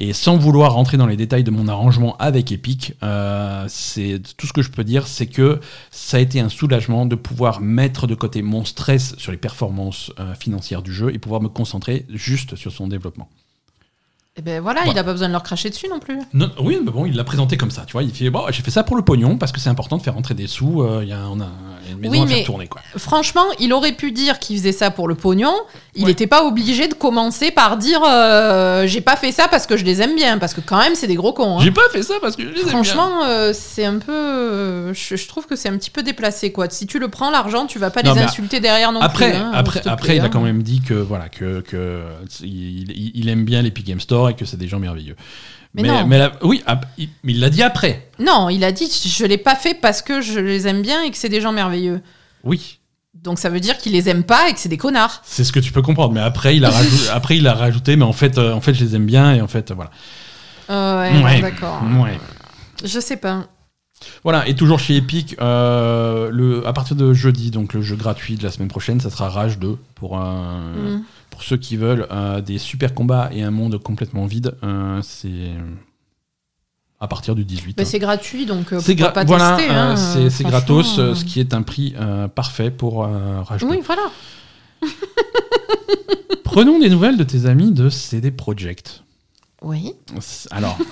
Et 0.05 0.13
sans 0.15 0.37
vouloir 0.37 0.73
rentrer 0.73 0.97
dans 0.97 1.07
les 1.07 1.17
détails 1.17 1.45
de 1.45 1.53
mon 1.53 1.69
arrangement 1.69 2.17
avec 2.17 2.51
Epic, 2.51 2.95
euh, 3.05 3.67
c'est 3.69 4.21
tout 4.37 4.49
ce 4.49 4.53
que 4.53 4.61
je 4.61 4.73
peux 4.73 4.83
dire, 4.83 5.07
c'est 5.07 5.29
que 5.29 5.61
ça 5.93 6.17
a 6.17 6.21
été 6.21 6.41
un 6.41 6.49
soulagement 6.49 7.07
de 7.07 7.15
pouvoir 7.15 7.61
mettre 7.61 8.09
de 8.09 8.17
côté 8.17 8.43
mon 8.43 8.65
stress 8.65 9.15
sur 9.17 9.31
les 9.31 9.39
performances 9.39 10.11
euh, 10.19 10.35
financières 10.35 10.83
du 10.83 10.93
jeu 10.93 11.15
et 11.15 11.21
pouvoir 11.21 11.41
me 11.41 11.49
concentrer 11.49 12.05
juste 12.09 12.57
sur 12.57 12.73
son 12.73 12.89
développement. 12.89 13.29
Et 14.35 14.41
ben 14.41 14.63
voilà, 14.63 14.81
Voilà. 14.81 14.93
il 14.97 14.99
a 14.99 15.05
pas 15.05 15.13
besoin 15.13 15.29
de 15.29 15.33
leur 15.33 15.43
cracher 15.43 15.69
dessus 15.69 15.89
non 15.91 15.99
plus. 15.99 16.19
Non, 16.33 16.51
oui, 16.61 16.79
mais 16.83 16.91
bon, 16.91 17.05
il 17.05 17.15
l'a 17.15 17.23
présenté 17.25 17.59
comme 17.59 17.71
ça, 17.71 17.83
tu 17.87 17.93
vois. 17.93 18.03
Il 18.03 18.11
fait, 18.13 18.31
bon, 18.31 18.45
j'ai 18.51 18.63
fait 18.63 18.71
ça 18.71 18.83
pour 18.83 18.97
le 18.97 19.03
pognon 19.03 19.37
parce 19.37 19.53
que 19.53 19.61
c'est 19.61 19.69
important 19.69 19.99
de 19.99 20.03
faire 20.03 20.15
rentrer 20.15 20.33
des 20.33 20.47
sous. 20.47 20.81
euh, 20.81 21.01
Il 21.03 21.11
y 21.11 21.13
a, 21.13 21.19
on 21.31 21.39
a 21.39 21.49
une 21.91 21.99
maison 21.99 22.13
Oui, 22.15 22.23
à 22.23 22.27
faire 22.27 22.45
tourner, 22.47 22.67
quoi. 22.67 22.81
Franchement, 22.97 23.45
il 23.61 23.75
aurait 23.75 23.93
pu 23.93 24.11
dire 24.11 24.39
qu'il 24.39 24.57
faisait 24.57 24.73
ça 24.73 24.91
pour 24.91 25.07
le 25.07 25.17
pognon. 25.17 25.53
Il 25.95 26.05
Ouais. 26.05 26.09
n'était 26.09 26.27
pas 26.27 26.45
obligé 26.47 26.89
de 26.89 26.95
commencer 26.95 27.51
par 27.51 27.77
dire 27.77 28.01
euh, 28.09 28.87
j'ai 28.87 29.03
pas 29.03 29.17
fait 29.17 29.33
ça 29.33 29.49
parce 29.49 29.67
que 29.67 29.77
je 29.77 29.85
les 29.85 30.01
aime 30.01 30.17
bien, 30.17 30.39
parce 30.39 30.55
que 30.55 30.63
quand 30.63 30.79
même 30.79 30.95
c'est 30.95 31.09
des 31.09 31.15
gros 31.17 31.35
cons. 31.35 31.59
hein. 31.59 31.63
J'ai 31.63 31.71
pas 31.71 31.83
fait 31.93 32.03
ça 32.03 32.15
parce 32.23 32.35
que 32.35 32.43
je 32.45 32.49
les 32.49 32.55
aime 32.55 32.63
bien. 32.63 32.71
Franchement, 32.73 33.25
euh, 33.25 33.53
c'est 33.55 33.85
un 33.85 33.99
peu. 33.99 34.13
euh, 34.15 34.95
je, 34.95 35.15
je 35.17 35.29
trouve 35.29 35.45
que 35.47 35.57
c'est 35.57 35.69
un 35.69 35.77
petit 35.77 35.91
peu 35.91 36.03
déplacé, 36.03 36.53
quoi. 36.53 36.71
Si 36.71 36.87
tu 36.87 36.99
le 36.99 37.09
prends 37.09 37.31
l'argent, 37.31 37.67
tu 37.67 37.79
vas 37.79 37.91
pas 37.91 38.03
Non, 38.03 38.15
les 38.15 38.23
insulter 38.23 38.61
derrière 38.61 38.93
non 38.93 39.01
après, 39.01 39.33
plus. 39.33 39.39
hein, 39.39 39.51
après, 39.53 39.81
après 39.87 39.97
plaît, 40.07 40.17
il 40.17 40.21
a 40.21 40.25
hein. 40.25 40.29
quand 40.33 40.41
même 40.41 40.63
dit 40.63 40.81
que 40.81 40.95
voilà 40.95 41.29
que, 41.29 41.61
que 41.61 42.01
il, 42.43 42.91
il- 42.93 43.11
il 43.15 43.29
aime 43.29 43.45
bien 43.45 43.61
l'Epic 43.61 43.87
Game 43.87 44.01
Store 44.01 44.22
et 44.29 44.35
que 44.35 44.45
c'est 44.45 44.57
des 44.57 44.69
gens 44.69 44.79
merveilleux. 44.79 45.17
Mais 45.75 45.83
non. 45.85 46.07
la- 46.09 46.33
oui, 46.43 46.63
mais 47.25 47.33
il 47.33 47.41
l'a 47.41 47.49
dit 47.51 47.63
après. 47.63 48.09
Non, 48.19 48.49
il 48.51 48.63
a 48.63 48.73
dit 48.73 48.91
je 49.07 49.25
l'ai 49.25 49.39
pas 49.39 49.55
fait 49.57 49.75
parce 49.75 50.03
que 50.03 50.21
je 50.21 50.39
les 50.39 50.67
aime 50.69 50.83
bien 50.83 51.03
et 51.03 51.11
que 51.11 51.17
c'est 51.17 51.31
des 51.31 51.41
gens 51.41 51.53
merveilleux. 51.53 52.03
Oui, 52.45 52.79
Donc 53.15 53.39
ça 53.39 53.49
veut 53.49 53.61
dire 53.61 53.79
qu'il 53.79 53.93
les 53.93 54.09
aime 54.11 54.23
pas 54.25 54.49
et 54.51 54.53
que 54.53 54.59
c'est 54.59 54.69
des 54.69 54.77
connards. 54.77 55.23
c'est 55.25 55.45
ce 55.45 55.53
que 55.53 55.61
tu 55.61 55.73
peux 55.73 55.81
comprendre. 55.81 56.13
Mais 56.13 56.21
après, 56.21 56.57
il 56.57 56.65
a 56.67 56.71
rajouté, 56.71 57.09
après, 57.13 57.37
il 57.39 57.47
a 57.47 57.55
rajouté, 57.55 57.97
mais 57.97 58.05
en 58.05 58.13
fait, 58.13 58.37
euh, 58.37 58.53
en 58.53 58.61
fait, 58.61 58.75
je 58.75 58.85
les 58.85 58.97
aime 58.97 59.07
bien 59.07 59.33
et 59.35 59.41
en 59.41 59.49
fait, 59.49 59.71
euh, 59.71 59.75
voilà. 59.75 59.91
Euh, 60.71 61.11
ouais, 61.13 61.23
Ouais. 61.25 61.41
d'accord. 61.41 61.81
Ouais. 62.03 62.19
Je 62.85 63.01
sais 63.01 63.17
pas. 63.17 63.47
Voilà, 64.25 64.49
et 64.49 64.55
toujours 64.57 64.81
chez 64.81 64.97
Epic, 64.97 65.37
euh, 65.41 66.29
le, 66.33 66.67
à 66.67 66.73
partir 66.73 66.97
de 66.97 67.13
jeudi, 67.15 67.51
donc 67.53 67.73
le 67.73 67.83
jeu 67.83 67.95
gratuit 67.95 68.35
de 68.37 68.43
la 68.43 68.51
semaine 68.51 68.69
prochaine, 68.69 69.01
ça 69.01 69.11
sera 69.11 69.29
Rage 69.29 69.59
2 69.59 69.79
pour, 69.95 70.19
un, 70.19 70.73
Mm. 70.73 71.03
Pour 71.33 71.43
ceux 71.43 71.57
qui 71.57 71.77
veulent 71.77 72.07
euh, 72.13 72.41
des 72.41 72.59
super 72.59 72.95
combats 72.95 73.31
et 73.33 73.43
un 73.43 73.51
monde 73.51 73.83
complètement 73.83 74.27
vide. 74.27 74.57
euh, 74.63 75.01
c'est 75.03 75.51
à 77.01 77.09
partir 77.09 77.35
du 77.35 77.45
18. 77.45 77.79
Bah, 77.79 77.85
c'est 77.85 77.99
gratuit, 77.99 78.47
donc 78.47 78.73
euh, 78.73 78.79
C'est 78.81 78.95
gra- 78.95 79.13
pas 79.13 79.25
voilà, 79.25 79.57
tester. 79.57 79.73
hein, 79.73 79.97
c'est 80.31 80.45
gratos, 80.45 81.01
euh. 81.01 81.17
ce 81.17 81.25
qui 81.25 81.41
est 81.41 81.53
un 81.53 81.63
prix 81.63 81.95
euh, 81.99 82.29
parfait 82.29 82.71
pour 82.71 83.05
euh, 83.05 83.41
2. 83.59 83.67
Oui, 83.67 83.81
voilà. 83.85 84.03
Prenons 86.45 86.79
des 86.79 86.91
nouvelles 86.91 87.17
de 87.17 87.25
tes 87.25 87.47
amis 87.47 87.73
de 87.73 87.89
CD 87.89 88.31
Projekt. 88.31 89.03
Oui. 89.63 89.95
Alors, 90.51 90.77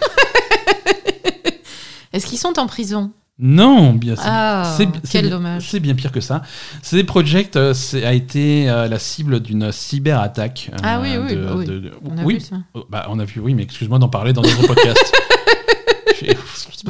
Est-ce 2.13 2.27
qu'ils 2.27 2.39
sont 2.39 2.59
en 2.59 2.67
prison? 2.67 3.13
Non, 3.41 3.93
bien 3.95 4.15
Ah, 4.23 4.75
c'est 4.77 4.87
quel 5.11 5.27
bien- 5.27 5.31
dommage. 5.37 5.67
C'est 5.71 5.81
bien 5.81 5.95
pire 5.95 6.13
que 6.13 6.21
ça. 6.21 6.43
CD 6.83 7.05
Projekt 7.05 7.57
euh, 7.57 7.73
a 8.05 8.13
été 8.13 8.69
euh, 8.71 8.87
la 8.89 8.99
cible 8.99 9.41
d'une 9.41 9.73
cyberattaque. 9.73 10.71
euh, 10.73 10.77
Ah 10.83 11.01
oui, 11.01 11.09
oui, 11.21 11.35
de- 11.37 11.45
bah 11.45 11.53
oui. 11.57 11.65
de- 11.67 11.79
de- 11.79 11.93
On 12.05 12.19
a 12.19 12.23
oui, 12.23 12.35
vu 12.35 12.41
ça. 12.41 12.57
Oh, 12.75 12.85
bah, 12.89 13.07
on 13.09 13.19
a 13.19 13.25
vu, 13.25 13.41
oui, 13.41 13.55
mais 13.55 13.63
excuse-moi 13.63 13.99
d'en 13.99 14.09
parler 14.09 14.33
dans 14.33 14.43
notre 14.43 14.67
podcast. 14.67 15.13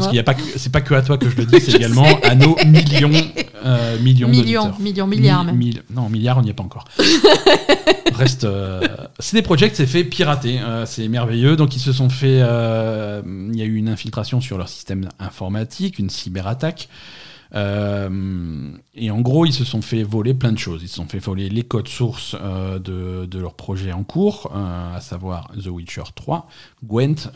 Parce 0.01 0.09
qu'il 0.09 0.17
y 0.17 0.21
a 0.21 0.25
pas 0.25 0.35
que, 0.35 0.43
c'est 0.57 0.73
pas 0.73 0.81
que 0.81 0.95
à 0.95 1.03
toi 1.03 1.17
que 1.19 1.29
je 1.31 1.37
le 1.37 1.47
dis, 1.47 1.61
c'est 1.61 1.77
également 1.77 2.05
sais. 2.05 2.27
à 2.27 2.35
nos 2.35 2.57
millions, 2.67 3.11
euh, 3.65 3.99
millions 4.01 4.29
Millions, 4.29 4.73
millions, 4.79 5.07
milliards 5.07 5.41
Mi- 5.45 5.47
même. 5.47 5.57
mille- 5.57 5.83
non, 5.95 6.09
milliards, 6.09 6.39
on 6.39 6.43
n'y 6.43 6.51
est 6.51 6.55
pas 6.55 6.63
encore. 6.63 6.85
Reste. 8.15 8.45
Euh, 8.45 8.81
CD 9.19 9.43
Projekt 9.43 9.77
s'est 9.77 9.87
fait 9.87 10.05
pirater. 10.05 10.61
euh, 10.61 10.85
c'est 10.87 11.09
merveilleux. 11.09 11.57
Donc, 11.57 11.75
ils 11.77 11.81
se 11.81 11.93
sont 11.93 12.09
fait. 12.11 12.41
euh, 12.43 13.23
Il 13.53 13.59
y 13.59 13.63
a 13.63 13.65
eu 13.65 13.77
une 13.77 13.89
infiltration 13.89 14.41
sur 14.41 14.59
leur 14.59 14.69
système 14.69 15.09
informatique, 15.19 15.99
une 15.99 16.11
cyberattaque. 16.11 16.89
Euh, 17.55 18.71
et 18.95 19.11
en 19.11 19.21
gros, 19.21 19.45
ils 19.45 19.53
se 19.53 19.65
sont 19.65 19.83
fait 19.83 20.03
voler 20.03 20.35
plein 20.35 20.53
de 20.53 20.59
choses. 20.59 20.83
Ils 20.83 20.89
se 20.89 20.97
sont 20.97 21.07
fait 21.07 21.19
voler 21.19 21.49
les 21.49 21.63
codes 21.63 21.89
sources 21.89 22.37
euh, 22.41 22.79
de, 22.79 23.27
de 23.27 23.39
leur 23.39 23.55
projet 23.55 23.93
en 23.93 24.05
cours, 24.05 24.53
euh, 24.55 24.97
à 24.97 25.01
savoir 25.01 25.51
The 25.61 25.67
Witcher 25.67 26.05
3, 26.15 26.49
Gwent, 26.85 27.31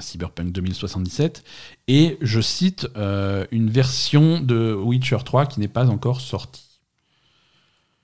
Cyberpunk 0.00 0.52
2077, 0.52 1.44
et 1.88 2.18
je 2.20 2.40
cite 2.40 2.86
une 2.96 3.70
version 3.70 4.40
de 4.40 4.74
Witcher 4.74 5.18
3 5.24 5.46
qui 5.46 5.60
n'est 5.60 5.68
pas 5.68 5.88
encore 5.88 6.20
sortie. 6.20 6.64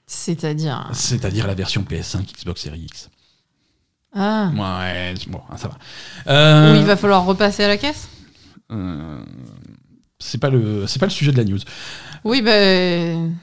C'est-à-dire? 0.07 0.91
C'est-à-dire 0.93 1.47
la 1.47 1.55
version 1.55 1.83
PS5 1.83 2.35
Xbox 2.37 2.63
Series 2.63 2.83
X. 2.83 3.11
Ah. 4.13 4.51
Ouais, 4.55 5.15
bon, 5.29 5.41
ça 5.57 5.69
va. 5.69 6.73
Où 6.73 6.77
il 6.77 6.85
va 6.85 6.97
falloir 6.97 7.25
repasser 7.25 7.65
à 7.65 7.69
la 7.69 7.77
caisse? 7.77 8.09
euh, 8.71 9.23
c'est 10.25 10.39
pas 10.39 10.51
le, 10.51 10.87
c'est 10.87 10.99
pas 10.99 11.07
le 11.07 11.11
sujet 11.11 11.33
de 11.33 11.37
la 11.37 11.45
news. 11.45 11.59
Oui, 12.25 12.41
ben. 12.41 13.35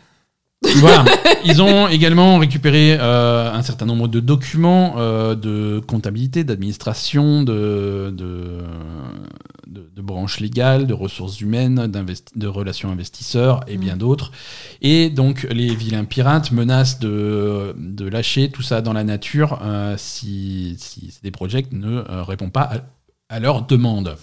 Voilà. 0.77 1.05
Ils 1.45 1.61
ont 1.61 1.87
également 1.87 2.37
récupéré 2.37 2.97
euh, 2.99 3.51
un 3.51 3.61
certain 3.63 3.85
nombre 3.85 4.07
de 4.07 4.19
documents 4.19 4.95
euh, 4.97 5.35
de 5.35 5.79
comptabilité, 5.79 6.43
d'administration, 6.43 7.41
de, 7.43 8.13
de, 8.15 8.59
de, 9.67 9.89
de 9.95 10.01
branches 10.01 10.39
légales, 10.39 10.85
de 10.85 10.93
ressources 10.93 11.41
humaines, 11.41 11.91
de 12.35 12.47
relations 12.47 12.91
investisseurs 12.91 13.61
et 13.67 13.77
bien 13.77 13.97
d'autres. 13.97 14.31
Et 14.81 15.09
donc 15.09 15.47
les 15.51 15.73
vilains 15.73 16.05
pirates 16.05 16.51
menacent 16.51 16.99
de, 16.99 17.75
de 17.77 18.07
lâcher 18.07 18.49
tout 18.49 18.61
ça 18.63 18.81
dans 18.81 18.93
la 18.93 19.03
nature 19.03 19.59
euh, 19.63 19.95
si, 19.97 20.75
si 20.77 21.11
CD 21.11 21.31
Projekt 21.31 21.73
ne 21.73 22.03
euh, 22.07 22.23
répond 22.23 22.49
pas 22.49 22.69
à, 23.29 23.35
à 23.35 23.39
leurs 23.39 23.65
demandes. 23.65 24.15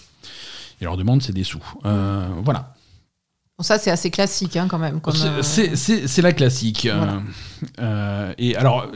Et 0.81 0.85
leur 0.85 0.97
demande, 0.97 1.21
c'est 1.21 1.33
des 1.33 1.43
sous. 1.43 1.63
Euh, 1.85 2.27
voilà. 2.43 2.73
Bon, 3.57 3.63
ça, 3.63 3.77
c'est 3.77 3.91
assez 3.91 4.09
classique, 4.11 4.55
hein, 4.55 4.67
quand 4.69 4.77
même. 4.79 4.99
C'est- 5.43 5.71
euh, 5.71 6.05
C'est 6.07 6.21
la 6.21 6.31
classique. 6.33 6.85
euh, 6.85 7.19
Voilà. 7.77 8.33
et 8.37 8.55
alors, 8.55 8.87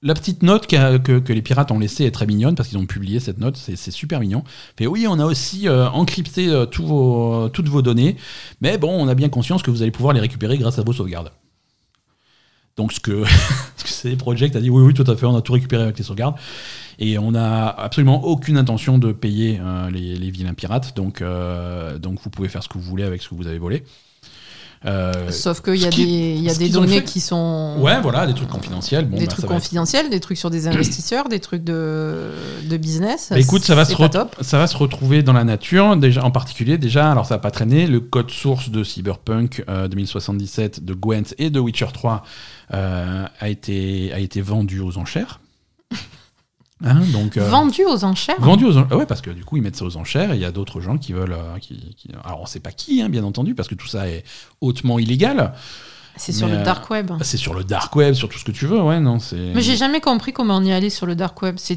la 0.00 0.14
petite 0.14 0.44
note 0.44 0.68
que, 0.68 1.18
que 1.18 1.32
les 1.32 1.42
pirates 1.42 1.72
ont 1.72 1.78
laissée 1.80 2.04
est 2.04 2.12
très 2.12 2.26
mignonne 2.26 2.54
parce 2.54 2.68
qu'ils 2.68 2.78
ont 2.78 2.86
publié 2.86 3.18
cette 3.18 3.38
note, 3.38 3.56
c'est 3.56 3.90
super 3.90 4.20
mignon. 4.20 4.44
Fait 4.76 4.86
oui, 4.86 5.06
on 5.08 5.18
a 5.18 5.24
aussi 5.24 5.66
euh, 5.68 5.88
encrypté 5.90 6.48
euh, 6.48 6.66
vos- 6.78 7.48
toutes 7.48 7.68
vos 7.68 7.82
données, 7.82 8.16
mais 8.60 8.78
bon, 8.78 8.92
on 8.92 9.08
a 9.08 9.14
bien 9.16 9.28
conscience 9.28 9.60
que 9.64 9.72
vous 9.72 9.82
allez 9.82 9.90
pouvoir 9.90 10.14
les 10.14 10.20
récupérer 10.20 10.56
grâce 10.56 10.78
à 10.78 10.82
vos 10.82 10.92
sauvegardes. 10.92 11.32
Donc, 12.76 12.92
ce 12.92 13.00
que, 13.00 13.24
ce 13.76 13.82
que 13.82 13.88
CD 13.90 14.14
Projekt 14.16 14.54
a 14.54 14.60
dit, 14.60 14.70
oui, 14.70 14.82
oui, 14.84 14.94
tout 14.94 15.10
à 15.10 15.16
fait, 15.16 15.26
on 15.26 15.34
a 15.36 15.42
tout 15.42 15.52
récupéré 15.54 15.82
avec 15.82 15.98
les 15.98 16.04
sauvegardes. 16.04 16.36
Et 16.98 17.18
on 17.18 17.30
n'a 17.32 17.68
absolument 17.68 18.24
aucune 18.24 18.56
intention 18.56 18.98
de 18.98 19.12
payer 19.12 19.60
euh, 19.62 19.90
les, 19.90 20.16
les 20.16 20.30
vilains 20.30 20.54
pirates. 20.54 20.96
Donc, 20.96 21.22
euh, 21.22 21.98
donc, 21.98 22.18
vous 22.22 22.30
pouvez 22.30 22.48
faire 22.48 22.62
ce 22.62 22.68
que 22.68 22.74
vous 22.78 22.84
voulez 22.84 23.04
avec 23.04 23.22
ce 23.22 23.28
que 23.28 23.34
vous 23.36 23.46
avez 23.46 23.58
volé. 23.58 23.84
Euh, 24.86 25.30
Sauf 25.30 25.60
qu'il 25.60 25.74
y 25.76 25.86
a 25.86 25.90
des, 25.90 26.02
y 26.36 26.48
a 26.48 26.68
données 26.68 27.02
qui 27.02 27.18
sont. 27.20 27.76
ouais, 27.80 28.00
voilà, 28.00 28.26
des 28.26 28.34
trucs 28.34 28.48
confidentiels. 28.48 29.06
Bon, 29.06 29.16
des 29.16 29.24
bah, 29.26 29.30
trucs 29.32 29.44
être- 29.44 29.52
confidentiels, 29.52 30.08
des 30.08 30.20
trucs 30.20 30.38
sur 30.38 30.50
des 30.50 30.66
investisseurs, 30.68 31.28
des 31.28 31.40
trucs 31.40 31.64
de, 31.64 32.30
de 32.68 32.76
business. 32.76 33.28
Bah, 33.30 33.40
écoute, 33.40 33.64
ça 33.64 33.74
va, 33.74 33.84
se 33.84 33.96
pas 33.96 34.06
re- 34.06 34.10
top. 34.10 34.36
ça 34.40 34.58
va 34.58 34.68
se 34.68 34.76
retrouver 34.76 35.24
dans 35.24 35.32
la 35.32 35.42
nature, 35.42 35.96
déjà, 35.96 36.24
en 36.24 36.30
particulier, 36.30 36.78
déjà, 36.78 37.10
alors 37.10 37.26
ça 37.26 37.34
va 37.34 37.40
pas 37.40 37.50
traîner, 37.50 37.88
le 37.88 37.98
code 37.98 38.30
source 38.30 38.70
de 38.70 38.84
Cyberpunk 38.84 39.64
euh, 39.68 39.88
2077, 39.88 40.84
de 40.84 40.94
Gwent 40.94 41.34
et 41.38 41.50
de 41.50 41.58
Witcher 41.58 41.88
3 41.92 42.22
euh, 42.74 43.24
a, 43.40 43.48
été, 43.48 44.12
a 44.12 44.20
été 44.20 44.40
vendu 44.40 44.78
aux 44.78 44.96
enchères. 44.96 45.40
Hein, 46.84 47.00
donc, 47.12 47.36
euh, 47.36 47.48
Vendu 47.48 47.84
aux 47.84 48.04
enchères. 48.04 48.36
vendu 48.38 48.64
aux 48.64 48.76
enchères. 48.76 48.96
Ouais, 48.98 49.06
parce 49.06 49.20
que 49.20 49.30
du 49.30 49.44
coup, 49.44 49.56
ils 49.56 49.62
mettent 49.62 49.76
ça 49.76 49.84
aux 49.84 49.96
enchères 49.96 50.32
et 50.32 50.36
il 50.36 50.40
y 50.40 50.44
a 50.44 50.52
d'autres 50.52 50.80
gens 50.80 50.96
qui 50.96 51.12
veulent. 51.12 51.32
euh, 51.32 51.58
qui, 51.60 51.94
qui- 51.96 52.08
Alors, 52.24 52.40
on 52.42 52.46
sait 52.46 52.60
pas 52.60 52.70
qui, 52.72 53.02
hein, 53.02 53.08
bien 53.08 53.24
entendu, 53.24 53.54
parce 53.54 53.68
que 53.68 53.74
tout 53.74 53.88
ça 53.88 54.08
est 54.08 54.22
hautement 54.60 54.98
illégal. 54.98 55.52
C'est 56.16 56.32
sur 56.32 56.48
le 56.48 56.54
euh, 56.54 56.64
dark 56.64 56.90
web. 56.90 57.12
C'est 57.22 57.36
sur 57.36 57.54
le 57.54 57.62
dark 57.62 57.94
web, 57.94 58.14
sur 58.14 58.28
tout 58.28 58.38
ce 58.40 58.44
que 58.44 58.50
tu 58.50 58.66
veux, 58.66 58.80
ouais, 58.80 58.98
non, 58.98 59.20
c'est. 59.20 59.36
Mais 59.54 59.60
j'ai 59.62 59.76
jamais 59.76 60.00
compris 60.00 60.32
comment 60.32 60.56
on 60.56 60.64
y 60.64 60.72
allait 60.72 60.90
sur 60.90 61.06
le 61.06 61.14
dark 61.14 61.40
web. 61.42 61.54
C'est 61.58 61.76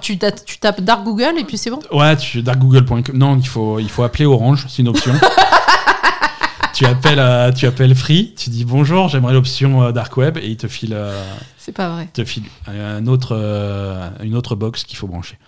tu, 0.00 0.18
tapes, 0.18 0.44
tu 0.44 0.58
tapes 0.58 0.80
dark 0.80 1.04
Google 1.04 1.34
et 1.38 1.44
puis 1.44 1.56
c'est 1.56 1.70
bon. 1.70 1.78
Ouais, 1.92 2.16
tu 2.16 2.42
darkgoogle.com. 2.42 3.02
Non, 3.16 3.36
il 3.36 3.46
faut, 3.46 3.78
il 3.78 3.88
faut 3.88 4.02
appeler 4.02 4.26
Orange, 4.26 4.66
c'est 4.68 4.82
une 4.82 4.88
option. 4.88 5.12
tu, 6.76 6.86
appelles, 6.86 7.18
euh, 7.18 7.52
tu 7.52 7.66
appelles 7.66 7.94
Free, 7.94 8.34
tu 8.36 8.50
dis 8.50 8.64
bonjour, 8.64 9.08
j'aimerais 9.08 9.32
l'option 9.32 9.82
euh, 9.82 9.92
Dark 9.92 10.16
Web 10.16 10.36
et 10.36 10.46
il 10.48 10.56
te 10.56 10.68
file, 10.68 10.92
euh, 10.94 11.22
C'est 11.56 11.72
pas 11.72 11.88
vrai. 11.88 12.08
te 12.12 12.24
file 12.24 12.44
un 12.68 13.06
autre, 13.06 13.32
une 14.22 14.36
autre 14.36 14.54
box 14.54 14.84
qu'il 14.84 14.96
faut 14.96 15.06
brancher. 15.06 15.38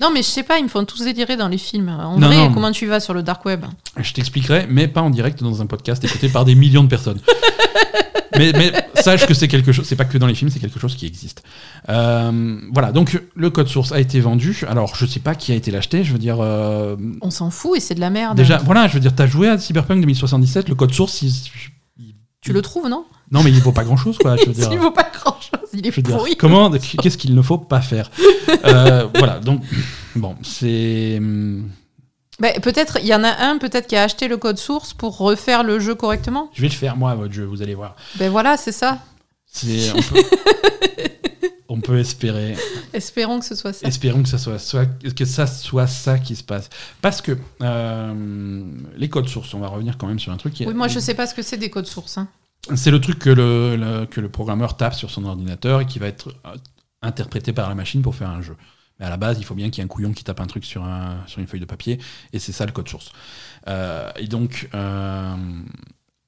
Non, 0.00 0.10
mais 0.12 0.22
je 0.22 0.28
sais 0.28 0.44
pas, 0.44 0.58
ils 0.58 0.64
me 0.64 0.68
font 0.68 0.84
tous 0.84 1.02
délirer 1.02 1.36
dans 1.36 1.48
les 1.48 1.58
films. 1.58 1.88
En 1.88 2.18
Non, 2.18 2.28
vrai, 2.28 2.36
non. 2.36 2.52
comment 2.54 2.70
tu 2.70 2.86
vas 2.86 3.00
sur 3.00 3.14
le 3.14 3.22
dark 3.22 3.44
web? 3.44 3.64
Je 3.96 4.12
t'expliquerai, 4.12 4.66
mais 4.70 4.86
pas 4.88 5.02
en 5.02 5.10
direct 5.10 5.42
dans 5.42 5.60
un 5.60 5.66
podcast 5.66 6.02
écouté 6.04 6.28
par 6.28 6.44
des 6.44 6.54
millions 6.54 6.84
de 6.84 6.88
personnes. 6.88 7.20
mais, 8.36 8.52
mais 8.52 8.72
sache 8.94 9.26
que 9.26 9.34
c'est 9.34 9.48
quelque 9.48 9.72
chose, 9.72 9.86
c'est 9.86 9.96
pas 9.96 10.04
que 10.04 10.18
dans 10.18 10.26
les 10.26 10.34
films, 10.34 10.50
c'est 10.50 10.58
quelque 10.58 10.78
chose 10.80 10.94
qui 10.96 11.06
existe. 11.06 11.42
Euh, 11.88 12.58
voilà, 12.72 12.92
donc 12.92 13.20
le 13.34 13.50
code 13.50 13.68
source 13.68 13.92
a 13.92 14.00
été 14.00 14.20
vendu. 14.20 14.64
Alors, 14.68 14.94
je 14.94 15.06
sais 15.06 15.20
pas 15.20 15.34
qui 15.34 15.52
a 15.52 15.54
été 15.54 15.70
l'acheter, 15.70 16.04
je 16.04 16.12
veux 16.12 16.18
dire. 16.18 16.38
euh, 16.40 16.96
On 17.22 17.30
s'en 17.30 17.50
fout 17.50 17.76
et 17.76 17.80
c'est 17.80 17.94
de 17.94 18.00
la 18.00 18.10
merde. 18.10 18.36
déjà, 18.36 18.58
voilà, 18.58 18.88
je 18.88 18.94
veux 18.94 19.00
dire, 19.00 19.14
t'as 19.14 19.26
joué 19.26 19.48
à 19.48 19.58
Cyberpunk 19.58 20.00
2077, 20.00 20.68
le 20.68 20.74
code 20.74 20.92
source, 20.92 21.22
il- 21.22 21.32
Tu 22.40 22.52
le 22.52 22.62
trouves, 22.62 22.88
non? 22.88 23.04
Non, 23.30 23.42
mais 23.42 23.50
il 23.50 23.60
vaut 23.60 23.72
pas 23.72 23.84
grand 23.84 23.96
chose, 23.96 24.16
quoi. 24.18 24.36
Je 24.36 24.46
veux 24.46 24.52
dire, 24.54 24.68
Il 24.72 24.78
vaut 24.78 24.90
pas 24.92 25.10
grand 25.12 25.36
chose, 25.40 25.68
il 25.74 25.86
est 25.86 25.90
je 25.90 25.96
veux 25.96 26.02
dire, 26.02 26.18
comment, 26.38 26.70
qu'est-ce 26.70 27.18
qu'il 27.18 27.34
ne 27.34 27.42
faut 27.42 27.58
pas 27.58 27.80
faire? 27.80 28.10
Euh, 28.64 29.06
Voilà, 29.16 29.38
donc, 29.40 29.62
bon, 30.16 30.34
c'est. 30.42 31.20
Bah, 32.40 32.52
peut-être, 32.62 32.98
il 33.00 33.06
y 33.06 33.14
en 33.14 33.24
a 33.24 33.30
un 33.46 33.58
peut-être 33.58 33.86
qui 33.88 33.96
a 33.96 34.02
acheté 34.04 34.28
le 34.28 34.36
code 34.36 34.58
source 34.58 34.94
pour 34.94 35.16
refaire 35.18 35.64
le 35.64 35.78
jeu 35.80 35.94
correctement. 35.94 36.50
Je 36.54 36.62
vais 36.62 36.68
le 36.68 36.74
faire, 36.74 36.96
moi, 36.96 37.14
votre 37.14 37.32
jeu, 37.34 37.44
vous 37.44 37.62
allez 37.62 37.74
voir. 37.74 37.96
Ben 38.16 38.30
voilà, 38.30 38.56
c'est 38.56 38.72
ça. 38.72 38.98
C'est. 39.46 39.90
On 39.92 40.00
peut, 40.02 40.22
on 41.68 41.80
peut 41.80 41.98
espérer. 41.98 42.56
Espérons 42.92 43.40
que 43.40 43.44
ce 43.44 43.54
soit 43.54 43.72
ça. 43.72 43.86
Espérons 43.88 44.22
que 44.22 44.28
ça 44.28 44.38
soit, 44.38 44.58
soit- 44.58 44.86
que 45.14 45.24
ça 45.24 45.46
soit 45.46 45.86
ça 45.86 46.18
qui 46.18 46.36
se 46.36 46.44
passe. 46.44 46.68
Parce 47.00 47.20
que 47.20 47.36
euh, 47.62 48.62
les 48.96 49.08
codes 49.08 49.28
sources, 49.28 49.52
on 49.54 49.58
va 49.60 49.68
revenir 49.68 49.98
quand 49.98 50.06
même 50.06 50.18
sur 50.18 50.32
un 50.32 50.36
truc. 50.36 50.54
qui 50.54 50.62
est- 50.62 50.66
Oui, 50.66 50.74
moi 50.74 50.88
je 50.88 50.98
sais 50.98 51.14
pas 51.14 51.26
ce 51.26 51.34
que 51.34 51.42
c'est 51.42 51.56
des 51.56 51.70
codes 51.70 51.86
sources. 51.86 52.18
hein. 52.18 52.28
C'est 52.76 52.90
le 52.90 53.00
truc 53.00 53.18
que 53.18 53.30
le, 53.30 53.76
le- 53.76 54.06
que 54.06 54.20
le 54.20 54.28
programmeur 54.28 54.76
tape 54.76 54.94
sur 54.94 55.10
son 55.10 55.24
ordinateur 55.24 55.80
et 55.80 55.86
qui 55.86 55.98
va 55.98 56.06
être 56.06 56.28
euh, 56.46 56.54
interprété 57.02 57.52
par 57.52 57.68
la 57.68 57.74
machine 57.74 58.02
pour 58.02 58.14
faire 58.14 58.30
un 58.30 58.42
jeu. 58.42 58.56
Mais 58.98 59.06
à 59.06 59.10
la 59.10 59.16
base, 59.16 59.38
il 59.38 59.44
faut 59.44 59.54
bien 59.54 59.70
qu'il 59.70 59.78
y 59.78 59.82
ait 59.82 59.84
un 59.84 59.88
couillon 59.88 60.12
qui 60.12 60.24
tape 60.24 60.40
un 60.40 60.46
truc 60.46 60.64
sur, 60.64 60.84
un, 60.84 61.22
sur 61.26 61.40
une 61.40 61.46
feuille 61.46 61.60
de 61.60 61.64
papier, 61.66 61.98
et 62.32 62.38
c'est 62.38 62.52
ça 62.52 62.66
le 62.66 62.72
code 62.72 62.88
source. 62.88 63.12
Euh, 63.68 64.10
et 64.16 64.26
donc, 64.26 64.68
euh, 64.74 65.36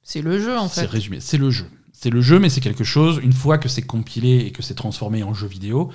C'est 0.02 0.22
le 0.22 0.38
jeu 0.40 0.56
en 0.56 0.68
c'est 0.68 0.82
fait. 0.82 0.86
résumé. 0.86 1.20
C'est 1.20 1.38
le 1.38 1.50
jeu. 1.50 1.66
C'est 1.92 2.10
le 2.10 2.20
jeu, 2.22 2.38
mais 2.38 2.48
c'est 2.48 2.60
quelque 2.62 2.84
chose, 2.84 3.20
une 3.22 3.32
fois 3.32 3.58
que 3.58 3.68
c'est 3.68 3.82
compilé 3.82 4.38
et 4.46 4.52
que 4.52 4.62
c'est 4.62 4.74
transformé 4.74 5.22
en 5.22 5.34
jeu 5.34 5.46
vidéo, 5.46 5.92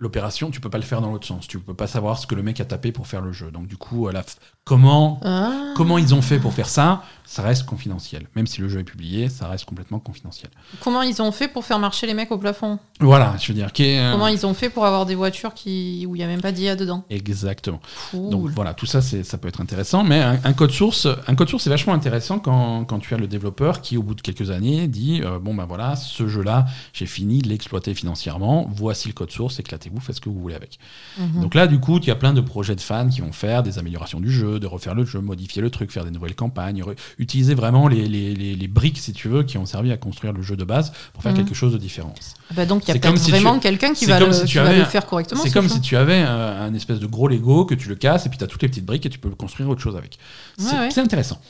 l'opération, 0.00 0.50
tu 0.50 0.60
peux 0.60 0.70
pas 0.70 0.78
le 0.78 0.84
faire 0.84 1.00
dans 1.00 1.10
l'autre 1.10 1.26
sens. 1.26 1.48
Tu 1.48 1.58
peux 1.58 1.74
pas 1.74 1.86
savoir 1.86 2.18
ce 2.18 2.26
que 2.26 2.34
le 2.34 2.42
mec 2.42 2.60
a 2.60 2.64
tapé 2.64 2.92
pour 2.92 3.06
faire 3.06 3.20
le 3.20 3.32
jeu. 3.32 3.50
Donc, 3.50 3.66
du 3.66 3.76
coup, 3.76 4.08
la 4.10 4.22
comment, 4.64 5.18
Ah. 5.24 5.72
comment 5.76 5.98
ils 5.98 6.14
ont 6.14 6.22
fait 6.22 6.38
pour 6.38 6.52
faire 6.52 6.68
ça, 6.68 7.02
ça 7.24 7.42
reste 7.42 7.64
confidentiel. 7.66 8.26
Même 8.36 8.46
si 8.46 8.60
le 8.60 8.68
jeu 8.68 8.80
est 8.80 8.84
publié, 8.84 9.28
ça 9.28 9.48
reste 9.48 9.64
complètement 9.64 9.98
confidentiel. 9.98 10.50
Comment 10.80 11.02
ils 11.02 11.20
ont 11.22 11.32
fait 11.32 11.48
pour 11.48 11.64
faire 11.64 11.78
marcher 11.78 12.06
les 12.06 12.14
mecs 12.14 12.30
au 12.30 12.38
plafond? 12.38 12.78
Voilà, 13.00 13.34
je 13.40 13.48
veux 13.48 13.54
dire. 13.54 13.70
euh, 13.80 14.12
Comment 14.12 14.28
ils 14.28 14.46
ont 14.46 14.54
fait 14.54 14.68
pour 14.70 14.84
avoir 14.84 15.04
des 15.06 15.14
voitures 15.14 15.54
qui... 15.54 16.04
où 16.06 16.14
il 16.14 16.20
y 16.20 16.22
a 16.24 16.26
même 16.26 16.40
pas 16.42 16.52
d'IA 16.52 16.76
dedans? 16.76 17.04
Exactement. 17.10 17.80
Cool. 18.10 18.30
Donc 18.30 18.50
voilà, 18.50 18.74
tout 18.74 18.86
ça, 18.86 19.00
c'est- 19.00 19.24
ça 19.24 19.38
peut 19.38 19.48
être 19.48 19.60
intéressant, 19.60 20.04
mais 20.04 20.20
un, 20.20 20.38
un 20.44 20.52
code 20.52 20.70
source, 20.70 21.08
un 21.26 21.34
code 21.34 21.48
source, 21.48 21.64
c'est 21.64 21.70
vachement 21.70 21.94
intéressant 21.94 22.38
quand, 22.38 22.84
quand 22.84 22.98
tu 22.98 23.14
as 23.14 23.18
le 23.18 23.26
développeur 23.26 23.80
qui, 23.80 23.96
au 23.96 24.02
bout 24.02 24.14
de 24.14 24.20
quelques 24.20 24.50
années, 24.50 24.86
dit 24.86 25.22
euh, 25.22 25.38
bon 25.38 25.54
ben 25.54 25.64
voilà, 25.66 25.96
ce 25.96 26.28
jeu-là, 26.28 26.66
j'ai 26.92 27.06
fini 27.06 27.40
de 27.40 27.48
l'exploiter 27.48 27.94
financièrement. 27.94 28.68
Voici 28.70 29.08
le 29.08 29.14
code 29.14 29.30
source, 29.30 29.58
éclatez-vous, 29.88 30.00
faites 30.00 30.16
ce 30.16 30.20
que 30.20 30.28
vous 30.28 30.38
voulez 30.40 30.54
avec. 30.54 30.78
Mhm. 31.18 31.40
Donc 31.42 31.54
là, 31.54 31.66
du 31.66 31.78
coup, 31.80 31.98
il 31.98 32.06
y 32.06 32.10
a 32.10 32.14
plein 32.14 32.32
de 32.32 32.40
projets 32.40 32.74
de 32.76 32.80
fans 32.80 33.08
qui 33.08 33.20
vont 33.20 33.32
faire 33.32 33.62
des 33.62 33.78
améliorations 33.78 34.20
du 34.20 34.30
jeu, 34.30 34.60
de 34.60 34.66
refaire 34.66 34.94
le 34.94 35.04
jeu, 35.04 35.20
modifier 35.20 35.62
le 35.62 35.70
truc, 35.70 35.90
faire 35.90 36.04
des 36.04 36.10
nouvelles 36.10 36.34
campagnes, 36.34 36.82
utiliser 37.18 37.54
vraiment 37.54 37.88
les, 37.88 38.06
les, 38.08 38.34
les- 38.34 38.54
les 38.54 38.68
briques, 38.68 38.98
si 38.98 39.12
tu 39.12 39.28
veux, 39.28 39.42
qui 39.42 39.58
ont 39.58 39.66
servi 39.66 39.90
à 39.92 39.96
construire 39.96 40.32
le 40.32 40.42
jeu 40.42 40.56
de 40.56 40.64
base 40.64 40.92
pour 41.12 41.22
faire 41.22 41.32
Mhm. 41.32 41.38
quelque 41.38 41.54
chose 41.54 41.72
de 41.72 41.78
différent. 41.78 42.14
Bah 42.54 42.66
donc 42.66 42.84
il 42.84 42.88
y 42.88 42.90
a 42.90 42.94
peut-être 43.00 43.18
si 43.18 43.30
vraiment 43.30 43.54
tu- 43.54 43.60
quelqu'un 43.60 43.92
qui 43.92 44.06
va, 44.06 44.20
le, 44.20 44.32
si 44.32 44.40
tu 44.42 44.46
qui 44.46 44.54
va 44.56 44.66
avais 44.66 44.76
le 44.76 44.82
un- 44.82 44.86
faire 44.86 45.06
correctement. 45.06 45.40
C'est 45.42 45.48
ce 45.48 45.54
comme 45.54 45.68
jeu. 45.68 45.74
si 45.74 45.80
tu 45.80 45.96
avais 45.96 46.18
un, 46.20 46.28
un 46.62 46.74
espèce 46.74 46.98
de 47.00 47.06
gros 47.06 47.28
Lego 47.28 47.64
que 47.64 47.74
tu 47.74 47.88
le 47.88 47.94
casses 47.94 48.26
et 48.26 48.28
puis 48.28 48.38
tu 48.38 48.44
as 48.44 48.46
toutes 48.46 48.62
les 48.62 48.68
petites 48.68 48.86
briques 48.86 49.04
et 49.06 49.10
tu 49.10 49.18
peux 49.18 49.30
construire 49.30 49.68
autre 49.68 49.80
chose 49.80 49.96
avec. 49.96 50.18
C'est 50.58 50.76
Ouais, 50.76 50.98
intéressant. 50.98 51.40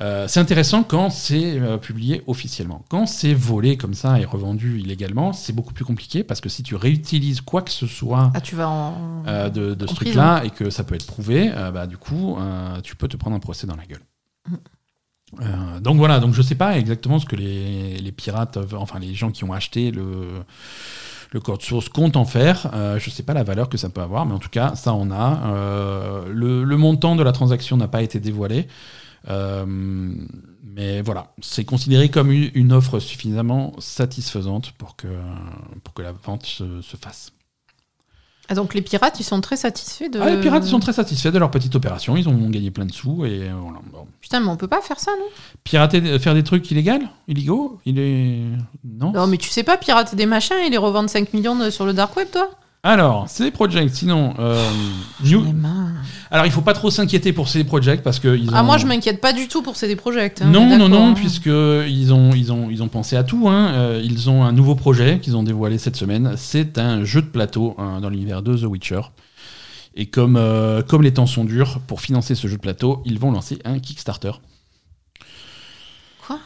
Euh, 0.00 0.26
c'est 0.26 0.40
intéressant 0.40 0.82
quand 0.82 1.10
c'est 1.10 1.58
euh, 1.60 1.76
publié 1.78 2.22
officiellement. 2.26 2.84
Quand 2.88 3.06
c'est 3.06 3.32
volé 3.34 3.76
comme 3.76 3.94
ça 3.94 4.18
et 4.18 4.24
revendu 4.24 4.80
illégalement, 4.80 5.32
c'est 5.32 5.52
beaucoup 5.52 5.72
plus 5.72 5.84
compliqué 5.84 6.24
parce 6.24 6.40
que 6.40 6.48
si 6.48 6.62
tu 6.62 6.74
réutilises 6.74 7.40
quoi 7.40 7.62
que 7.62 7.70
ce 7.70 7.86
soit 7.86 8.32
Ah, 8.34 8.40
tu 8.40 8.56
vas 8.56 8.68
en. 8.68 9.24
euh, 9.26 9.50
de, 9.50 9.74
de 9.74 9.86
ce 9.86 9.92
en 9.92 9.94
truc-là 9.94 10.42
et 10.44 10.50
que 10.50 10.70
ça 10.70 10.82
peut 10.84 10.94
être 10.96 11.06
prouvé, 11.06 11.52
bah, 11.72 11.86
du 11.86 11.96
coup, 11.96 12.36
tu 12.82 12.96
peux 12.96 13.08
te 13.08 13.16
prendre 13.16 13.36
un 13.36 13.40
procès 13.40 13.66
dans 13.66 13.76
la 13.76 13.86
gueule. 13.86 14.02
Mm. 14.48 15.80
Donc 15.80 15.96
voilà, 15.96 16.20
donc 16.20 16.32
je 16.34 16.42
sais 16.42 16.54
pas 16.54 16.78
exactement 16.78 17.18
ce 17.18 17.26
que 17.26 17.34
les, 17.34 17.96
les 17.96 18.12
pirates, 18.12 18.58
enfin 18.76 19.00
les 19.00 19.14
gens 19.14 19.30
qui 19.32 19.42
ont 19.42 19.52
acheté 19.52 19.90
le, 19.90 20.28
le 21.32 21.40
code 21.40 21.60
source 21.62 21.88
comptent 21.88 22.16
en 22.16 22.24
faire. 22.24 22.70
Euh, 22.72 22.98
je 23.00 23.10
sais 23.10 23.24
pas 23.24 23.34
la 23.34 23.42
valeur 23.42 23.68
que 23.68 23.76
ça 23.76 23.88
peut 23.88 24.00
avoir, 24.00 24.26
mais 24.26 24.34
en 24.34 24.38
tout 24.38 24.48
cas, 24.48 24.76
ça 24.76 24.94
on 24.94 25.10
a. 25.10 25.52
Euh, 25.52 26.28
le, 26.28 26.62
le 26.62 26.76
montant 26.76 27.16
de 27.16 27.22
la 27.24 27.32
transaction 27.32 27.76
n'a 27.76 27.88
pas 27.88 28.02
été 28.02 28.20
dévoilé. 28.20 28.68
Euh, 29.28 29.64
mais 29.66 31.02
voilà, 31.02 31.32
c'est 31.40 31.64
considéré 31.64 32.10
comme 32.10 32.30
une 32.32 32.72
offre 32.72 32.98
suffisamment 32.98 33.72
satisfaisante 33.78 34.72
pour 34.72 34.96
que, 34.96 35.08
pour 35.82 35.94
que 35.94 36.02
la 36.02 36.12
vente 36.12 36.44
se- 36.46 36.82
se 36.82 36.96
fasse. 36.96 37.32
Ah, 38.50 38.54
donc 38.54 38.74
les 38.74 38.82
pirates, 38.82 39.18
ils 39.20 39.24
sont 39.24 39.40
très 39.40 39.56
satisfaits 39.56 40.10
de. 40.10 40.20
Ah, 40.20 40.28
les 40.28 40.38
pirates 40.40 40.66
ils 40.66 40.68
sont 40.70 40.78
très 40.80 40.92
satisfaits 40.92 41.30
de 41.30 41.38
leur 41.38 41.50
petite 41.50 41.74
opération, 41.76 42.14
ils 42.14 42.28
ont 42.28 42.50
gagné 42.50 42.70
plein 42.70 42.84
de 42.84 42.92
sous 42.92 43.24
et 43.24 43.48
euh, 43.48 43.54
voilà. 43.58 43.78
Bon. 43.90 44.06
Putain, 44.20 44.40
mais 44.40 44.48
on 44.48 44.56
peut 44.58 44.68
pas 44.68 44.82
faire 44.82 45.00
ça, 45.00 45.12
non? 45.18 45.24
Pirater, 45.64 46.18
faire 46.18 46.34
des 46.34 46.42
trucs 46.44 46.70
illégaux? 46.70 47.06
Illégaux? 47.26 47.80
Il 47.86 47.98
est. 47.98 48.42
Non? 48.84 49.12
Non, 49.12 49.26
mais 49.26 49.38
tu 49.38 49.48
sais 49.48 49.62
pas 49.62 49.78
pirater 49.78 50.14
des 50.16 50.26
machins 50.26 50.58
et 50.58 50.68
les 50.68 50.76
revendre 50.76 51.08
5 51.08 51.32
millions 51.32 51.56
de- 51.56 51.70
sur 51.70 51.86
le 51.86 51.94
dark 51.94 52.14
web, 52.16 52.28
toi? 52.30 52.50
Alors, 52.86 53.30
CD 53.30 53.50
Projekt, 53.50 53.94
sinon. 53.94 54.34
euh, 54.38 54.62
New-. 55.24 55.42
Alors, 56.30 56.44
il 56.44 56.52
faut 56.52 56.60
pas 56.60 56.74
trop 56.74 56.90
s'inquiéter 56.90 57.32
pour 57.32 57.48
CD 57.48 57.64
Projekt 57.64 58.04
parce 58.04 58.18
que. 58.18 58.36
Ils 58.36 58.50
ont... 58.50 58.54
Ah, 58.54 58.62
moi, 58.62 58.76
je 58.76 58.84
m'inquiète 58.86 59.22
pas 59.22 59.32
du 59.32 59.48
tout 59.48 59.62
pour 59.62 59.76
CD 59.76 59.96
Projekt. 59.96 60.42
hein, 60.42 60.50
Non, 60.50 60.76
non, 60.76 60.90
non, 60.90 61.14
puisque 61.14 61.46
ils 61.46 62.12
ont, 62.12 62.32
ils 62.34 62.52
ont, 62.52 62.68
ils 62.68 62.82
ont 62.82 62.88
pensé 62.88 63.16
à 63.16 63.24
tout. 63.24 63.48
hein. 63.48 63.72
Euh, 63.72 64.02
ils 64.04 64.28
ont 64.28 64.44
un 64.44 64.52
nouveau 64.52 64.74
projet 64.74 65.18
qu'ils 65.18 65.34
ont 65.34 65.42
dévoilé 65.42 65.78
cette 65.78 65.96
semaine. 65.96 66.34
C'est 66.36 66.76
un 66.76 67.04
jeu 67.04 67.22
de 67.22 67.26
plateau 67.26 67.74
hein, 67.78 68.00
dans 68.02 68.10
l'univers 68.10 68.42
de 68.42 68.54
The 68.54 68.64
Witcher. 68.64 69.00
Et 69.94 70.06
comme, 70.06 70.36
euh, 70.36 70.82
comme 70.82 71.02
les 71.02 71.14
temps 71.14 71.26
sont 71.26 71.44
durs, 71.44 71.80
pour 71.86 72.02
financer 72.02 72.34
ce 72.34 72.48
jeu 72.48 72.56
de 72.56 72.60
plateau, 72.60 73.00
ils 73.06 73.18
vont 73.18 73.30
lancer 73.30 73.60
un 73.64 73.78
Kickstarter. 73.78 74.32
Quoi? 76.26 76.38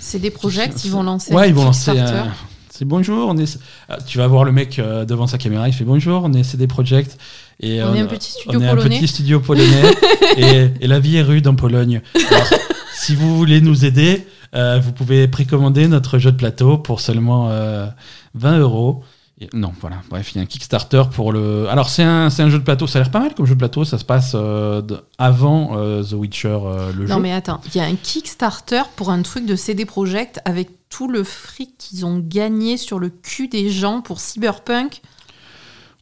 C'est 0.00 0.18
des 0.18 0.30
projets 0.30 0.70
ils 0.84 0.90
vont 0.90 1.02
lancer. 1.04 1.32
Ouais, 1.32 1.44
un 1.44 1.46
ils 1.46 1.54
vont 1.54 1.64
lancer. 1.66 1.92
Kickstarter? 1.92 2.28
un- 2.30 2.32
C'est 2.76 2.84
bonjour. 2.84 3.28
On 3.28 3.36
est... 3.36 3.56
Ah, 3.88 3.98
Tu 4.04 4.18
vas 4.18 4.26
voir 4.26 4.42
le 4.42 4.50
mec 4.50 4.80
euh, 4.80 5.04
devant 5.04 5.28
sa 5.28 5.38
caméra. 5.38 5.68
Il 5.68 5.72
fait 5.72 5.84
bonjour. 5.84 6.22
On 6.24 6.32
est 6.32 6.42
CD 6.42 6.66
Projekt. 6.66 7.16
Et 7.60 7.80
On 7.80 7.94
est 7.94 8.00
un 8.00 8.06
petit 8.06 8.32
studio 8.32 8.58
on 8.58 8.62
est 8.64 8.68
polonais. 8.68 8.96
un 8.96 8.98
petit 8.98 9.06
studio 9.06 9.38
polonais. 9.38 9.94
et, 10.36 10.70
et 10.80 10.86
la 10.88 10.98
vie 10.98 11.16
est 11.18 11.22
rude 11.22 11.46
en 11.46 11.54
Pologne. 11.54 12.02
Alors, 12.32 12.48
si 12.96 13.14
vous 13.14 13.36
voulez 13.36 13.60
nous 13.60 13.84
aider, 13.84 14.26
euh, 14.56 14.80
vous 14.82 14.90
pouvez 14.90 15.28
précommander 15.28 15.86
notre 15.86 16.18
jeu 16.18 16.32
de 16.32 16.36
plateau 16.36 16.76
pour 16.76 16.98
seulement 17.00 17.48
euh, 17.50 17.86
20 18.34 18.58
euros. 18.58 19.04
Et- 19.40 19.48
Non, 19.52 19.72
voilà. 19.80 19.96
Bref, 20.10 20.32
il 20.32 20.36
y 20.36 20.40
a 20.40 20.42
un 20.42 20.46
Kickstarter 20.46 21.02
pour 21.10 21.32
le. 21.32 21.68
Alors, 21.68 21.88
c'est 21.88 22.04
un, 22.04 22.26
un 22.26 22.48
jeu 22.50 22.58
de 22.58 22.62
plateau. 22.64 22.86
Ça 22.86 22.98
a 22.98 23.02
l'air 23.02 23.10
pas 23.10 23.18
mal 23.20 23.34
comme 23.34 23.46
jeu 23.46 23.54
de 23.54 23.58
plateau. 23.58 23.84
Ça 23.84 23.98
se 23.98 24.04
passe 24.04 24.32
euh, 24.36 24.80
avant 25.18 25.76
euh, 25.76 26.04
The 26.04 26.12
Witcher, 26.12 26.48
euh, 26.64 26.92
le 26.92 27.06
Non 27.06 27.16
jeu. 27.16 27.20
mais 27.20 27.32
attends, 27.32 27.60
il 27.66 27.76
y 27.76 27.80
a 27.80 27.84
un 27.84 27.96
Kickstarter 27.96 28.82
pour 28.94 29.10
un 29.10 29.22
truc 29.22 29.44
de 29.46 29.56
CD 29.56 29.84
Projekt 29.86 30.40
avec 30.44 30.70
tout 30.88 31.08
le 31.10 31.24
fric 31.24 31.76
qu'ils 31.78 32.06
ont 32.06 32.20
gagné 32.24 32.76
sur 32.76 33.00
le 33.00 33.08
cul 33.08 33.48
des 33.48 33.70
gens 33.70 34.00
pour 34.02 34.20
Cyberpunk. 34.20 35.00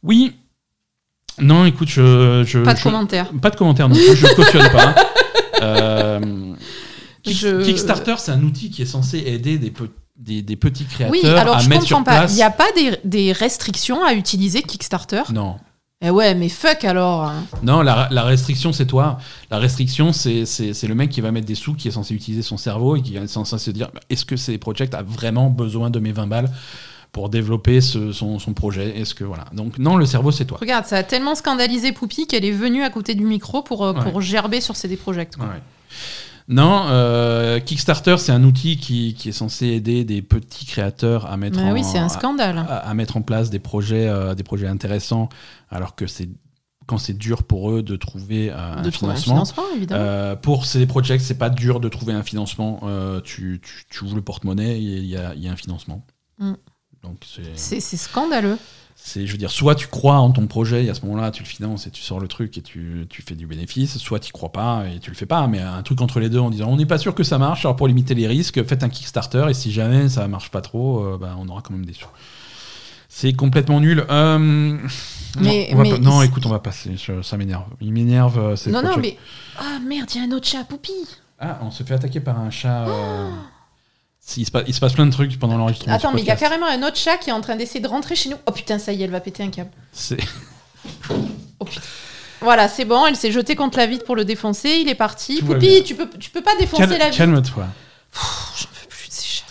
Oui. 0.03 0.33
Non, 1.39 1.65
écoute, 1.65 1.87
je. 1.89 2.43
je 2.45 2.59
Pas 2.59 2.73
de 2.73 2.77
je- 2.77 2.83
commentaire. 2.83 3.31
Pas 3.41 3.49
de 3.49 3.55
commentaire 3.55 3.89
non 3.89 3.95
je 3.95 4.27
cautionne 4.35 4.69
pas. 4.71 4.93
Kickstarter, 7.23 8.15
c'est 8.19 8.31
un 8.31 8.43
outil 8.43 8.69
qui 8.69 8.81
est 8.81 8.85
censé 8.85 9.17
aider 9.19 9.57
des, 9.57 9.71
pe- 9.71 9.89
des, 10.15 10.41
des 10.41 10.55
petits 10.55 10.85
créateurs 10.85 11.11
Oui, 11.11 11.25
alors 11.25 11.55
à 11.57 11.59
je 11.59 11.69
mettre 11.69 11.83
sur 11.85 11.97
comprends 11.97 12.11
pas. 12.13 12.19
place. 12.19 12.33
Il 12.33 12.35
n'y 12.35 12.43
a 12.43 12.51
pas 12.51 12.71
des, 12.75 12.97
des 13.03 13.31
restrictions 13.31 14.03
à 14.03 14.13
utiliser 14.13 14.61
Kickstarter? 14.61 15.23
Non. 15.33 15.57
Eh 16.05 16.09
ouais, 16.09 16.35
mais 16.35 16.49
fuck 16.49 16.83
alors. 16.83 17.31
Non, 17.63 17.81
la, 17.81 18.09
la 18.11 18.23
restriction, 18.23 18.73
c'est 18.73 18.85
toi. 18.85 19.17
La 19.49 19.57
restriction, 19.57 20.11
c'est 20.11 20.43
le 20.83 20.93
mec 20.95 21.09
qui 21.09 21.21
va 21.21 21.31
mettre 21.31 21.47
des 21.47 21.55
sous, 21.55 21.73
qui 21.75 21.87
est 21.87 21.91
censé 21.91 22.13
utiliser 22.13 22.41
son 22.41 22.57
cerveau 22.57 22.97
et 22.97 23.01
qui 23.01 23.15
est 23.15 23.25
censé 23.27 23.57
se 23.57 23.71
dire 23.71 23.89
est-ce 24.09 24.25
que 24.25 24.35
ces 24.35 24.57
projects 24.57 24.93
a 24.93 25.01
vraiment 25.01 25.49
besoin 25.49 25.89
de 25.89 25.99
mes 25.99 26.11
20 26.11 26.27
balles 26.27 26.51
pour 27.13 27.29
développer 27.29 27.79
ce- 27.79 28.11
son, 28.11 28.37
son 28.37 28.53
projet? 28.53 28.99
Est-ce 28.99 29.15
que 29.15 29.23
voilà. 29.23 29.45
Donc, 29.53 29.77
non, 29.77 29.95
le 29.95 30.05
cerveau, 30.05 30.31
c'est 30.31 30.43
toi. 30.45 30.57
Regarde, 30.59 30.85
ça 30.85 30.97
a 30.97 31.03
tellement 31.03 31.35
scandalisé 31.35 31.93
Poupie 31.93 32.27
qu'elle 32.27 32.43
est 32.43 32.51
venue 32.51 32.83
à 32.83 32.89
côté 32.89 33.15
du 33.15 33.23
micro 33.23 33.61
pour, 33.61 33.85
euh, 33.85 33.93
Ouais. 33.93 34.03
pour 34.11 34.19
gerber 34.19 34.59
sur 34.59 34.75
CD 34.75 34.97
Projekt. 34.97 35.37
quoi. 35.37 35.45
Ouais. 35.45 35.61
Non, 36.47 36.85
euh, 36.87 37.59
Kickstarter, 37.59 38.17
c'est 38.17 38.31
un 38.31 38.43
outil 38.43 38.77
qui, 38.77 39.13
qui 39.13 39.29
est 39.29 39.33
censé 39.33 39.67
aider 39.67 40.03
des 40.03 40.21
petits 40.21 40.65
créateurs 40.65 41.25
à 41.31 41.37
mettre 41.37 41.57
Bah 41.57 41.65
en, 41.65 41.71
oui, 41.73 41.83
c'est 41.83 41.97
un 41.99 42.05
à- 42.07 42.09
scandale. 42.09 42.57
à, 42.57 42.77
à 42.77 42.93
mettre 42.93 43.15
en 43.17 43.21
place 43.21 43.49
des 43.49 43.59
projets, 43.59 44.07
euh, 44.09 44.35
des 44.35 44.43
projets 44.43 44.67
intéressants, 44.67 45.29
alors 45.69 45.95
que 45.95 46.05
c'est 46.07 46.29
quand 46.85 46.97
c'est 46.97 47.17
dur 47.17 47.43
pour 47.43 47.71
eux 47.71 47.81
de 47.81 47.95
trouver 47.95 48.49
euh, 48.51 48.81
de 48.81 48.87
un 48.87 48.91
trouver 48.91 49.13
un 49.13 49.15
financement. 49.15 49.33
financement, 49.45 49.63
évidemment. 49.75 50.35
Pour 50.41 50.65
CD 50.65 50.85
Projekt, 50.85 51.23
c'est 51.23 51.37
pas 51.37 51.49
dur 51.49 51.79
de 51.79 51.87
trouver 51.87 52.11
un 52.11 52.23
financement. 52.23 52.81
Tu, 53.23 53.61
tu, 53.63 53.85
tu 53.89 54.03
ouvres 54.03 54.15
le 54.17 54.21
porte-monnaie 54.21 54.81
il 54.81 55.05
y 55.05 55.11
y 55.11 55.17
a 55.17 55.51
un 55.51 55.55
financement. 55.55 56.05
Mm. 56.39 56.53
Donc 57.03 57.25
c'est 57.55 57.79
scandaleux. 57.79 58.57
C'est, 59.05 59.27
je 59.27 59.31
veux 59.33 59.37
dire, 59.37 59.51
soit 59.51 59.75
tu 59.75 59.87
crois 59.87 60.15
en 60.15 60.31
ton 60.31 60.47
projet 60.47 60.85
et 60.85 60.89
à 60.89 60.93
ce 60.93 61.01
moment-là 61.01 61.29
tu 61.31 61.43
le 61.43 61.47
finances 61.47 61.87
et 61.87 61.91
tu 61.91 62.01
sors 62.01 62.21
le 62.21 62.27
truc 62.29 62.57
et 62.57 62.61
tu, 62.61 63.05
tu 63.09 63.21
fais 63.21 63.35
du 63.35 63.45
bénéfice, 63.45 63.97
soit 63.97 64.19
tu 64.21 64.31
crois 64.31 64.51
pas 64.53 64.85
et 64.87 64.99
tu 64.99 65.09
le 65.11 65.15
fais 65.17 65.25
pas. 65.25 65.45
Mais 65.47 65.59
un 65.59 65.81
truc 65.83 65.99
entre 65.99 66.21
les 66.21 66.29
deux 66.29 66.39
en 66.39 66.49
disant 66.49 66.69
on 66.69 66.77
n'est 66.77 66.85
pas 66.85 66.97
sûr 66.97 67.13
que 67.13 67.23
ça 67.23 67.37
marche, 67.37 67.65
alors 67.65 67.75
pour 67.75 67.87
limiter 67.89 68.15
les 68.15 68.27
risques, 68.27 68.63
faites 68.65 68.81
un 68.83 68.87
Kickstarter 68.89 69.45
et 69.49 69.53
si 69.53 69.71
jamais 69.73 70.07
ça 70.07 70.27
marche 70.29 70.51
pas 70.51 70.61
trop, 70.61 71.03
euh, 71.03 71.17
bah, 71.19 71.35
on 71.37 71.49
aura 71.49 71.61
quand 71.61 71.73
même 71.73 71.85
des 71.85 71.93
sous. 71.93 72.07
C'est 73.09 73.33
complètement 73.33 73.79
nul. 73.79 74.05
Euh, 74.09 74.39
Mais- 75.39 75.69
non, 75.73 75.81
mais 75.83 75.91
pas- 75.91 75.97
non, 75.99 76.21
écoute, 76.23 76.45
on 76.45 76.49
va 76.49 76.59
passer. 76.59 76.95
je- 76.97 77.21
ça 77.21 77.37
m'énerve. 77.37 77.65
Il 77.81 77.91
m'énerve. 77.93 78.39
euh, 78.39 78.55
Non, 78.71 78.81
non, 78.81 78.97
mais. 78.97 79.17
Ah 79.59 79.79
merde, 79.85 80.09
il 80.15 80.17
y 80.17 80.21
a 80.21 80.27
un 80.27 80.31
autre 80.35 80.47
chat, 80.47 80.63
Poupie. 80.63 80.91
Ah, 81.39 81.59
on 81.61 81.69
se 81.71 81.83
fait 81.83 81.93
attaquer 81.93 82.21
par 82.21 82.39
un 82.39 82.49
chat. 82.49 82.87
euh, 82.87 83.29
Il, 84.37 84.45
se 84.45 84.51
passe, 84.51 84.63
il 84.67 84.73
se 84.73 84.79
passe 84.79 84.93
plein 84.93 85.05
de 85.05 85.11
trucs 85.11 85.37
pendant 85.37 85.57
l'enregistrement. 85.57 85.93
Attends, 85.95 86.13
mais 86.13 86.21
il 86.21 86.27
y 86.27 86.31
a 86.31 86.35
carrément 86.35 86.65
un 86.67 86.81
autre 86.83 86.97
chat 86.97 87.17
qui 87.17 87.29
est 87.29 87.33
en 87.33 87.41
train 87.41 87.55
d'essayer 87.55 87.81
de 87.81 87.87
rentrer 87.87 88.15
chez 88.15 88.29
nous. 88.29 88.37
Oh 88.45 88.51
putain, 88.51 88.79
ça 88.79 88.93
y 88.93 89.01
est, 89.01 89.05
elle 89.05 89.11
va 89.11 89.19
péter 89.19 89.43
un 89.43 89.49
câble. 89.49 89.71
C'est- 89.91 90.17
Voilà, 92.41 92.67
c'est 92.67 92.83
bon, 92.85 93.05
elle 93.05 93.15
s'est 93.15 93.31
jetée 93.31 93.55
contre 93.55 93.77
la 93.77 93.85
vitre 93.85 94.03
pour 94.03 94.15
le 94.17 94.25
défoncer, 94.25 94.79
il 94.81 94.89
est 94.89 94.95
parti. 94.95 95.39
Tout 95.39 95.55
bien. 95.55 95.81
tu 95.81 95.95
peux, 95.95 96.09
tu 96.19 96.29
peux 96.29 96.41
pas 96.41 96.55
défoncer 96.59 96.83
Calme- 96.83 96.97
la 96.99 97.05
vitre. 97.05 97.17
Calme-toi. 97.17 97.65
J'en 98.59 98.65
peux 98.67 98.87
plus 98.89 99.07
de 99.07 99.13
ces 99.13 99.25
chats. 99.25 99.45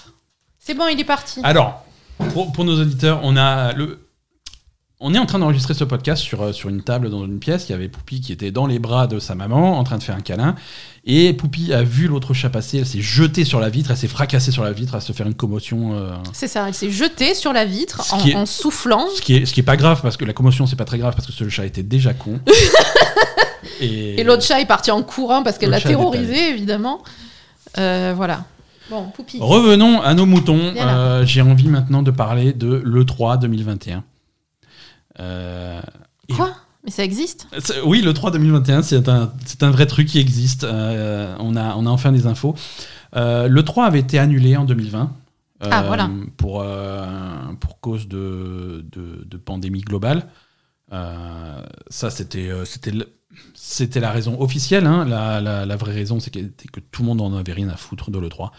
C'est 0.59 0.75
bon, 0.75 0.87
il 0.89 1.01
est 1.01 1.05
parti. 1.05 1.41
Alors, 1.43 1.85
pour, 2.35 2.53
pour 2.53 2.65
nos 2.65 2.79
auditeurs, 2.81 3.21
on 3.23 3.37
a 3.37 3.73
le. 3.73 4.07
On 5.05 5.15
est 5.15 5.19
en 5.19 5.27
train 5.27 5.41
d'enregistrer 5.41 5.75
ce 5.75 5.83
podcast 5.83 6.23
sur, 6.23 6.41
euh, 6.43 6.53
sur 6.53 6.69
une 6.69 6.81
table 6.83 7.11
dans 7.11 7.25
une 7.25 7.41
pièce. 7.41 7.69
Il 7.69 7.73
y 7.73 7.75
avait 7.75 7.89
Poupie 7.89 8.21
qui 8.21 8.33
était 8.33 8.53
dans 8.53 8.67
les 8.67 8.79
bras 8.79 9.07
de 9.09 9.19
sa 9.19 9.35
maman 9.35 9.79
en 9.79 9.83
train 9.85 9.99
de 9.99 10.03
faire 10.03 10.15
un 10.15 10.21
câlin. 10.21 10.55
Et 11.05 11.33
Poupie 11.33 11.73
a 11.73 11.83
vu 11.83 12.07
l'autre 12.07 12.35
chat 12.35 12.51
passer. 12.51 12.79
Elle 12.79 12.87
s'est 12.87 13.01
jetée 13.01 13.45
sur 13.45 13.59
la 13.59 13.69
vitre. 13.69 13.91
Elle 13.91 13.97
s'est 13.97 14.07
fracassée 14.07 14.53
sur 14.53 14.63
la 14.63 14.71
vitre 14.73 14.95
à 14.95 15.01
se 15.01 15.13
faire 15.13 15.27
une 15.27 15.35
commotion. 15.35 15.95
euh, 15.95 16.13
C'est 16.33 16.47
ça, 16.47 16.69
elle 16.69 16.75
s'est 16.75 16.91
jetée 16.93 17.35
sur 17.35 17.53
la 17.53 17.65
vitre 17.65 18.03
en, 18.13 18.19
qui 18.19 18.31
est- 18.31 18.35
en 18.37 18.47
soufflant. 18.47 19.07
Ce 19.17 19.21
qui 19.21 19.35
est, 19.35 19.45
ce 19.47 19.53
qui 19.53 19.59
est 19.61 19.65
pas 19.65 19.77
grave 19.77 20.01
parce 20.03 20.17
que 20.17 20.25
la 20.25 20.33
commotion 20.33 20.67
c'est 20.67 20.77
pas 20.77 20.85
très 20.85 20.99
grave 20.99 21.15
parce 21.17 21.27
que 21.27 21.33
ce 21.33 21.49
chat 21.49 21.67
était 21.67 21.83
déjà 21.83 22.15
con. 22.15 22.39
et 23.81 24.21
Et 24.21 24.25
l'autre 24.25 24.43
chat 24.45 24.61
est 24.61 24.67
parti 24.67 24.91
en 24.91 25.03
courant 25.03 25.43
parce 25.43 25.59
qu'elle 25.59 25.71
l'a 25.71 25.81
terrorisé, 25.81 26.51
évidemment. 26.51 27.03
Euh, 27.79 28.13
voilà. 28.17 28.45
Bon, 28.91 29.05
Poupie. 29.15 29.39
Revenons 29.41 30.01
à 30.03 30.15
nos 30.15 30.27
moutons. 30.27 30.61
Euh, 30.77 31.25
J'ai 31.25 31.41
envie 31.41 31.69
maintenant 31.69 32.03
de 32.03 32.11
parler 32.11 32.53
de 32.53 32.81
l'E3 32.85 33.39
2021. 33.41 34.05
Euh, 35.21 35.81
Quoi? 36.35 36.55
Mais 36.85 36.91
ça 36.91 37.05
existe? 37.05 37.47
Oui, 37.85 38.01
le 38.03 38.13
3 38.13 38.31
2021, 38.33 38.83
c'est 38.83 39.09
un, 39.09 39.33
un 39.61 39.71
vrai 39.71 39.87
truc 39.87 40.09
qui 40.09 40.19
existe. 40.19 40.65
Euh, 40.65 41.37
on, 41.39 41.55
a, 41.55 41.77
on 41.77 41.87
a 41.87 41.91
enfin 41.91 42.11
des 42.11 42.27
infos. 42.27 42.57
Euh, 43.15 43.47
le 43.47 43.63
3 43.63 43.85
avait 43.87 44.01
été 44.01 44.19
annulé 44.19 44.57
en 44.57 44.65
2020. 44.65 45.13
euh, 45.63 45.69
Ah, 45.71 45.85
voilà. 45.87 46.11
Pour, 46.37 46.61
euh, 46.63 47.07
pour 47.61 47.79
cause 47.81 48.09
de, 48.09 48.85
de, 48.91 49.25
de 49.25 49.37
pandémie 49.37 49.83
globale. 49.83 50.27
Euh, 50.93 51.63
ça, 51.89 52.11
c'était 52.11 54.01
la 54.01 54.11
raison 54.11 54.41
officielle. 54.41 54.87
hein. 54.87 55.05
La, 55.05 55.41
la- 55.41 55.65
la 55.67 55.77
vraie 55.77 55.95
raison, 55.95 56.19
c'est 56.21 56.31
que, 56.31 56.41
que 56.41 56.81
tout 56.81 57.03
le 57.03 57.09
monde 57.09 57.21
en 57.21 57.33
avait 57.35 57.53
rien 57.53 57.69
à 57.69 57.77
foutre 57.77 58.11
de 58.11 58.19
l'E3. 58.19 58.51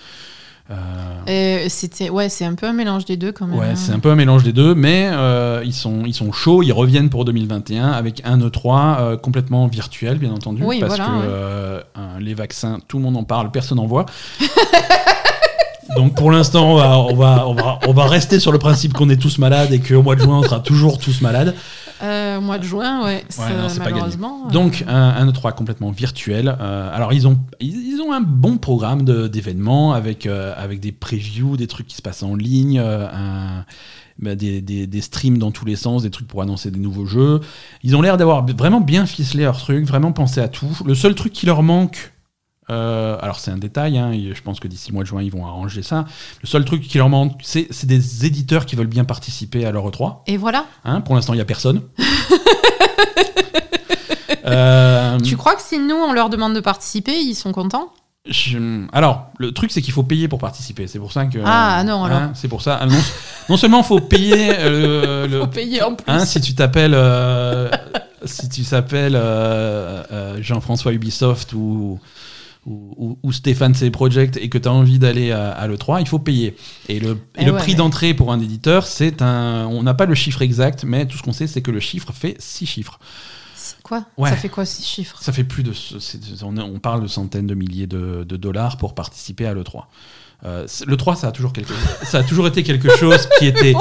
Euh, 0.71 1.65
C'était 1.67 2.09
ouais, 2.09 2.29
c'est 2.29 2.45
un 2.45 2.55
peu 2.55 2.67
un 2.67 2.73
mélange 2.73 3.05
des 3.05 3.17
deux 3.17 3.31
quand 3.31 3.47
même. 3.47 3.59
Ouais, 3.59 3.67
hein. 3.67 3.75
c'est 3.75 3.91
un 3.91 3.99
peu 3.99 4.09
un 4.09 4.15
mélange 4.15 4.43
des 4.43 4.53
deux, 4.53 4.75
mais 4.75 5.09
euh, 5.11 5.61
ils, 5.65 5.73
sont, 5.73 6.03
ils 6.05 6.13
sont 6.13 6.31
chauds, 6.31 6.63
ils 6.63 6.71
reviennent 6.71 7.09
pour 7.09 7.25
2021 7.25 7.91
avec 7.91 8.21
un 8.25 8.37
E3 8.39 8.99
euh, 8.99 9.17
complètement 9.17 9.67
virtuel, 9.67 10.17
bien 10.17 10.31
entendu, 10.31 10.63
Oui, 10.63 10.79
parce 10.79 10.95
voilà, 10.97 11.11
que 11.11 11.75
ouais. 11.99 12.23
les 12.23 12.33
vaccins, 12.33 12.79
tout 12.87 12.97
le 12.97 13.03
monde 13.03 13.17
en 13.17 13.23
parle, 13.23 13.51
personne 13.51 13.77
n'en 13.77 13.87
voit. 13.87 14.05
Donc 15.97 16.15
pour 16.15 16.31
l'instant, 16.31 16.71
on 16.71 16.75
va, 16.77 16.97
on, 16.97 17.15
va, 17.15 17.47
on, 17.47 17.53
va, 17.53 17.79
on 17.87 17.93
va 17.93 18.05
rester 18.07 18.39
sur 18.39 18.51
le 18.51 18.57
principe 18.57 18.93
qu'on 18.93 19.09
est 19.09 19.21
tous 19.21 19.37
malades 19.37 19.71
et 19.73 19.79
qu'au 19.79 20.01
mois 20.01 20.15
de 20.15 20.21
juin, 20.21 20.39
on 20.39 20.43
sera 20.43 20.59
toujours 20.59 20.97
tous 20.97 21.21
malades. 21.21 21.53
Euh, 22.03 22.37
au 22.37 22.41
mois 22.41 22.57
de 22.57 22.63
juin, 22.63 23.03
ouais. 23.05 23.23
ça, 23.29 23.49
non, 23.49 23.67
malheureusement. 23.79 24.47
Donc 24.49 24.83
un, 24.87 24.93
un 25.09 25.25
E3 25.31 25.53
complètement 25.55 25.91
virtuel. 25.91 26.55
Euh, 26.59 26.89
alors 26.93 27.13
ils 27.13 27.27
ont, 27.27 27.39
ils, 27.59 27.93
ils 27.93 28.01
ont 28.01 28.11
un 28.11 28.21
bon 28.21 28.57
programme 28.57 29.03
de- 29.05 29.27
d'événements 29.27 29.93
avec, 29.93 30.25
euh, 30.25 30.53
avec 30.57 30.79
des 30.79 30.91
previews, 30.91 31.55
des 31.57 31.67
trucs 31.67 31.87
qui 31.87 31.95
se 31.95 32.01
passent 32.01 32.23
en 32.23 32.35
ligne, 32.35 32.79
un- 32.79 33.65
bah, 34.19 34.35
des, 34.35 34.61
des- 34.61 34.85
des 34.85 35.01
streams 35.01 35.37
dans 35.37 35.51
tous 35.51 35.65
les 35.65 35.75
sens, 35.75 36.03
des 36.03 36.11
trucs 36.11 36.27
pour 36.27 36.41
annoncer 36.41 36.69
des 36.71 36.79
nouveaux 36.79 37.05
jeux. 37.05 37.39
Ils 37.83 37.95
ont 37.95 38.01
l'air 38.01 38.17
d'avoir 38.17 38.45
vraiment 38.45 38.81
bien 38.81 39.05
ficelé 39.05 39.43
leur 39.43 39.57
truc, 39.57 39.85
vraiment 39.85 40.11
pensé 40.11 40.39
à 40.41 40.47
tout. 40.47 40.67
Le 40.85 40.93
seul 40.95 41.15
truc 41.15 41.33
qui 41.33 41.45
leur 41.45 41.63
manque, 41.63 42.12
euh, 42.69 43.17
alors 43.21 43.39
c'est 43.39 43.51
un 43.51 43.57
détail, 43.57 43.97
hein, 43.97 44.11
je 44.13 44.41
pense 44.41 44.59
que 44.59 44.67
d'ici 44.67 44.89
le 44.89 44.95
mois 44.95 45.03
de 45.03 45.07
juin 45.09 45.21
ils 45.21 45.31
vont 45.31 45.45
arranger 45.45 45.83
ça. 45.83 46.05
Le 46.41 46.47
seul 46.47 46.63
truc 46.65 46.81
qui 46.81 46.97
leur 46.97 47.09
manque, 47.09 47.33
c'est 47.43 47.67
c'est 47.71 47.87
des 47.87 48.25
éditeurs 48.25 48.65
qui 48.65 48.75
veulent 48.75 48.87
bien 48.87 49.03
participer 49.05 49.65
à 49.65 49.71
leur 49.71 49.87
E3. 49.89 50.19
Et 50.27 50.37
voilà. 50.37 50.65
Hein, 50.85 51.01
pour 51.01 51.15
l'instant, 51.15 51.33
il 51.33 51.37
n'y 51.37 51.41
a 51.41 51.45
personne. 51.45 51.81
Euh, 54.45 55.19
Tu 55.21 55.37
crois 55.37 55.55
que 55.55 55.61
si 55.61 55.79
nous 55.79 55.95
on 55.95 56.11
leur 56.13 56.29
demande 56.29 56.53
de 56.53 56.59
participer, 56.59 57.13
ils 57.17 57.35
sont 57.35 57.51
contents? 57.53 57.93
je- 58.29 58.85
Alors, 58.91 59.27
le 59.37 59.51
truc, 59.53 59.71
c'est 59.71 59.81
qu'il 59.81 59.93
faut 59.93 60.03
payer 60.03 60.27
pour 60.27 60.39
participer. 60.39 60.87
C'est 60.87 60.99
pour 60.99 61.11
ça 61.13 61.25
que. 61.25 61.39
Ah, 61.45 61.81
non, 61.85 62.03
alors. 62.03 62.17
hein, 62.17 62.31
c'est 62.35 62.47
pour 62.49 62.61
ça. 62.61 62.85
Non, 62.85 62.97
non 63.49 63.57
seulement 63.57 63.79
il 63.79 63.83
faut 63.85 63.99
payer 64.01 64.49
euh, 64.59 65.27
le. 65.27 65.39
Faut 65.41 65.47
payer 65.47 65.81
en 65.81 65.95
plus. 65.95 66.03
hein, 66.11 66.25
si 66.25 66.41
tu 66.41 66.55
t'appelles. 66.55 66.93
euh, 66.95 67.69
si 68.25 68.49
tu 68.49 68.63
s'appelles 68.63 69.15
euh, 69.15 70.03
euh, 70.11 70.37
Jean-François 70.41 70.91
Ubisoft 70.93 71.53
ou. 71.53 71.99
Ou, 72.65 72.93
ou- 72.97 73.19
ou 73.23 73.31
Stéphane 73.33 73.73
C. 73.75 73.91
Project 73.91 74.37
et 74.37 74.47
que 74.47 74.57
tu 74.57 74.69
as 74.69 74.71
envie 74.71 74.97
d'aller 74.97 75.31
à, 75.31 75.51
à 75.51 75.67
l'E3, 75.67 75.99
il 75.99 76.07
faut 76.07 76.19
payer. 76.19 76.55
Et 76.87 76.99
le, 77.01 77.11
et 77.11 77.17
Eh 77.39 77.45
le 77.45 77.51
ouais, 77.51 77.57
prix 77.59 77.75
d'entrée 77.75 78.13
pour 78.13 78.31
un 78.31 78.39
éditeur, 78.39 78.85
c'est 78.87 79.21
un. 79.21 79.67
On 79.67 79.83
n'a 79.83 79.93
pas 79.93 80.05
le 80.05 80.15
chiffre 80.15 80.41
exact, 80.41 80.85
mais 80.85 81.05
tout 81.05 81.17
ce 81.17 81.23
qu'on 81.23 81.33
sait, 81.33 81.47
c'est 81.47 81.61
que 81.61 81.71
le 81.71 81.81
chiffre 81.81 82.13
fait 82.13 82.35
six 82.39 82.65
chiffres. 82.65 82.99
Quoi? 83.83 84.05
Ouais. 84.17 84.29
Ça 84.29 84.37
fait 84.37 84.47
quoi 84.49 84.65
ces 84.65 84.81
chiffres? 84.83 85.17
Ça 85.21 85.33
fait 85.33 85.43
plus 85.43 85.63
de. 85.63 85.73
on, 86.43 86.57
on 86.57 86.79
parle 86.79 87.01
de 87.03 87.07
centaines 87.07 87.47
de 87.47 87.53
milliers 87.55 87.87
de, 87.87 88.23
de 88.23 88.37
dollars 88.37 88.77
pour 88.77 88.95
participer 88.95 89.45
à 89.45 89.53
l'E3. 89.53 89.83
Euh, 90.45 90.65
le 90.87 90.97
3, 90.97 91.15
ça 91.15 91.27
a, 91.27 91.31
toujours 91.31 91.53
quelque, 91.53 91.73
ça 92.03 92.19
a 92.19 92.23
toujours 92.23 92.47
été 92.47 92.63
quelque 92.63 92.89
chose 92.97 93.27
qui 93.39 93.45
était 93.47 93.73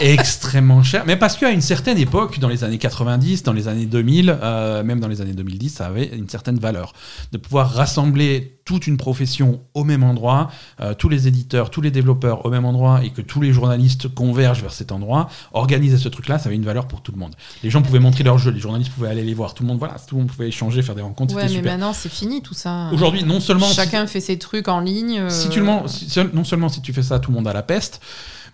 extrêmement 0.00 0.82
cher. 0.82 1.04
Mais 1.06 1.16
parce 1.16 1.36
qu'à 1.36 1.50
une 1.50 1.60
certaine 1.60 1.98
époque, 1.98 2.38
dans 2.38 2.48
les 2.48 2.64
années 2.64 2.78
90, 2.78 3.42
dans 3.42 3.52
les 3.52 3.68
années 3.68 3.86
2000, 3.86 4.36
euh, 4.42 4.82
même 4.82 5.00
dans 5.00 5.08
les 5.08 5.20
années 5.20 5.32
2010, 5.32 5.68
ça 5.70 5.86
avait 5.86 6.06
une 6.06 6.28
certaine 6.28 6.58
valeur. 6.58 6.92
De 7.32 7.38
pouvoir 7.38 7.72
rassembler 7.72 8.54
toute 8.64 8.86
une 8.86 8.98
profession 8.98 9.60
au 9.74 9.84
même 9.84 10.02
endroit, 10.02 10.50
euh, 10.80 10.92
tous 10.94 11.08
les 11.08 11.26
éditeurs, 11.26 11.70
tous 11.70 11.80
les 11.80 11.90
développeurs 11.90 12.44
au 12.44 12.50
même 12.50 12.64
endroit, 12.66 13.00
et 13.02 13.10
que 13.10 13.22
tous 13.22 13.40
les 13.40 13.52
journalistes 13.52 14.08
convergent 14.14 14.60
vers 14.60 14.72
cet 14.72 14.92
endroit, 14.92 15.28
organiser 15.52 15.96
ce 15.96 16.08
truc-là, 16.08 16.38
ça 16.38 16.46
avait 16.48 16.56
une 16.56 16.64
valeur 16.66 16.86
pour 16.86 17.00
tout 17.00 17.12
le 17.12 17.18
monde. 17.18 17.34
Les 17.62 17.70
gens 17.70 17.80
pouvaient 17.80 17.98
montrer 17.98 18.24
leurs 18.24 18.36
jeux, 18.38 18.50
les 18.50 18.60
journalistes 18.60 18.92
pouvaient 18.92 19.08
aller 19.08 19.24
les 19.24 19.34
voir, 19.34 19.54
tout 19.54 19.62
le 19.62 19.68
monde, 19.68 19.78
voilà, 19.78 19.94
tout 20.06 20.14
le 20.16 20.20
monde 20.20 20.30
pouvait 20.30 20.48
échanger, 20.48 20.82
faire 20.82 20.94
des 20.94 21.00
rencontres, 21.02 21.34
Ouais, 21.34 21.44
mais 21.44 21.48
super. 21.48 21.72
maintenant 21.72 21.92
c'est 21.94 22.10
fini 22.12 22.42
tout 22.42 22.52
ça. 22.54 22.90
Aujourd'hui, 22.92 23.24
non 23.24 23.40
seulement 23.40 23.66
si- 23.68 23.74
Chacun 23.76 24.06
fait 24.06 24.20
ses 24.20 24.38
trucs 24.38 24.68
en 24.68 24.80
ligne. 24.80 25.18
euh, 25.20 25.30
si 25.30 25.48
tu 25.48 25.60
le 25.60 25.66
si- 25.86 26.10
seul- 26.10 26.30
non 26.34 26.44
seulement 26.44 26.68
si 26.68 26.82
tu 26.82 26.92
fais 26.92 27.02
ça, 27.02 27.18
tout 27.20 27.30
le 27.30 27.36
monde 27.36 27.48
a 27.48 27.52
la 27.54 27.62
peste, 27.62 28.00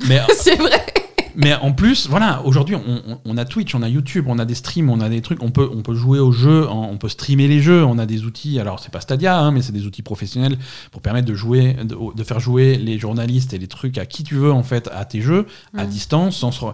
mais, 0.08 0.20
c'est 0.38 0.56
vrai. 0.56 0.84
Mais 1.36 1.54
en 1.54 1.72
plus, 1.72 2.08
voilà, 2.08 2.42
aujourd'hui, 2.44 2.76
on, 2.76 3.02
on- 3.12 3.20
on 3.24 3.36
a 3.36 3.44
Twitch, 3.44 3.74
on 3.74 3.82
a 3.82 3.88
YouTube, 3.88 4.26
on 4.28 4.38
a 4.38 4.44
des 4.44 4.54
streams, 4.54 4.88
on 4.90 5.00
a 5.00 5.08
des 5.08 5.20
trucs, 5.20 5.42
on 5.42 5.50
peut, 5.50 5.68
on 5.72 5.82
peut 5.82 5.94
jouer 5.94 6.18
aux 6.18 6.32
jeux, 6.32 6.68
on 6.68 6.96
peut 6.98 7.08
streamer 7.08 7.48
les 7.48 7.60
jeux, 7.60 7.84
on 7.84 7.98
a 7.98 8.06
des 8.06 8.24
outils, 8.24 8.60
alors 8.60 8.80
c'est 8.80 8.92
pas 8.92 9.00
Stadia, 9.00 9.38
hein, 9.38 9.50
mais 9.50 9.62
c'est 9.62 9.72
des 9.72 9.86
outils 9.86 10.02
professionnels 10.02 10.58
pour 10.92 11.02
permettre 11.02 11.26
de 11.26 11.34
jouer, 11.34 11.74
de, 11.74 11.96
de 12.14 12.24
faire 12.24 12.40
jouer 12.40 12.76
les 12.76 12.98
journalistes 12.98 13.52
et 13.52 13.58
les 13.58 13.68
trucs 13.68 13.98
à 13.98 14.06
qui 14.06 14.22
tu 14.24 14.34
veux, 14.34 14.52
en 14.52 14.62
fait, 14.62 14.88
à 14.92 15.04
tes 15.04 15.20
jeux, 15.20 15.46
à 15.76 15.86
distance, 15.86 16.36
sans 16.36 16.50
se 16.52 16.64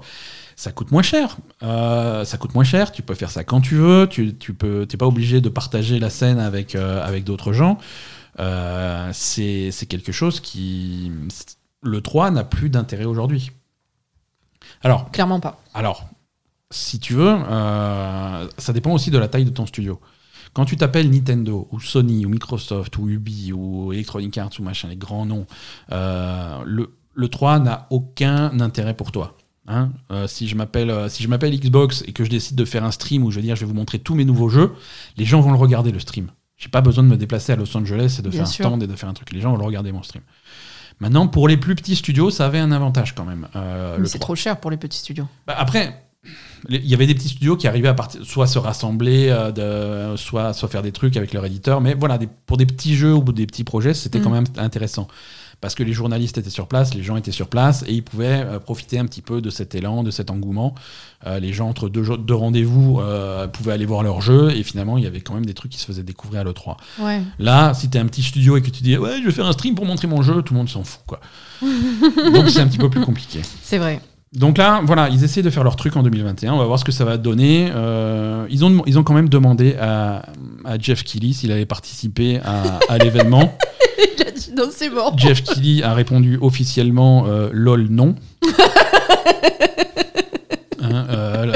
ça 0.56 0.72
coûte 0.72 0.90
moins 0.90 1.00
cher. 1.02 1.38
Euh, 1.62 2.26
ça 2.26 2.36
coûte 2.36 2.54
moins 2.54 2.64
cher. 2.64 2.92
Tu 2.92 3.00
peux 3.00 3.14
faire 3.14 3.30
ça 3.30 3.44
quand 3.44 3.62
tu 3.62 3.76
veux. 3.76 4.06
Tu, 4.10 4.36
tu 4.36 4.52
peux. 4.52 4.84
T'es 4.84 4.98
pas 4.98 5.06
obligé 5.06 5.40
de 5.40 5.48
partager 5.48 5.98
la 5.98 6.10
scène 6.10 6.38
avec 6.38 6.74
euh, 6.74 7.02
avec 7.02 7.24
d'autres 7.24 7.54
gens. 7.54 7.78
Euh, 8.38 9.08
c'est 9.14 9.70
c'est 9.70 9.86
quelque 9.86 10.12
chose 10.12 10.40
qui. 10.40 11.10
Le 11.82 12.02
3 12.02 12.30
n'a 12.30 12.44
plus 12.44 12.68
d'intérêt 12.68 13.06
aujourd'hui. 13.06 13.52
Alors, 14.82 15.10
Clairement 15.10 15.40
pas. 15.40 15.60
alors, 15.74 16.08
si 16.70 17.00
tu 17.00 17.14
veux, 17.14 17.36
euh, 17.50 18.46
ça 18.58 18.72
dépend 18.72 18.92
aussi 18.92 19.10
de 19.10 19.18
la 19.18 19.28
taille 19.28 19.44
de 19.44 19.50
ton 19.50 19.66
studio. 19.66 20.00
Quand 20.52 20.64
tu 20.64 20.76
t'appelles 20.76 21.10
Nintendo, 21.10 21.68
ou 21.70 21.80
Sony, 21.80 22.26
ou 22.26 22.28
Microsoft, 22.28 22.96
ou 22.98 23.08
Ubi, 23.08 23.52
ou 23.52 23.92
Electronic 23.92 24.36
Arts, 24.38 24.50
ou 24.58 24.62
machin, 24.62 24.88
les 24.88 24.96
grands 24.96 25.26
noms, 25.26 25.46
euh, 25.92 26.58
le, 26.64 26.94
le 27.14 27.28
3 27.28 27.58
n'a 27.60 27.86
aucun 27.90 28.58
intérêt 28.60 28.94
pour 28.94 29.12
toi. 29.12 29.36
Hein 29.68 29.90
Euh, 30.10 30.26
si 30.26 30.48
je 30.48 30.56
m'appelle 30.56 30.90
euh, 30.90 31.08
si 31.08 31.22
je 31.22 31.28
m'appelle 31.28 31.54
Xbox 31.56 32.02
et 32.06 32.12
que 32.12 32.24
je 32.24 32.30
décide 32.30 32.56
de 32.56 32.64
faire 32.64 32.82
un 32.82 32.90
stream 32.90 33.22
où 33.24 33.30
je 33.30 33.36
vais 33.36 33.42
dire 33.42 33.54
je 33.54 33.60
vais 33.60 33.66
vous 33.66 33.74
montrer 33.76 33.98
tous 34.00 34.14
mes 34.16 34.24
nouveaux 34.24 34.48
jeux, 34.48 34.72
les 35.16 35.24
gens 35.24 35.40
vont 35.40 35.52
le 35.52 35.58
regarder 35.58 35.92
le 35.92 36.00
stream. 36.00 36.30
J'ai 36.56 36.68
pas 36.70 36.80
besoin 36.80 37.04
de 37.04 37.08
me 37.08 37.16
déplacer 37.16 37.52
à 37.52 37.56
Los 37.56 37.74
Angeles 37.76 38.16
et 38.18 38.22
de 38.22 38.30
Bien 38.30 38.38
faire 38.40 38.48
sûr. 38.48 38.66
un 38.66 38.68
stand 38.70 38.82
et 38.82 38.86
de 38.86 38.96
faire 38.96 39.08
un 39.08 39.14
truc. 39.14 39.32
Les 39.32 39.40
gens 39.40 39.50
vont 39.52 39.58
le 39.58 39.64
regarder 39.64 39.92
mon 39.92 40.02
stream. 40.02 40.22
Maintenant, 41.00 41.26
pour 41.26 41.48
les 41.48 41.56
plus 41.56 41.74
petits 41.74 41.96
studios, 41.96 42.30
ça 42.30 42.46
avait 42.46 42.58
un 42.58 42.72
avantage 42.72 43.14
quand 43.14 43.24
même. 43.24 43.48
euh, 43.56 43.96
Mais 43.98 44.06
c'est 44.06 44.18
3. 44.18 44.26
trop 44.26 44.34
cher 44.36 44.58
pour 44.60 44.70
les 44.70 44.76
petits 44.76 44.98
studios. 44.98 45.26
Bah, 45.46 45.54
après, 45.56 46.02
il 46.68 46.86
y 46.86 46.92
avait 46.92 47.06
des 47.06 47.14
petits 47.14 47.30
studios 47.30 47.56
qui 47.56 47.66
arrivaient 47.66 47.88
à 47.88 47.94
partir, 47.94 48.22
soit 48.24 48.46
se 48.46 48.58
rassembler, 48.58 49.28
euh, 49.30 49.50
de, 50.12 50.16
soit, 50.16 50.52
soit 50.52 50.68
faire 50.68 50.82
des 50.82 50.92
trucs 50.92 51.16
avec 51.16 51.32
leur 51.32 51.44
éditeur. 51.46 51.80
Mais 51.80 51.94
voilà, 51.94 52.18
des- 52.18 52.28
pour 52.46 52.58
des 52.58 52.66
petits 52.66 52.94
jeux 52.96 53.14
ou 53.14 53.22
des 53.32 53.46
petits 53.46 53.64
projets, 53.64 53.94
c'était 53.94 54.18
Mm. 54.18 54.22
quand 54.22 54.30
même 54.30 54.44
intéressant. 54.58 55.08
Parce 55.60 55.74
que 55.74 55.82
les 55.82 55.92
journalistes 55.92 56.38
étaient 56.38 56.48
sur 56.50 56.66
place, 56.66 56.94
les 56.94 57.02
gens 57.02 57.16
étaient 57.16 57.32
sur 57.32 57.48
place 57.48 57.84
et 57.86 57.92
ils 57.92 58.02
pouvaient 58.02 58.44
euh, 58.44 58.58
profiter 58.58 58.98
un 58.98 59.04
petit 59.04 59.20
peu 59.20 59.40
de 59.40 59.50
cet 59.50 59.74
élan, 59.74 60.02
de 60.02 60.10
cet 60.10 60.30
engouement. 60.30 60.74
Euh, 61.26 61.38
les 61.38 61.52
gens, 61.52 61.68
entre 61.68 61.88
deux, 61.88 62.34
rendez-vous, 62.34 63.00
euh, 63.00 63.46
pouvaient 63.46 63.72
aller 63.72 63.84
voir 63.84 64.02
leur 64.02 64.22
jeu 64.22 64.50
et 64.52 64.62
finalement, 64.62 64.96
il 64.96 65.04
y 65.04 65.06
avait 65.06 65.20
quand 65.20 65.34
même 65.34 65.44
des 65.44 65.52
trucs 65.52 65.72
qui 65.72 65.78
se 65.78 65.84
faisaient 65.84 66.02
découvrir 66.02 66.40
à 66.40 66.44
l'E3. 66.44 66.76
Ouais. 67.00 67.20
Là, 67.38 67.74
si 67.74 67.90
t'es 67.90 67.98
un 67.98 68.06
petit 68.06 68.22
studio 68.22 68.56
et 68.56 68.62
que 68.62 68.70
tu 68.70 68.82
dis 68.82 68.96
ouais, 68.96 69.18
je 69.20 69.26
vais 69.26 69.32
faire 69.32 69.46
un 69.46 69.52
stream 69.52 69.74
pour 69.74 69.84
montrer 69.84 70.06
mon 70.06 70.22
jeu, 70.22 70.40
tout 70.42 70.54
le 70.54 70.58
monde 70.58 70.68
s'en 70.68 70.82
fout 70.82 71.02
quoi. 71.06 71.20
Donc 71.62 72.48
c'est 72.48 72.60
un 72.60 72.68
petit 72.68 72.78
peu 72.78 72.88
plus 72.88 73.04
compliqué. 73.04 73.42
C'est 73.62 73.78
vrai. 73.78 74.00
Donc 74.32 74.58
là, 74.58 74.80
voilà, 74.84 75.08
ils 75.08 75.24
essaient 75.24 75.42
de 75.42 75.50
faire 75.50 75.64
leur 75.64 75.74
truc 75.74 75.96
en 75.96 76.04
2021. 76.04 76.52
On 76.52 76.58
va 76.58 76.64
voir 76.64 76.78
ce 76.78 76.84
que 76.84 76.92
ça 76.92 77.04
va 77.04 77.16
donner. 77.16 77.68
Euh, 77.74 78.46
ils, 78.48 78.64
ont, 78.64 78.82
ils 78.86 78.96
ont 78.98 79.02
quand 79.02 79.14
même 79.14 79.28
demandé 79.28 79.74
à, 79.80 80.22
à 80.64 80.78
Jeff 80.78 81.02
Keighley 81.02 81.32
s'il 81.32 81.50
allait 81.50 81.66
participer 81.66 82.38
à, 82.44 82.78
à 82.88 82.98
l'événement. 82.98 83.58
Il 84.18 84.26
a 84.26 84.30
dit 84.30 84.52
non, 84.56 84.68
c'est 84.70 84.88
bon. 84.88 85.16
Jeff 85.16 85.42
Keighley 85.42 85.82
a 85.82 85.94
répondu 85.94 86.38
officiellement 86.40 87.24
euh, 87.26 87.50
lol 87.52 87.88
non. 87.90 88.14
Hein, 90.82 91.06
euh, 91.10 91.44
le- 91.46 91.52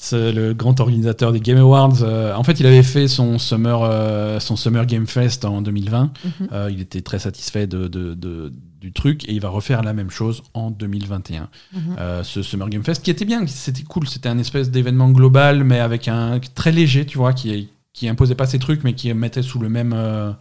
c'est 0.00 0.30
le 0.32 0.54
grand 0.54 0.78
organisateur 0.78 1.32
des 1.32 1.40
Game 1.40 1.58
Awards. 1.58 2.02
Euh, 2.02 2.32
en 2.34 2.44
fait, 2.44 2.60
il 2.60 2.66
avait 2.66 2.84
fait 2.84 3.08
son 3.08 3.38
Summer, 3.38 3.80
euh, 3.82 4.38
son 4.38 4.54
Summer 4.56 4.86
Game 4.86 5.06
Fest 5.08 5.44
en 5.44 5.60
2020. 5.60 6.02
Mhm. 6.24 6.48
Euh, 6.52 6.68
il 6.72 6.80
était 6.80 7.00
très 7.00 7.18
satisfait 7.18 7.66
de, 7.66 7.88
de- 7.88 8.14
de- 8.14 8.52
du 8.80 8.92
truc 8.92 9.28
et 9.28 9.32
il 9.32 9.40
va 9.40 9.48
refaire 9.48 9.82
la 9.82 9.92
même 9.92 10.10
chose 10.10 10.42
en 10.54 10.70
2021. 10.70 11.48
Mhm. 11.72 11.96
Euh, 11.98 12.22
ce 12.22 12.42
Summer 12.42 12.68
Game 12.68 12.84
Fest 12.84 13.02
qui 13.02 13.10
était 13.10 13.24
bien, 13.24 13.46
c'était 13.46 13.82
cool, 13.82 14.06
c'était 14.08 14.28
un 14.28 14.38
espèce 14.38 14.70
d'événement 14.70 15.10
global 15.10 15.64
mais 15.64 15.80
avec 15.80 16.08
un 16.08 16.38
très 16.54 16.72
léger, 16.72 17.04
tu 17.04 17.18
vois, 17.18 17.32
qui, 17.32 17.68
qui 17.92 18.08
imposait 18.08 18.34
pas 18.34 18.46
ses 18.46 18.58
trucs 18.58 18.84
mais 18.84 18.94
qui 18.94 19.12
mettait 19.14 19.42
sous 19.42 19.58
le 19.58 19.68
même 19.68 19.92
euh, 19.92 20.32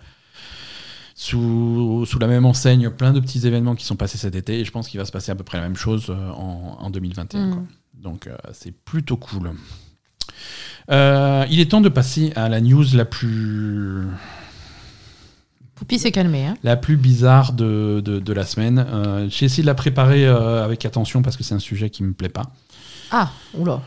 sous, 1.16 2.06
sous 2.06 2.20
la 2.20 2.28
même 2.28 2.46
enseigne 2.46 2.92
plein 2.92 3.12
de 3.12 3.20
petits 3.20 3.48
événements 3.48 3.76
qui 3.76 3.86
sont 3.86 3.96
passés 3.96 4.20
cet 4.20 4.36
été 4.36 4.60
et 4.60 4.66
je 4.66 4.72
pense 4.72 4.88
qu'il 4.88 5.00
va 5.00 5.06
se 5.06 5.12
passer 5.12 5.32
à 5.32 5.36
peu 5.36 5.44
près 5.44 5.58
la 5.58 5.64
même 5.64 5.76
chose 5.76 6.08
euh, 6.10 6.30
en, 6.32 6.78
en 6.80 6.90
2021. 6.90 7.46
Mhm. 7.46 7.54
quoi. 7.54 7.64
Donc 7.96 8.28
euh, 8.28 8.38
c'est 8.54 8.72
plutôt 8.72 9.18
cool. 9.18 9.52
Il 10.90 11.60
est 11.60 11.72
temps 11.72 11.82
de 11.82 11.90
passer 11.90 12.32
à 12.36 12.50
la 12.50 12.62
news 12.62 12.86
la 12.94 13.04
plus 13.04 14.06
Poupie 15.78 16.00
s'est 16.00 16.12
calmée. 16.12 16.46
Hein. 16.46 16.58
la 16.64 16.76
plus 16.76 16.98
bizarre 16.98 17.54
de, 17.54 18.02
de, 18.04 18.20
de 18.20 18.34
la 18.34 18.46
semaine. 18.46 18.86
Euh, 18.88 19.28
J'ai 19.30 19.46
essayé 19.46 19.64
de 19.64 19.68
la 19.68 19.76
préparer 19.76 20.26
euh, 20.28 20.66
avec 20.66 20.86
attention 20.86 21.22
parce 21.22 21.38
que 21.38 21.44
c'est 21.44 21.56
un 21.56 21.60
sujet 21.60 21.90
qui 21.90 22.04
me 22.04 22.14
plaît 22.14 22.30
pas. 22.30 22.52
Ah, 23.12 23.32
oula. 23.54 23.82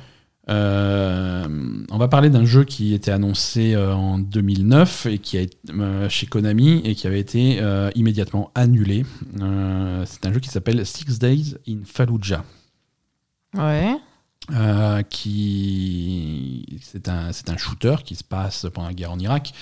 Euh, 0.48 1.46
on 1.90 1.98
va 1.98 2.08
parler 2.08 2.30
d'un 2.30 2.44
jeu 2.44 2.64
qui 2.64 2.94
était 2.94 3.10
annoncé 3.10 3.76
en 3.76 4.18
2009 4.18 5.06
et 5.06 5.18
qui 5.18 5.36
a 5.38 5.42
été 5.42 5.56
chez 6.08 6.26
Konami 6.26 6.80
et 6.84 6.94
qui 6.94 7.06
avait 7.06 7.20
été 7.20 7.60
immédiatement 7.94 8.50
annulé. 8.54 9.04
C'est 9.36 10.26
un 10.26 10.32
jeu 10.32 10.40
qui 10.40 10.48
s'appelle 10.48 10.84
Six 10.86 11.18
Days 11.18 11.56
in 11.68 11.78
Fallujah. 11.84 12.44
Ouais. 13.54 13.96
Euh, 14.52 15.02
qui 15.02 16.66
c'est 16.82 17.08
un, 17.08 17.32
c'est 17.32 17.50
un 17.50 17.56
shooter 17.56 17.96
qui 18.04 18.16
se 18.16 18.24
passe 18.24 18.66
pendant 18.72 18.88
la 18.88 18.94
guerre 18.94 19.12
en 19.12 19.18
Irak 19.18 19.52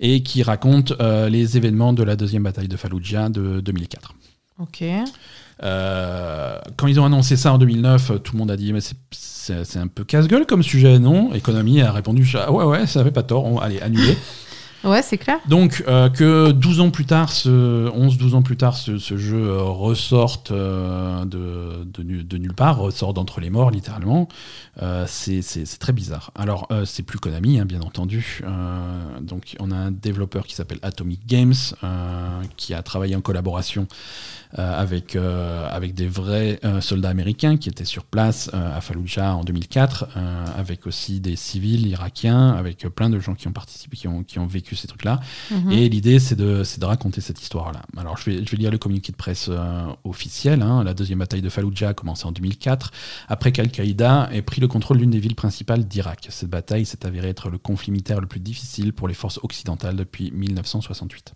et 0.00 0.22
qui 0.22 0.42
raconte 0.42 0.92
euh, 1.00 1.28
les 1.28 1.56
événements 1.56 1.92
de 1.92 2.02
la 2.02 2.16
deuxième 2.16 2.42
bataille 2.44 2.68
de 2.68 2.76
Fallujah 2.76 3.28
de 3.28 3.60
2004. 3.60 4.14
Ok. 4.60 4.82
Euh, 5.62 6.58
quand 6.76 6.86
ils 6.86 7.00
ont 7.00 7.04
annoncé 7.04 7.36
ça 7.36 7.52
en 7.52 7.58
2009, 7.58 8.10
euh, 8.10 8.18
tout 8.18 8.32
le 8.34 8.38
monde 8.38 8.50
a 8.50 8.56
dit 8.56 8.72
mais 8.72 8.80
c'est- 8.80 8.94
un 9.76 9.86
peu 9.86 10.04
casse-gueule 10.04 10.44
comme 10.46 10.62
sujet, 10.62 10.98
non? 10.98 11.30
Konami 11.42 11.80
a 11.80 11.90
répondu 11.90 12.30
ah 12.34 12.52
ouais 12.52 12.64
ouais, 12.64 12.86
ça 12.86 13.00
avait 13.00 13.10
pas 13.10 13.22
tort, 13.22 13.44
on, 13.46 13.58
allez 13.58 13.80
annuler. 13.80 14.16
Ouais, 14.84 15.02
c'est 15.02 15.18
clair. 15.18 15.38
Donc 15.48 15.82
euh, 15.88 16.08
que 16.08 16.52
12 16.52 16.80
ans 16.80 16.90
plus 16.90 17.04
tard, 17.04 17.30
ce 17.32 17.88
11-12 17.90 18.34
ans 18.34 18.42
plus 18.42 18.56
tard, 18.56 18.76
ce, 18.76 18.96
jeu 19.16 19.36
euh, 19.48 19.62
ressorte 19.64 20.52
euh, 20.52 21.24
de, 21.24 21.84
de, 21.84 22.02
nu- 22.04 22.22
de 22.22 22.38
nulle 22.38 22.54
part, 22.54 22.78
ressort 22.78 23.12
d'entre 23.12 23.40
les 23.40 23.50
morts 23.50 23.70
littéralement, 23.72 24.28
euh, 24.82 25.04
c'est 25.08 25.42
très 25.80 25.92
bizarre. 25.92 26.30
Alors 26.36 26.68
c'est 26.84 27.02
plus 27.02 27.18
Konami, 27.18 27.58
hein, 27.58 27.64
bien 27.64 27.80
entendu. 27.80 28.40
Donc 29.20 29.56
on 29.58 29.70
a 29.72 29.76
un 29.76 29.90
développeur 29.90 30.46
qui 30.46 30.54
s'appelle 30.54 30.78
Atomic 30.82 31.26
Games, 31.26 31.54
qui 32.56 32.72
a 32.74 32.82
travaillé 32.82 33.16
en 33.16 33.20
collaboration 33.20 33.88
avec, 34.56 35.14
euh, 35.14 35.68
avec 35.70 35.94
des 35.94 36.08
vrais 36.08 36.58
euh, 36.64 36.80
soldats 36.80 37.10
américains 37.10 37.56
qui 37.56 37.68
étaient 37.68 37.84
sur 37.84 38.04
place 38.04 38.50
euh, 38.54 38.76
à 38.76 38.80
Fallujah 38.80 39.34
en 39.36 39.44
2004, 39.44 40.08
euh, 40.16 40.44
avec 40.56 40.86
aussi 40.86 41.20
des 41.20 41.36
civils 41.36 41.86
irakiens, 41.86 42.50
avec 42.50 42.84
euh, 42.84 42.90
plein 42.90 43.10
de 43.10 43.20
gens 43.20 43.34
qui 43.34 43.46
ont 43.48 43.52
participé, 43.52 43.96
qui 43.96 44.08
ont, 44.08 44.22
qui 44.22 44.38
ont 44.38 44.46
vécu 44.46 44.74
ces 44.76 44.88
trucs-là. 44.88 45.20
Mhm. 45.50 45.72
Et 45.72 45.88
l'idée, 45.88 46.18
c'est 46.18 46.36
de, 46.36 46.62
de 46.78 46.84
raconter 46.84 47.20
cette 47.20 47.42
histoire-là. 47.42 47.82
Alors, 47.96 48.16
je 48.16 48.30
vais, 48.30 48.44
je 48.44 48.50
vais 48.50 48.56
lire 48.56 48.70
le 48.70 48.78
communiqué 48.78 49.12
de 49.12 49.16
presse 49.16 49.48
euh, 49.50 49.86
officiel. 50.04 50.62
hein. 50.62 50.82
La 50.84 50.94
deuxième 50.94 51.18
bataille 51.18 51.42
de 51.42 51.50
Fallujah 51.50 51.90
a 51.90 51.94
commencé 51.94 52.24
en 52.26 52.32
2004, 52.32 52.90
après 53.28 53.52
qu'Al-Qaïda 53.52 54.30
ait 54.32 54.42
pris 54.42 54.60
le 54.60 54.68
contrôle 54.68 54.98
d'une 54.98 55.10
des 55.10 55.20
villes 55.20 55.34
principales 55.36 55.84
d'Irak. 55.86 56.26
Cette 56.30 56.48
bataille 56.50 56.86
s'est 56.86 57.04
avérée 57.04 57.28
être 57.28 57.50
le 57.50 57.58
conflit 57.58 57.92
militaire 57.92 58.20
le 58.20 58.26
plus 58.26 58.40
difficile 58.40 58.92
pour 58.92 59.08
les 59.08 59.14
forces 59.14 59.38
occidentales 59.42 59.96
depuis 59.96 60.30
1968. 60.30 61.34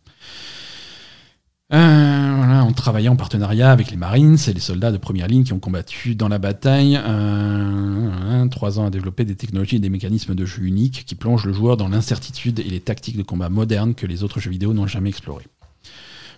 Euh, 1.72 2.34
voilà, 2.36 2.64
on 2.64 2.72
travaillait 2.72 3.08
en 3.08 3.16
partenariat 3.16 3.70
avec 3.72 3.90
les 3.90 3.96
Marines 3.96 4.36
et 4.46 4.52
les 4.52 4.60
soldats 4.60 4.92
de 4.92 4.98
première 4.98 5.26
ligne 5.26 5.44
qui 5.44 5.54
ont 5.54 5.58
combattu 5.58 6.14
dans 6.14 6.28
la 6.28 6.38
bataille. 6.38 7.00
Euh, 7.02 8.46
trois 8.48 8.78
ans 8.78 8.86
à 8.86 8.90
développer 8.90 9.24
des 9.24 9.36
technologies 9.36 9.76
et 9.76 9.78
des 9.78 9.88
mécanismes 9.88 10.34
de 10.34 10.44
jeu 10.44 10.64
uniques 10.64 11.04
qui 11.06 11.14
plongent 11.14 11.46
le 11.46 11.54
joueur 11.54 11.78
dans 11.78 11.88
l'incertitude 11.88 12.58
et 12.60 12.64
les 12.64 12.80
tactiques 12.80 13.16
de 13.16 13.22
combat 13.22 13.48
modernes 13.48 13.94
que 13.94 14.06
les 14.06 14.22
autres 14.22 14.38
jeux 14.38 14.50
vidéo 14.50 14.74
n'ont 14.74 14.86
jamais 14.86 15.08
explorées. 15.08 15.46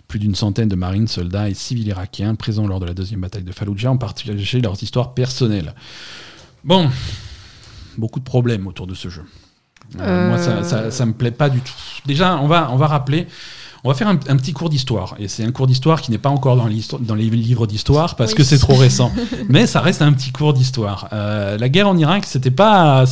Plus 0.07 0.19
d'une 0.19 0.35
centaine 0.35 0.69
de 0.69 0.75
marines, 0.75 1.07
soldats 1.07 1.49
et 1.49 1.53
civils 1.53 1.87
irakiens 1.87 2.35
présents 2.35 2.67
lors 2.67 2.79
de 2.79 2.85
la 2.85 2.93
deuxième 2.93 3.21
bataille 3.21 3.43
de 3.43 3.51
Fallujah 3.51 3.91
ont 3.91 3.97
partagé 3.97 4.61
leurs 4.61 4.81
histoires 4.81 5.13
personnelles. 5.15 5.73
Bon, 6.63 6.89
beaucoup 7.97 8.19
de 8.19 8.25
problèmes 8.25 8.67
autour 8.67 8.87
de 8.87 8.93
ce 8.93 9.09
jeu. 9.09 9.23
Euh, 9.99 10.29
Moi, 10.29 10.37
ça, 10.37 10.63
ça, 10.63 10.91
ça 10.91 11.05
me 11.05 11.13
plaît 11.13 11.31
pas 11.31 11.49
du 11.49 11.59
tout. 11.59 11.73
Déjà, 12.05 12.37
on 12.37 12.47
va, 12.47 12.71
on 12.71 12.77
va 12.77 12.87
rappeler. 12.87 13.27
On 13.85 13.89
va 13.89 13.93
faire 13.93 14.07
un, 14.07 14.19
un 14.27 14.35
petit 14.35 14.51
cours 14.51 14.69
d'histoire. 14.69 15.15
Et 15.19 15.27
c'est 15.27 15.43
un 15.43 15.51
cours 15.51 15.67
d'histoire 15.67 16.01
qui 16.01 16.09
n'est 16.09 16.17
pas 16.17 16.29
encore 16.31 16.57
dans, 16.57 16.65
les 17.15 17.29
livres 17.29 17.67
d'histoire 17.67 18.15
parce 18.15 18.31
Oui. 18.31 18.37
que 18.37 18.43
c'est 18.43 18.57
trop 18.57 18.73
récent. 18.73 19.11
Mais 19.49 19.67
ça 19.67 19.79
reste 19.79 20.01
un 20.01 20.11
petit 20.11 20.31
cours 20.31 20.53
d'histoire. 20.53 21.07
Euh, 21.13 21.55
la 21.57 21.69
guerre 21.69 21.87
en 21.87 21.95
Irak, 21.95 22.25
c'était 22.25 22.49
pas, 22.49 23.05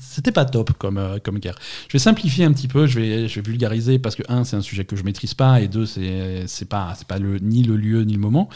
c'était 0.00 0.30
pas 0.30 0.44
top 0.44 0.72
comme, 0.74 0.98
euh, 0.98 1.18
comme 1.24 1.38
guerre. 1.38 1.54
Je 1.88 1.94
vais 1.94 1.98
simplifier 1.98 2.44
un 2.44 2.52
petit 2.52 2.68
peu, 2.68 2.86
je 2.86 3.00
vais, 3.00 3.26
je 3.26 3.40
vais 3.40 3.50
vulgariser 3.50 3.98
parce 3.98 4.14
que, 4.16 4.22
un, 4.28 4.44
c'est 4.44 4.56
un 4.56 4.60
sujet 4.60 4.84
que 4.84 4.96
je 4.96 5.02
maîtrise 5.02 5.32
pas, 5.32 5.62
et 5.62 5.68
deux, 5.68 5.86
c'est, 5.86 6.68
pas, 6.68 6.92
c'est 6.98 7.08
pas 7.08 7.18
le, 7.18 7.38
ni 7.38 7.62
le 7.62 7.76
lieu 7.76 8.02
ni 8.02 8.12
le 8.12 8.20
moment. 8.20 8.50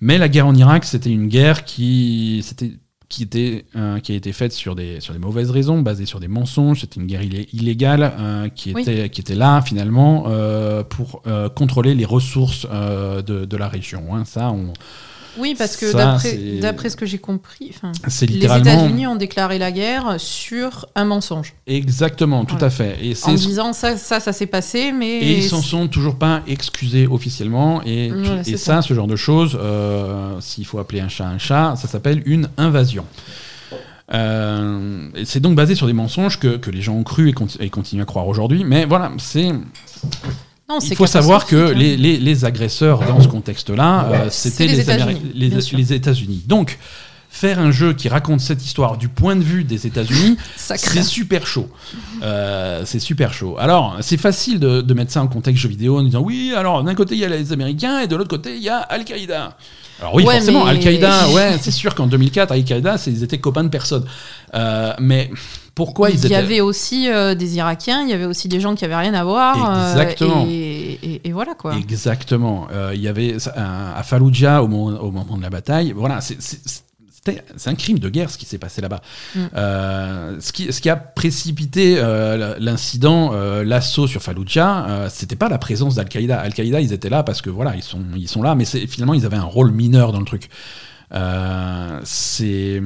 Mais 0.00 0.18
la 0.18 0.28
guerre 0.28 0.48
en 0.48 0.56
Irak, 0.56 0.84
c'était 0.84 1.10
une 1.10 1.28
guerre 1.28 1.64
qui, 1.64 2.42
c'était, 2.44 2.72
qui, 3.08 3.22
était, 3.22 3.64
euh, 3.76 3.98
qui 4.00 4.12
a 4.12 4.14
été 4.16 4.32
faite 4.32 4.52
sur 4.52 4.74
des, 4.74 5.00
sur 5.00 5.12
des 5.12 5.20
mauvaises 5.20 5.50
raisons, 5.50 5.80
basée 5.82 6.06
sur 6.06 6.18
des 6.20 6.28
mensonges. 6.28 6.80
C'était 6.80 7.00
une 7.00 7.06
guerre 7.06 7.22
illé- 7.22 7.48
illégale 7.52 8.12
euh, 8.18 8.48
qui, 8.48 8.72
Oui. 8.74 8.82
était, 8.82 9.08
qui 9.10 9.20
était 9.20 9.34
là, 9.36 9.62
finalement, 9.62 10.24
euh, 10.28 10.82
pour 10.82 11.22
euh, 11.26 11.48
contrôler 11.48 11.94
les 11.94 12.04
ressources 12.04 12.66
euh, 12.70 13.22
de, 13.22 13.44
de 13.44 13.56
la 13.56 13.68
région. 13.68 14.14
hein. 14.14 14.24
Ça, 14.24 14.50
on, 14.50 14.72
Oui, 15.38 15.54
parce 15.56 15.76
que 15.76 16.60
d'après 16.60 16.90
ce 16.90 16.96
que 16.96 17.06
j'ai 17.06 17.18
compris, 17.18 17.72
les. 18.22 18.44
États-Unis 18.44 19.06
ont 19.06 19.16
déclaré 19.16 19.58
la 19.58 19.72
guerre 19.72 20.16
sur 20.18 20.86
un 20.94 21.04
mensonge. 21.04 21.54
Exactement, 21.66 22.44
tout 22.44 22.58
à 22.60 22.70
fait. 22.70 22.98
Et 23.02 23.14
En 23.24 23.34
disant 23.34 23.72
ça, 23.72 23.96
ça, 23.96 24.20
ça 24.20 24.32
s'est 24.32 24.46
passé, 24.46 24.92
mais. 24.92 25.18
Et 25.18 25.38
ils 25.38 25.42
s'en 25.42 25.62
sont 25.62 25.88
toujours 25.88 26.16
pas 26.16 26.42
excusés 26.46 27.06
officiellement. 27.06 27.82
Et, 27.84 28.10
Voilà, 28.10 28.40
et 28.40 28.44
c'est 28.44 28.56
ça, 28.56 28.82
ce 28.82 28.94
genre 28.94 29.06
de 29.06 29.16
choses, 29.16 29.58
euh, 29.60 30.40
s'il 30.40 30.66
faut 30.66 30.78
appeler 30.78 31.00
un 31.00 31.08
chat 31.08 31.26
un 31.26 31.38
chat, 31.38 31.74
ça 31.76 31.88
s'appelle 31.88 32.22
une 32.26 32.48
invasion. 32.56 33.04
Euh, 34.14 35.08
c'est 35.24 35.40
donc 35.40 35.56
basé 35.56 35.74
sur 35.74 35.86
des 35.86 35.92
mensonges 35.92 36.38
que, 36.38 36.56
que 36.56 36.70
les 36.70 36.80
gens 36.80 36.94
ont 36.94 37.02
cru 37.02 37.34
et 37.60 37.70
continuent 37.70 38.02
à 38.02 38.04
croire 38.04 38.28
aujourd'hui. 38.28 38.64
Mais 38.64 38.84
voilà, 38.84 39.10
c'est 39.18 39.50
il 40.82 40.96
faut 40.96 41.06
savoir 41.06 41.46
que 41.46 41.72
hein. 41.72 41.74
les, 41.74 41.96
les, 41.96 42.44
agresseurs 42.44 43.00
dans 43.00 43.20
ce 43.20 43.28
contexte-là, 43.28 44.08
euh, 44.10 44.26
c'était 44.30 44.66
les, 44.66 45.50
les 45.50 45.92
États-Unis. 45.92 46.42
Donc, 46.46 46.78
faire 47.36 47.58
un 47.58 47.70
jeu 47.70 47.92
qui 47.92 48.08
raconte 48.08 48.40
cette 48.40 48.64
histoire 48.64 48.96
du 48.96 49.08
point 49.08 49.36
de 49.36 49.42
vue 49.42 49.64
des 49.64 49.86
États-Unis, 49.86 50.36
c'est 50.56 51.02
super 51.02 51.46
chaud. 51.46 51.68
Euh, 52.22 52.82
c'est 52.86 52.98
super 52.98 53.32
chaud. 53.32 53.56
Alors, 53.58 53.98
c'est 54.00 54.16
facile 54.16 54.58
de, 54.58 54.80
de, 54.80 54.94
mettre 54.94 55.12
ça 55.12 55.22
en 55.22 55.28
contexte 55.28 55.62
jeu 55.62 55.68
vidéo 55.68 55.98
en 55.98 56.02
disant 56.02 56.20
oui, 56.20 56.52
alors 56.56 56.82
d'un 56.82 56.94
côté 56.94 57.14
il 57.14 57.20
y 57.20 57.24
a 57.24 57.28
les 57.28 57.52
Américains 57.52 58.00
et 58.00 58.06
de 58.06 58.16
l'autre 58.16 58.30
côté 58.30 58.56
il 58.56 58.62
y 58.62 58.68
a 58.68 58.78
Al-Qaïda. 58.78 59.56
Alors 60.00 60.14
oui, 60.14 60.24
forcément, 60.24 60.66
Al-Qaïda, 60.66 61.28
ouais, 61.30 61.56
c'est 61.60 61.70
sûr 61.70 61.94
qu'en 61.94 62.06
2004, 62.06 62.52
Al-Qaïda, 62.52 62.96
ils 63.06 63.22
étaient 63.22 63.38
copains 63.38 63.64
de 63.64 63.68
personne. 63.68 64.04
Euh, 64.54 64.92
mais 64.98 65.30
pourquoi 65.74 66.10
ils 66.10 66.18
étaient... 66.18 66.28
Il 66.28 66.32
y 66.32 66.36
avait 66.36 66.60
aussi 66.60 67.08
euh, 67.08 67.34
des 67.34 67.56
Irakiens, 67.56 68.02
il 68.02 68.10
y 68.10 68.12
avait 68.12 68.24
aussi 68.24 68.48
des 68.48 68.60
gens 68.60 68.74
qui 68.74 68.84
avaient 68.84 68.96
rien 68.96 69.14
à 69.14 69.24
voir. 69.24 69.56
Exactement. 69.90 70.46
et, 70.48 71.20
voilà 71.32 71.54
quoi. 71.54 71.76
Exactement. 71.76 72.68
il 72.94 73.00
y 73.00 73.08
avait 73.08 73.36
à 73.54 74.02
Fallujah 74.02 74.62
au 74.62 74.68
moment, 74.68 74.98
au 75.00 75.10
moment 75.10 75.36
de 75.36 75.42
la 75.42 75.50
bataille. 75.50 75.92
Voilà, 75.92 76.20
c'est 76.20 76.38
c'est 77.56 77.70
un 77.70 77.74
crime 77.74 77.98
de 77.98 78.08
guerre 78.08 78.30
ce 78.30 78.38
qui 78.38 78.46
s'est 78.46 78.58
passé 78.58 78.80
là-bas. 78.80 79.00
Mm. 79.34 79.40
Euh, 79.56 80.36
ce, 80.40 80.52
qui, 80.52 80.72
ce, 80.72 80.80
qui, 80.80 80.90
a 80.90 80.96
précipité 80.96 81.96
euh, 81.98 82.56
l'incident, 82.58 83.32
euh, 83.32 83.64
l'assaut 83.64 84.06
sur 84.06 84.22
Fallujah, 84.22 85.08
c'était 85.10 85.36
pas 85.36 85.48
la 85.48 85.58
présence 85.58 85.94
d'Al-Qaïda. 85.94 86.38
Al-Qaïda, 86.38 86.80
ils 86.80 86.92
étaient 86.92 87.10
là 87.10 87.22
parce 87.22 87.42
que 87.42 87.50
voilà, 87.50 87.74
ils 87.76 87.82
sont, 87.82 88.02
ils 88.16 88.28
sont 88.28 88.42
là, 88.42 88.54
mais 88.54 88.64
finalement, 88.64 89.14
ils 89.14 89.26
avaient 89.26 89.36
un 89.36 89.42
rôle 89.44 89.72
mineur 89.72 90.12
dans 90.12 90.20
le 90.20 90.26
truc. 90.26 90.48
c'est 92.04 92.82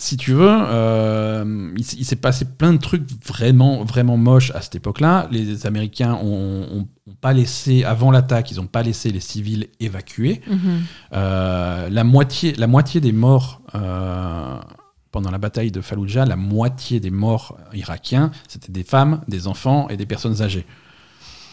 si 0.00 0.16
tu 0.16 0.32
veux, 0.32 0.48
euh, 0.48 1.74
il, 1.76 1.84
s'est 1.84 2.16
passé 2.16 2.46
plein 2.46 2.72
de 2.72 2.78
trucs 2.78 3.06
vraiment, 3.26 3.84
vraiment 3.84 4.16
moches 4.16 4.50
à 4.52 4.62
cette 4.62 4.74
époque-là. 4.76 5.28
Les 5.30 5.66
Américains 5.66 6.18
ont, 6.22 6.88
pas 7.20 7.34
laissé, 7.34 7.84
avant 7.84 8.10
l'attaque, 8.10 8.50
ils 8.50 8.56
n'ont 8.56 8.66
pas 8.66 8.82
laissé 8.82 9.10
les 9.10 9.20
civils 9.20 9.68
évacuer. 9.78 10.40
Mhm. 10.46 10.58
Euh, 11.12 11.90
la, 11.90 12.04
moitié, 12.04 12.54
la 12.54 12.66
moitié 12.66 13.02
des 13.02 13.12
morts 13.12 13.60
euh, 13.74 14.58
pendant 15.12 15.30
la 15.30 15.36
bataille 15.36 15.70
de 15.70 15.82
Fallujah, 15.82 16.24
la 16.24 16.36
moitié 16.36 16.98
des 16.98 17.10
morts 17.10 17.58
irakiens, 17.74 18.30
c'était 18.48 18.72
des 18.72 18.84
femmes, 18.84 19.20
des 19.28 19.48
enfants 19.48 19.88
et 19.90 19.98
des 19.98 20.06
personnes 20.06 20.40
âgées. 20.40 20.64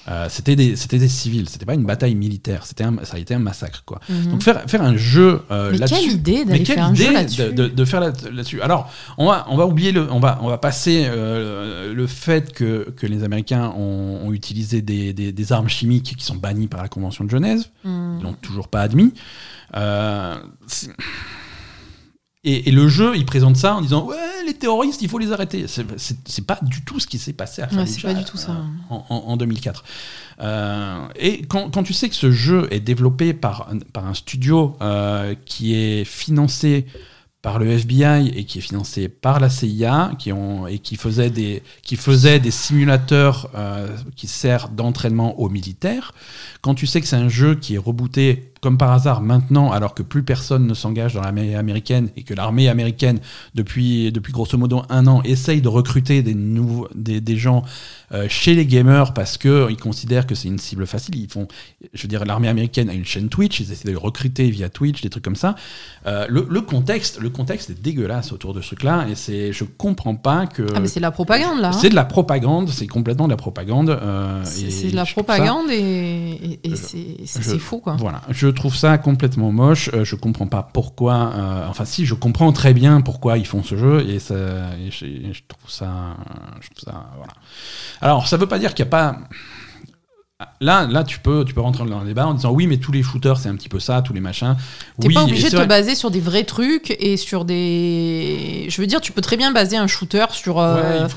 Euh, 0.10 0.28
c'était 0.30 0.56
des, 0.56 0.76
des 0.76 1.08
civils, 1.08 1.50
c'était 1.50 1.66
pas 1.66 1.74
une 1.74 1.84
bataille 1.84 2.16
militaire, 2.16 2.66
c'était 2.66 2.86
ça 3.04 3.18
a 3.18 3.20
été 3.20 3.34
un 3.34 3.40
massacre 3.40 3.84
quoi. 3.86 4.00
Mhm. 4.08 4.32
Donc 4.32 4.42
faire, 4.42 4.64
faire 4.68 4.82
un 4.82 4.96
jeu 4.96 5.42
euh, 5.52 5.72
là-dessus. 5.78 5.96
Quelle 5.96 6.12
idée 6.14 6.46
d'aller 6.46 6.64
faire 6.64 6.86
un 6.86 6.94
jeu 6.96 7.12
là-dessus. 7.12 7.54
De, 7.54 7.68
de, 7.68 7.86
faire 7.86 8.00
là-dessus. 8.00 8.62
Alors 8.62 8.90
on 9.18 9.28
va, 9.28 9.46
on 9.50 9.58
va 9.58 9.66
oublier 9.66 9.92
le, 9.92 10.10
on 10.10 10.20
va, 10.20 10.40
on 10.42 10.48
va 10.48 10.58
passer 10.58 11.06
euh, 11.08 11.94
le 11.94 12.08
fait 12.08 12.54
que, 12.54 12.90
que 12.96 13.06
les 13.06 13.24
Américains 13.24 13.74
ont, 13.76 14.28
ont 14.28 14.32
utilisé 14.32 14.82
des, 14.82 15.12
des, 15.12 15.34
des, 15.34 15.52
armes 15.52 15.68
chimiques 15.70 16.16
qui 16.18 16.24
sont 16.24 16.36
bannies 16.36 16.68
par 16.68 16.82
la 16.82 16.88
Convention 16.88 17.26
de 17.26 17.30
Genève, 17.30 17.66
mhm. 17.84 18.18
ils 18.20 18.24
l'ont 18.24 18.34
toujours 18.34 18.70
pas 18.70 18.82
admis. 18.82 19.14
Et, 22.50 22.72
le 22.72 22.88
jeu, 22.88 23.18
il 23.18 23.26
présente 23.26 23.58
ça 23.58 23.76
en 23.76 23.82
disant 23.82 24.06
ouais, 24.06 24.16
les 24.46 24.54
terroristes, 24.54 25.02
il 25.02 25.10
faut 25.10 25.18
les 25.18 25.34
arrêter. 25.34 25.66
C'est 25.68 26.48
pas 26.48 26.58
du 26.62 26.82
tout 26.86 26.98
ce 26.98 27.06
qui 27.06 27.20
s'est 27.20 27.34
passé 27.34 27.62
à 27.62 27.68
Fallujah 27.68 28.14
du 28.14 28.24
tout 28.24 28.38
ça. 28.38 28.52
Euh, 28.90 28.96
en, 29.10 29.36
2004. 29.36 29.84
Euh, 30.40 31.08
et 31.18 31.42
quand, 31.42 31.70
quand, 31.72 31.84
tu 31.84 31.92
sais 31.92 32.08
que 32.08 32.16
ce 32.16 32.32
jeu 32.32 32.70
est 32.72 32.80
développé 32.80 33.34
par, 33.34 33.70
par 33.92 34.08
un 34.08 34.14
studio 34.14 34.78
euh, 34.82 35.36
qui 35.46 35.76
est 35.76 36.06
financé 36.06 36.86
par 37.42 37.60
le 37.60 37.70
FBI 37.70 38.30
et 38.30 38.46
qui 38.46 38.60
est 38.60 38.62
financé 38.62 39.10
par 39.10 39.42
la 39.42 39.50
CIA 39.50 40.12
qui 40.18 40.32
ont, 40.32 40.68
et 40.68 40.80
qui 40.80 40.96
faisait 40.96 41.30
des, 41.30 41.64
qui 41.82 41.98
faisait 41.98 42.40
des 42.40 42.52
simulateurs 42.52 43.52
qui 44.16 44.28
servent 44.28 44.74
d'entraînement 44.74 45.38
aux 45.40 45.50
militaires, 45.50 46.14
quand 46.62 46.76
tu 46.76 46.88
sais 46.88 47.02
que 47.02 47.08
c'est 47.08 47.18
un 47.18 47.30
jeu 47.30 47.56
qui 47.56 47.76
est 47.76 47.78
rebooté 47.78 48.54
comme 48.62 48.78
par 48.78 48.92
hasard 48.92 49.22
maintenant, 49.22 49.72
alors 49.72 49.94
que 49.94 50.04
plus 50.04 50.24
personne 50.24 50.68
ne 50.68 50.74
s'engage 50.74 51.14
dans 51.14 51.22
l'armée 51.22 51.56
américaine 51.56 52.10
et 52.16 52.24
que 52.24 52.34
l'armée 52.34 52.70
américaine, 52.70 53.20
depuis, 53.56 54.12
depuis 54.12 54.34
grosso 54.34 54.58
modo 54.58 54.84
un 54.90 55.08
an, 55.08 55.22
essaye 55.24 55.62
de 55.62 55.68
recruter 55.68 56.22
des, 56.24 56.34
nouveaux, 56.34 56.88
des, 56.96 57.22
des 57.22 57.38
gens 57.38 57.64
euh, 58.14 58.26
chez 58.30 58.56
les 58.56 58.66
gamers 58.66 59.14
parce 59.14 59.38
qu'ils 59.38 59.78
considèrent 59.78 60.28
que 60.28 60.36
c'est 60.36 60.48
une 60.48 60.60
cible 60.60 60.88
facile. 60.88 61.16
Ils 61.16 61.30
font, 61.30 61.48
je 61.94 62.04
veux 62.04 62.08
dire, 62.08 62.24
l'armée 62.26 62.48
américaine 62.48 62.90
a 62.90 62.94
une 62.94 63.06
chaîne 63.06 63.28
Twitch, 63.28 63.60
ils 63.60 63.72
essaient 63.72 63.92
de 63.92 63.98
recruter 63.98 64.50
via 64.50 64.70
Twitch, 64.70 65.02
des 65.02 65.10
trucs 65.10 65.24
comme 65.24 65.36
ça. 65.36 65.56
Euh, 66.06 66.26
le, 66.30 66.62
contexte, 66.62 67.20
le 67.20 67.30
contexte 67.30 67.70
est 67.70 67.82
dégueulasse 67.82 68.32
autour 68.32 68.54
de 68.54 68.62
ce 68.62 68.68
truc-là 68.68 69.08
et 69.10 69.16
c'est, 69.16 69.52
je 69.52 69.66
comprends 69.66 70.16
pas 70.16 70.48
que. 70.48 70.66
Ah, 70.74 70.80
mais 70.80 70.88
c'est 70.88 71.00
de 71.00 71.06
la 71.06 71.12
propagande 71.12 71.60
là. 71.60 71.74
C'est 71.74 71.90
de 71.90 71.96
la 71.96 72.06
propagande, 72.06 72.70
c'est 72.70 72.88
complètement 72.88 73.26
de 73.26 73.34
la 73.34 73.38
propagande. 73.38 73.90
Euh, 73.90 74.42
c'est 74.46 74.92
de 74.92 74.96
la 74.96 75.06
propagande 75.06 75.70
et, 75.70 76.60
et, 76.64 76.76
c'est 76.76 77.60
faux 77.60 77.80
quoi. 77.80 77.98
Voilà, 78.00 78.22
je 78.30 78.47
trouve 78.50 78.76
ça 78.76 78.98
complètement 78.98 79.52
moche. 79.52 79.90
je 80.04 80.16
comprends 80.16 80.48
pas 80.48 80.70
pourquoi. 80.74 81.32
enfin, 81.70 81.86
si, 81.86 82.06
je 82.06 82.14
comprends 82.14 82.52
très 82.52 82.74
bien 82.74 83.02
pourquoi 83.02 83.38
ils 83.38 83.48
font 83.48 83.64
ce 83.64 83.78
jeu 83.78 84.08
et, 84.10 84.20
ça, 84.20 84.36
je, 84.90 85.42
trouve 85.48 85.70
ça, 85.70 86.16
je 86.62 86.70
trouve 86.70 86.94
ça, 86.94 87.06
voilà. 87.16 87.34
Alors, 88.02 88.28
ça 88.28 88.38
veut 88.38 88.48
pas 88.48 88.60
dire 88.60 88.74
qu'il 88.74 88.86
n'y 88.86 88.90
a 88.90 88.92
pas. 88.92 89.18
Là, 90.62 90.86
là, 90.86 91.04
tu 91.04 91.20
peux, 91.20 91.44
tu 91.46 91.56
peux 91.56 91.62
rentrer 91.62 91.84
dans 91.86 92.00
le 92.00 92.06
débat 92.06 92.28
en 92.28 92.36
disant 92.36 92.52
oui, 92.52 92.68
mais 92.68 92.78
tous 92.78 92.92
les 92.92 93.02
shooters, 93.02 93.38
c'est 93.38 93.50
un 93.50 93.56
petit 93.56 93.70
peu 93.70 93.80
ça, 93.80 94.04
tous 94.04 94.14
les 94.14 94.20
machins. 94.20 94.56
T'es 95.00 95.08
oui, 95.08 95.14
pas 95.16 95.24
obligé 95.24 95.50
de 95.50 95.58
te 95.58 95.66
baser 95.66 95.96
sur 95.96 96.12
des 96.12 96.20
vrais 96.20 96.44
trucs 96.44 96.96
et 97.00 97.18
sur 97.18 97.44
des. 97.44 98.68
Je 98.70 98.80
veux 98.80 98.86
dire, 98.86 99.02
tu 99.02 99.12
peux 99.12 99.22
très 99.22 99.38
bien 99.38 99.52
baser 99.52 99.78
un 99.78 99.88
shooter 99.88 100.26
sur. 100.32 100.60
Euh, 100.60 101.08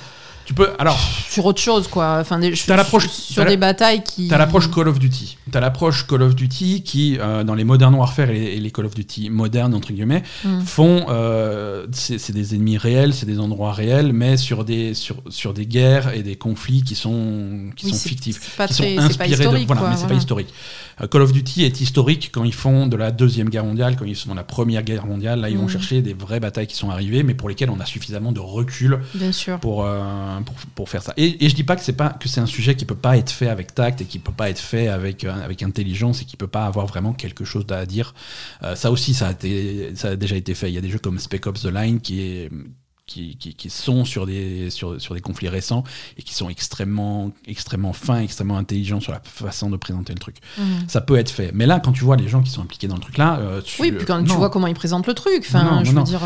tu 0.50 0.54
peux 0.54 0.70
alors 0.80 0.98
sur 1.28 1.46
autre 1.46 1.60
chose 1.60 1.86
quoi. 1.86 2.18
Enfin, 2.20 2.40
des, 2.40 2.52
l'approche 2.66 3.06
sur 3.08 3.44
des 3.44 3.56
batailles 3.56 4.02
qui. 4.02 4.26
T'as 4.26 4.36
l'approche 4.36 4.68
Call 4.68 4.88
of 4.88 4.98
Duty. 4.98 5.36
T'as 5.52 5.60
l'approche 5.60 6.08
Call 6.08 6.22
of 6.22 6.34
Duty 6.34 6.82
qui, 6.82 7.18
euh, 7.20 7.44
dans 7.44 7.54
les 7.54 7.62
Modern 7.62 7.94
Warfare 7.94 8.30
et 8.30 8.58
les, 8.58 8.70
Call 8.72 8.86
of 8.86 8.96
Duty 8.96 9.30
modernes 9.30 9.74
entre 9.74 9.92
guillemets, 9.92 10.24
mm. 10.44 10.62
font 10.62 11.06
euh, 11.08 11.86
c'est 11.92 12.32
des 12.32 12.56
ennemis 12.56 12.78
réels, 12.78 13.14
c'est 13.14 13.26
des 13.26 13.38
endroits 13.38 13.72
réels, 13.72 14.12
mais 14.12 14.36
sur 14.36 14.64
des 14.64 14.94
sur, 14.94 15.22
sur 15.28 15.54
des 15.54 15.66
guerres 15.66 16.14
et 16.14 16.24
des 16.24 16.34
conflits 16.34 16.82
qui 16.82 16.96
sont 16.96 17.70
qui 17.76 17.90
sont 17.90 18.08
fictifs, 18.08 18.56
pas 18.56 18.66
qui 18.66 18.74
sont 18.74 18.98
inspirés 18.98 19.44
de 19.44 19.66
voilà, 19.66 19.90
mais 19.90 19.96
c'est 19.96 20.08
pas 20.08 20.14
historique. 20.14 20.52
Euh, 21.00 21.06
Call 21.06 21.22
of 21.22 21.32
Duty 21.32 21.62
est 21.62 21.80
historique 21.80 22.30
quand 22.32 22.42
ils 22.42 22.54
font 22.54 22.86
de 22.86 22.96
la 22.96 23.12
deuxième 23.12 23.50
guerre 23.50 23.64
mondiale, 23.64 23.94
quand 23.96 24.04
ils 24.04 24.16
sont 24.16 24.30
dans 24.30 24.34
la 24.34 24.44
première 24.44 24.82
guerre 24.82 25.06
mondiale. 25.06 25.40
Là, 25.40 25.48
ils 25.48 25.56
vont 25.56 25.66
mm. 25.66 25.70
chercher 25.70 26.02
des 26.02 26.12
vraies 26.12 26.40
batailles 26.40 26.66
qui 26.66 26.76
sont 26.76 26.90
arrivées, 26.90 27.22
mais 27.22 27.34
pour 27.34 27.48
lesquelles 27.48 27.70
on 27.70 27.80
a 27.80 27.86
suffisamment 27.86 28.32
de 28.32 28.40
recul 28.40 28.98
Pour, 29.60 29.86
pour, 30.44 30.54
pour, 30.74 30.88
faire 30.88 31.02
ça. 31.02 31.12
Et, 31.16 31.44
et 31.44 31.48
je 31.48 31.54
dis 31.54 31.64
pas 31.64 31.76
que 31.76 31.82
c'est 31.82 31.92
pas 31.92 32.10
que 32.10 32.28
c'est 32.28 32.40
un 32.40 32.46
sujet 32.46 32.74
qui 32.74 32.84
peut 32.84 32.94
pas 32.94 33.16
être 33.16 33.30
fait 33.30 33.48
avec 33.48 33.74
tact 33.74 34.00
et 34.00 34.04
qui 34.04 34.18
peut 34.18 34.32
pas 34.32 34.50
être 34.50 34.58
fait 34.58 34.88
avec 34.88 35.24
euh, 35.24 35.44
avec 35.44 35.62
intelligence 35.62 36.22
et 36.22 36.24
qui 36.24 36.36
peut 36.36 36.46
pas 36.46 36.66
avoir 36.66 36.86
vraiment 36.86 37.12
quelque 37.12 37.44
chose 37.44 37.64
à 37.70 37.86
dire. 37.86 38.14
Euh, 38.62 38.74
ça 38.74 38.90
aussi, 38.90 39.14
ça 39.14 39.28
a, 39.28 39.32
été, 39.32 39.92
ça 39.94 40.08
a 40.08 40.16
déjà 40.16 40.36
été 40.36 40.54
fait. 40.54 40.70
Il 40.70 40.74
y 40.74 40.78
a 40.78 40.80
des 40.80 40.90
jeux 40.90 40.98
comme 40.98 41.18
Spec 41.18 41.46
Ops 41.46 41.62
The 41.62 41.72
Line 41.72 42.00
qui 42.00 42.20
est 42.20 42.50
qui, 43.10 43.36
qui, 43.36 43.70
sont 43.70 44.04
sur 44.04 44.26
des, 44.26 44.70
sur, 44.70 45.00
sur, 45.00 45.14
des 45.14 45.20
conflits 45.20 45.48
récents 45.48 45.82
et 46.16 46.22
qui 46.22 46.32
sont 46.32 46.48
extrêmement, 46.48 47.32
extrêmement 47.46 47.92
fins, 47.92 48.20
extrêmement 48.20 48.56
intelligents 48.56 49.00
sur 49.00 49.12
la 49.12 49.20
façon 49.24 49.68
de 49.68 49.76
présenter 49.76 50.12
le 50.12 50.20
truc. 50.20 50.36
Mmh. 50.58 50.62
Ça 50.86 51.00
peut 51.00 51.16
être 51.16 51.30
fait. 51.30 51.50
Mais 51.52 51.66
là, 51.66 51.80
quand 51.80 51.92
tu 51.92 52.04
vois 52.04 52.16
les 52.16 52.28
gens 52.28 52.40
qui 52.40 52.50
sont 52.50 52.62
impliqués 52.62 52.86
dans 52.86 52.94
le 52.94 53.00
truc 53.00 53.18
là, 53.18 53.38
euh, 53.40 53.60
oui, 53.80 53.90
puis 53.92 54.06
quand 54.06 54.22
tu 54.22 54.32
vois 54.32 54.50
comment 54.50 54.68
ils 54.68 54.74
présentent 54.74 55.08
le 55.08 55.14
truc, 55.14 55.44
enfin, 55.46 55.82
je 55.84 55.90
veux 55.90 56.02
dire. 56.02 56.22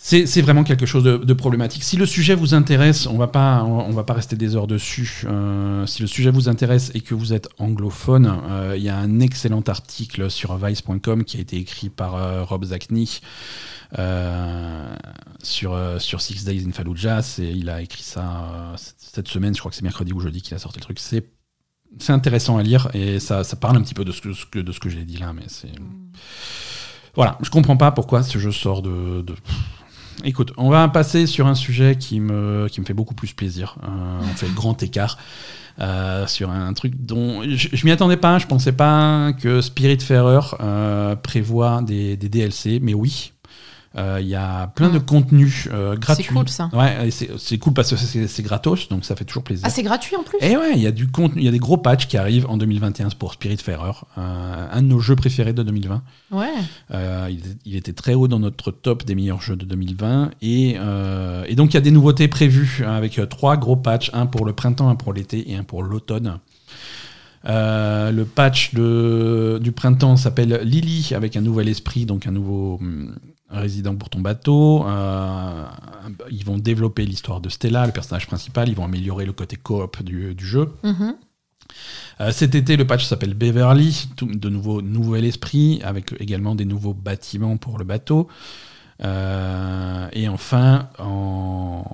C'est 0.00 0.40
vraiment 0.42 0.62
quelque 0.62 0.86
chose 0.86 1.02
de, 1.02 1.32
problématique. 1.34 1.82
Si 1.82 1.96
le 1.96 2.06
sujet 2.06 2.36
vous 2.36 2.54
intéresse, 2.54 3.08
on 3.08 3.18
va 3.18 3.26
pas, 3.26 3.64
on, 3.64 3.90
va 3.90 4.04
pas 4.04 4.14
rester 4.14 4.36
des 4.36 4.54
heures 4.54 4.68
dessus. 4.68 5.24
Euh, 5.26 5.86
si 5.86 6.02
le 6.02 6.08
sujet 6.08 6.30
vous 6.30 6.48
intéresse 6.48 6.92
et 6.94 7.00
que 7.00 7.14
vous 7.14 7.32
êtes 7.32 7.48
anglophone, 7.58 8.32
euh, 8.48 8.74
il 8.76 8.82
y 8.82 8.88
a 8.88 8.96
un 8.96 9.18
excellent 9.18 9.62
article 9.66 10.30
sur 10.30 10.56
vice.com 10.56 11.24
qui 11.24 11.36
a 11.38 11.40
été 11.40 11.56
écrit 11.56 11.90
par 11.90 12.14
euh, 12.14 12.44
Rob 12.44 12.64
Zacny 12.64 13.20
sur, 15.42 15.76
sur 15.98 16.20
Six 16.20 16.44
Days 16.44 16.64
in 16.66 16.70
Fallujah. 16.70 17.20
Il 17.38 17.68
a 17.68 17.82
écrit 17.82 18.04
ça 18.04 18.74
cette 18.76 19.28
semaine, 19.28 19.54
je 19.54 19.58
crois 19.58 19.70
que 19.70 19.76
c'est 19.76 19.82
mercredi 19.82 20.12
ou 20.12 20.20
jeudi 20.20 20.42
qu'il 20.42 20.54
a 20.54 20.58
sorti 20.58 20.78
le 20.78 20.84
truc. 20.84 21.00
C'est 21.00 21.26
c'est 21.98 22.12
intéressant 22.12 22.58
à 22.58 22.62
lire 22.62 22.88
et 22.92 23.18
ça, 23.18 23.44
ça, 23.44 23.56
parle 23.56 23.78
un 23.78 23.80
petit 23.80 23.94
peu 23.94 24.04
de 24.04 24.12
ce 24.12 24.20
que, 24.20 24.58
de 24.58 24.72
ce 24.72 24.78
que 24.78 24.90
j'ai 24.90 25.04
dit 25.04 25.16
là, 25.16 25.32
mais 25.32 25.44
c'est. 25.46 25.72
Voilà, 27.14 27.38
je 27.40 27.48
comprends 27.48 27.78
pas 27.78 27.90
pourquoi 27.92 28.22
ce 28.22 28.38
jeu 28.38 28.52
sort 28.52 28.82
de 28.82 29.24
Écoute, 30.24 30.52
on 30.56 30.68
va 30.68 30.88
passer 30.88 31.26
sur 31.26 31.46
un 31.46 31.54
sujet 31.54 31.96
qui 31.96 32.20
me, 32.20 32.68
qui 32.70 32.80
me 32.80 32.86
fait 32.86 32.94
beaucoup 32.94 33.14
plus 33.14 33.32
plaisir. 33.32 33.76
Euh, 33.82 34.20
on 34.20 34.36
fait 34.36 34.48
grand 34.54 34.82
écart. 34.82 35.18
Euh, 35.80 36.26
sur 36.26 36.50
un 36.50 36.72
truc 36.72 36.94
dont 36.98 37.44
je, 37.44 37.68
je 37.72 37.84
m'y 37.84 37.92
attendais 37.92 38.16
pas, 38.16 38.38
je 38.38 38.48
pensais 38.48 38.72
pas 38.72 39.32
que 39.32 39.60
Spiritfarer 39.60 40.56
euh, 40.60 41.14
prévoit 41.14 41.82
des, 41.82 42.16
des 42.16 42.28
DLC, 42.28 42.80
mais 42.82 42.94
oui, 42.94 43.32
Il 43.96 44.26
y 44.26 44.34
a 44.34 44.68
plein 44.68 44.90
de 44.90 44.98
contenus 44.98 45.68
euh, 45.72 45.96
gratuits. 45.96 46.24
C'est 46.28 46.34
cool 46.34 46.48
ça. 46.48 46.70
Ouais, 46.72 47.10
c'est 47.10 47.58
cool 47.58 47.72
parce 47.72 47.90
que 47.90 47.96
c'est 47.96 48.42
gratos, 48.42 48.88
donc 48.88 49.04
ça 49.04 49.16
fait 49.16 49.24
toujours 49.24 49.42
plaisir. 49.42 49.64
Ah, 49.66 49.70
c'est 49.70 49.82
gratuit 49.82 50.16
en 50.16 50.22
plus? 50.22 50.38
Et 50.40 50.56
ouais, 50.56 50.72
il 50.74 50.80
y 50.80 50.86
a 50.86 50.92
du 50.92 51.08
contenu, 51.08 51.40
il 51.40 51.44
y 51.44 51.48
a 51.48 51.50
des 51.50 51.58
gros 51.58 51.76
patchs 51.78 52.06
qui 52.06 52.16
arrivent 52.16 52.46
en 52.48 52.56
2021 52.56 53.08
pour 53.18 53.32
Spiritfarer, 53.32 53.92
euh, 54.18 54.66
un 54.70 54.82
de 54.82 54.86
nos 54.86 55.00
jeux 55.00 55.16
préférés 55.16 55.52
de 55.52 55.62
2020. 55.62 56.02
Ouais. 56.30 56.46
Euh, 56.92 57.28
il, 57.30 57.40
il 57.64 57.76
était 57.76 57.92
très 57.92 58.14
haut 58.14 58.28
dans 58.28 58.38
notre 58.38 58.70
top 58.70 59.04
des 59.04 59.14
meilleurs 59.14 59.40
jeux 59.40 59.56
de 59.56 59.64
2020. 59.64 60.30
Et, 60.42 60.76
euh, 60.78 61.44
et 61.48 61.54
donc, 61.54 61.72
il 61.72 61.74
y 61.74 61.78
a 61.78 61.82
des 61.82 61.90
nouveautés 61.90 62.28
prévues 62.28 62.82
hein, 62.86 62.92
avec 62.92 63.18
euh, 63.18 63.26
trois 63.26 63.56
gros 63.56 63.76
patchs 63.76 64.10
un 64.12 64.26
pour 64.26 64.44
le 64.44 64.52
printemps, 64.52 64.88
un 64.88 64.94
pour 64.96 65.12
l'été 65.12 65.50
et 65.50 65.56
un 65.56 65.64
pour 65.64 65.82
l'automne. 65.82 66.38
Euh, 67.46 68.10
le 68.10 68.24
patch 68.24 68.74
de, 68.74 69.58
du 69.62 69.72
printemps 69.72 70.16
s'appelle 70.16 70.60
Lily 70.64 71.12
avec 71.14 71.36
un 71.36 71.40
nouvel 71.40 71.68
esprit, 71.68 72.04
donc 72.04 72.26
un 72.26 72.32
nouveau 72.32 72.78
hum, 72.80 73.16
résident 73.48 73.94
pour 73.94 74.10
ton 74.10 74.20
bateau. 74.20 74.84
Euh, 74.86 75.64
ils 76.30 76.44
vont 76.44 76.58
développer 76.58 77.04
l'histoire 77.06 77.40
de 77.40 77.48
Stella, 77.48 77.86
le 77.86 77.92
personnage 77.92 78.26
principal. 78.26 78.68
Ils 78.68 78.74
vont 78.74 78.84
améliorer 78.84 79.24
le 79.24 79.32
côté 79.32 79.56
coop 79.56 80.02
du, 80.02 80.34
du 80.34 80.44
jeu. 80.46 80.72
Mhm. 80.82 81.14
Euh, 82.20 82.32
cet 82.32 82.54
été, 82.54 82.76
le 82.76 82.86
patch 82.86 83.04
s'appelle 83.04 83.34
Beverly, 83.34 84.08
tout- 84.16 84.26
de 84.26 84.48
nouveau 84.48 84.82
nouvel 84.82 85.24
esprit, 85.24 85.80
avec 85.84 86.14
également 86.18 86.54
des 86.56 86.64
nouveaux 86.64 86.94
bâtiments 86.94 87.56
pour 87.56 87.78
le 87.78 87.84
bateau. 87.84 88.26
Et 89.00 90.28
enfin, 90.28 90.88
en- 90.98 91.84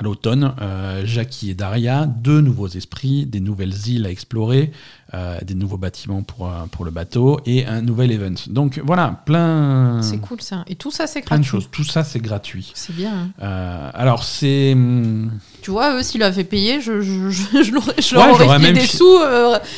à 0.00 0.04
l'automne, 0.04 0.54
euh, 0.62 1.02
Jackie 1.04 1.50
et 1.50 1.54
Daria, 1.54 2.06
deux 2.06 2.40
nouveaux 2.40 2.68
esprits, 2.68 3.26
des 3.26 3.40
nouvelles 3.40 3.74
îles 3.88 4.06
à 4.06 4.10
explorer, 4.10 4.70
euh, 5.12 5.38
des 5.42 5.56
nouveaux 5.56 5.76
bâtiments 5.76 6.22
pour, 6.22 6.46
euh, 6.46 6.50
pour 6.70 6.84
le 6.84 6.92
bateau 6.92 7.40
et 7.46 7.66
un 7.66 7.82
nouvel 7.82 8.12
event. 8.12 8.34
Donc 8.48 8.80
voilà, 8.84 9.20
plein, 9.26 10.00
C'est 10.02 10.18
cool 10.18 10.40
ça. 10.40 10.62
Et 10.68 10.76
tout 10.76 10.92
ça, 10.92 11.08
c'est 11.08 11.22
plein 11.22 11.38
de 11.38 11.42
gratuit. 11.42 11.50
choses. 11.62 11.68
Tout 11.72 11.82
ça, 11.82 12.04
c'est 12.04 12.20
gratuit. 12.20 12.70
C'est 12.76 12.94
bien. 12.94 13.12
hein. 13.12 13.28
Euh, 13.42 13.90
alors, 13.92 14.22
c'est. 14.22 14.72
hum, 14.74 15.32
Tu 15.62 15.72
vois, 15.72 15.96
eux, 15.98 16.02
s'ils 16.04 16.20
l'avaient 16.20 16.44
payé, 16.44 16.80
je, 16.80 17.00
je, 17.00 17.30
je, 17.30 17.62
je 17.64 17.72
leur, 17.72 17.82
je 17.98 18.16
Ouais, 18.16 18.22
j'aurais 18.38 18.58
filé 18.60 18.72
des 18.74 18.80
fi- 18.80 18.96
sous. 18.98 19.18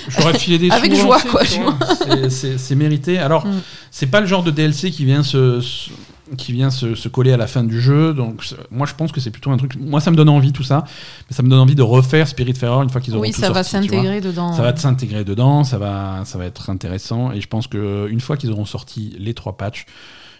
J'aurais 0.08 0.38
filé 0.38 0.58
des 0.58 0.70
Avec 0.70 0.94
sous 0.94 1.00
joie, 1.00 1.16
volontiers, 1.16 1.60
quoi. 1.60 1.96
C'est- 1.96 2.28
C'est 2.30 2.58
c'est 2.58 2.74
mérité. 2.74 3.18
Alors, 3.18 3.46
Mm. 3.46 3.60
c'est 3.90 4.06
pas 4.08 4.20
le 4.20 4.26
genre 4.26 4.42
de 4.42 4.50
DLC 4.50 4.90
qui 4.90 5.06
vient 5.06 5.22
se, 5.22 5.60
se- 5.62 5.90
qui 6.36 6.52
vient 6.52 6.70
se, 6.70 6.94
se 6.94 7.08
coller 7.08 7.32
à 7.32 7.36
la 7.36 7.46
fin 7.46 7.64
du 7.64 7.80
jeu. 7.80 8.14
Donc, 8.14 8.44
moi, 8.70 8.86
je 8.86 8.94
pense 8.94 9.12
que 9.12 9.20
c'est 9.20 9.30
plutôt 9.30 9.50
un 9.50 9.56
truc. 9.56 9.76
Moi, 9.76 10.00
ça 10.00 10.10
me 10.10 10.16
donne 10.16 10.28
envie 10.28 10.52
tout 10.52 10.62
ça, 10.62 10.84
mais 11.28 11.34
ça 11.36 11.42
me 11.42 11.48
donne 11.48 11.58
envie 11.60 11.74
de 11.74 11.82
refaire 11.82 12.28
Spiritfarer 12.28 12.82
une 12.82 12.90
fois 12.90 13.00
qu'ils 13.00 13.14
auront 13.14 13.22
oui, 13.22 13.32
tout 13.32 13.40
ça 13.40 13.50
va 13.50 13.62
sorti, 13.62 13.88
s'intégrer 13.88 14.20
dedans. 14.20 14.52
Ça 14.52 14.62
va 14.62 14.76
s'intégrer 14.76 15.24
dedans, 15.24 15.64
ça 15.64 15.78
va, 15.78 16.22
ça 16.24 16.38
va 16.38 16.44
être 16.46 16.70
intéressant. 16.70 17.32
Et 17.32 17.40
je 17.40 17.48
pense 17.48 17.66
que 17.66 18.08
une 18.10 18.20
fois 18.20 18.36
qu'ils 18.36 18.50
auront 18.50 18.64
sorti 18.66 19.14
les 19.18 19.34
trois 19.34 19.56
patchs, 19.56 19.86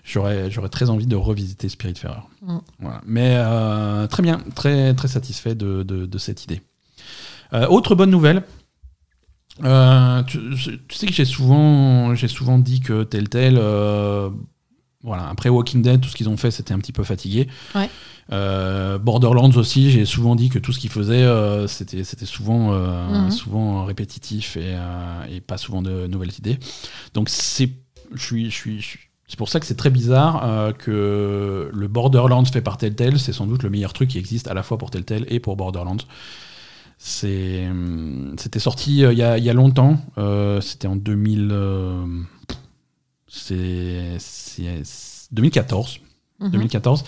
j'aurais, 0.05 0.51
j'aurais 0.51 0.69
très 0.69 0.91
envie 0.91 1.07
de 1.07 1.17
revisiter 1.17 1.69
Spiritfarer. 1.69 2.21
Mm. 2.43 2.59
Voilà. 2.81 3.01
Mais 3.07 3.35
euh, 3.37 4.07
très 4.07 4.23
bien, 4.23 4.41
très, 4.55 4.95
très 4.95 5.09
satisfait 5.09 5.55
de, 5.55 5.83
de- 5.83 6.07
de 6.07 6.19
cette 6.19 6.45
idée. 6.45 6.63
Euh, 7.53 7.67
autre 7.67 7.95
bonne 7.95 8.11
nouvelle. 8.11 8.43
Euh, 9.65 10.23
tu, 10.23 10.39
tu 10.89 10.97
sais 10.97 11.07
que 11.07 11.13
j'ai 11.13 11.25
souvent, 11.27 12.15
j'ai 12.15 12.29
souvent 12.29 12.59
dit 12.59 12.81
que 12.81 13.03
tel 13.03 13.29
tel, 13.29 13.59
euh, 13.59 14.31
voilà, 15.03 15.29
après 15.29 15.49
Walking 15.49 15.83
Dead, 15.83 16.01
tout 16.01 16.09
ce 16.09 16.17
qu'ils 16.17 16.29
ont 16.29 16.37
fait, 16.37 16.51
c'était 16.51 16.75
un 16.75 16.79
petit 16.79 16.93
peu 16.93 17.05
fatigué. 17.05 17.49
Ouais. 17.75 17.89
Euh, 18.33 18.99
Borderlands 18.99 19.51
aussi, 19.57 19.91
j'ai 19.91 20.05
souvent 20.05 20.37
dit 20.37 20.51
que 20.51 20.59
tout 20.59 20.73
ce 20.73 20.79
qu'ils 20.79 20.91
faisaient, 20.91 21.25
euh, 21.25 21.67
c'était, 21.67 22.05
c'était 22.05 22.27
souvent, 22.27 22.73
euh, 22.73 23.25
Mhm. 23.25 23.31
souvent 23.31 23.85
répétitif 23.85 24.57
et, 24.57 24.61
euh, 24.77 25.25
et 25.31 25.41
pas 25.41 25.57
souvent 25.57 25.83
de 25.83 26.07
nouvelles 26.07 26.33
idées. 26.39 26.59
Donc 27.15 27.29
c'est, 27.29 27.71
je 28.15 28.23
suis, 28.23 28.51
je 28.51 28.55
suis, 28.55 28.85
c'est 29.27 29.37
pour 29.39 29.49
ça 29.49 29.59
que 29.59 29.67
c'est 29.67 29.75
très 29.77 29.91
bizarre 29.91 30.43
euh, 30.45 30.73
que 30.73 31.71
le 31.73 31.89
Borderlands 31.89 32.45
fait 32.45 32.61
par 32.61 32.77
Telltale, 32.77 33.19
c'est 33.19 33.33
sans 33.33 33.47
doute 33.47 33.63
le 33.63 33.71
meilleur 33.71 33.93
truc 33.93 34.11
qui 34.11 34.19
existe 34.19 34.47
à 34.49 34.55
la 34.55 34.63
fois 34.63 34.77
pour 34.79 34.91
Telltale 34.91 35.25
et 35.29 35.41
pour 35.41 35.57
Borderlands. 35.57 35.97
C'est, 36.99 37.67
hum, 37.69 38.35
c'était 38.39 38.59
sorti 38.59 39.05
euh, 39.05 39.13
il 39.13 39.19
y, 39.19 39.23
a, 39.23 39.39
il 39.39 39.45
y 39.45 39.49
a 39.51 39.55
longtemps, 39.55 39.99
euh, 40.19 40.61
c'était 40.61 40.87
en 40.87 40.97
2000, 40.97 41.49
euh, 41.51 42.05
c'est, 43.31 44.17
c'est- 44.19 44.81
c'est 44.85 45.33
2014. 45.33 45.99
Mhm. 46.41 46.51
2014. 46.51 47.05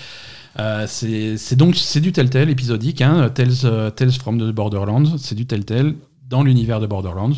Euh, 0.58 0.86
c'est 0.86 1.56
donc 1.56 1.74
c'est 1.76 2.00
du 2.00 2.12
Telltale 2.12 2.50
épisodique, 2.50 3.00
hein, 3.00 3.30
Tales, 3.30 3.50
euh, 3.64 3.90
Tales 3.90 4.12
from 4.12 4.38
the 4.38 4.52
Borderlands, 4.54 5.16
c'est 5.18 5.34
du 5.34 5.46
Telltale 5.46 5.94
dans 6.28 6.42
l'univers 6.42 6.80
de 6.80 6.86
Borderlands. 6.86 7.32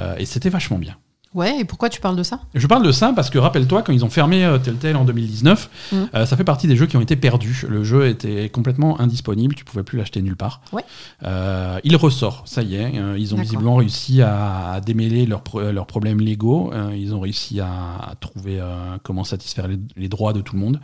Euh, 0.00 0.16
et 0.18 0.24
c'était 0.26 0.48
vachement 0.50 0.78
bien. 0.78 0.96
Ouais, 1.34 1.58
et 1.60 1.64
pourquoi 1.64 1.88
tu 1.88 2.00
parles 2.00 2.14
de 2.16 2.22
ça? 2.22 2.40
Je 2.54 2.66
parle 2.68 2.86
de 2.86 2.92
ça 2.92 3.12
parce 3.14 3.28
que 3.28 3.38
rappelle-toi, 3.38 3.82
quand 3.82 3.92
ils 3.92 4.04
ont 4.04 4.08
fermé 4.10 4.44
euh, 4.44 4.58
Telltale 4.58 4.96
en 4.96 5.04
2019, 5.04 5.68
Mm. 5.92 5.96
euh, 6.14 6.26
ça 6.26 6.36
fait 6.36 6.44
partie 6.44 6.66
des 6.68 6.76
jeux 6.76 6.86
qui 6.86 6.96
ont 6.96 7.00
été 7.00 7.16
perdus. 7.16 7.64
Le 7.68 7.82
jeu 7.84 8.06
était 8.08 8.48
complètement 8.48 9.00
indisponible, 9.00 9.54
tu 9.56 9.64
pouvais 9.64 9.82
plus 9.82 9.98
l'acheter 9.98 10.22
nulle 10.22 10.36
part. 10.36 10.60
Ouais. 10.72 10.82
Euh, 11.24 11.78
il 11.84 11.96
ressort, 11.96 12.42
ça 12.46 12.62
y 12.62 12.76
est. 12.76 12.92
ils 13.18 13.34
ont 13.34 13.38
visiblement 13.40 13.74
réussi 13.76 14.22
à, 14.22 14.70
à 14.72 14.80
démêler 14.80 15.26
leurs 15.26 15.42
pro- 15.42 15.72
leurs 15.72 15.86
problèmes 15.86 16.20
légaux. 16.20 16.72
ils 16.96 17.14
ont 17.14 17.20
réussi 17.20 17.60
à, 17.60 17.66
à 17.66 18.14
trouver 18.20 18.60
comment 19.02 19.24
satisfaire 19.24 19.66
les, 19.68 19.78
les 19.96 20.08
droits 20.08 20.32
de 20.32 20.40
tout 20.40 20.54
le 20.54 20.60
monde. 20.60 20.80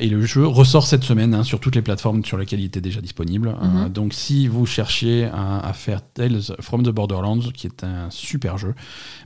Et 0.00 0.08
le 0.08 0.22
jeu 0.22 0.46
ressort 0.46 0.86
cette 0.86 1.04
semaine 1.04 1.34
hein, 1.34 1.42
sur 1.44 1.60
toutes 1.60 1.76
les 1.76 1.82
plateformes 1.82 2.24
sur 2.24 2.38
lesquelles 2.38 2.60
il 2.60 2.66
était 2.66 2.80
déjà 2.80 3.00
disponible. 3.00 3.54
Mhm. 3.62 3.88
donc 3.90 4.14
si 4.14 4.48
vous 4.48 4.64
cherchez 4.66 5.26
à, 5.26 5.60
à 5.60 5.72
faire 5.72 6.00
Tales 6.14 6.40
from 6.60 6.82
the 6.82 6.88
Borderlands, 6.90 7.40
qui 7.54 7.66
est 7.66 7.84
un 7.84 8.08
super 8.10 8.56
jeu, 8.58 8.74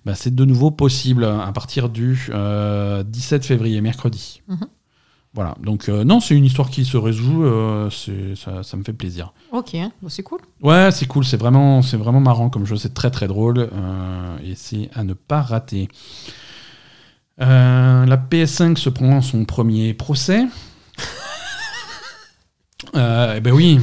bah, 0.04 0.14
c'est 0.14 0.31
de 0.34 0.44
nouveau 0.44 0.70
possible 0.70 1.24
à 1.24 1.50
partir 1.52 1.88
du 1.88 2.28
euh, 2.30 3.02
17 3.02 3.44
février, 3.44 3.80
mercredi. 3.80 4.42
Mhm. 4.48 4.66
Voilà, 5.34 5.54
donc 5.62 5.88
euh, 5.88 6.04
non, 6.04 6.20
c'est 6.20 6.34
une 6.34 6.44
histoire 6.44 6.68
qui 6.68 6.84
se 6.84 6.98
résout, 6.98 7.42
euh, 7.44 7.88
ça, 8.36 8.62
ça 8.62 8.76
me 8.76 8.84
fait 8.84 8.92
plaisir. 8.92 9.32
Ok, 9.50 9.74
bon, 10.02 10.08
c'est 10.10 10.22
cool. 10.22 10.40
Ouais, 10.60 10.90
c'est 10.92 11.06
cool, 11.06 11.24
c'est 11.24 11.38
vraiment, 11.38 11.80
vraiment 11.80 12.20
marrant 12.20 12.50
comme 12.50 12.66
jeu, 12.66 12.76
c'est 12.76 12.92
très 12.92 13.10
très 13.10 13.28
drôle 13.28 13.70
euh, 13.72 14.36
et 14.44 14.54
c'est 14.54 14.90
à 14.92 15.04
ne 15.04 15.14
pas 15.14 15.40
rater. 15.40 15.88
Euh, 17.40 18.04
la 18.04 18.16
PS5 18.18 18.76
se 18.76 18.90
prend 18.90 19.22
son 19.22 19.44
premier 19.44 19.94
procès. 19.94 20.44
Euh, 22.96 23.34
eh 23.36 23.40
ben 23.40 23.52
oui. 23.52 23.80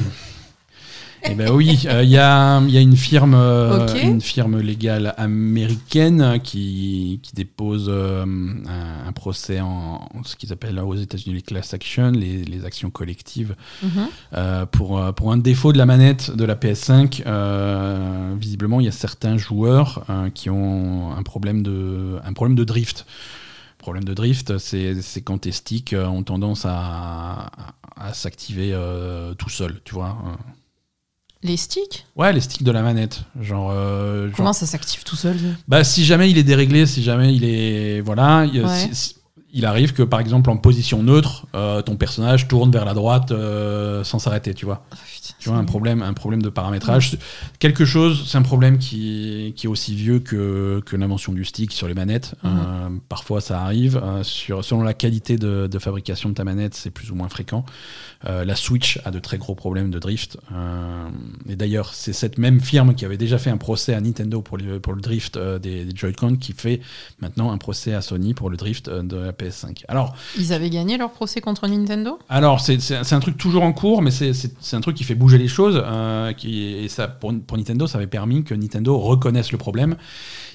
Eh 1.23 1.35
ben 1.35 1.51
oui, 1.51 1.67
il 1.83 2.09
y, 2.09 2.17
a, 2.17 2.61
y 2.61 2.77
a 2.77 2.81
une 2.81 2.95
firme, 2.95 3.33
euh, 3.35 3.85
une 4.03 4.21
firme 4.21 4.59
légale 4.59 5.13
américaine 5.17 6.39
qui, 6.43 7.19
qui 7.21 7.33
dépose 7.35 7.87
euh, 7.89 8.23
un, 8.23 9.07
un 9.07 9.11
procès 9.11 9.59
en, 9.59 10.07
en 10.13 10.23
ce 10.23 10.35
qu'ils 10.35 10.53
appellent 10.53 10.79
aux 10.79 10.95
États-Unis 10.95 11.35
les 11.35 11.41
class 11.41 11.73
action, 11.73 12.11
les, 12.11 12.43
les 12.45 12.65
actions 12.65 12.89
collectives, 12.89 13.55
Mhm. 13.83 13.89
euh, 14.33 14.65
pour, 14.65 14.99
euh, 14.99 15.11
pour 15.11 15.31
un 15.31 15.37
défaut 15.37 15.73
de 15.73 15.77
la 15.77 15.85
manette 15.85 16.31
de 16.35 16.45
la 16.45 16.55
PS5. 16.55 17.23
euh, 17.25 18.33
visiblement, 18.39 18.79
il 18.79 18.85
y 18.85 18.89
a 18.89 18.93
certains 18.93 19.37
joueurs 19.37 20.05
euh, 20.09 20.29
qui 20.29 20.49
ont 20.49 21.11
un 21.15 21.23
problème 21.23 21.63
de, 21.63 22.17
un 22.23 22.33
problème 22.33 22.55
de 22.55 22.63
drift. 22.63 23.05
Problème 23.77 24.03
de 24.03 24.13
drift, 24.13 24.57
c'est 24.57 24.95
quand 25.23 25.39
tes 25.39 25.51
sticks 25.53 25.93
euh, 25.93 26.05
ont 26.05 26.23
tendance 26.23 26.65
à, 26.65 26.71
à, 26.75 28.07
à 28.09 28.13
s'activer 28.13 28.71
euh, 28.73 29.33
tout 29.35 29.49
seul, 29.49 29.79
tu 29.85 29.93
vois. 29.93 30.17
Les 31.41 31.55
sticks 31.57 32.05
Ouais, 32.17 32.33
les 32.33 32.41
sticks 32.41 32.63
de 32.63 32.71
la 32.71 32.81
manette. 32.81 33.21
Genre, 33.39 33.69
euh, 33.71 34.27
genre- 34.27 34.35
Comment 34.37 34.53
ça 34.53 34.65
s'active 34.65 35.03
tout 35.03 35.15
seul 35.15 35.37
bah, 35.67 35.83
si 35.83 36.03
jamais 36.03 36.29
il 36.29 36.37
est 36.37 36.43
déréglé, 36.43 36.85
si 36.85 37.01
jamais 37.03 37.33
il 37.33 37.43
est. 37.45 38.01
Voilà. 38.01 38.45
il- 38.51 38.63
Ouais. 38.65 38.87
si- 38.91 38.95
si- 38.95 39.15
il 39.53 39.65
arrive 39.65 39.93
que, 39.93 40.03
par 40.03 40.19
exemple, 40.19 40.49
en 40.49 40.57
position 40.57 41.01
neutre, 41.01 41.47
euh, 41.55 41.81
ton 41.81 41.95
personnage 41.95 42.47
tourne 42.47 42.71
vers 42.71 42.85
la 42.85 42.93
droite 42.93 43.31
euh, 43.31 44.03
sans 44.03 44.19
s'arrêter, 44.19 44.53
tu 44.53 44.65
vois. 44.65 44.85
Tu 45.39 45.49
vois, 45.49 45.57
un 45.57 45.63
problème, 45.63 46.01
un 46.01 46.13
problème 46.13 46.41
de 46.41 46.49
paramétrage. 46.49 47.17
Quelque 47.59 47.85
chose, 47.85 48.25
c'est 48.27 48.37
un 48.37 48.41
problème 48.41 48.77
qui, 48.77 49.53
qui 49.55 49.67
est 49.67 49.69
aussi 49.69 49.95
vieux 49.95 50.19
que, 50.19 50.81
que 50.85 50.95
l'invention 50.95 51.31
du 51.33 51.45
stick 51.45 51.71
sur 51.71 51.87
les 51.87 51.93
manettes. 51.93 52.35
Mhm. 52.43 52.51
Euh, 52.51 52.89
parfois, 53.07 53.39
ça 53.41 53.61
arrive. 53.61 54.01
Euh, 54.03 54.23
sur, 54.23 54.63
selon 54.65 54.81
la 54.81 54.93
qualité 54.93 55.37
de, 55.37 55.67
de 55.71 55.79
fabrication 55.79 56.29
de 56.29 56.33
ta 56.33 56.43
manette, 56.43 56.75
c'est 56.75 56.89
plus 56.91 57.11
ou 57.11 57.15
moins 57.15 57.29
fréquent. 57.29 57.65
Euh, 58.27 58.43
la 58.43 58.55
Switch 58.55 58.99
a 59.05 59.11
de 59.11 59.19
très 59.19 59.37
gros 59.37 59.55
problèmes 59.55 59.91
de 59.91 59.99
drift. 59.99 60.37
Et 61.47 61.55
d'ailleurs, 61.55 61.93
c'est 61.93 62.13
cette 62.13 62.37
même 62.37 62.59
firme 62.59 62.93
qui 62.93 63.05
avait 63.05 63.17
déjà 63.17 63.37
fait 63.37 63.49
un 63.49 63.57
procès 63.57 63.93
à 63.93 64.01
Nintendo 64.01 64.41
pour 64.41 64.57
le, 64.57 64.79
pour 64.79 64.93
le 64.93 65.01
drift 65.01 65.37
des, 65.37 65.85
des 65.85 65.95
Joy-Con 65.95 66.35
qui 66.35 66.53
fait 66.53 66.81
maintenant 67.21 67.51
un 67.51 67.57
procès 67.57 67.93
à 67.93 68.01
Sony 68.01 68.33
pour 68.33 68.49
le 68.49 68.57
drift 68.57 68.89
de 68.89 69.15
la 69.15 69.31
PS5. 69.31 69.83
Alors, 69.87 70.15
Ils 70.37 70.51
avaient 70.53 70.69
gagné 70.69 70.97
leur 70.97 71.11
procès 71.11 71.39
contre 71.41 71.67
Nintendo? 71.67 72.19
alors, 72.27 72.59
c'est 72.59 73.13
un 73.13 73.19
truc 73.19 73.37
toujours 73.37 73.63
en 73.63 73.73
cours, 73.73 74.01
mais 74.01 74.11
c'est 74.11 74.73
un 74.73 74.81
truc 74.81 74.95
qui 74.97 75.03
fait 75.03 75.15
bouger 75.15 75.28
les 75.37 75.47
choses. 75.47 75.81
euh, 75.85 76.33
qui, 76.33 76.63
et 76.63 76.87
ça, 76.87 77.07
pour, 77.07 77.33
pour 77.45 77.57
Nintendo, 77.57 77.87
ça 77.87 77.97
avait 77.97 78.07
permis 78.07 78.43
que 78.43 78.53
Nintendo 78.53 78.97
reconnaisse 78.97 79.51
le 79.51 79.57
problème 79.57 79.95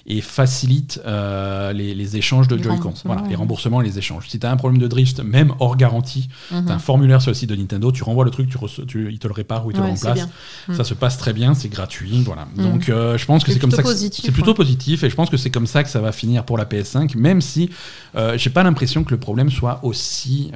et 0.07 0.21
facilite 0.21 1.01
euh, 1.07 1.73
les, 1.73 1.95
les 1.95 2.17
échanges 2.19 2.47
de 2.47 2.57
Les 2.57 2.63
Joy-Con. 2.63 2.83
remboursements, 2.91 3.15
Voilà, 3.15 3.29
les 3.29 3.37
remboursements 3.37 3.81
et 3.81 3.85
les 3.85 3.97
échanges. 3.99 4.29
Si 4.29 4.39
tu 4.39 4.47
as 4.47 4.51
un 4.51 4.57
problème 4.57 4.79
de 4.81 4.87
drift, 4.87 5.21
même 5.21 5.55
hors 5.61 5.77
garantie, 5.79 6.29
Mhm. 6.51 6.67
tu 6.67 6.73
as 6.73 6.75
un 6.75 6.79
formulaire 6.79 7.23
sur 7.23 7.31
le 7.31 7.35
site 7.35 7.49
de 7.49 7.57
Nintendo, 7.57 7.91
tu 7.91 8.03
renvoies 8.05 8.25
le 8.27 8.31
truc, 8.31 8.51
tu 8.51 8.59
reçois- 8.59 8.85
tu, 8.85 9.11
il 9.11 9.19
te 9.19 9.27
le 9.29 9.33
répare 9.33 9.65
ou 9.65 9.71
il 9.71 9.75
te 9.75 9.81
Ouais, 9.81 9.87
le 9.87 9.93
remplace. 9.95 10.29
Ça 10.73 10.83
Mm. 10.83 10.85
se 10.85 10.95
passe 10.95 11.17
très 11.17 11.33
bien, 11.33 11.55
c'est 11.55 11.71
gratuit. 11.71 12.23
Voilà. 12.25 12.47
Mm. 12.57 12.63
Donc 12.63 12.89
euh, 12.91 13.17
je 13.17 13.25
pense 13.25 13.45
que 13.45 13.53
C'est 13.53 13.59
comme 13.59 13.71
ça. 13.71 13.79
plutôt 13.79 13.89
que 13.89 13.95
positif, 13.95 14.25
C'est 14.27 14.33
plutôt 14.33 14.51
ouais. 14.51 14.55
positif 14.57 15.05
et 15.05 15.09
je 15.11 15.15
pense 15.15 15.31
que 15.31 15.39
c'est 15.39 15.51
comme 15.51 15.67
ça 15.67 15.83
que 15.83 15.89
ça 15.89 16.01
va 16.03 16.13
finir 16.13 16.45
pour 16.45 16.59
la 16.59 16.67
PS5, 16.67 17.17
même 17.17 17.41
si 17.41 17.71
euh, 18.15 18.37
j'ai 18.37 18.51
pas 18.51 18.63
l'impression 18.63 19.05
que 19.05 19.11
le 19.11 19.19
problème 19.19 19.49
soit 19.51 19.81
aussi, 19.85 20.51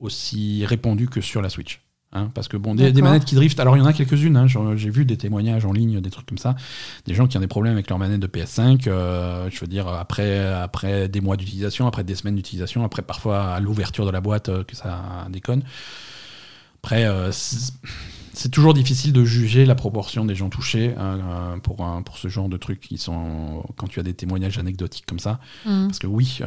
aussi 0.00 0.64
répandu 0.66 1.08
que 1.08 1.20
sur 1.20 1.40
la 1.42 1.48
Switch. 1.48 1.80
Hein, 2.14 2.30
parce 2.34 2.46
que 2.46 2.58
bon, 2.58 2.74
des, 2.74 2.92
manettes 3.00 3.24
qui 3.24 3.34
driftent, 3.34 3.58
alors 3.58 3.74
il 3.76 3.80
y 3.80 3.82
en 3.82 3.86
a 3.86 3.94
quelques-unes, 3.94 4.36
hein, 4.36 4.46
j'en- 4.46 4.76
j'ai 4.76 4.90
vu 4.90 5.06
des 5.06 5.16
témoignages 5.16 5.64
en 5.64 5.72
ligne, 5.72 6.00
des 6.00 6.10
trucs 6.10 6.26
comme 6.26 6.36
ça, 6.36 6.54
des 7.06 7.14
gens 7.14 7.26
qui 7.26 7.38
ont 7.38 7.40
des 7.40 7.46
problèmes 7.46 7.72
avec 7.72 7.88
leur 7.88 7.98
manette 7.98 8.20
de 8.20 8.26
PS5, 8.26 8.86
euh, 8.86 9.48
je 9.50 9.58
veux 9.60 9.66
dire, 9.66 9.88
après, 9.88 10.38
après 10.46 11.08
des 11.08 11.22
mois 11.22 11.38
d'utilisation, 11.38 11.86
après 11.86 12.04
des 12.04 12.14
semaines 12.14 12.36
d'utilisation, 12.36 12.84
après 12.84 13.00
parfois 13.00 13.54
à 13.54 13.60
l'ouverture 13.60 14.04
de 14.04 14.10
la 14.10 14.20
boîte 14.20 14.50
euh, 14.50 14.62
que 14.62 14.76
ça 14.76 15.26
déconne. 15.30 15.62
Après, 16.82 17.04
euh, 17.06 17.30
c'est 17.32 18.50
toujours 18.50 18.74
difficile 18.74 19.12
de 19.14 19.24
juger 19.24 19.64
la 19.64 19.74
proportion 19.74 20.24
des 20.26 20.34
gens 20.34 20.50
touchés 20.50 20.94
euh, 20.98 21.56
pour, 21.58 21.82
un- 21.82 22.02
pour 22.02 22.18
ce 22.18 22.28
genre 22.28 22.48
de 22.48 22.56
trucs 22.58 22.80
qui 22.80 22.98
sont 22.98 23.64
quand 23.76 23.86
tu 23.86 24.00
as 24.00 24.02
des 24.02 24.14
témoignages 24.14 24.58
anecdotiques 24.58 25.06
comme 25.06 25.18
ça. 25.20 25.38
Mhm. 25.64 25.86
Parce 25.86 25.98
que 25.98 26.06
oui, 26.08 26.40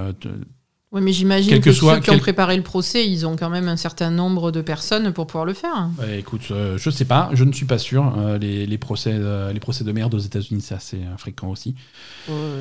Ouais, 0.95 1.01
mais 1.01 1.11
j'imagine 1.11 1.59
que, 1.59 1.65
que 1.65 1.71
soit- 1.73 1.95
ceux 1.95 1.99
qui 1.99 2.09
ont 2.11 2.19
préparé 2.19 2.55
le 2.55 2.63
procès, 2.63 3.05
ils 3.05 3.27
ont 3.27 3.35
quand 3.35 3.49
même 3.49 3.67
un 3.67 3.75
certain 3.75 4.09
nombre 4.11 4.53
de 4.53 4.61
personnes 4.61 5.11
pour 5.11 5.27
pouvoir 5.27 5.43
le 5.43 5.53
faire. 5.53 5.89
ouais, 5.99 6.19
écoute, 6.19 6.47
euh, 6.51 6.77
je 6.77 6.89
sais 6.89 7.03
pas, 7.03 7.29
je 7.33 7.43
ne 7.43 7.51
suis 7.51 7.65
pas 7.65 7.77
sûr. 7.77 8.17
Euh, 8.17 8.37
les, 8.37 8.65
les 8.65 8.77
procès, 8.77 9.11
euh, 9.13 9.51
les 9.51 9.59
procès 9.59 9.83
de 9.83 9.91
merde 9.91 10.13
aux 10.13 10.19
États-Unis, 10.19 10.61
c'est 10.61 10.73
assez 10.73 11.01
fréquent 11.17 11.49
aussi. 11.49 11.75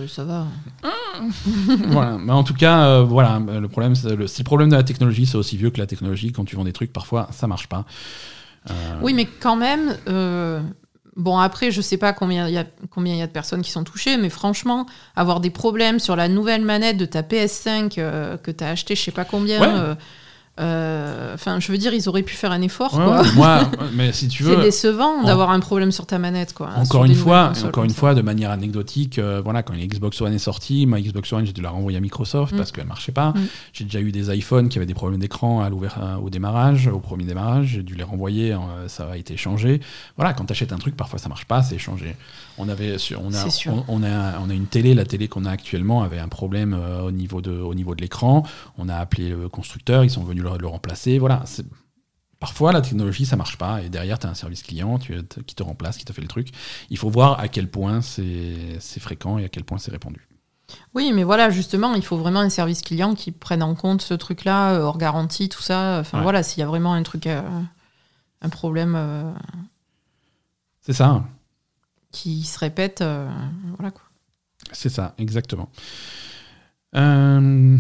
Ça 0.09 0.25
va. 0.25 0.49
voilà. 1.87 2.19
Mais 2.19 2.33
en 2.33 2.43
tout 2.43 2.55
cas, 2.55 3.03
voilà, 3.03 3.41
euh, 3.49 3.61
le 3.61 3.69
problème, 3.69 3.95
c'est 3.95 4.17
le, 4.17 4.27
problème 4.43 4.69
de 4.69 4.75
la 4.75 4.83
technologie, 4.83 5.27
c'est 5.27 5.39
aussi 5.39 5.57
vieux 5.57 5.71
que 5.71 5.79
la 5.79 5.87
technologie. 5.87 6.33
Quand 6.33 6.45
tu 6.45 6.57
vends 6.57 6.65
des 6.65 6.73
trucs, 6.73 6.93
parfois, 6.93 7.29
ça 7.31 7.47
marche 7.47 7.69
pas. 7.69 7.85
Oui, 9.01 9.15
mais 9.15 9.27
quand 9.27 9.55
même, 9.55 9.95
bon, 11.17 11.39
après, 11.39 11.71
je 11.71 11.81
sais 11.81 11.97
pas 11.97 12.13
combien 12.13 12.49
il 12.49 12.55
y, 12.55 12.59
a- 12.59 12.67
combien 12.91 13.15
il 13.15 13.19
y 13.19 13.23
a 13.23 13.27
de 13.27 13.33
personnes 13.33 13.63
qui 13.63 13.71
sont 13.71 13.85
touchées, 13.85 14.17
mais 14.17 14.31
franchement, 14.31 14.87
avoir 15.17 15.41
des 15.41 15.51
problèmes 15.51 15.99
sur 15.99 16.17
la 16.17 16.29
nouvelle 16.29 16.63
manette 16.63 16.97
de 16.97 17.05
ta 17.07 17.23
PS5 17.23 17.99
euh, 17.99 18.37
que 18.37 18.51
tu 18.51 18.63
as 18.65 18.69
acheté, 18.71 18.95
je 18.97 19.03
sais 19.03 19.11
pas 19.13 19.25
combien. 19.25 19.61
Ouais. 19.61 19.95
Euh, 20.61 20.63
euh, 20.65 21.35
Enfin, 21.35 21.59
je 21.59 21.73
veux 21.73 21.79
dire, 21.79 21.93
ils 21.93 22.09
auraient 22.09 22.23
pu 22.23 22.35
faire 22.37 22.53
un 22.53 22.63
effort. 22.63 22.95
ouais, 22.97 23.05
quoi. 23.05 23.21
ouais, 23.23 23.29
moi, 23.35 23.71
mais 23.95 24.13
si 24.13 24.29
tu 24.29 24.45
C'est 24.45 24.51
veux. 24.55 24.63
décevant 24.63 25.21
en- 25.21 25.25
d'avoir 25.25 25.51
un 25.51 25.59
problème 25.61 25.91
sur 25.91 26.07
ta 26.07 26.19
manette, 26.19 26.53
quoi. 26.55 26.69
Encore 26.77 26.85
sur 26.87 27.05
une 27.05 27.15
fois, 27.17 27.49
consoles 27.49 27.69
encore 27.69 27.85
une 27.85 27.91
ça. 27.91 27.97
fois, 27.97 28.15
de 28.15 28.23
manière 28.23 28.51
anecdotique, 28.53 29.19
euh, 29.19 29.41
voilà, 29.43 29.63
quand 29.65 29.73
la 29.75 29.85
Xbox 29.85 30.21
One 30.21 30.33
est 30.33 30.39
sortie, 30.39 30.87
ma 30.87 31.01
Xbox 31.01 31.33
One, 31.33 31.45
j'ai 31.45 31.53
dû 31.53 31.61
la 31.61 31.71
renvoyer 31.71 31.99
à 31.99 32.01
Microsoft 32.01 32.53
Mm. 32.53 32.57
parce 32.57 32.71
qu'elle 32.73 32.87
marchait 32.87 33.11
pas. 33.13 33.31
Mm. 33.31 33.47
J'ai 33.73 33.85
déjà 33.85 34.01
eu 34.01 34.13
des 34.13 34.33
iPhones 34.37 34.69
qui 34.69 34.79
avaient 34.79 34.87
des 34.87 34.95
problèmes 34.95 35.19
d'écran 35.21 35.61
à 35.61 35.69
l'ouvert- 35.71 35.99
à- 36.01 36.21
au 36.21 36.31
démarrage, 36.31 36.87
au 36.87 37.01
premier 37.01 37.25
démarrage. 37.25 37.67
J'ai 37.75 37.83
dû 37.83 37.95
les 37.97 38.05
renvoyer, 38.05 38.53
euh, 38.53 38.87
ça 38.87 39.09
a 39.13 39.17
été 39.17 39.37
changé. 39.37 39.81
Voilà, 40.17 40.35
quand 40.35 40.45
tu 40.45 40.53
achètes 40.53 40.73
un 40.73 40.79
truc, 40.79 40.97
parfois 40.97 41.19
ça 41.19 41.29
marche 41.29 41.47
pas, 41.47 41.63
c'est 41.65 41.79
changé. 41.79 42.15
On 42.59 42.69
avait, 42.69 42.97
on 43.21 43.33
a, 43.33 43.37
C'est 43.37 43.51
sûr. 43.51 43.73
on, 43.73 43.85
on 43.89 44.03
a, 44.05 44.39
on 44.39 44.49
a 44.49 44.55
une 44.55 44.67
télé, 44.67 44.95
la 44.95 45.05
télé 45.05 45.27
qu'on 45.29 45.45
a 45.45 45.51
actuellement 45.51 46.03
avait 46.03 46.21
un 46.21 46.29
problème 46.29 46.73
euh, 46.75 47.03
au 47.03 47.11
niveau 47.11 47.41
de, 47.41 47.51
au 47.51 47.75
niveau 47.75 47.95
de 47.95 48.01
l'écran. 48.01 48.45
On 48.79 48.89
a 48.89 48.97
appelé 48.97 49.31
le 49.31 49.49
constructeur, 49.49 50.05
ils 50.05 50.11
sont 50.11 50.23
venus 50.23 50.45
le, 50.45 50.57
le 50.59 50.67
remplacer. 50.69 51.19
Voilà. 51.19 51.43
Parfois, 52.39 52.73
la 52.73 52.81
technologie, 52.83 53.25
ça 53.27 53.37
marche 53.37 53.57
pas, 53.57 53.83
et 53.83 53.89
derrière, 53.89 54.19
tu 54.19 54.27
as 54.27 54.31
un 54.31 54.35
service 54.35 54.63
client 54.63 54.99
tu- 54.99 55.15
qui 55.47 55.55
te 55.55 55.63
remplace, 55.63 55.97
qui 55.97 56.05
te 56.05 56.13
fait 56.13 56.21
le 56.23 56.29
truc. 56.29 56.49
Il 56.91 56.99
faut 56.99 57.09
voir 57.09 57.41
à 57.41 57.49
quel 57.49 57.69
point 57.71 58.03
c'est 58.03 58.79
fréquent 59.01 59.39
et 59.39 59.45
à 59.47 59.49
quel 59.49 59.65
point 59.65 59.79
c'est 59.79 59.91
répandu. 59.91 60.29
Oui, 60.95 61.13
mais 61.15 61.25
voilà, 61.25 61.51
justement, 61.51 61.95
il 61.95 62.05
faut 62.05 62.17
vraiment 62.17 62.41
un 62.41 62.49
service 62.51 62.83
client 62.83 63.15
qui 63.15 63.33
prenne 63.33 63.63
en 63.63 63.75
compte 63.75 64.03
ce 64.03 64.15
truc-là, 64.15 64.75
euh, 64.75 64.83
hors 64.83 64.99
garantie, 64.99 65.49
tout 65.49 65.61
ça. 65.63 65.99
Enfin, 66.01 66.19
Ouais. 66.19 66.23
voilà, 66.23 66.43
s'il 66.43 66.61
y 66.61 66.63
a 66.63 66.67
vraiment 66.67 66.93
un 66.95 67.03
truc, 67.03 67.27
euh, 67.27 67.43
un 68.43 68.49
problème 68.49 68.95
euh, 68.97 69.31
C'est 70.81 70.93
ça, 70.95 71.25
qui 72.15 72.45
se 72.45 72.59
répète, 72.59 73.01
euh, 73.01 73.29
voilà 73.77 73.91
quoi. 73.91 74.05
c'est 74.73 74.89
ça, 74.89 75.15
exactement. 75.19 75.69
Euh, 76.95 77.77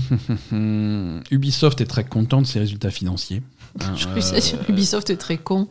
Ubisoft 1.31 1.81
est 1.81 1.86
très 1.86 2.05
content 2.05 2.43
de 2.43 2.47
ses 2.47 2.59
résultats 2.59 2.90
financiers. 2.90 3.43
Hein, 3.81 3.94
Je 3.97 4.06
euh, 4.06 4.56
Ubisoft 4.69 5.11
est 5.11 5.16
très 5.16 5.36
con. 5.36 5.66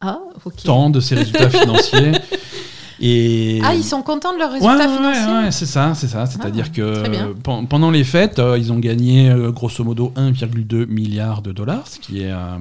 Ah, 0.00 0.20
ok. 0.44 0.62
tant 0.62 0.90
de 0.90 1.00
ses 1.00 1.16
résultats 1.16 1.50
financiers. 1.50 2.12
Et... 3.00 3.60
Ah, 3.62 3.74
ils 3.74 3.84
sont 3.84 4.02
contents 4.02 4.32
de 4.32 4.38
leurs 4.38 4.52
résultats 4.52 4.76
ouais, 4.76 4.88
financiers 4.88 5.32
ouais, 5.32 5.50
c'est 5.52 5.66
ça, 5.66 5.94
c'est 5.94 6.08
ça. 6.08 6.26
C'est-à-dire 6.26 6.66
Ah, 6.68 6.74
que 6.74 7.34
pendant 7.42 7.90
les 7.90 8.04
fêtes, 8.04 8.38
euh, 8.38 8.58
ils 8.58 8.72
ont 8.72 8.78
gagné 8.78 9.30
euh, 9.30 9.52
grosso 9.52 9.84
modo 9.84 10.12
1,2 10.16 10.86
milliard 10.86 11.42
de 11.42 11.52
dollars, 11.52 11.86
ce 11.86 12.00
qui 12.00 12.22
est 12.22 12.32
euh, 12.32 12.58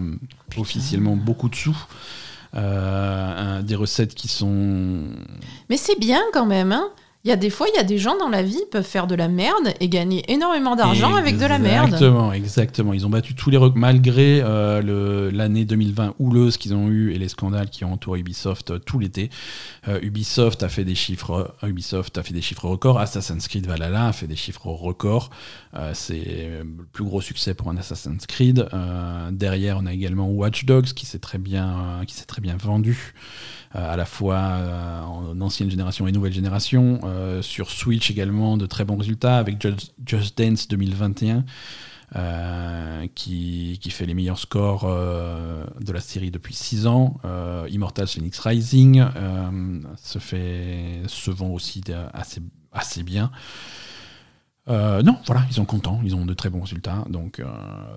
officiellement 0.57 1.15
beaucoup 1.15 1.49
de 1.49 1.55
sous. 1.55 1.77
Euh, 2.57 3.61
des 3.61 3.75
recettes 3.75 4.15
qui 4.15 4.27
sont. 4.27 5.03
Mais 5.69 5.77
c'est 5.77 5.99
bien 5.99 6.21
quand 6.33 6.45
même, 6.45 6.71
hein 6.71 6.89
il 7.27 7.29
y 7.29 7.33
a 7.33 7.35
des 7.35 7.49
fois, 7.49 7.67
il 7.67 7.75
y 7.75 7.79
a 7.79 7.83
des 7.83 7.97
gens 7.97 8.17
dans 8.17 8.29
la 8.29 8.41
vie 8.41 8.55
qui 8.55 8.65
peuvent 8.71 8.85
faire 8.85 9.05
de 9.05 9.13
la 9.13 9.27
merde 9.27 9.73
et 9.81 9.89
gagner 9.89 10.23
énormément 10.31 10.77
d'argent 10.77 11.13
avec 11.13 11.37
de 11.37 11.45
la 11.45 11.59
merde. 11.59 11.87
Exactement, 11.87 12.31
exactement. 12.31 12.93
Ils 12.93 13.05
ont 13.05 13.09
battu 13.09 13.35
tous 13.35 13.49
les 13.49 13.57
records, 13.57 13.77
malgré 13.77 14.39
euh, 14.41 15.29
l'année 15.33 15.65
2020 15.65 16.15
houleuse 16.19 16.55
qu'ils 16.55 16.73
ont 16.73 16.87
eu 16.87 17.11
et 17.11 17.17
les 17.17 17.27
scandales 17.27 17.69
qui 17.69 17.83
ont 17.83 17.91
entouré 17.91 18.21
Ubisoft 18.21 18.71
euh, 18.71 18.79
tout 18.79 18.97
l'été. 18.97 19.29
Euh, 19.89 19.99
Ubisoft 20.01 20.63
a 20.63 20.69
fait 20.69 20.85
des 20.85 20.95
chiffres, 20.95 21.53
records. 22.63 22.97
Assassin's 22.97 23.49
Creed 23.49 23.67
Valhalla 23.67 24.07
a 24.07 24.13
fait 24.13 24.27
des 24.27 24.37
chiffres 24.37 24.67
records. 24.67 25.29
C'est 25.93 26.63
le 26.63 26.85
plus 26.91 27.03
gros 27.03 27.19
succès 27.19 27.53
pour 27.53 27.69
un 27.69 27.77
Assassin's 27.77 28.25
Creed. 28.25 28.67
Derrière, 29.31 29.79
on 29.81 29.85
a 29.85 29.93
également 29.93 30.29
Watch 30.29 30.65
Dogs 30.65 30.85
qui 30.85 31.05
s'est 31.05 31.19
très 31.19 31.37
bien 31.37 32.01
vendu. 32.57 33.13
Euh, 33.75 33.93
à 33.93 33.97
la 33.97 34.05
fois 34.05 34.37
euh, 34.37 35.01
en 35.01 35.41
ancienne 35.41 35.69
génération 35.69 36.07
et 36.07 36.11
nouvelle 36.11 36.33
génération. 36.33 36.99
Euh, 37.03 37.41
sur 37.41 37.69
Switch 37.69 38.09
également, 38.11 38.57
de 38.57 38.65
très 38.65 38.85
bons 38.85 38.97
résultats 38.97 39.37
avec 39.37 39.61
Just, 40.05 40.37
Dance 40.37 40.67
2021. 40.67 41.43
euh, 42.15 43.05
qui, 43.15 43.79
qui 43.81 43.89
fait 43.89 44.05
les 44.05 44.13
meilleurs 44.13 44.39
scores 44.39 44.85
de 44.87 45.91
la 45.91 45.99
série 45.99 46.31
depuis 46.31 46.53
6 46.53 46.87
ans. 46.87 47.17
Euh, 47.25 47.67
Immortals 47.69 48.07
Phoenix 48.07 48.39
Rising 48.39 49.03
se, 49.97 50.19
fait, 50.19 51.01
se 51.07 51.31
vend 51.31 51.49
aussi 51.49 51.83
assez, 52.13 52.41
assez 52.71 53.03
bien. 53.03 53.29
Euh, 54.69 55.01
non, 55.01 55.17
voilà, 55.25 55.43
ils 55.49 55.53
sont 55.53 55.63
contents, 55.65 56.01
ils 56.03 56.13
ont 56.15 56.25
de 56.25 56.33
très 56.33 56.49
bons 56.49 56.59
résultats. 56.61 57.05
Donc, 57.09 57.39
euh, 57.39 57.45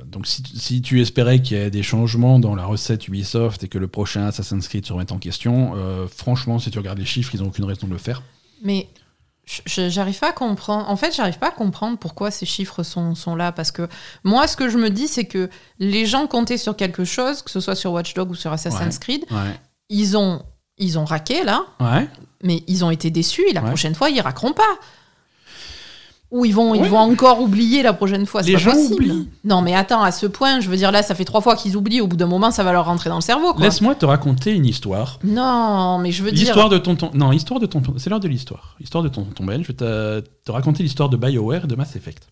donc 0.07 0.27
si, 0.29 0.43
si 0.55 0.83
tu 0.83 1.01
espérais 1.01 1.43
qu'il 1.43 1.57
y 1.57 1.61
ait 1.61 1.71
des 1.71 1.83
changements 1.83 2.39
dans 2.39 2.55
la 2.55 2.65
recette 2.65 3.09
Ubisoft 3.09 3.65
et 3.65 3.69
que 3.69 3.79
le 3.79 3.89
prochain 3.89 4.27
Assassin's 4.27 4.69
Creed 4.69 4.87
se 4.87 4.93
remette 4.93 5.11
en 5.11 5.19
question, 5.19 5.73
euh, 5.75 6.07
franchement, 6.07 6.59
si 6.61 6.71
tu 6.71 6.79
regardes 6.79 6.99
les 6.99 7.05
chiffres, 7.05 7.35
ils 7.35 7.41
n'ont 7.41 7.49
aucune 7.49 7.65
raison 7.65 7.87
de 7.89 7.93
le 7.93 7.99
faire. 7.99 8.23
Mais 8.63 8.89
j'arrive 9.67 10.19
pas 10.21 10.29
à 10.29 10.33
comprendre. 10.33 10.89
En 10.89 10.97
fait, 10.97 11.13
j'arrive 11.15 11.39
pas 11.39 11.49
à 11.49 11.51
comprendre 11.51 11.99
pourquoi 11.99 12.31
ces 12.31 12.47
chiffres 12.47 12.83
sont, 12.85 13.17
sont 13.17 13.35
là. 13.35 13.51
Parce 13.51 13.73
que 13.73 13.89
moi, 14.23 14.47
ce 14.47 14.57
que 14.57 14.69
je 14.69 14.79
me 14.79 14.91
dis, 14.91 15.09
c'est 15.09 15.25
que 15.25 15.51
les 15.81 16.07
gens 16.07 16.29
comptaient 16.29 16.59
sur 16.59 16.77
quelque 16.77 17.05
chose, 17.05 17.43
que 17.43 17.51
ce 17.51 17.59
soit 17.59 17.75
sur 17.75 17.93
Watch 17.93 18.15
Dogs 18.15 18.31
ou 18.31 18.35
sur 18.37 18.53
Assassin's 18.53 18.95
Ouais. 18.97 19.01
Creed. 19.01 19.25
Ouais. 19.33 19.59
Ils 19.89 20.17
ont, 20.17 20.43
ils 20.79 20.99
ont 21.01 21.05
raqué 21.05 21.43
là, 21.43 21.65
Ouais. 21.81 22.09
mais 22.45 22.63
ils 22.69 22.85
ont 22.85 22.91
été 22.93 23.11
déçus 23.11 23.43
et 23.51 23.53
la 23.53 23.61
Ouais. 23.63 23.67
prochaine 23.69 23.95
fois, 23.97 24.09
ils 24.11 24.21
raqueront 24.21 24.53
pas. 24.53 24.63
Ou 26.31 26.45
ils 26.45 26.55
vont, 26.55 26.77
ils 26.77 26.89
vont 26.89 26.99
encore 26.99 27.41
oublier 27.41 27.83
la 27.83 27.93
prochaine 27.93 28.25
fois. 28.25 28.43
C'est 28.45 28.51
Les 28.51 28.53
pas 28.55 28.61
gens 28.61 28.71
possible. 28.73 28.95
oublient. 28.95 29.29
Non, 29.43 29.63
mais 29.63 29.75
attends, 29.75 30.01
à 30.03 30.13
ce 30.13 30.27
point, 30.27 30.61
je 30.61 30.69
veux 30.69 30.77
dire, 30.77 30.93
là, 30.93 31.03
ça 31.03 31.17
fait 31.17 31.25
trois 31.25 31.41
fois 31.41 31.57
qu'ils 31.57 31.77
oublient. 31.77 32.01
Au 32.01 32.07
bout 32.07 32.17
d'un 32.17 32.29
moment, 32.29 32.53
ça 32.53 32.63
va 32.63 32.71
leur 32.73 32.85
rentrer 32.85 33.11
dans 33.11 33.17
le 33.17 33.21
cerveau. 33.21 33.53
Laisse-moi 33.59 33.97
te 33.97 34.07
raconter 34.07 34.53
une 34.53 34.65
histoire. 34.65 35.19
Non, 35.25 35.99
mais 35.99 36.13
je 36.13 36.23
veux 36.23 36.31
dire. 36.31 36.45
L'histoire 36.45 36.69
de 36.69 36.79
tonton. 36.79 37.11
Non, 37.15 37.33
histoire 37.33 37.59
de 37.59 37.67
tonton. 37.67 37.95
C'est 37.99 38.11
l'heure 38.11 38.21
de 38.21 38.29
l'histoire. 38.29 38.77
Histoire 38.81 39.03
de 39.03 39.09
tonton 39.09 39.45
Ben. 39.45 39.61
Je 39.61 39.67
vais 39.69 39.75
te, 39.75 40.21
te 40.21 40.53
raconter 40.53 40.85
l'histoire 40.85 41.09
de 41.09 41.17
BioWare 41.17 41.65
et 41.65 41.67
de 41.67 41.75
Mass 41.75 41.97
Effect. 41.97 42.29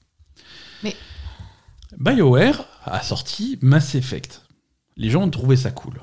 Mais- 0.84 0.94
BioWare 1.98 2.64
a 2.84 3.02
sorti 3.02 3.58
Mass 3.62 3.94
Effect. 3.96 4.42
Les 4.96 5.10
gens 5.10 5.22
ont 5.22 5.30
trouvé 5.30 5.56
ça 5.56 5.70
cool. 5.72 5.94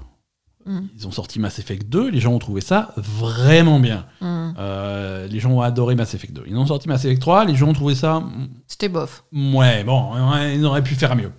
Mm. 0.66 0.80
Ils 0.98 1.08
ont 1.08 1.12
sorti 1.12 1.40
Mass 1.40 1.60
Effect 1.60 1.88
2, 1.90 2.10
les 2.10 2.20
gens 2.20 2.34
ont 2.34 2.40
trouvé 2.40 2.60
ça 2.62 2.92
vraiment 2.98 3.80
bien. 3.80 4.06
Hmm, 4.22 4.54
Euh, 4.58 5.28
les 5.28 5.40
gens 5.40 5.52
ont 5.52 5.62
adoré 5.62 5.96
Mass 5.96 6.14
Effect 6.16 6.34
2. 6.34 6.44
Ils 6.48 6.58
ont 6.58 6.66
sorti 6.66 6.88
Mass 6.88 7.06
Effect 7.06 7.22
3, 7.22 7.46
les 7.46 7.56
gens 7.56 7.68
ont 7.70 7.74
trouvé 7.74 7.94
ça. 7.94 8.24
C'était 8.68 8.90
bof. 8.90 9.24
mm, 9.32 9.56
Ouais, 9.56 9.84
bon, 9.84 10.12
ils 10.54 10.66
auraient 10.66 10.84
pu 10.84 10.96
faire 10.96 11.16
mieux. 11.16 11.32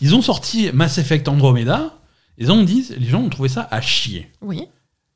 Ils 0.00 0.14
ont 0.14 0.22
sorti 0.22 0.70
Mass 0.72 0.98
Effect 0.98 1.28
Andromeda, 1.28 1.94
les 2.38 2.46
gens, 2.46 2.62
disent, 2.62 2.94
les 2.98 3.06
gens 3.06 3.20
ont 3.20 3.28
trouvé 3.28 3.48
ça 3.48 3.68
à 3.70 3.80
chier. 3.80 4.32
Oui, 4.40 4.66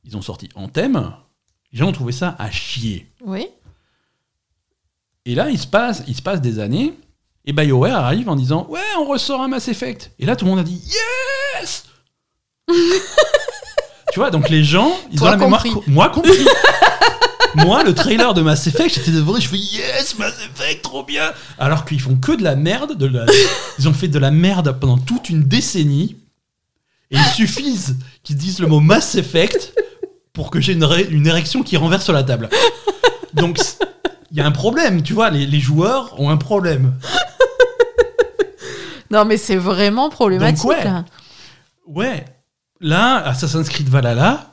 Ils 0.05 0.16
ont 0.16 0.23
sorti 0.23 0.48
Anthem, 0.55 1.12
les 1.73 1.78
gens 1.78 1.89
ont 1.89 1.93
trouvé 1.93 2.12
ça 2.12 2.36
à 2.39 2.51
chier. 2.51 3.11
oui. 3.24 3.47
Et 5.27 5.35
là, 5.35 5.48
il 5.48 5.59
se 5.59 5.66
passe, 5.66 6.05
il 6.06 6.15
se 6.15 6.20
passe 6.23 6.43
des 6.43 6.59
années, 6.59 6.93
et 7.47 7.52
BioWare 7.55 7.97
arrive 8.05 8.28
en 8.28 8.36
disant 8.36 8.66
Ouais, 8.69 8.81
on 8.98 9.06
ressort 9.06 9.40
un 9.40 9.48
Mass 9.48 9.69
Effect. 9.69 10.12
Et 10.19 10.27
là, 10.27 10.36
tout 10.36 10.44
le 10.44 10.51
monde 10.51 10.61
a 10.61 10.65
dit 10.65 10.82
Yes 11.62 11.86
Tu 14.12 14.20
vois, 14.20 14.30
donc 14.30 14.48
les 14.48 14.62
gens, 14.62 14.92
ils 15.10 15.18
Toi 15.18 15.28
ont 15.28 15.30
la 15.32 15.36
mémoire. 15.38 15.62
compris. 15.64 15.90
Moi 15.90 16.08
compris 16.10 16.46
Moi, 17.56 17.82
le 17.84 17.94
trailer 17.94 18.32
de 18.34 18.42
Mass 18.42 18.66
Effect, 18.66 18.94
j'étais 18.96 19.10
devant, 19.12 19.38
je 19.38 19.48
fais 19.48 19.56
yes, 19.56 20.16
Mass 20.18 20.34
Effect, 20.44 20.82
trop 20.82 21.04
bien. 21.04 21.32
Alors 21.58 21.84
qu'ils 21.84 22.00
font 22.00 22.16
que 22.16 22.32
de 22.32 22.42
la 22.42 22.54
merde, 22.56 22.96
de 22.96 23.06
la... 23.06 23.26
ils 23.78 23.88
ont 23.88 23.92
fait 23.92 24.08
de 24.08 24.18
la 24.18 24.30
merde 24.32 24.76
pendant 24.80 24.98
toute 24.98 25.30
une 25.30 25.42
décennie. 25.44 26.16
Et 27.10 27.16
il 27.16 27.24
suffise 27.34 27.96
qu'ils 28.24 28.36
disent 28.36 28.58
le 28.60 28.66
mot 28.66 28.80
Mass 28.80 29.14
Effect 29.16 29.72
pour 30.32 30.50
que 30.50 30.60
j'ai 30.60 30.72
une, 30.72 30.84
ré- 30.84 31.06
une 31.10 31.26
érection 31.28 31.62
qui 31.62 31.76
renverse 31.76 32.08
la 32.10 32.22
table. 32.24 32.48
Donc, 33.34 33.58
il 34.32 34.38
y 34.38 34.40
a 34.40 34.46
un 34.46 34.50
problème, 34.52 35.02
tu 35.02 35.12
vois, 35.12 35.30
les, 35.30 35.46
les 35.46 35.60
joueurs 35.60 36.18
ont 36.20 36.30
un 36.30 36.36
problème. 36.36 36.94
Non, 39.10 39.24
mais 39.24 39.36
c'est 39.36 39.56
vraiment 39.56 40.08
problématique. 40.10 40.62
Donc, 40.62 40.72
ouais. 40.72 40.84
là. 40.84 41.04
Ouais, 41.86 42.24
là, 42.85 43.16
Assassin's 43.27 43.69
Creed 43.69 43.89
Valhalla, 43.89 44.51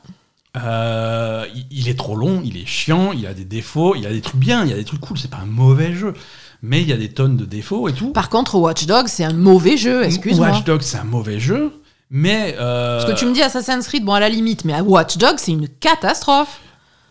euh, 0.57 1.45
il- 1.55 1.65
il 1.71 1.89
est 1.89 1.97
trop 1.97 2.15
long, 2.15 2.41
il 2.43 2.57
est 2.57 2.65
chiant, 2.65 3.11
il 3.13 3.25
a 3.27 3.33
des 3.33 3.45
défauts, 3.45 3.95
il 3.95 4.05
a 4.07 4.09
des 4.11 4.21
trucs 4.21 4.39
bien, 4.39 4.63
il 4.63 4.69
y 4.69 4.73
a 4.73 4.75
des 4.75 4.83
trucs 4.83 4.99
cool, 5.01 5.17
c'est 5.17 5.29
pas 5.29 5.39
un 5.43 5.45
mauvais 5.45 5.93
jeu. 5.93 6.13
Mais 6.63 6.81
il 6.81 6.87
y 6.87 6.93
a 6.93 6.97
des 6.97 7.09
tonnes 7.09 7.37
de 7.37 7.45
défauts 7.45 7.87
et 7.89 7.93
tout. 7.93 8.09
Par 8.11 8.29
contre, 8.29 8.55
Watch 8.55 8.85
Dogs, 8.85 9.07
c'est 9.07 9.23
un 9.23 9.33
mauvais 9.33 9.77
jeu, 9.77 10.03
excuse-moi. 10.03 10.49
Watch 10.49 10.63
Dogs, 10.63 10.81
c'est 10.81 10.97
un 10.97 11.03
mauvais 11.03 11.39
jeu, 11.39 11.73
mais... 12.11 12.55
euh, 12.59 12.99
Parce 13.01 13.13
que 13.13 13.17
tu 13.19 13.25
me 13.25 13.33
dis 13.33 13.41
Assassin's 13.41 13.87
Creed, 13.87 14.03
bon, 14.05 14.13
à 14.13 14.19
la 14.19 14.29
limite, 14.29 14.63
mais 14.65 14.79
Watch 14.81 15.17
Dogs, 15.17 15.37
c'est 15.37 15.51
une 15.53 15.67
catastrophe. 15.67 16.59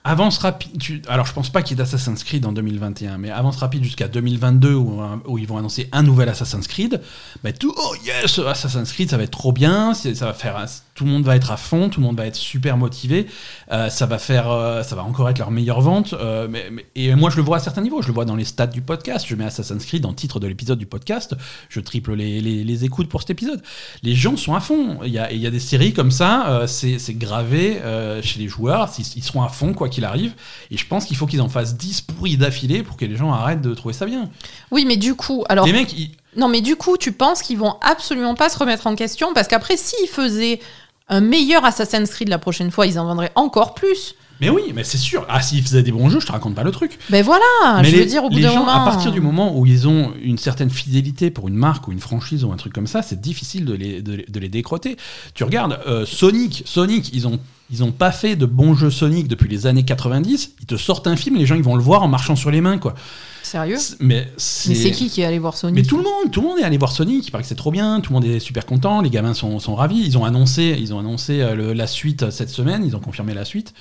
Avance 0.02 0.39
rapide. 0.39 1.05
Alors, 1.09 1.27
je 1.27 1.35
pense 1.35 1.51
pas 1.51 1.60
qu'il 1.60 1.77
y 1.77 1.81
ait 1.81 1.85
d'Assassin's 1.85 2.24
Creed 2.24 2.47
en 2.47 2.52
2021, 2.52 3.18
mais 3.18 3.31
avance 3.31 3.56
rapide 3.56 3.85
jusqu'à 3.85 4.09
2022 4.09 4.72
où, 4.72 5.02
où 5.27 5.36
ils 5.36 5.47
vont 5.47 5.59
annoncer 5.59 5.90
un 5.93 6.02
nouvel 6.02 6.31
Assassin's 6.31 6.66
Creed. 6.66 7.02
Bah, 7.44 7.52
tout, 7.52 7.74
oh 7.77 7.94
yes, 8.02 8.39
Assassin's 8.39 8.90
Creed, 8.93 9.10
ça 9.10 9.18
va 9.18 9.24
être 9.24 9.31
trop 9.31 9.52
bien. 9.52 9.93
Ça 9.93 10.24
va 10.24 10.32
faire, 10.32 10.64
tout 10.94 11.05
le 11.05 11.10
monde 11.10 11.24
va 11.24 11.36
être 11.36 11.51
à 11.51 11.59
fond, 11.59 11.90
tout 11.90 12.01
le 12.01 12.06
monde 12.06 12.16
va 12.16 12.27
être 12.27 12.36
super 12.36 12.78
motivé. 12.78 13.27
euh, 13.72 13.90
ça 13.90 14.06
va 14.06 14.18
faire, 14.18 14.51
euh, 14.51 14.82
ça 14.82 14.97
va 14.97 15.02
encore 15.02 15.28
être 15.28 15.39
leur 15.39 15.51
meilleure 15.51 15.82
vente. 15.82 16.14
euh, 16.14 16.48
et 16.94 17.14
moi, 17.14 17.28
je 17.28 17.36
le 17.36 17.43
vois 17.43 17.59
à 17.59 17.60
certains 17.60 17.82
niveaux. 17.82 18.01
Je 18.01 18.09
le 18.09 18.14
vois 18.14 18.24
dans 18.24 18.36
les 18.36 18.47
stats 18.47 18.68
du 18.68 18.81
podcast. 18.81 19.27
Je 19.28 19.35
mets 19.35 19.44
Assassin's 19.44 19.85
Creed 19.85 20.06
en 20.06 20.14
titre 20.14 20.40
de 20.40 20.47
l'épisode 20.47 20.78
du 20.78 20.86
podcast. 20.86 21.36
Je 21.68 21.78
triple 21.78 22.14
les, 22.14 22.85
écoutes 22.85 23.10
pour 23.10 23.20
cet 23.20 23.31
épisode. 23.31 23.62
Les 24.02 24.14
gens 24.14 24.39
sont 24.39 24.55
à 24.55 24.60
fond. 24.60 25.01
Il 25.05 25.12
y 25.12 25.18
a, 25.18 25.51
des 25.51 25.60
séries 25.60 25.93
comme 25.93 26.10
ça. 26.10 26.48
euh, 26.48 26.66
c'est 26.66 27.14
gravé 27.14 27.82
euh, 27.82 28.22
chez 28.22 28.39
les 28.39 28.48
joueurs. 28.48 28.90
Ils, 28.98 29.05
ils 29.16 29.22
seront 29.22 29.43
à 29.43 29.51
fond 29.51 29.74
quoi 29.74 29.90
qu'il 29.91 30.05
arrive. 30.07 30.33
Et 30.71 30.77
je 30.79 30.87
pense 30.87 31.05
qu'il 31.05 31.17
faut 31.17 31.27
qu'ils 31.27 31.43
en 31.43 31.49
fassent 31.51 31.77
10 31.77 32.01
pourris 32.01 32.37
d'affilée 32.39 32.83
pour 32.83 32.97
que 32.97 33.05
les 33.05 33.17
gens 33.17 33.33
arrêtent 33.33 33.61
de 33.62 33.75
trouver 33.75 33.93
ça 33.95 34.07
bien. 34.07 34.31
Oui, 34.71 34.85
mais 34.87 34.97
du 34.97 35.15
coup, 35.15 35.45
alors. 35.49 35.67
Les 35.67 35.73
mecs, 35.73 35.93
ils- 35.93 36.12
Non, 36.37 36.49
mais 36.49 36.61
du 36.62 36.77
coup, 36.77 36.97
tu 36.97 37.12
penses 37.12 37.43
qu'ils 37.43 37.59
vont 37.59 37.75
absolument 37.83 38.35
pas 38.35 38.49
se 38.49 38.57
remettre 38.59 38.87
en 38.87 38.95
question 38.97 39.35
parce 39.35 39.49
qu'après, 39.49 39.77
s'ils 39.77 40.09
faisaient 40.09 40.61
un 41.09 41.21
meilleur 41.21 41.65
Assassin's 41.65 42.09
Creed 42.11 42.29
la 42.29 42.39
prochaine 42.39 42.71
fois, 42.71 42.87
ils 42.87 42.99
en 42.99 43.05
vendraient 43.05 43.33
encore 43.35 43.75
plus. 43.75 44.15
Mais 44.41 44.49
oui, 44.51 44.62
mais 44.75 44.85
c'est 44.85 44.99
sûr. 44.99 45.27
Ah, 45.29 45.43
s'ils 45.43 45.62
faisaient 45.62 45.83
des 45.83 45.93
bons 45.93 46.09
jeux, 46.11 46.21
je 46.21 46.27
te 46.27 46.33
raconte 46.33 46.55
pas 46.55 46.62
le 46.65 46.71
truc. 46.71 46.99
Ben 47.11 47.25
voilà, 47.25 47.45
mais 47.83 47.85
je 47.85 47.93
les, 47.97 48.01
veux 48.01 48.07
dire, 48.07 48.25
au 48.25 48.31
bout 48.31 48.37
les 48.37 48.43
d'un 48.43 48.51
gens, 48.53 48.61
moment. 48.61 48.73
à 48.83 48.85
partir 48.85 49.12
du 49.12 49.21
moment 49.21 49.57
où 49.59 49.67
ils 49.67 49.87
ont 49.89 50.12
une 50.23 50.39
certaine 50.39 50.71
fidélité 50.71 51.31
pour 51.31 51.49
une 51.49 51.55
marque 51.55 51.89
ou 51.89 51.93
une 51.93 52.01
franchise 52.01 52.45
ou 52.45 52.53
un 52.53 52.57
truc 52.57 52.73
comme 52.73 52.87
ça, 52.87 53.03
c'est 53.03 53.21
difficile 53.21 53.65
de 53.65 53.75
les, 53.75 54.03
de, 54.03 54.15
les- 54.15 54.27
de 54.29 54.41
les 54.41 54.49
décroter. 54.49 54.97
Tu 55.35 55.45
regardes 55.45 55.79
euh, 55.87 56.07
Sonic, 56.07 56.62
Sonic, 56.67 57.11
ils 57.12 57.27
ont 57.29 57.39
ils 57.73 57.85
ont 57.85 57.93
pas 57.93 58.11
fait 58.11 58.35
de 58.35 58.47
bons 58.47 58.75
jeux 58.75 58.91
Sonic 58.91 59.29
depuis 59.29 59.49
les 59.49 59.69
années 59.69 59.85
90. 59.85 60.55
Ils 60.61 60.67
te 60.67 60.77
sortent 60.77 61.07
un 61.07 61.15
film, 61.15 61.37
les 61.37 61.47
gens 61.47 61.55
ils 61.55 61.62
vont 61.62 61.77
le 61.77 61.83
voir 61.83 62.03
en 62.03 62.09
marchant 62.09 62.35
sur 62.35 62.51
les 62.51 62.61
mains 62.61 62.79
quoi. 62.79 62.97
Sérieux 63.45 63.77
C'est- 63.79 63.95
Mais 64.01 64.27
Mais 64.27 64.75
c'est 64.75 64.91
qui 64.91 65.09
qui 65.09 65.21
est 65.21 65.25
allé 65.25 65.39
voir 65.39 65.57
Sonic 65.57 65.77
Mais 65.77 65.83
tout 65.85 65.97
le 65.97 66.03
monde, 66.03 66.33
tout 66.33 66.41
le 66.41 66.49
monde 66.49 66.59
est 66.59 66.65
allé 66.65 66.79
voir 66.79 66.91
Sonic. 66.91 67.25
Il 67.27 67.31
paraît 67.31 67.45
que 67.45 67.49
c'est 67.49 67.55
trop 67.55 67.71
bien. 67.71 68.01
Tout 68.01 68.12
le 68.12 68.15
monde 68.21 68.25
est 68.25 68.41
super 68.41 68.67
content. 68.67 69.01
Les 69.03 69.09
gamins 69.11 69.35
sont, 69.35 69.61
sont 69.61 69.77
ravis. 69.77 70.01
Ils 70.05 70.19
ont 70.19 70.25
annoncé, 70.25 70.77
ils 70.81 70.93
ont 70.93 70.99
annoncé 70.99 71.41
euh, 71.43 71.55
le- 71.55 71.73
la 71.73 71.87
suite 71.87 72.25
euh, 72.25 72.31
cette 72.33 72.51
semaine. 72.51 72.85
Ils 72.85 72.97
ont 72.97 73.01
confirmé 73.01 73.35
la 73.35 73.45
suite. 73.45 73.73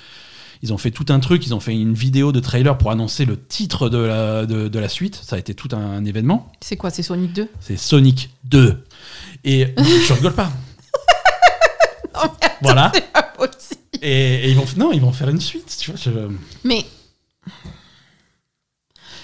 Ils 0.62 0.72
ont 0.72 0.78
fait 0.78 0.90
tout 0.90 1.06
un 1.08 1.20
truc. 1.20 1.46
Ils 1.46 1.54
ont 1.54 1.60
fait 1.60 1.72
une 1.72 1.94
vidéo 1.94 2.32
de 2.32 2.40
trailer 2.40 2.76
pour 2.76 2.90
annoncer 2.90 3.24
le 3.24 3.42
titre 3.42 3.88
de 3.88 3.98
la, 3.98 4.46
de, 4.46 4.68
de 4.68 4.78
la 4.78 4.88
suite. 4.88 5.18
Ça 5.22 5.36
a 5.36 5.38
été 5.38 5.54
tout 5.54 5.68
un, 5.72 6.04
événement. 6.04 6.52
C'est 6.60 6.76
quoi 6.76 6.90
C'est 6.90 7.02
Sonic 7.02 7.32
2 7.32 7.48
C'est 7.60 7.76
Sonic 7.78 8.30
2. 8.44 8.84
Et 9.44 9.74
je 9.78 10.12
rigole 10.12 10.34
pas. 10.34 10.50
Non, 12.14 12.30
mais 12.42 12.48
Voilà. 12.62 12.92
c'est 12.94 13.10
pas 13.12 13.22
possible. 13.22 13.80
Et, 14.02 14.46
et 14.46 14.50
ils 14.50 14.56
vont, 14.56 14.64
non, 14.76 14.92
ils 14.92 15.00
vont 15.00 15.12
faire 15.12 15.28
une 15.30 15.40
suite. 15.40 15.76
Tu 15.80 15.90
vois, 15.92 16.00
je- 16.02 16.28
Mais. 16.64 16.84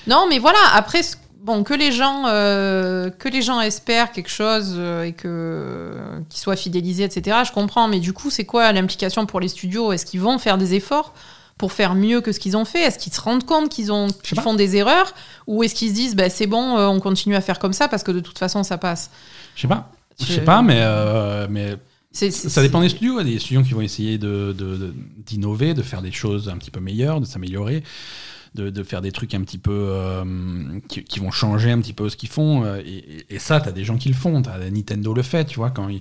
Non, 0.06 0.26
mais 0.28 0.38
voilà, 0.38 0.58
après, 0.74 1.02
ce- 1.02 1.16
bon, 1.46 1.62
que 1.62 1.72
les 1.72 1.92
gens, 1.92 2.24
euh, 2.26 3.08
que 3.08 3.28
les 3.28 3.40
gens 3.40 3.60
espèrent 3.60 4.12
quelque 4.12 4.28
chose 4.28 4.74
euh, 4.76 5.04
et 5.04 5.12
que 5.12 5.94
qu'ils 6.28 6.40
soient 6.40 6.56
fidélisés, 6.56 7.04
etc., 7.04 7.38
je 7.46 7.52
comprends. 7.52 7.88
Mais 7.88 8.00
du 8.00 8.12
coup, 8.12 8.28
c'est 8.30 8.44
quoi 8.44 8.70
l'implication 8.72 9.24
pour 9.24 9.40
les 9.40 9.48
studios? 9.48 9.92
Est-ce 9.92 10.04
qu'ils 10.04 10.20
vont 10.20 10.38
faire 10.38 10.58
des 10.58 10.74
efforts 10.74 11.14
pour 11.56 11.72
faire 11.72 11.94
mieux 11.94 12.20
que 12.20 12.32
ce 12.32 12.40
qu'ils 12.40 12.56
ont 12.56 12.64
fait? 12.66 12.80
Est-ce 12.80 12.98
qu'ils 12.98 13.12
se 13.14 13.20
rendent 13.20 13.46
compte 13.46 13.70
qu'ils 13.70 13.90
ont 13.92 14.08
qu'ils 14.08 14.36
pas. 14.36 14.42
font 14.42 14.54
des 14.54 14.76
erreurs? 14.76 15.14
Ou 15.46 15.62
est-ce 15.62 15.74
qu'ils 15.74 15.88
se 15.90 15.94
disent, 15.94 16.16
bah, 16.16 16.28
c'est 16.28 16.46
bon, 16.48 16.76
euh, 16.76 16.86
on 16.88 17.00
continue 17.00 17.36
à 17.36 17.40
faire 17.40 17.58
comme 17.58 17.72
ça 17.72 17.88
parce 17.88 18.02
que 18.02 18.10
de 18.12 18.20
toute 18.20 18.38
façon, 18.38 18.62
ça 18.64 18.76
passe? 18.76 19.10
Je 19.54 19.62
sais 19.62 19.68
pas. 19.68 19.90
Je 20.20 20.24
sais 20.32 20.40
pas, 20.44 20.62
mais, 20.62 20.82
mais 21.48 21.76
Ça 22.12 22.62
dépend 22.62 22.80
des 22.80 22.88
studios. 22.88 23.20
Il 23.20 23.28
y 23.28 23.30
a 23.30 23.34
des 23.34 23.38
studios 23.38 23.62
qui 23.62 23.72
vont 23.74 23.82
essayer 23.82 24.18
de- 24.18 24.54
de- 24.56 24.76
de- 24.76 24.94
d'innover, 25.26 25.74
de, 25.74 25.82
faire 25.82 26.02
des 26.02 26.10
choses 26.12 26.48
un 26.48 26.56
petit 26.56 26.70
peu 26.70 26.80
meilleures, 26.80 27.20
de 27.20 27.26
s'améliorer, 27.26 27.82
de, 28.56 28.82
faire 28.82 29.02
des 29.02 29.12
trucs 29.12 29.34
un 29.34 29.42
petit 29.42 29.58
peu 29.58 29.70
euh, 29.92 30.24
qui, 30.88 31.20
vont 31.20 31.30
changer 31.30 31.70
un 31.70 31.80
petit 31.80 31.92
peu 31.92 32.08
ce 32.08 32.16
qu'ils 32.16 32.28
font. 32.28 32.64
euh, 32.64 32.80
Et, 32.84 32.96
et- 33.30 33.34
et 33.36 33.38
ça, 33.38 33.60
tu 33.60 33.68
as 33.68 33.72
des 33.72 33.84
gens 33.84 33.96
qui 33.96 34.08
le 34.08 34.14
font. 34.14 34.42
T'as- 34.42 34.58
Nintendo 34.70 35.14
le 35.14 35.22
fait, 35.22 35.44
tu 35.44 35.56
vois, 35.56 35.70
quand 35.70 35.88
ils, 35.88 36.00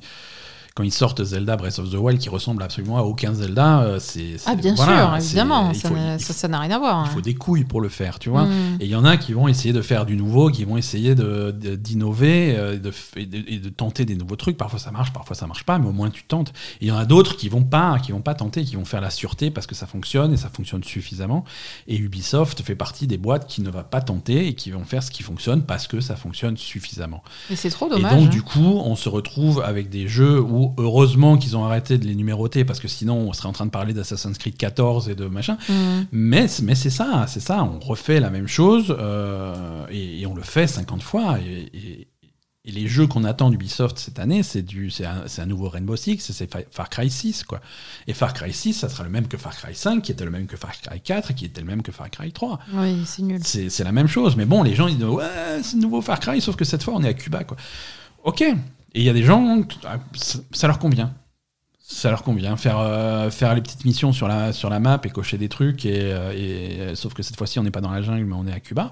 quand 0.75 0.83
ils 0.83 0.91
sortent 0.91 1.23
Zelda 1.23 1.55
Breath 1.55 1.79
of 1.79 1.89
the 1.89 1.93
Wild 1.95 2.19
qui 2.19 2.27
ressemble 2.27 2.61
absolument 2.61 2.97
à 2.97 3.01
aucun 3.03 3.33
Zelda, 3.33 3.79
euh, 3.83 3.97
c'est. 3.97 4.35
Ah, 4.45 4.55
bien 4.55 4.75
voilà, 4.75 5.05
sûr, 5.21 5.25
évidemment, 5.25 5.73
ça 5.73 5.87
faut- 5.87 5.95
n'a- 5.95 6.19
ça 6.19 6.47
rien 6.59 6.71
à 6.71 6.77
voir. 6.79 7.05
il 7.07 7.11
faut 7.13 7.19
hein. 7.19 7.21
des 7.23 7.33
couilles 7.33 7.63
pour 7.63 7.79
le 7.79 7.87
faire, 7.87 8.19
tu 8.19 8.29
vois. 8.29 8.43
Mm. 8.43 8.77
Et 8.81 8.85
il 8.85 8.89
y 8.91 8.95
en 8.97 9.05
a 9.05 9.15
qui 9.15 9.31
vont 9.31 9.47
essayer 9.47 9.73
de 9.73 9.81
faire 9.81 10.05
du 10.05 10.17
nouveau, 10.17 10.49
qui 10.49 10.65
vont 10.65 10.75
essayer 10.75 11.15
de- 11.15 11.51
de- 11.57 11.77
d'innover 11.77 12.55
euh, 12.57 12.77
de, 12.77 12.91
f- 12.91 13.13
et 13.15 13.25
de, 13.25 13.37
et 13.47 13.59
de 13.59 13.69
tenter 13.69 14.03
des 14.03 14.15
nouveaux 14.15 14.35
trucs. 14.35 14.57
Parfois 14.57 14.77
ça 14.77 14.91
marche, 14.91 15.13
parfois 15.13 15.33
ça 15.33 15.47
marche 15.47 15.63
pas, 15.63 15.79
mais 15.79 15.87
au 15.87 15.93
moins 15.93 16.09
tu 16.09 16.23
tentes. 16.25 16.49
Et 16.81 16.85
il 16.85 16.87
y 16.89 16.91
en 16.91 16.97
a 16.97 17.05
d'autres 17.05 17.37
qui 17.37 17.47
vont 17.47 17.63
pas, 17.63 17.97
qui 17.99 18.11
vont 18.11 18.19
pas 18.19 18.33
tenter, 18.35 18.65
qui 18.65 18.75
vont 18.75 18.83
faire 18.83 18.99
la 18.99 19.11
sûreté 19.11 19.51
parce 19.51 19.67
que 19.67 19.75
ça 19.75 19.87
fonctionne 19.87 20.33
et 20.33 20.37
ça 20.37 20.49
fonctionne 20.49 20.83
suffisamment. 20.83 21.45
Et 21.87 21.95
Ubisoft 21.95 22.61
fait 22.63 22.75
partie 22.75 23.07
des 23.07 23.17
boîtes 23.17 23.47
qui 23.47 23.61
ne 23.61 23.69
va 23.69 23.83
pas 23.85 24.01
tenter 24.01 24.47
et 24.49 24.55
qui 24.55 24.71
vont 24.71 24.83
faire 24.83 25.03
ce 25.03 25.11
qui 25.11 25.23
fonctionne 25.23 25.61
parce 25.63 25.87
que 25.87 26.01
ça 26.01 26.17
fonctionne 26.17 26.57
suffisamment. 26.57 27.23
Et 27.49 27.55
c'est 27.55 27.69
trop 27.69 27.87
Et 27.87 27.91
dommage. 27.91 28.11
donc 28.11 28.25
hein. 28.25 28.29
du 28.29 28.41
coup, 28.41 28.59
on 28.83 28.97
se 28.97 29.07
retrouve 29.07 29.61
avec 29.63 29.89
des 29.89 30.09
jeux 30.09 30.41
où 30.41 30.64
heureusement 30.77 31.37
qu'ils 31.37 31.55
ont 31.57 31.65
arrêté 31.65 31.97
de 31.97 32.05
les 32.05 32.15
numéroter 32.15 32.65
parce 32.65 32.79
que 32.79 32.87
sinon 32.87 33.17
on 33.29 33.33
serait 33.33 33.47
en 33.49 33.53
train 33.53 33.65
de 33.65 33.71
parler 33.71 33.93
d'Assassin's 33.93 34.37
Creed 34.37 34.57
14 34.57 35.09
et 35.09 35.15
de 35.15 35.25
machin. 35.27 35.57
Mm. 35.69 35.73
Mais, 36.11 36.47
mais 36.63 36.75
c'est 36.75 36.89
ça, 36.89 37.25
c'est 37.27 37.39
ça. 37.39 37.63
On 37.63 37.79
refait 37.79 38.19
la 38.19 38.29
même 38.29 38.47
chose 38.47 38.95
euh, 38.97 39.85
et, 39.91 40.21
et 40.21 40.27
on 40.27 40.33
le 40.33 40.41
fait 40.43 40.67
50 40.67 41.01
fois. 41.03 41.37
Et, 41.39 41.69
et- 41.77 42.07
et 42.67 42.71
les 42.71 42.87
jeux 42.87 43.05
qu'on 43.05 43.25
attend 43.25 43.51
d'Ubisoft 43.51 43.99
cette 43.99 44.17
année, 44.17 44.41
c'est 44.41 44.63
du, 44.63 44.89
c'est 44.89 45.05
un, 45.05 45.45
nouveau 45.45 45.69
Rainbow 45.69 45.95
Six, 45.95 46.17
c'est 46.33 46.51
Fa- 46.51 46.61
Far 46.71 46.89
Cry 46.89 47.11
6, 47.11 47.43
quoi. 47.43 47.61
Et 48.07 48.13
Far 48.15 48.33
Cry 48.33 48.51
6, 48.51 48.73
ça 48.73 48.89
sera 48.89 49.03
le 49.03 49.11
même 49.11 49.27
que 49.27 49.37
Far 49.37 49.55
Cry 49.55 49.75
5, 49.75 50.01
qui 50.01 50.11
était 50.11 50.25
le 50.25 50.31
même 50.31 50.47
que 50.47 50.57
Far 50.57 50.71
Cry 50.81 50.99
4, 50.99 51.29
et 51.29 51.33
qui 51.35 51.45
était 51.45 51.61
le 51.61 51.67
même 51.67 51.83
que 51.83 51.91
Far 51.91 52.09
Cry 52.09 52.31
3. 52.31 52.57
Oui, 52.73 53.03
c'est 53.05 53.21
nul. 53.21 53.39
C'est 53.43 53.83
la 53.83 53.91
même 53.91 54.07
chose. 54.07 54.35
Mais 54.35 54.45
bon, 54.45 54.63
les 54.63 54.73
gens 54.73 54.87
ils 54.87 54.95
disent 54.97 55.05
ouais, 55.05 55.61
c'est 55.61 55.75
le 55.75 55.83
nouveau 55.83 56.01
Far 56.01 56.19
Cry, 56.19 56.41
sauf 56.41 56.55
que 56.55 56.65
cette 56.65 56.81
fois 56.81 56.95
on 56.97 57.03
est 57.03 57.07
à 57.09 57.13
Cuba, 57.13 57.43
quoi. 57.43 57.55
Ok. 58.23 58.43
Et 58.95 58.99
il 59.01 59.03
y 59.05 59.09
a 59.09 59.13
des 59.13 59.23
gens, 59.23 59.61
ah, 59.85 59.97
ça, 60.15 60.67
leur 60.67 60.79
convient. 60.79 61.13
Ça 61.79 62.09
leur 62.09 62.23
convient. 62.23 62.55
Faire, 62.57 62.79
euh, 62.79 63.29
faire 63.29 63.53
les 63.53 63.61
petites 63.61 63.85
missions 63.85 64.11
sur 64.13 64.27
la, 64.27 64.51
sur 64.53 64.69
la 64.71 64.79
map 64.79 64.99
et 65.03 65.09
cocher 65.09 65.37
des 65.37 65.49
trucs, 65.49 65.85
et, 65.85 65.99
euh, 66.13 66.91
et- 66.91 66.95
sauf 66.95 67.13
que 67.13 67.21
cette 67.21 67.35
fois-ci 67.37 67.59
on 67.59 67.63
n'est 67.63 67.71
pas 67.71 67.81
dans 67.81 67.91
la 67.91 68.01
jungle, 68.01 68.25
mais 68.25 68.35
on 68.35 68.47
est 68.47 68.53
à 68.53 68.59
Cuba. 68.59 68.91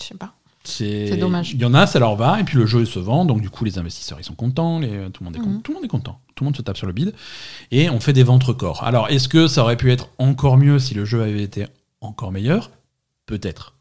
Je 0.00 0.04
sais 0.04 0.14
pas. 0.14 0.34
C'est 0.64 1.16
dommage. 1.18 1.52
Il 1.52 1.60
y 1.60 1.64
en 1.66 1.74
a, 1.74 1.86
ça 1.86 1.98
leur 1.98 2.16
va, 2.16 2.40
et 2.40 2.44
puis 2.44 2.56
le 2.56 2.64
jeu 2.66 2.84
se 2.86 2.98
vend, 2.98 3.24
donc 3.26 3.40
du 3.42 3.50
coup 3.50 3.64
les 3.64 3.78
investisseurs 3.78 4.18
ils 4.18 4.24
sont 4.24 4.34
contents, 4.34 4.78
les- 4.80 5.10
tout, 5.12 5.22
le 5.22 5.24
monde 5.26 5.36
est 5.36 5.40
con- 5.40 5.46
Mhm. 5.50 5.62
tout 5.62 5.72
le 5.72 5.74
monde 5.76 5.84
est 5.84 5.88
content, 5.88 6.20
tout 6.34 6.42
le 6.42 6.46
monde 6.46 6.56
se 6.56 6.62
tape 6.62 6.76
sur 6.78 6.86
le 6.86 6.92
bide, 6.94 7.12
et 7.70 7.90
on 7.90 8.00
fait 8.00 8.14
des 8.14 8.22
ventes 8.22 8.44
records. 8.44 8.82
Alors 8.82 9.08
est-ce 9.10 9.28
que 9.28 9.46
ça 9.46 9.62
aurait 9.62 9.76
pu 9.76 9.92
être 9.92 10.08
encore 10.18 10.56
mieux 10.56 10.78
si 10.78 10.94
le 10.94 11.04
jeu 11.04 11.22
avait 11.22 11.42
été 11.42 11.66
encore 12.00 12.32
meilleur? 12.32 12.70
Peut-être. 13.26 13.74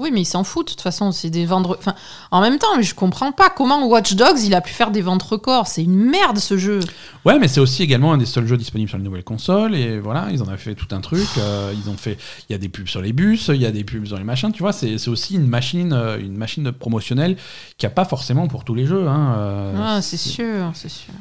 Oui, 0.00 0.10
mais 0.10 0.22
ils 0.22 0.26
s'en 0.26 0.44
foutent. 0.44 0.68
De 0.68 0.72
toute 0.72 0.80
façon, 0.80 1.12
c'est 1.12 1.28
des 1.28 1.44
ventes. 1.44 1.66
Enfin, 1.78 1.94
en 2.30 2.40
même 2.40 2.58
temps, 2.58 2.80
je 2.80 2.94
comprends 2.94 3.32
pas 3.32 3.50
comment 3.50 3.86
Watch 3.86 4.14
Dogs 4.14 4.40
il 4.42 4.54
a 4.54 4.62
pu 4.62 4.72
faire 4.72 4.90
des 4.90 5.02
ventes 5.02 5.22
records. 5.22 5.66
C'est 5.66 5.84
une 5.84 5.94
merde 6.10 6.38
ce 6.38 6.56
jeu. 6.56 6.80
Ouais, 7.26 7.38
mais 7.38 7.48
c'est 7.48 7.60
aussi 7.60 7.82
également 7.82 8.14
un 8.14 8.16
des 8.16 8.24
seuls 8.24 8.46
jeux 8.46 8.56
disponibles 8.56 8.88
sur 8.88 8.96
les 8.96 9.04
nouvelles 9.04 9.24
consoles, 9.24 9.74
et 9.74 10.00
voilà, 10.00 10.28
ils 10.32 10.42
en 10.42 10.48
avaient 10.48 10.56
fait 10.56 10.74
tout 10.74 10.88
un 10.92 11.02
truc. 11.02 11.28
euh, 11.36 11.74
ils 11.76 11.90
ont 11.90 11.96
fait, 11.98 12.16
il 12.48 12.52
y 12.52 12.54
a 12.54 12.58
des 12.58 12.70
pubs 12.70 12.88
sur 12.88 13.02
les 13.02 13.12
bus, 13.12 13.48
il 13.52 13.60
y 13.60 13.66
a 13.66 13.70
des 13.70 13.84
pubs 13.84 14.06
sur 14.06 14.16
les 14.16 14.24
machins, 14.24 14.52
tu 14.52 14.62
vois, 14.62 14.72
c'est 14.72 14.96
c'est 14.96 15.10
aussi 15.10 15.34
une 15.34 15.46
machine, 15.46 15.92
euh, 15.92 16.18
une 16.18 16.36
machine 16.36 16.72
promotionnelle 16.72 17.36
qu'il 17.76 17.86
n'y 17.86 17.92
a 17.92 17.94
pas 17.94 18.06
forcément 18.06 18.48
pour 18.48 18.64
tous 18.64 18.74
les 18.74 18.86
jeux. 18.86 19.06
hein, 19.06 19.34
euh, 19.36 19.74
ah, 19.78 20.00
c'est 20.00 20.16
sûr, 20.16 20.70
c'est 20.72 20.88
sûr. 20.88 21.12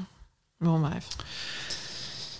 Bon, 0.61 0.79
bref. 0.79 1.09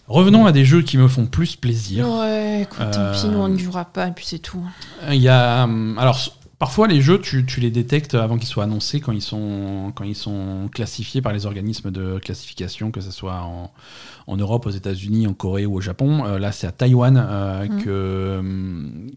Revenons 0.10 0.46
à 0.46 0.52
des 0.52 0.66
jeux 0.66 0.82
qui 0.82 0.98
me 0.98 1.08
font 1.08 1.26
plus 1.28 1.56
plaisir. 1.56 2.10
Ouais, 2.10 2.64
écoute, 2.64 2.80
tant 2.92 3.12
pis, 3.14 3.22
Euh, 3.26 3.32
nous 3.32 3.38
on 3.38 3.48
ne 3.48 3.58
jouera 3.58 3.86
pas 3.86 4.08
et 4.08 4.12
puis 4.12 4.26
c'est 4.26 4.40
tout. 4.40 4.64
Il 5.10 5.22
y 5.22 5.30
a, 5.30 5.64
hum, 5.64 5.98
alors, 5.98 6.20
Parfois, 6.58 6.90
les 6.90 7.00
jeux, 7.00 7.22
tu, 7.22 7.46
tu 7.46 7.62
les 7.62 7.72
détectes 7.72 8.16
avant 8.16 8.38
qu'ils 8.38 8.50
soient 8.50 8.66
annoncés, 8.66 9.00
quand 9.00 9.14
ils, 9.14 9.22
sont, 9.22 9.94
quand 9.96 10.04
ils 10.04 10.14
sont 10.14 10.70
classifiés 10.74 11.22
par 11.22 11.32
les 11.32 11.46
organismes 11.46 11.90
de 11.90 12.20
classification, 12.20 12.92
que 12.92 13.00
ce 13.00 13.12
soit 13.12 13.44
en, 13.44 13.72
en 14.28 14.36
Europe, 14.36 14.66
aux 14.66 14.70
États-Unis, 14.70 15.26
en 15.26 15.34
Corée 15.34 15.66
ou 15.66 15.76
au 15.78 15.80
Japon. 15.80 16.26
Euh, 16.26 16.38
là, 16.38 16.52
c'est 16.52 16.68
à 16.68 16.74
Taïwan 16.74 17.16
euh, 17.16 17.66
Mm. 17.66 17.82
que, 17.82 18.42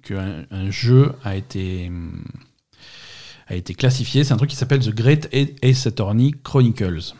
que 0.04 0.14
un, 0.14 0.44
un 0.52 0.70
jeu 0.70 1.10
a 1.24 1.34
été, 1.34 1.90
a 3.48 3.56
été 3.56 3.74
classifié. 3.74 4.22
C'est 4.22 4.32
un 4.34 4.36
truc 4.36 4.50
qui 4.50 4.56
s'appelle 4.56 4.78
The 4.78 4.94
Great 4.94 5.28
Ace 5.62 5.86
Attorney 5.88 6.32
Chronicles 6.44 7.12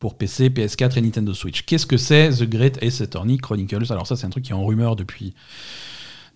pour 0.00 0.16
PC, 0.16 0.48
PS4 0.48 0.98
et 0.98 1.02
Nintendo 1.02 1.32
Switch. 1.32 1.64
Qu'est-ce 1.64 1.86
que 1.86 1.96
c'est 1.96 2.30
The 2.30 2.44
Great 2.44 2.82
Ace 2.82 3.00
Attorney 3.00 3.38
Chronicles? 3.38 3.92
Alors 3.92 4.06
ça, 4.06 4.16
c'est 4.16 4.26
un 4.26 4.30
truc 4.30 4.44
qui 4.44 4.50
est 4.50 4.54
en 4.54 4.64
rumeur 4.64 4.96
depuis 4.96 5.34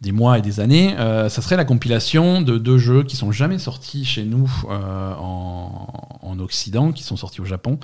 des 0.01 0.13
mois 0.13 0.39
et 0.39 0.43
des 0.43 0.61
années. 0.61 0.95
Euh, 0.99 1.29
ça 1.29 1.43
serait 1.43 1.57
la 1.57 1.65
compilation 1.65 2.43
de 2.43 2.59
deux 2.59 2.79
jeux 2.79 3.03
qui 3.03 3.17
sont 3.17 3.33
jamais 3.33 3.59
sortis 3.59 4.05
chez 4.05 4.25
nous 4.25 4.51
euh, 4.71 5.15
en, 5.19 6.19
en 6.21 6.39
Occident, 6.39 6.93
qui 6.93 7.03
sont 7.03 7.17
sortis 7.17 7.41
au 7.41 7.47
Japon. 7.47 7.81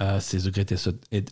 Euh, 0.00 0.18
c'est 0.20 0.38
The 0.38 0.52
Great 0.52 0.72
Ace 0.72 0.88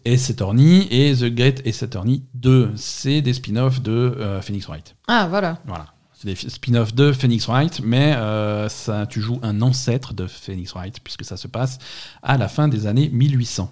Ace 0.07 0.31
Attorney 0.31 0.87
et 0.91 1.15
The 1.15 1.27
Great 1.27 1.67
Ace 1.67 1.83
Attorney 1.83 2.23
2. 2.35 2.73
C'est 2.77 3.21
des 3.21 3.35
spin-offs 3.35 3.83
de 3.83 3.93
euh, 3.93 4.41
Phoenix 4.41 4.67
Wright. 4.67 4.97
Ah, 5.07 5.27
voilà. 5.29 5.59
Voilà. 5.67 5.87
C'est 6.25 6.45
des 6.45 6.51
spin-offs 6.51 6.95
de 6.95 7.13
Phoenix 7.13 7.47
Wright, 7.49 7.81
mais 7.85 8.15
euh, 8.17 8.69
ça, 8.71 9.07
tu 9.07 9.21
joues 9.21 9.41
un 9.43 9.61
ancêtre 9.61 10.15
de 10.15 10.27
Phoenix 10.27 10.73
Wright, 10.73 10.99
puisque 11.05 11.25
ça 11.25 11.37
se 11.37 11.47
passe 11.49 11.79
à 12.23 12.39
la 12.39 12.49
fin 12.49 12.69
des 12.69 12.87
années 12.87 13.11
1800. 13.13 13.71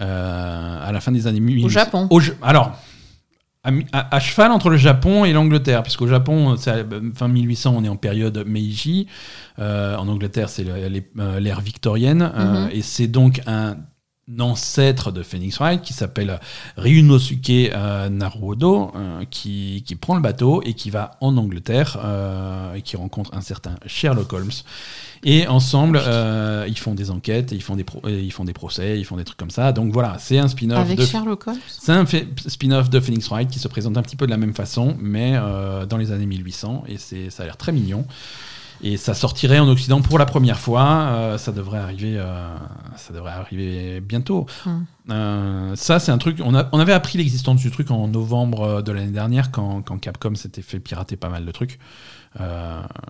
Euh, 0.00 0.78
à 0.88 0.92
la 0.92 1.00
fin 1.00 1.12
des 1.12 1.26
années 1.26 1.40
1800. 1.40 1.66
Au 1.66 1.70
Japon. 1.70 2.06
Au 2.10 2.20
alors, 2.42 2.78
à, 3.64 3.70
mi- 3.70 3.86
à- 3.92 4.14
à 4.14 4.20
cheval 4.20 4.52
entre 4.52 4.68
le 4.70 4.76
Japon 4.76 5.24
et 5.24 5.32
l'Angleterre, 5.32 5.82
puisqu'au 5.82 6.06
Japon, 6.06 6.54
à 6.66 6.76
la 6.76 6.84
fin 7.14 7.28
1800, 7.28 7.74
on 7.76 7.84
est 7.84 7.88
en 7.88 7.96
période 7.96 8.44
Meiji. 8.46 9.06
Euh, 9.58 9.96
en 9.96 10.06
Angleterre, 10.08 10.48
c'est 10.50 10.64
l'ère 10.64 11.60
victorienne. 11.60 12.30
Mhm. 12.34 12.68
et 12.72 12.82
c'est 12.82 13.06
donc 13.08 13.40
un 13.46 13.76
ancêtre 14.40 15.12
de 15.12 15.22
Phoenix 15.22 15.58
Wright 15.58 15.82
qui 15.82 15.92
s'appelle 15.92 16.40
Ryunosuke 16.76 17.48
euh, 17.50 18.08
Naruhodo, 18.08 18.92
euh, 18.96 19.24
qui, 19.30 19.84
qui 19.86 19.94
prend 19.96 20.14
le 20.16 20.20
bateau 20.20 20.62
et 20.64 20.74
qui 20.74 20.90
va 20.90 21.12
en 21.20 21.36
Angleterre 21.36 21.96
euh, 22.04 22.74
et 22.74 22.82
qui 22.82 22.96
rencontre 22.96 23.32
un 23.34 23.40
certain 23.40 23.76
Sherlock 23.86 24.32
Holmes. 24.32 24.50
Et 25.24 25.46
ensemble, 25.46 26.00
euh, 26.04 26.66
ils 26.68 26.78
font 26.78 26.94
des 26.94 27.10
enquêtes, 27.10 27.52
et 27.52 27.56
ils 27.56 27.62
font 27.62 27.74
des, 27.76 27.84
pro- 27.84 28.02
et 28.06 28.20
ils 28.20 28.32
font 28.32 28.44
des 28.44 28.52
procès, 28.52 28.98
ils 28.98 29.04
font 29.04 29.16
des 29.16 29.24
trucs 29.24 29.38
comme 29.38 29.50
ça. 29.50 29.72
Donc 29.72 29.92
voilà, 29.92 30.16
c'est 30.18 30.38
un 30.38 30.46
spin-off 30.48 30.78
Avec 30.78 30.98
de 30.98 31.04
Sherlock 31.06 31.46
Holmes. 31.48 31.58
c'est 31.68 31.92
un 31.92 32.04
spin-off 32.46 32.90
de 32.90 33.00
Phoenix 33.00 33.28
Wright 33.28 33.48
qui 33.48 33.58
se 33.58 33.68
présente 33.68 33.96
un 33.96 34.02
petit 34.02 34.16
peu 34.16 34.26
de 34.26 34.30
la 34.30 34.36
même 34.36 34.54
façon, 34.54 34.96
mais 35.00 35.32
dans 35.88 35.96
les 35.96 36.12
années 36.12 36.26
1800, 36.26 36.84
et 36.88 36.98
c'est, 36.98 37.30
ça 37.30 37.42
a 37.42 37.46
l'air 37.46 37.56
très 37.56 37.72
mignon. 37.72 38.04
Et 38.82 38.96
ça 38.96 39.14
sortirait 39.14 39.58
en 39.58 39.68
Occident 39.68 40.02
pour 40.02 40.18
la 40.18 40.26
première 40.26 40.58
fois. 40.60 40.84
euh, 40.86 41.38
ça 41.38 41.50
devrait 41.52 41.78
arriver, 41.78 42.16
euh, 42.18 42.54
ça 42.96 43.12
devrait 43.14 43.32
arriver 43.32 44.00
bientôt. 44.00 44.46
Hmm. 44.64 44.80
Euh, 45.10 45.76
ça, 45.76 45.98
c'est 45.98 46.12
un 46.12 46.18
truc. 46.18 46.40
On, 46.44 46.54
a- 46.54 46.68
on 46.72 46.78
avait 46.80 46.92
appris 46.92 47.16
l'existence 47.18 47.60
du 47.60 47.70
truc 47.70 47.90
en 47.90 48.08
novembre 48.08 48.82
de 48.82 48.92
l'année 48.92 49.12
dernière, 49.12 49.50
quand, 49.50 49.82
quand 49.82 49.98
Capcom 49.98 50.34
s'était 50.34 50.62
fait 50.62 50.78
pirater 50.80 51.16
pas 51.16 51.28
mal 51.28 51.44
de 51.46 51.50
trucs. 51.52 51.78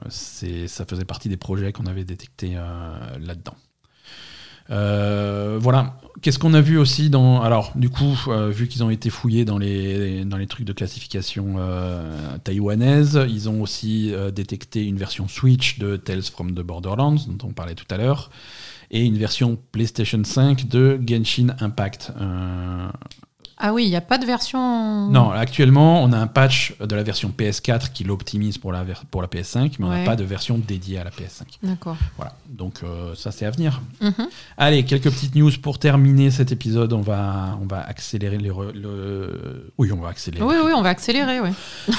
Ça 0.09 0.85
faisait 0.89 1.05
partie 1.05 1.29
des 1.29 1.37
projets 1.37 1.73
qu'on 1.73 1.87
avait 1.87 2.05
détectés 2.05 2.57
là-dedans. 3.21 3.55
Euh, 4.71 5.59
voilà. 5.61 5.99
Qu'est-ce 6.23 6.39
qu'on 6.39 6.55
a 6.55 6.61
vu 6.61 6.79
aussi 6.79 7.11
dans. 7.11 7.43
Alors, 7.43 7.73
du 7.75 7.91
coup, 7.91 8.19
euh, 8.29 8.49
vu 8.49 8.69
qu'ils 8.69 8.83
ont 8.83 8.91
été 8.91 9.11
fouillés 9.11 9.45
dans 9.45 9.59
les, 9.59 10.25
trucs 10.49 10.65
de 10.65 10.73
classification 10.73 11.57
euh, 11.59 12.39
taïwanaise, 12.43 13.21
ils 13.29 13.49
ont 13.49 13.61
aussi 13.61 14.13
détecté 14.35 14.85
une 14.85 14.97
version 14.97 15.29
Switch 15.29 15.79
de 15.79 15.97
Tales 15.97 16.23
from 16.23 16.53
the 16.53 16.61
Borderlands, 16.61 17.17
dont 17.29 17.49
on 17.49 17.53
parlait 17.53 17.75
tout 17.75 17.87
à 17.91 17.99
l'heure, 17.99 18.31
et 18.91 19.05
une 19.05 19.19
version 19.19 19.59
PlayStation 19.73 20.23
5 20.25 20.69
de 20.69 20.99
Genshin 21.07 21.55
Impact. 21.61 22.13
Ah 23.59 23.73
oui, 23.73 23.85
il 23.85 23.89
n'y 23.89 23.97
a 23.97 24.03
pas 24.03 24.19
de 24.19 24.27
version. 24.27 25.09
non, 25.09 25.31
actuellement, 25.31 26.03
on 26.03 26.13
a 26.13 26.19
un 26.19 26.27
patch 26.27 26.75
de 26.79 26.95
la 26.95 27.03
version 27.03 27.33
PS4 27.37 27.91
qui 27.93 28.05
l'optimise 28.05 28.59
pour 28.59 28.71
la, 28.71 28.85
ver- 28.85 29.05
pour 29.11 29.23
la 29.23 29.29
PS5, 29.29 29.77
mais 29.79 29.87
on 29.87 29.89
n'a 29.89 29.95
Ouais. 30.01 30.05
pas 30.05 30.15
de 30.15 30.25
version 30.25 30.59
dédiée 30.59 30.99
à 30.99 31.05
la 31.05 31.11
PS5. 31.11 31.45
D'accord. 31.63 31.97
Voilà, 32.19 32.35
donc 32.51 32.81
euh, 32.85 33.15
ça 33.15 33.33
c'est 33.33 33.47
à 33.47 33.51
venir. 33.51 33.81
Mhm. 34.03 34.13
Allez, 34.59 34.85
quelques 34.85 35.11
petites 35.11 35.35
news 35.35 35.51
pour 35.63 35.79
terminer 35.79 36.31
cet 36.31 36.53
épisode. 36.53 36.93
On 36.93 37.01
va, 37.01 37.59
on 37.63 37.67
va 37.67 37.81
accélérer 37.81 38.37
les 38.37 38.51
re- 38.51 38.73
le... 38.75 39.73
Oui, 39.79 39.91
on 39.91 40.01
va 40.03 40.09
accélérer. 40.11 40.45
Oui, 40.45 40.55
oui, 40.63 40.73
on 40.75 40.83
va 40.83 40.91
accélérer. 40.91 41.39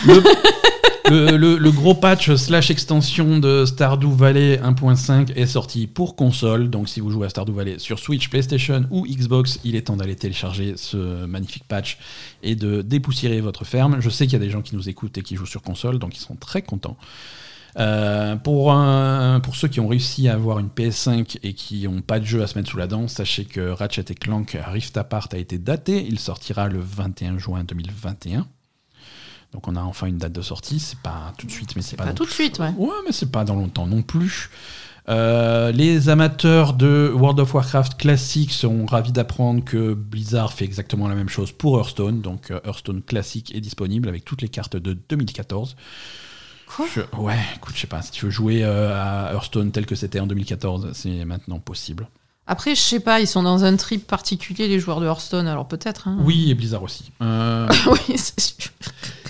Le, 0.06 0.24
le- 1.10 1.72
gros 1.72 1.94
patch 1.94 2.34
slash 2.36 2.70
extension 2.72 3.40
de 3.40 3.66
Stardew 3.66 4.12
Valley 4.12 4.58
1.5 4.64 5.32
est 5.36 5.46
sorti 5.46 5.88
pour 5.88 6.16
console. 6.16 6.70
Donc 6.70 6.90
si 6.90 7.00
vous 7.00 7.10
jouez 7.12 7.26
à 7.28 7.30
Stardew 7.30 7.52
Valley 7.54 7.80
sur 7.80 8.00
Switch, 8.00 8.30
PlayStation 8.30 8.86
ou 8.92 9.06
Xbox, 9.06 9.60
il 9.64 9.76
est 9.76 9.84
temps 9.88 9.98
d'aller 9.98 10.16
télécharger 10.16 10.74
ce 10.78 11.26
magnifique 11.26 11.64
patch 11.68 11.98
et 12.44 12.56
de 12.56 12.82
dépoussiérer 12.82 13.42
votre 13.42 13.64
ferme. 13.66 13.98
Je 14.00 14.10
sais 14.10 14.26
qu'il 14.26 14.34
y 14.34 14.42
a 14.42 14.46
des 14.46 14.50
gens 14.52 14.62
qui 14.62 14.76
nous 14.76 14.90
écoutent 14.90 15.18
et 15.18 15.22
qui 15.24 15.36
jouent 15.36 15.46
sur 15.46 15.62
console, 15.62 16.00
donc 16.00 16.16
ils 16.16 16.20
seront 16.22 16.36
très 16.36 16.62
contents. 16.62 16.98
Euh, 17.80 18.36
pour, 18.38 18.76
pour 19.44 19.56
ceux 19.56 19.68
qui 19.68 19.80
ont 19.80 19.88
réussi 19.88 20.28
à 20.28 20.34
avoir 20.34 20.58
une 20.58 20.70
PS5 20.70 21.38
et 21.44 21.54
qui 21.54 21.88
n'ont 21.88 22.02
pas 22.02 22.20
de 22.20 22.26
jeu 22.26 22.42
à 22.42 22.48
se 22.48 22.58
mettre 22.58 22.72
sous 22.72 22.78
la 22.78 22.88
dent, 22.88 23.08
sachez 23.08 23.46
que 23.46 23.70
Ratchet 23.70 24.04
Clank 24.20 24.58
Rift 24.72 24.98
Apart 24.98 25.28
a 25.34 25.38
été 25.38 25.60
daté. 25.60 26.04
Il 26.08 26.18
sortira 26.20 26.70
le 26.70 26.80
21 26.80 27.38
juin 27.38 27.64
2021. 27.64 28.48
Donc 29.54 29.68
on 29.68 29.76
a 29.76 29.82
enfin 29.82 30.08
une 30.08 30.18
date 30.18 30.34
de 30.34 30.42
sortie. 30.42 30.80
C'est 30.80 31.00
pas 31.00 31.34
tout 31.38 31.48
de 31.48 31.52
suite, 31.52 31.76
mais 31.76 31.82
c'est 31.82 31.96
pas, 31.96 32.06
Pas 32.06 32.14
tout 32.14 32.26
de 32.26 32.30
suite, 32.32 32.60
ouais. 32.60 32.74
Ouais, 32.78 32.90
mais 33.06 33.12
c'est 33.12 33.32
pas 33.32 33.44
dans 33.44 33.56
longtemps 33.56 33.88
non 33.88 34.02
plus. 34.02 34.50
Euh, 35.10 35.72
les 35.72 36.10
amateurs 36.10 36.74
de 36.74 37.10
World 37.16 37.40
of 37.40 37.54
Warcraft 37.54 37.96
classique 37.98 38.52
seront 38.52 38.86
ravis 38.86 39.14
d'apprendre 39.14 39.64
que 39.64 39.94
Blizzard 39.94 40.52
fait 40.52 40.66
exactement 40.66 41.08
la 41.08 41.16
même 41.16 41.30
chose 41.30 41.54
pour 41.54 41.78
Hearthstone. 41.78 42.22
Donc 42.22 42.52
euh, 42.52 42.60
Hearthstone 42.66 43.02
classique 43.02 43.56
est 43.56 43.62
disponible 43.62 44.10
avec 44.10 44.26
toutes 44.26 44.42
les 44.42 44.50
cartes 44.50 44.76
de 44.76 44.92
2014. 45.08 45.78
Quoi? 46.76 46.86
Je- 46.94 47.18
ouais, 47.18 47.38
écoute, 47.56 47.74
je 47.76 47.80
sais 47.82 47.88
pas, 47.88 48.02
si 48.02 48.12
tu 48.12 48.26
veux 48.26 48.32
jouer 48.32 48.66
euh, 48.66 48.94
à 48.94 49.32
Hearthstone 49.34 49.72
tel 49.72 49.86
que 49.86 49.96
c'était 49.96 50.20
en 50.20 50.28
2014, 50.28 50.90
c'est 50.94 51.24
maintenant 51.24 51.60
possible. 51.60 52.10
Après, 52.46 52.76
je 52.76 52.82
sais 52.82 53.00
pas, 53.00 53.20
ils 53.22 53.28
sont 53.28 53.44
dans 53.44 53.64
un 53.64 53.76
trip 53.78 54.06
particulier, 54.08 54.68
les 54.68 54.80
joueurs 54.80 55.00
de 55.00 55.06
Hearthstone, 55.06 55.48
alors 55.48 55.68
peut-être. 55.70 56.08
Hein. 56.10 56.18
Oui, 56.22 56.50
et 56.52 56.54
Blizzard 56.54 56.84
aussi. 56.84 57.12
Euh, 57.22 57.68
oui, 57.92 58.18
c'est 58.18 58.40
sûr. 58.42 58.72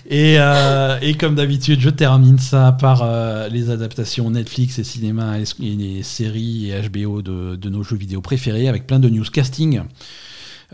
Et, 0.09 0.35
euh, 0.39 0.97
et 1.01 1.15
comme 1.15 1.35
d'habitude, 1.35 1.81
je 1.81 1.89
termine 1.89 2.39
ça 2.39 2.71
par 2.71 3.01
euh, 3.03 3.49
les 3.49 3.69
adaptations 3.69 4.29
Netflix 4.31 4.79
et 4.79 4.83
cinéma 4.85 5.37
et, 5.39 5.43
les 5.59 6.01
séries 6.03 6.71
et 6.71 6.89
HBO 6.89 7.21
de, 7.21 7.55
de 7.57 7.69
nos 7.69 7.83
jeux 7.83 7.97
vidéo 7.97 8.21
préférés 8.21 8.69
avec 8.69 8.87
plein 8.87 8.99
de 8.99 9.09
news 9.09 9.25
casting. 9.25 9.81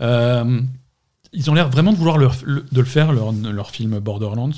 Euh, 0.00 0.60
ils 1.32 1.50
ont 1.50 1.54
l'air 1.54 1.68
vraiment 1.68 1.92
de 1.92 1.96
vouloir 1.96 2.16
leur- 2.18 2.36
le- 2.44 2.64
de 2.70 2.78
le 2.80 2.86
faire, 2.86 3.12
leur, 3.12 3.32
leur 3.32 3.70
film 3.70 3.98
Borderlands. 3.98 4.50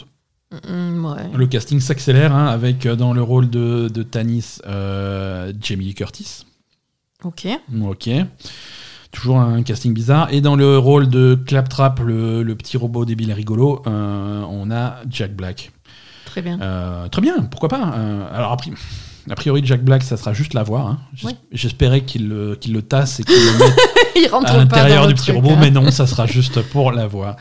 Mm, 0.69 1.05
ouais. 1.07 1.31
Le 1.35 1.47
casting 1.47 1.81
s'accélère 1.81 2.35
hein, 2.35 2.47
avec 2.47 2.87
dans 2.87 3.15
le 3.15 3.23
rôle 3.23 3.49
de, 3.49 3.89
de 3.89 4.03
Tanis 4.03 4.59
Jamie 4.65 5.85
Lee 5.87 5.95
Curtis. 5.95 6.45
Ok. 7.25 7.49
Ok. 7.83 8.11
Toujours 9.17 9.39
un 9.41 9.63
casting 9.63 9.95
bizarre. 9.95 10.29
Et 10.31 10.41
dans 10.43 10.57
le 10.57 10.77
rôle 10.79 11.09
de 11.09 11.39
Claptrap, 11.47 12.01
le, 12.01 12.43
le 12.43 12.55
petit 12.55 12.77
robot 12.77 13.05
débile 13.07 13.31
et 13.31 13.35
rigolo, 13.35 13.83
euh, 13.87 14.43
on 14.49 14.71
a 14.71 14.97
Jack 15.11 15.35
Black. 15.35 15.73
Très 16.27 16.43
bien. 16.43 16.61
Euh, 16.61 17.09
très 17.09 17.23
bien, 17.23 17.41
pourquoi 17.51 17.71
pas. 17.71 17.95
Euh, 17.97 18.29
alors, 18.35 18.53
a 18.53 18.57
pri- 18.57 18.75
a 19.31 19.35
priori, 19.35 19.63
Jack 19.65 19.83
Black, 19.83 20.03
ça 20.03 20.17
sera 20.19 20.35
juste 20.35 20.53
la 20.53 20.63
voix. 20.63 20.81
hein. 20.83 20.99
J'espérais 21.51 22.03
qu'il 22.03 22.29
le, 22.29 22.57
qu'il 22.57 22.75
le 22.75 22.83
tasse 22.83 23.21
et 23.21 23.25
qu'il 23.25 23.35
le 23.35 23.59
mette 23.59 23.75
Il 24.17 24.29
à 24.47 24.57
l'intérieur 24.57 25.07
du 25.09 25.15
petit 25.15 25.25
truc, 25.25 25.37
robot, 25.37 25.51
hein. 25.53 25.59
mais 25.61 25.71
non, 25.71 25.91
ça 25.91 26.07
sera 26.07 26.27
juste 26.27 26.61
pour 26.71 26.93
la 26.93 27.07
voix. 27.07 27.37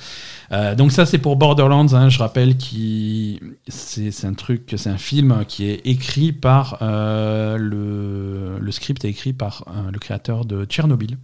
Euh, 0.51 0.75
donc 0.75 0.91
ça 0.91 1.05
c'est 1.07 1.17
pour 1.17 1.37
Borderlands, 1.37 1.91
hein, 1.93 2.07
je 2.09 2.19
rappelle 2.19 2.55
qui 2.55 3.39
c'est 3.67 4.11
c'est 4.11 4.27
un 4.27 4.35
truc, 4.35 4.75
c'est 4.77 4.91
un 4.91 4.97
film 4.99 5.43
qui 5.47 5.65
est 5.65 5.81
écrit 5.85 6.33
par 6.33 6.77
euh, 6.83 7.57
le, 7.57 8.59
le 8.59 8.71
script 8.71 9.03
est 9.05 9.09
écrit 9.09 9.33
par 9.33 9.63
euh, 9.67 9.89
le 9.91 9.97
créateur 9.97 10.45
de 10.45 10.63
Tchernobyl. 10.65 11.17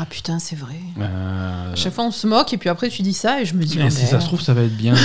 Ah 0.00 0.06
putain, 0.08 0.38
c'est 0.38 0.54
vrai. 0.56 0.76
Euh, 1.00 1.72
À 1.72 1.74
chaque 1.74 1.92
fois, 1.92 2.04
on 2.04 2.12
se 2.12 2.26
moque, 2.28 2.52
et 2.52 2.56
puis 2.56 2.68
après, 2.68 2.88
tu 2.88 3.02
dis 3.02 3.12
ça, 3.12 3.40
et 3.40 3.44
je 3.44 3.54
me 3.54 3.64
dis. 3.64 3.78
mais 3.78 3.86
oh, 3.88 3.90
si 3.90 4.06
ça 4.06 4.20
se 4.20 4.26
trouve 4.26 4.40
ça 4.40 4.54
va 4.54 4.62
être 4.62 4.76
bien. 4.76 4.94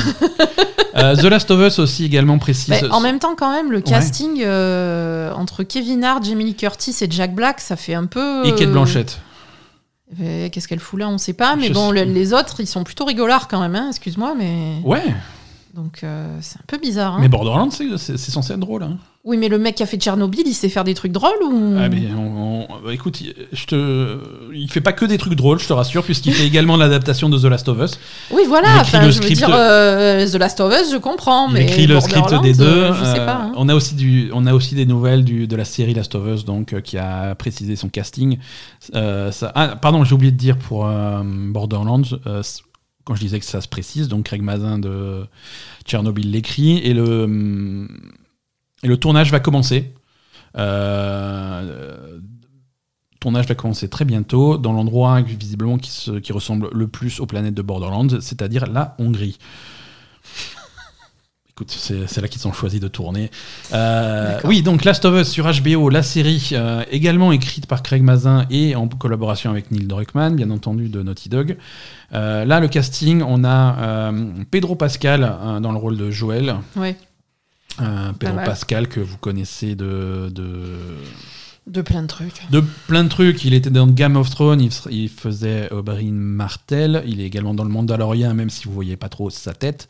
Euh, 0.96 1.16
The 1.16 1.24
Last 1.24 1.50
of 1.50 1.60
Us 1.60 1.80
aussi 1.80 2.06
également 2.06 2.38
précise. 2.38 2.72
En 2.92 3.00
même 3.00 3.18
temps, 3.18 3.34
quand 3.36 3.52
même, 3.52 3.72
le 3.72 3.82
casting 3.82 4.44
euh, 4.44 5.34
entre 5.34 5.64
Kevin 5.64 6.04
Hart, 6.04 6.24
Jamie 6.24 6.44
Lee 6.46 6.54
Curtis 6.54 6.96
et 7.02 7.08
Jack 7.10 7.34
Black, 7.34 7.62
ça 7.62 7.76
fait 7.76 7.96
un 7.96 8.06
peu. 8.06 8.46
et 8.46 8.52
Kate 8.52 8.68
euh, 8.68 8.72
Blanchett. 8.72 9.20
Qu'est-ce 10.20 10.68
qu'elle 10.68 10.80
fout 10.80 11.00
là 11.00 11.10
On 11.10 11.18
sait 11.18 11.34
pas. 11.34 11.56
Mais 11.56 11.70
Je 11.70 11.74
bon, 11.74 11.92
sais. 11.92 12.06
les 12.06 12.34
autres, 12.34 12.60
ils 12.60 12.68
sont 12.68 12.84
plutôt 12.84 13.06
rigolards 13.06 13.48
quand 13.48 13.60
même, 13.60 13.76
hein, 13.76 13.88
excuse-moi, 13.90 14.36
mais. 14.38 14.76
Ouais. 14.84 15.02
Donc 15.74 16.02
euh, 16.04 16.38
c'est 16.42 16.60
un 16.60 16.64
peu 16.68 16.78
bizarre. 16.78 17.16
hein. 17.16 17.18
Mais 17.20 17.30
Borderlands, 17.30 17.72
c'est 17.72 17.98
c'est- 17.98 18.18
c'est 18.18 18.30
censé 18.32 18.54
être 18.54 18.60
drôle. 18.60 18.84
Hein. 18.84 18.98
Oui, 19.26 19.38
mais 19.38 19.48
le 19.50 19.58
mec 19.58 19.76
qui 19.76 19.82
a 19.84 19.86
fait 19.88 19.98
Tchernobyl, 19.98 20.44
il 20.46 20.54
sait 20.54 20.70
faire 20.70 20.84
des 20.84 20.94
trucs 20.94 21.14
drôles 21.14 21.42
ou? 21.44 21.76
Ah, 21.80 21.88
mais 21.90 22.10
on- 22.16 22.66
on- 22.70 22.82
bah, 22.86 22.94
écoute, 22.94 23.22
il- 23.22 23.34
je 23.54 23.66
te, 23.66 24.18
il 24.54 24.70
fait 24.70 24.82
pas 24.82 24.92
que 24.94 25.06
des 25.06 25.18
trucs 25.18 25.34
drôles, 25.36 25.60
je 25.60 25.68
te 25.68 25.74
rassure, 25.74 26.04
puisqu'il 26.04 26.34
fait 26.34 26.46
également 26.46 26.76
l'adaptation 26.78 27.28
de 27.30 27.40
The 27.40 27.46
Last 27.46 27.70
of 27.70 27.80
Us. 27.82 27.98
Oui, 28.32 28.42
Il 28.44 28.50
voilà. 28.50 28.68
écrit 28.68 28.80
Enfin, 28.82 29.00
le 29.06 29.12
je 29.12 29.18
veux 29.18 29.24
script- 29.24 29.38
dire, 29.38 29.50
euh, 29.52 30.28
The 30.30 30.36
Last 30.36 30.60
of 30.60 30.74
Us, 30.74 30.92
je 30.92 30.98
comprends, 30.98 31.48
Il 31.48 31.54
mais 31.54 31.64
écrit 31.64 31.88
le 31.88 32.00
script 32.02 32.20
Borderlands, 32.20 32.42
des 32.44 32.54
deux. 32.54 32.66
euh, 32.66 32.94
je 32.94 33.06
sais 33.06 33.26
pas. 33.26 33.44
hein. 33.46 33.52
on 33.56 33.68
a 33.70 33.74
aussi 33.74 33.96
du, 33.96 34.30
on 34.34 34.46
a 34.46 34.54
aussi 34.54 34.76
des 34.76 34.86
nouvelles 34.86 35.24
du, 35.24 35.48
de 35.48 35.56
la 35.56 35.66
série 35.66 35.94
Last 35.96 36.14
of 36.16 36.28
Us, 36.28 36.46
donc 36.46 36.74
euh, 36.74 36.82
qui 36.82 36.98
a 37.00 37.34
précisé 37.34 37.76
son 37.78 37.88
casting. 37.90 38.38
Euh, 38.94 39.32
ça- 39.32 39.52
ah, 39.56 39.70
pardon, 39.78 40.04
j'ai 40.04 40.14
oublié 40.14 40.32
de 40.34 40.38
dire 40.38 40.58
pour 40.58 40.86
euh, 40.86 41.22
Borderlands. 41.24 42.02
euh, 42.28 42.44
quand 43.06 43.16
je 43.16 43.22
disais 43.22 43.40
que 43.40 43.46
ça 43.46 43.62
se 43.62 43.68
précise, 43.68 44.08
donc 44.08 44.26
Craig 44.26 44.42
Mazin 44.42 44.80
de 44.80 45.26
Tchernobyl 45.86 46.32
l'écrit 46.32 46.78
et 46.78 46.94
le 46.94 47.88
et 48.84 48.88
le 48.88 48.98
tournage 48.98 49.32
va 49.32 49.40
commencer. 49.40 49.94
Euh, 50.58 52.20
tournage 53.20 53.48
va 53.48 53.56
commencer 53.56 53.90
très 53.90 54.06
bientôt 54.06 54.58
dans 54.58 54.74
l'endroit 54.74 55.22
visiblement 55.22 55.78
qui, 55.78 55.90
se- 55.92 56.20
qui 56.20 56.34
ressemble 56.34 56.70
le 56.74 56.88
plus 56.88 57.20
aux 57.22 57.26
planètes 57.26 57.54
de 57.56 57.62
Borderlands, 57.62 58.20
c'est-à-dire 58.20 58.68
la 58.68 58.96
Hongrie. 59.00 59.38
Écoute, 61.56 61.70
c'est 61.70 62.20
là 62.20 62.28
qu'ils 62.28 62.48
ont 62.48 62.54
choisi 62.54 62.80
de 62.80 62.88
tourner. 62.88 63.30
Euh, 63.74 64.40
oui, 64.44 64.64
donc 64.64 64.84
Last 64.84 65.06
of 65.06 65.22
Us 65.22 65.30
sur 65.30 65.46
HBO, 65.46 65.90
la 65.90 66.02
série, 66.02 66.50
euh, 66.54 66.84
également 66.90 67.32
écrite 67.32 67.68
par 67.68 67.84
Craig 67.84 68.02
Mazin 68.02 68.48
et 68.50 68.76
en 68.76 68.88
collaboration 68.88 69.52
avec 69.52 69.70
Neil 69.70 69.86
Druckmann, 69.86 70.36
bien 70.36 70.50
entendu, 70.50 70.90
de 70.90 71.04
Naughty 71.04 71.30
Dog. 71.30 71.58
Euh, 72.14 72.44
là, 72.46 72.60
le 72.60 72.68
casting, 72.68 73.22
on 73.22 73.44
a 73.44 74.12
Pedro 74.50 74.76
Pascal 74.76 75.24
euh, 75.24 75.60
dans 75.60 75.72
le 75.72 75.78
rôle 75.78 75.98
de 75.98 76.12
Joël. 76.12 76.56
Euh, 77.82 78.14
Pedro. 78.14 78.38
Pascal, 78.46 78.88
que 78.88 79.00
vous 79.00 79.18
connaissez 79.18 79.76
de, 79.76 80.30
de, 80.30 80.78
de 81.66 81.82
plein 81.82 82.04
de 82.04 82.08
trucs. 82.08 82.44
de 82.52 82.64
plein 82.88 83.04
de 83.04 83.10
trucs. 83.10 83.46
Il 83.46 83.54
était 83.54 83.72
dans 83.72 83.88
Game 83.88 84.16
of 84.16 84.30
Thrones, 84.30 84.62
il, 84.92 85.10
faisait 85.10 85.72
Oberyn 85.72 86.14
Martell. 86.14 87.04
Il 87.08 87.20
est 87.20 87.26
également 87.26 87.54
dans 87.54 87.64
le 87.64 87.72
Mandalorian, 87.72 88.34
même 88.34 88.50
si 88.50 88.66
vous 88.66 88.74
voyez 88.74 88.96
pas 88.96 89.10
trop 89.10 89.30
sa 89.30 89.54
tête. 89.54 89.88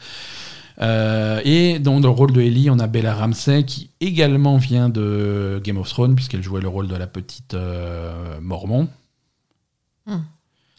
Euh, 0.82 1.40
et 1.46 1.80
dans 1.80 2.00
le 2.00 2.10
rôle 2.10 2.32
de 2.32 2.42
Ellie, 2.42 2.70
on 2.70 2.80
a 2.80 2.88
Bella 2.88 3.14
Ramsey, 3.14 3.64
qui 3.64 3.90
également 4.02 4.58
vient 4.58 4.90
de 4.90 5.62
Game 5.64 5.78
of 5.78 5.90
Thrones, 5.90 6.16
puisqu'elle 6.16 6.44
jouait 6.44 6.62
le 6.62 6.68
rôle 6.68 6.88
de 6.88 6.96
la 6.96 7.08
petite 7.08 7.54
euh, 7.54 8.40
Mormon. 8.42 8.88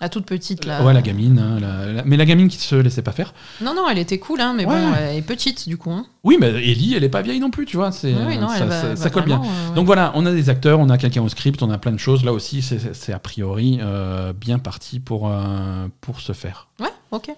La 0.01 0.09
toute 0.09 0.27
petite, 0.27 0.65
là. 0.67 0.85
Ouais, 0.85 0.93
la 0.93 1.01
gamine. 1.01 1.39
hein, 1.39 1.59
la- 1.61 1.93
la- 1.93 2.05
mais 2.05 2.17
la 2.17 2.27
gamine 2.27 2.49
qui 2.49 2.59
se 2.59 2.75
laissait 2.75 3.01
pas 3.01 3.13
faire. 3.13 3.33
Non, 3.63 3.75
non, 3.75 3.89
elle 3.89 3.97
était 3.99 4.19
cool, 4.19 4.41
hein, 4.41 4.53
mais 4.55 4.67
Ouais. 4.67 4.75
bon, 4.75 4.93
elle 4.99 5.17
est 5.17 5.23
petite, 5.23 5.67
du 5.69 5.79
coup. 5.79 5.93
hein. 5.93 6.05
Oui, 6.25 6.37
mais 6.39 6.49
Ellie, 6.49 6.95
elle 6.95 7.05
est 7.05 7.09
pas 7.09 7.23
vieille 7.23 7.39
non 7.41 7.51
plus, 7.51 7.65
tu 7.65 7.77
vois. 7.77 7.91
C'est, 7.93 8.13
Oui, 8.13 8.37
non, 8.37 8.49
ça, 8.49 8.67
va- 8.67 8.81
ça- 8.83 8.97
ça 8.97 9.09
colle 9.11 9.25
bien. 9.25 9.39
euh, 9.39 9.69
ouais. 9.71 9.75
Donc 9.77 9.87
voilà, 9.87 10.13
on 10.17 10.27
a 10.27 10.33
des 10.33 10.51
acteurs, 10.51 10.81
on 10.81 10.91
a 10.91 10.99
quelqu'un 10.99 11.23
au 11.23 11.29
script, 11.29 11.63
on 11.63 11.71
a 11.71 11.79
plein 11.79 11.93
de 11.93 11.97
choses. 11.99 12.23
Là 12.25 12.33
aussi, 12.35 12.61
c'est, 12.61 12.93
c'est 12.95 13.13
a 13.15 13.19
priori 13.21 13.79
euh, 13.81 14.33
bien 14.35 14.59
parti 14.59 14.99
pour, 15.01 15.29
euh, 15.31 15.87
pour 16.03 16.21
se 16.21 16.33
faire. 16.33 16.67
Ouais, 16.81 16.93
ok. 17.13 17.31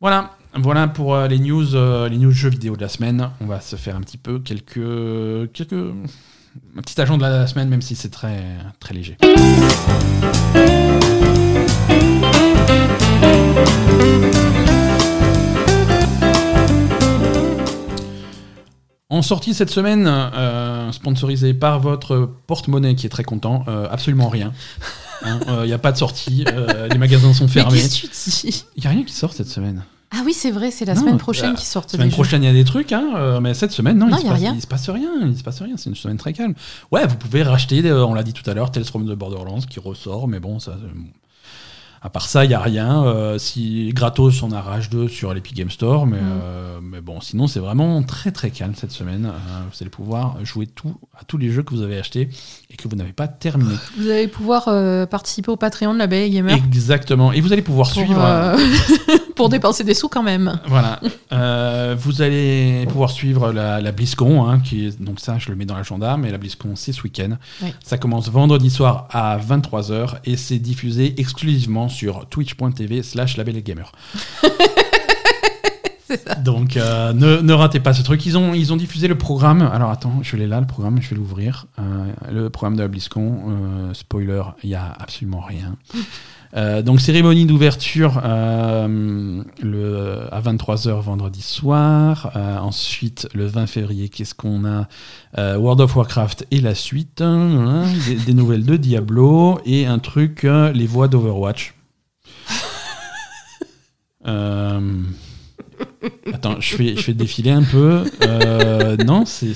Voilà, 0.00 0.30
voilà 0.54 0.88
pour 0.88 1.14
euh, 1.14 1.28
les 1.28 1.38
news, 1.38 1.76
euh, 1.76 2.08
les 2.08 2.16
news 2.16 2.30
jeux 2.30 2.48
vidéo 2.48 2.74
de 2.74 2.80
la 2.80 2.88
semaine. 2.88 3.28
On 3.42 3.44
va 3.44 3.60
se 3.60 3.76
faire 3.76 3.96
un 3.96 4.00
petit 4.00 4.16
peu 4.16 4.38
quelques, 4.38 5.52
quelques, 5.52 5.74
un 5.74 6.80
petit 6.80 6.98
agent 6.98 7.18
de 7.18 7.22
la 7.22 7.46
semaine, 7.46 7.68
même 7.68 7.82
si 7.82 7.94
c'est 7.94 8.08
très, 8.08 8.42
très 8.78 8.94
léger. 8.94 9.18
En 19.10 19.20
sortie 19.20 19.52
cette 19.52 19.68
semaine, 19.68 20.06
euh, 20.08 20.92
sponsorisé 20.92 21.52
par 21.52 21.78
votre 21.78 22.30
porte-monnaie 22.46 22.94
qui 22.94 23.04
est 23.04 23.10
très 23.10 23.24
content, 23.24 23.66
absolument 23.90 24.30
rien. 24.30 24.54
Il 25.24 25.66
n'y 25.66 25.72
a 25.72 25.78
pas 25.78 25.92
de 25.92 25.96
sortie, 25.98 26.44
euh, 26.48 26.88
les 26.88 26.98
magasins 26.98 27.32
sont 27.32 27.44
Mais 27.44 27.50
fermés. 27.50 27.78
qu'est-ce 27.80 28.02
que 28.02 28.06
tu 28.06 28.46
dis 28.50 28.64
Il 28.76 28.80
n'y 28.80 28.86
a 28.86 28.90
rien 28.90 29.04
qui 29.04 29.12
sort 29.12 29.32
cette 29.32 29.48
semaine. 29.48 29.82
Ah 30.12 30.22
oui, 30.24 30.32
c'est 30.32 30.50
vrai, 30.50 30.72
c'est 30.72 30.84
la 30.84 30.94
Non, 30.94 31.02
semaine 31.02 31.18
prochaine 31.18 31.52
euh, 31.52 31.54
qui 31.54 31.64
sortent 31.66 31.90
semaine 31.92 32.06
les 32.06 32.10
jeux. 32.10 32.14
prochaine, 32.16 32.42
il 32.42 32.46
y 32.46 32.48
a 32.48 32.52
des 32.52 32.64
trucs, 32.64 32.90
hein, 32.92 33.12
euh, 33.14 33.40
mais 33.40 33.54
cette 33.54 33.70
semaine, 33.70 33.96
non, 33.96 34.08
Non, 34.08 34.16
il, 34.16 34.22
y 34.22 34.26
se 34.26 34.28
passe, 34.28 34.38
rien. 34.40 34.54
il 34.56 34.60
se 34.60 34.66
passe 34.66 34.90
rien. 34.90 35.10
Il 35.22 35.36
se 35.38 35.42
passe 35.44 35.62
rien. 35.62 35.76
C'est 35.76 35.88
une 35.88 35.94
semaine 35.94 36.16
très 36.16 36.32
calme. 36.32 36.54
Ouais, 36.90 37.06
vous 37.06 37.14
pouvez 37.14 37.44
racheter, 37.44 37.84
euh, 37.86 38.04
on 38.04 38.12
l'a 38.14 38.24
dit 38.24 38.32
tout 38.32 38.48
à 38.50 38.54
l'heure, 38.54 38.72
Tales 38.72 38.84
from 38.84 39.04
the 39.06 39.12
Borderlands 39.16 39.60
qui 39.60 39.78
ressort, 39.78 40.26
mais 40.26 40.40
bon, 40.40 40.58
ça. 40.58 40.76
À 42.02 42.08
part 42.08 42.26
ça, 42.28 42.44
il 42.44 42.48
n'y 42.48 42.54
a 42.54 42.60
rien. 42.60 43.04
Euh, 43.04 43.36
si 43.38 43.90
gratos, 43.94 44.42
on 44.42 44.52
a 44.52 44.60
Rage 44.62 44.88
2 44.88 45.06
sur 45.08 45.34
l'Epic 45.34 45.54
Game 45.54 45.70
Store, 45.70 46.06
mais, 46.06 46.16
Mm. 46.16 46.40
euh, 46.42 46.78
mais 46.82 47.00
bon, 47.02 47.20
sinon, 47.20 47.46
c'est 47.46 47.60
vraiment 47.60 48.02
très 48.02 48.32
très 48.32 48.50
calme 48.50 48.72
cette 48.74 48.90
semaine. 48.92 49.26
Euh, 49.26 49.30
vous 49.70 49.76
allez 49.82 49.90
pouvoir 49.90 50.36
jouer 50.44 50.66
tout, 50.66 50.94
à 51.18 51.24
tous 51.24 51.36
les 51.36 51.50
jeux 51.50 51.62
que 51.62 51.74
vous 51.74 51.82
avez 51.82 51.98
achetés 51.98 52.30
et 52.70 52.76
que 52.76 52.88
vous 52.88 52.96
n'avez 52.96 53.12
pas 53.12 53.28
terminés. 53.28 53.74
Vous 53.98 54.08
allez 54.08 54.28
pouvoir 54.28 54.64
participer 55.08 55.50
au 55.50 55.56
Patreon 55.56 55.92
de 55.92 55.98
la 55.98 56.06
Belle 56.06 56.30
Gamer 56.30 56.54
Exactement. 56.54 57.32
Et 57.32 57.40
vous 57.42 57.52
allez 57.52 57.60
pouvoir 57.62 57.88
pour, 57.92 58.02
suivre. 58.02 58.56
pour 59.36 59.48
dépenser 59.50 59.84
des 59.84 59.94
sous 59.94 60.08
quand 60.08 60.22
même. 60.22 60.58
Voilà. 60.68 61.00
Vous 61.96 62.22
allez 62.22 62.86
pouvoir 62.88 63.10
suivre 63.10 63.52
la, 63.52 63.80
la 63.82 63.92
BlizzCon, 63.92 64.48
hein, 64.48 64.60
qui 64.60 64.86
est, 64.86 65.02
donc 65.02 65.20
ça, 65.20 65.36
je 65.38 65.50
le 65.50 65.56
mets 65.56 65.66
dans 65.66 65.76
l'agenda, 65.76 66.16
mais 66.16 66.30
la 66.30 66.38
BlizzCon, 66.38 66.76
c'est 66.76 66.92
ce 66.92 67.02
week-end. 67.02 67.36
Oui. 67.62 67.68
Ça 67.84 67.98
commence 67.98 68.30
vendredi 68.30 68.70
soir 68.70 69.06
à 69.10 69.36
23h 69.38 70.14
et 70.24 70.36
c'est 70.38 70.58
diffusé 70.58 71.14
exclusivement 71.18 71.88
sur 71.90 72.26
twitch.tv 72.26 73.02
slash 73.02 73.36
labelgamer. 73.36 73.84
C'est 76.06 76.26
ça. 76.26 76.34
Donc, 76.34 76.76
euh, 76.76 77.12
ne, 77.12 77.36
ne 77.36 77.52
ratez 77.52 77.78
pas 77.78 77.92
ce 77.94 78.02
truc. 78.02 78.26
Ils 78.26 78.36
ont, 78.36 78.52
ils 78.52 78.72
ont 78.72 78.76
diffusé 78.76 79.06
le 79.06 79.16
programme. 79.16 79.62
Alors, 79.62 79.90
attends, 79.90 80.18
je 80.22 80.36
l'ai 80.36 80.48
là, 80.48 80.58
le 80.60 80.66
programme, 80.66 81.00
je 81.00 81.08
vais 81.10 81.14
l'ouvrir. 81.14 81.66
Euh, 81.78 81.82
le 82.32 82.50
programme 82.50 82.74
de 82.76 82.82
la 82.82 82.88
BlizzCon, 82.88 83.42
euh, 83.48 83.94
spoiler, 83.94 84.42
il 84.64 84.70
n'y 84.70 84.74
a 84.74 84.92
absolument 84.98 85.40
rien. 85.40 85.76
Euh, 86.56 86.82
donc, 86.82 87.00
cérémonie 87.00 87.46
d'ouverture 87.46 88.20
euh, 88.24 89.40
le, 89.62 90.18
à 90.32 90.40
23h 90.40 91.00
vendredi 91.00 91.42
soir. 91.42 92.32
Euh, 92.34 92.58
ensuite, 92.58 93.28
le 93.34 93.46
20 93.46 93.68
février, 93.68 94.08
qu'est-ce 94.08 94.34
qu'on 94.34 94.64
a? 94.64 94.88
World 95.58 95.80
of 95.80 95.94
Warcraft 95.94 96.48
et 96.50 96.60
la 96.60 96.74
suite. 96.74 97.20
hein, 97.20 97.84
des, 98.08 98.16
des 98.16 98.34
nouvelles 98.34 98.64
de 98.64 98.76
Diablo 98.76 99.60
et 99.64 99.86
un 99.86 100.00
truc, 100.00 100.42
les 100.42 100.88
voix 100.88 101.06
d'Overwatch. 101.06 101.74
Euh, 104.26 105.02
Attends, 106.32 106.60
je 106.60 106.76
fais, 106.76 106.96
je 106.96 107.02
fais 107.02 107.14
défiler 107.14 107.50
un 107.50 107.62
peu. 107.62 108.04
Euh, 108.22 108.96
non, 108.98 109.24
c'est. 109.26 109.52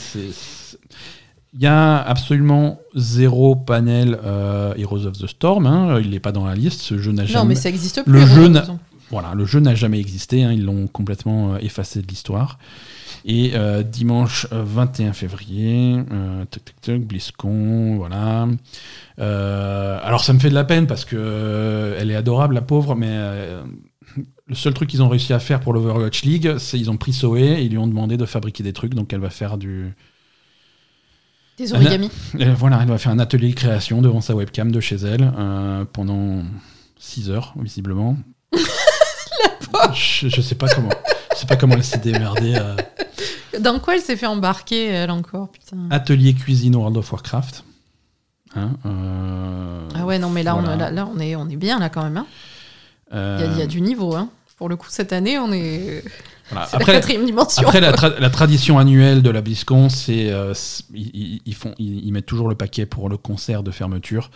Il 1.56 1.60
y 1.62 1.66
a 1.66 1.98
absolument 2.02 2.80
zéro 2.96 3.54
panel 3.54 4.18
euh, 4.24 4.74
Heroes 4.76 5.06
of 5.06 5.18
the 5.18 5.26
Storm. 5.28 5.66
hein. 5.66 6.00
Il 6.00 6.10
n'est 6.10 6.18
pas 6.20 6.32
dans 6.32 6.44
la 6.46 6.54
liste. 6.56 6.80
Ce 6.80 6.98
jeu 6.98 7.12
n'a 7.12 7.22
Non, 7.22 7.28
jamais. 7.28 7.48
mais 7.50 7.54
ça 7.54 7.68
existe 7.68 8.02
plus. 8.02 8.12
Le 8.12 8.20
Heroes 8.20 8.34
jeu 8.34 8.48
n'a-. 8.48 8.66
Voilà, 9.10 9.34
le 9.34 9.44
jeu 9.44 9.60
n'a 9.60 9.74
jamais 9.76 10.00
existé. 10.00 10.42
hein. 10.42 10.50
Ils 10.52 10.64
l'ont 10.64 10.86
complètement 10.88 11.56
effacé 11.58 12.02
de 12.02 12.06
l'histoire. 12.08 12.58
Et 13.26 13.52
euh, 13.54 13.82
dimanche 13.84 14.46
euh, 14.52 14.62
21 14.66 15.12
février, 15.12 15.96
euh, 16.12 16.44
tac, 16.46 16.64
tac, 16.64 16.80
tac, 16.80 17.00
BlizzCon, 17.02 17.96
voilà. 17.96 18.48
Euh, 19.20 19.98
alors 20.02 20.24
ça 20.24 20.32
me 20.32 20.38
fait 20.40 20.50
de 20.50 20.54
la 20.54 20.64
peine 20.64 20.86
parce 20.86 21.04
que 21.06 21.94
elle 21.98 22.10
est 22.10 22.16
adorable, 22.16 22.54
la 22.54 22.60
pauvre, 22.62 22.94
mais 22.96 23.16
le 24.46 24.54
seul 24.54 24.74
truc 24.74 24.90
qu'ils 24.90 25.02
ont 25.02 25.08
réussi 25.08 25.32
à 25.32 25.38
faire 25.38 25.60
pour 25.60 25.72
l'Overwatch 25.72 26.22
League, 26.22 26.58
c'est 26.58 26.78
ils 26.78 26.90
ont 26.90 26.96
pris 26.96 27.12
Zoé 27.12 27.42
et 27.42 27.62
ils 27.62 27.70
lui 27.70 27.78
ont 27.78 27.86
demandé 27.86 28.16
de 28.16 28.26
fabriquer 28.26 28.62
des 28.62 28.72
trucs, 28.72 28.94
donc 28.94 29.12
elle 29.12 29.20
va 29.20 29.30
faire 29.30 29.56
du, 29.56 29.94
Des 31.56 31.72
origamis. 31.72 32.10
euh, 32.40 32.54
voilà, 32.56 32.78
elle 32.82 32.88
va 32.88 32.98
faire 32.98 33.12
un 33.12 33.18
atelier 33.18 33.50
de 33.50 33.54
création 33.54 34.02
devant 34.02 34.20
sa 34.20 34.34
webcam 34.34 34.70
de 34.70 34.80
chez 34.80 34.96
elle 34.96 35.32
euh, 35.38 35.84
pendant 35.92 36.42
6 36.98 37.30
heures, 37.30 37.54
visiblement. 37.58 38.16
je, 39.94 40.28
je 40.28 40.40
sais 40.40 40.54
pas 40.54 40.68
comment. 40.68 40.90
Je 41.34 41.38
sais 41.40 41.46
pas 41.46 41.56
comment 41.56 41.74
elle 41.74 41.84
s'est 41.84 41.98
démerdée. 41.98 42.54
euh. 42.56 42.76
Dans 43.60 43.78
quoi 43.78 43.94
elle 43.96 44.00
s'est 44.02 44.16
fait 44.16 44.26
embarquer, 44.26 44.86
elle 44.86 45.10
encore 45.10 45.50
Putain? 45.50 45.88
Atelier 45.90 46.34
cuisine 46.34 46.76
World 46.76 46.96
of 46.96 47.10
Warcraft. 47.12 47.64
Hein, 48.56 48.72
euh, 48.86 49.88
Ah 49.96 50.04
ouais, 50.06 50.18
non, 50.18 50.30
mais 50.30 50.42
là, 50.42 50.54
voilà. 50.54 50.74
on, 50.74 50.78
là, 50.78 50.90
là, 50.90 51.08
on, 51.12 51.18
est, 51.18 51.34
on 51.34 51.48
est 51.48 51.56
bien, 51.56 51.78
là, 51.80 51.88
quand 51.88 52.02
même. 52.04 52.16
hein. 52.18 52.26
Il 53.10 53.16
euh, 53.16 53.38
y, 53.40 53.42
a, 53.42 53.52
il 53.52 53.58
y 53.58 53.62
a 53.62 53.66
du 53.66 53.80
niveau. 53.80 54.14
Hein. 54.14 54.28
Pour 54.56 54.68
le 54.68 54.76
coup, 54.76 54.86
cette 54.88 55.12
année, 55.12 55.38
on 55.38 55.52
est. 55.52 56.02
voilà. 56.50 56.68
Après, 56.72 56.92
la 56.92 56.98
quatrième 57.00 57.26
dimension. 57.26 57.62
après 57.66 57.80
la, 57.80 57.92
tra- 57.92 58.18
la 58.18 58.30
tradition 58.30 58.78
annuelle 58.78 59.22
de 59.22 59.30
la 59.30 59.40
BlizzCon, 59.40 59.88
c'est 59.88 60.30
euh, 60.30 60.54
ils, 60.94 61.10
ils- 61.14 61.40
ils 61.44 61.54
font, 61.54 61.74
ils, 61.78 62.06
ils 62.06 62.12
mettent 62.12 62.26
toujours 62.26 62.48
le 62.48 62.54
paquet 62.54 62.86
pour 62.86 63.08
le 63.08 63.16
concert 63.16 63.62
de 63.62 63.70
fermeture. 63.70 64.30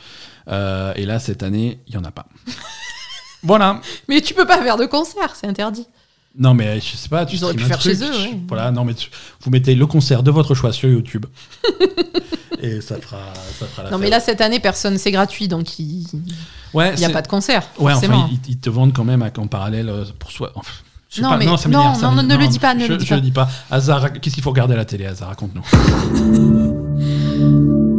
Euh, 0.49 0.93
et 0.97 1.07
là, 1.07 1.19
cette 1.19 1.43
année, 1.43 1.81
il 1.87 1.95
y 1.95 1.97
en 1.97 2.05
a 2.05 2.11
pas. 2.11 2.27
voilà. 3.43 3.81
Mais 4.09 4.21
tu 4.21 4.35
peux 4.35 4.47
pas 4.47 4.61
faire 4.63 4.77
de 4.77 4.87
concert, 4.87 5.35
c'est 5.37 5.47
interdit. 5.47 5.87
Non, 6.39 6.55
mais 6.55 6.79
je 6.81 6.97
sais 6.97 7.09
pas, 7.09 7.25
tu 7.27 7.37
Ils 7.37 7.45
auraient 7.45 7.55
pu 7.55 7.65
faire 7.65 7.81
chez 7.81 7.97
eux, 8.03 8.11
ouais. 8.11 8.39
Voilà, 8.49 8.71
non, 8.71 8.85
mais 8.85 8.95
tu- 8.95 9.11
vous 9.41 9.51
mettez 9.51 9.75
le 9.75 9.87
concert 9.87 10.23
de 10.23 10.31
votre 10.31 10.55
choix 10.55 10.73
sur 10.73 10.89
YouTube. 10.89 11.27
et 12.61 12.81
ça 12.81 12.97
fera, 13.01 13.19
ça 13.59 13.67
fera 13.67 13.85
la 13.85 13.91
Non, 13.91 13.99
mais 13.99 14.11
là, 14.11 14.21
cette 14.21 14.41
année, 14.41 14.61
personne, 14.61 14.99
c'est 14.99 15.11
gratuit, 15.11 15.49
donc 15.49 15.67
ouais, 16.75 16.95
n'y 16.97 17.05
a 17.05 17.11
pas 17.11 17.23
de 17.23 17.29
concert. 17.29 17.63
Ouais, 17.79 17.93
forcément. 17.93 18.19
enfin, 18.25 18.31
ils, 18.47 18.51
ils 18.53 18.59
te 18.59 18.71
vendent 18.71 18.93
quand 18.93 19.05
même 19.05 19.23
à- 19.23 19.31
en 19.39 19.47
parallèle 19.47 19.89
euh, 19.89 20.05
pour 20.19 20.31
soi. 20.33 20.53
enfin, 20.55 20.71
Non, 21.21 21.31
pas, 21.31 21.37
mais- 21.39 21.45
ça 21.57 21.69
non, 21.69 21.95
ça 21.95 22.11
non, 22.11 22.23
ne 22.23 22.37
le 22.37 22.47
dis 22.49 22.59
pas, 22.59 22.75
ne 22.75 22.85
je, 22.85 22.93
le 22.93 22.97
dis 22.97 23.05
je 23.05 23.11
pas. 23.11 23.15
le 23.17 23.21
dis 23.23 23.31
pas. 23.31 23.49
Hazard, 23.71 24.13
qu'est-ce 24.21 24.35
qu'il 24.35 24.43
faut 24.43 24.51
regarder 24.51 24.75
à 24.75 24.79
la 24.79 24.85
télé, 24.85 25.07
Hazard 25.07 25.29
Raconte-nous. 25.29 25.63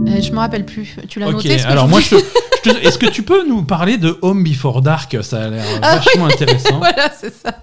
Euh, 0.07 0.21
je 0.21 0.31
me 0.31 0.37
rappelle 0.39 0.65
plus. 0.65 0.95
Tu 1.07 1.19
l'as 1.19 1.27
Ok, 1.27 1.35
noté 1.35 1.57
ce 1.59 1.63
que 1.65 1.69
alors 1.69 1.87
moi, 1.87 1.99
je 2.01 2.15
je 2.65 2.71
est-ce 2.71 2.97
que 2.97 3.05
tu 3.05 3.23
peux 3.23 3.47
nous 3.47 3.63
parler 3.63 3.97
de 3.97 4.17
Home 4.21 4.43
Before 4.43 4.81
Dark? 4.81 5.15
Ça 5.23 5.43
a 5.45 5.49
l'air 5.49 5.63
Ah 5.81 5.97
vachement 5.97 6.25
intéressant. 6.25 6.77
voilà, 6.79 7.11
c'est 7.15 7.33
ça. 7.33 7.53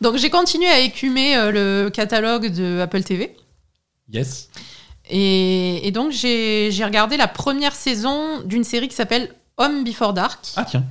Donc 0.00 0.16
j'ai 0.16 0.30
continué 0.30 0.66
à 0.68 0.80
écumer 0.80 1.36
euh, 1.36 1.50
le 1.84 1.90
catalogue 1.90 2.52
de 2.52 2.80
Apple 2.80 3.02
TV. 3.02 3.34
Yes. 4.12 4.50
Et, 5.08 5.86
et 5.86 5.90
donc 5.90 6.12
j'ai 6.12 6.70
regardé 6.84 7.16
la 7.16 7.28
première 7.28 7.74
saison 7.74 8.40
d'une 8.44 8.64
série 8.64 8.88
qui 8.88 8.94
s'appelle 8.96 9.30
Home 9.58 9.84
Before 9.84 10.12
Dark. 10.12 10.40
Ah 10.56 10.64
tiens. 10.64 10.84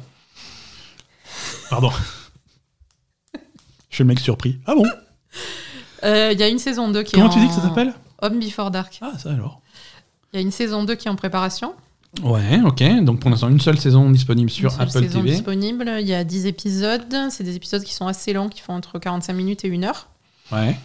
Pardon. 1.70 1.92
Je 3.90 3.96
suis 3.98 4.04
le 4.04 4.08
mec 4.08 4.20
surpris. 4.20 4.60
Ah 4.66 4.76
bon 4.76 4.86
Euh, 6.04 6.32
Il 6.34 6.40
y 6.40 6.44
a 6.44 6.50
une 6.50 6.60
saison 6.60 6.90
2 6.92 7.02
qui 7.04 7.14
Comment 7.14 7.30
est 7.30 7.34
tu 7.34 7.40
dis 7.40 7.48
que 7.48 7.54
ça 7.54 7.62
s'appelle 7.62 7.94
Home 8.22 8.38
Before 8.40 8.72
Dark. 8.72 9.00
Ah 9.02 9.14
ça 9.18 9.32
alors. 9.32 9.62
Il 10.34 10.38
y 10.38 10.40
a 10.40 10.42
une 10.42 10.52
saison 10.52 10.84
2 10.84 10.96
qui 10.96 11.08
est 11.08 11.12
en 11.12 11.16
préparation. 11.16 11.74
Ouais, 12.22 12.60
ok. 12.66 12.84
Donc 13.04 13.22
pour 13.22 13.30
l'instant, 13.30 13.48
une 13.50 13.62
seule 13.62 13.80
saison 13.80 14.10
disponible 14.12 14.50
sur 14.50 14.66
Une 14.72 14.78
seule 14.78 14.82
Apple 14.82 14.92
saison 15.08 15.20
TV. 15.22 15.32
disponible. 15.32 15.90
Il 16.02 16.08
y 16.08 16.14
a 16.14 16.24
10 16.26 16.46
épisodes. 16.46 17.16
C'est 17.30 17.44
des 17.46 17.56
épisodes 17.56 17.84
qui 17.84 17.94
sont 17.94 18.06
assez 18.08 18.34
longs, 18.34 18.50
qui 18.50 18.60
font 18.60 18.74
entre 18.74 19.00
45 19.00 19.32
minutes 19.34 19.64
et 19.64 19.70
1 19.74 19.84
heure. 19.84 20.08
Ouais. 20.52 20.76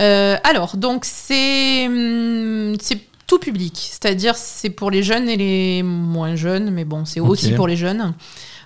Euh, 0.00 0.36
alors, 0.42 0.76
donc 0.76 1.04
c'est 1.04 1.86
hum, 1.86 2.74
c'est 2.80 3.00
tout 3.26 3.38
public, 3.38 3.76
c'est-à-dire 3.76 4.36
c'est 4.36 4.70
pour 4.70 4.90
les 4.90 5.02
jeunes 5.02 5.28
et 5.28 5.36
les 5.36 5.82
moins 5.82 6.36
jeunes, 6.36 6.70
mais 6.70 6.84
bon, 6.84 7.04
c'est 7.04 7.20
aussi 7.20 7.52
pour 7.52 7.66
les 7.68 7.76
jeunes. 7.76 8.14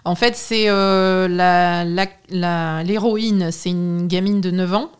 En 0.04 0.14
fait, 0.14 0.36
c'est 0.36 0.68
euh, 0.68 1.28
la- 1.28 1.84
la- 1.84 2.06
la- 2.30 2.82
l'héroïne, 2.82 3.50
c'est 3.52 3.70
une 3.70 4.06
gamine 4.08 4.40
de 4.40 4.50
9 4.50 4.72
ans, 4.74 4.90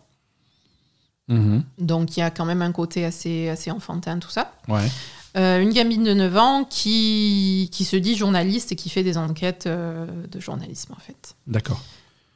Mhm. 1.29 1.63
donc 1.79 2.17
il 2.17 2.21
y 2.21 2.23
a 2.23 2.31
quand 2.31 2.45
même 2.45 2.63
un 2.63 2.73
côté 2.73 3.05
assez, 3.05 3.49
assez 3.49 3.71
enfantin, 3.71 4.19
tout 4.19 4.31
ça. 4.31 4.53
Ouais. 4.69 4.89
Euh, 5.37 5.61
une 5.61 5.71
gamine 5.73 6.03
de 6.03 6.13
9 6.13 6.37
ans 6.37 6.65
qui, 6.69 7.69
qui 7.71 7.85
se 7.85 7.95
dit 7.97 8.17
journaliste 8.17 8.73
et 8.73 8.77
qui 8.77 8.89
fait 8.89 9.05
des 9.05 9.17
enquêtes 9.17 9.67
euh, 9.67 10.07
de 10.31 10.41
journalisme, 10.41 10.93
en 10.93 10.99
fait. 11.01 11.37
D'accord. 11.47 11.81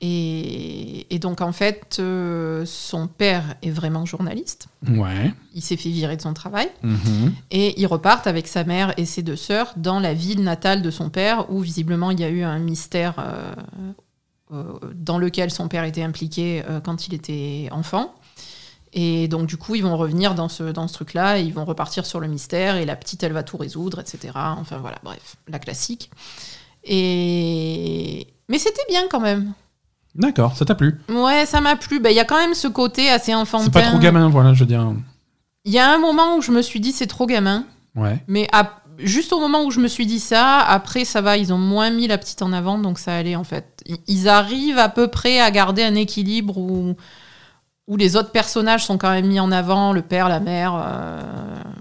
Et, 0.06 1.06
et 1.14 1.18
donc, 1.18 1.40
en 1.40 1.52
fait, 1.52 1.97
euh, 1.98 2.66
son 2.66 3.06
père 3.06 3.55
est 3.62 3.70
vraiment 3.70 4.05
journaliste. 4.05 4.68
Ouais. 4.86 5.32
Il 5.55 5.62
s'est 5.62 5.78
fait 5.78 5.89
virer 5.89 6.18
de 6.18 6.20
son 6.20 6.35
travail. 6.35 6.68
Mhm. 6.82 7.32
Et 7.51 7.81
ils 7.81 7.86
repartent 7.86 8.26
avec 8.26 8.47
sa 8.47 8.64
mère 8.64 8.93
et 8.98 9.06
ses 9.06 9.22
deux 9.22 9.36
sœurs 9.36 9.72
dans 9.78 10.01
la 10.01 10.12
ville 10.12 10.43
natale 10.43 10.82
de 10.82 10.90
son 10.90 11.09
père, 11.09 11.51
où 11.51 11.60
visiblement 11.60 12.10
il 12.10 12.20
y 12.20 12.24
a 12.24 12.28
eu 12.28 12.43
un 12.43 12.59
mystère 12.59 13.14
euh, 13.18 13.55
euh, 14.52 14.78
dans 14.94 15.16
lequel 15.16 15.51
son 15.51 15.68
père 15.68 15.85
était 15.85 16.02
impliqué 16.02 16.62
quand 16.85 17.09
il 17.09 17.14
était 17.14 17.68
enfant. 17.70 18.14
Et 18.93 19.26
donc 19.26 19.47
du 19.47 19.56
coup, 19.56 19.74
ils 19.74 19.82
vont 19.82 19.97
revenir 19.97 20.35
dans 20.35 20.51
ce, 20.51 20.64
dans 20.64 20.86
ce 20.86 20.93
truc-là, 20.93 21.39
ils 21.39 21.55
vont 21.55 21.64
repartir 21.64 22.05
sur 22.05 22.20
le 22.20 22.28
mystère, 22.28 22.76
et 22.76 22.85
la 22.85 22.94
petite, 22.94 23.22
elle 23.22 23.32
va 23.32 23.43
tout 23.43 23.56
résoudre, 23.56 24.01
etc. 24.01 24.35
Enfin 24.35 24.76
voilà, 24.76 24.98
bref, 25.02 25.36
la 25.48 25.59
classique. 25.59 26.10
Et... 26.85 28.26
Mais 28.51 28.59
c'était 28.59 28.85
bien 28.90 29.09
quand 29.09 29.20
même. 29.20 29.55
D'accord, 30.14 30.56
ça 30.56 30.64
t'a 30.64 30.74
plu 30.74 31.00
Ouais, 31.08 31.44
ça 31.46 31.60
m'a 31.60 31.76
plu. 31.76 31.98
Bah, 32.00 32.10
Il 32.10 32.16
y 32.16 32.20
a 32.20 32.24
quand 32.24 32.38
même 32.38 32.54
ce 32.54 32.68
côté 32.68 33.10
assez 33.10 33.34
enfantin. 33.34 33.64
C'est 33.64 33.72
pas 33.72 33.82
trop 33.82 33.98
gamin, 33.98 34.28
voilà, 34.28 34.54
je 34.54 34.60
veux 34.60 34.66
dire. 34.66 34.92
Il 35.64 35.72
y 35.72 35.78
a 35.78 35.92
un 35.92 35.98
moment 35.98 36.36
où 36.36 36.42
je 36.42 36.52
me 36.52 36.62
suis 36.62 36.78
dit, 36.80 36.92
c'est 36.92 37.06
trop 37.06 37.26
gamin. 37.26 37.64
Ouais. 37.96 38.22
Mais 38.28 38.46
à- 38.52 38.70
juste 38.98 39.32
au 39.32 39.40
moment 39.40 39.64
où 39.64 39.70
je 39.72 39.80
me 39.80 39.88
suis 39.88 40.06
dit 40.06 40.20
ça, 40.20 40.58
après 40.60 41.04
ça 41.04 41.20
va, 41.20 41.36
ils 41.36 41.52
ont 41.52 41.58
moins 41.58 41.90
mis 41.90 42.06
la 42.06 42.18
petite 42.18 42.42
en 42.42 42.52
avant, 42.52 42.78
donc 42.78 42.98
ça 42.98 43.14
allait 43.16 43.34
en 43.36 43.44
fait. 43.44 43.82
Ils- 44.06 44.28
arrivent 44.28 44.78
à 44.78 44.88
peu 44.88 45.08
près 45.08 45.40
à 45.40 45.50
garder 45.50 45.82
un 45.82 45.94
équilibre 45.96 46.58
où, 46.58 46.94
où 47.88 47.96
les 47.96 48.14
autres 48.16 48.30
personnages 48.30 48.84
sont 48.84 48.98
quand 48.98 49.10
même 49.10 49.26
mis 49.26 49.40
en 49.40 49.50
avant, 49.52 49.92
le 49.92 50.02
père, 50.02 50.28
la 50.28 50.38
mère, 50.40 50.74
euh, 50.74 51.20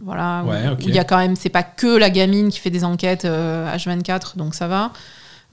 voilà. 0.03 0.43
Ouais, 0.43 0.69
ok. 0.71 0.79
Où 0.85 0.89
il 0.89 0.95
y 0.95 0.99
a 0.99 1.03
quand 1.03 1.17
même, 1.17 1.35
c'est 1.35 1.49
pas 1.49 1.63
que 1.63 1.87
la 1.97 2.09
gamine 2.09 2.49
qui 2.49 2.59
fait 2.59 2.69
des 2.71 2.83
enquêtes 2.83 3.25
euh, 3.25 3.71
H24, 3.75 4.37
donc 4.37 4.55
ça 4.55 4.67
va. 4.67 4.91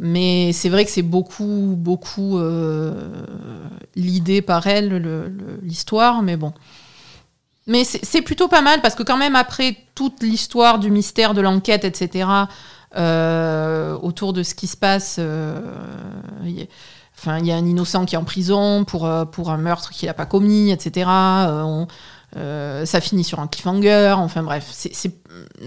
Mais 0.02 0.52
c'est 0.54 0.70
vrai 0.70 0.86
que 0.86 0.90
c'est 0.90 1.02
beaucoup, 1.02 1.74
beaucoup 1.76 2.38
euh, 2.38 2.92
l'idée 3.94 4.40
par 4.40 4.66
elle, 4.66 4.88
le- 4.88 4.98
le- 5.28 5.60
l'histoire, 5.62 6.22
mais 6.22 6.36
bon. 6.38 6.54
Mais 7.66 7.84
c'est 7.84 8.22
plutôt 8.22 8.48
pas 8.48 8.62
mal 8.62 8.80
parce 8.80 8.94
que 8.94 9.02
quand 9.02 9.18
même 9.18 9.36
après 9.36 9.76
toute 9.94 10.22
l'histoire 10.22 10.78
du 10.78 10.90
mystère 10.90 11.34
de 11.34 11.42
l'enquête, 11.42 11.84
etc., 11.84 12.28
euh, 12.96 13.96
autour 14.02 14.32
de 14.32 14.42
ce 14.42 14.54
qui 14.54 14.66
se 14.66 14.76
passe, 14.76 15.16
euh, 15.18 15.60
il 16.44 16.58
y 16.58 16.62
a- 16.62 16.66
enfin 17.16 17.38
il 17.38 17.46
y 17.46 17.52
a 17.52 17.56
un 17.56 17.66
innocent 17.66 18.06
qui 18.06 18.14
est 18.14 18.18
en 18.18 18.24
prison 18.24 18.84
pour, 18.84 19.06
euh, 19.06 19.26
pour 19.26 19.50
un 19.50 19.58
meurtre 19.58 19.90
qu'il 19.90 20.06
n'a 20.08 20.14
pas 20.14 20.26
commis, 20.26 20.70
etc. 20.72 21.08
On- 21.10 21.86
euh, 22.36 22.84
ça 22.86 23.00
finit 23.00 23.24
sur 23.24 23.40
un 23.40 23.46
cliffhanger, 23.48 24.14
enfin 24.16 24.42
bref, 24.42 24.68
c'est 24.70 25.12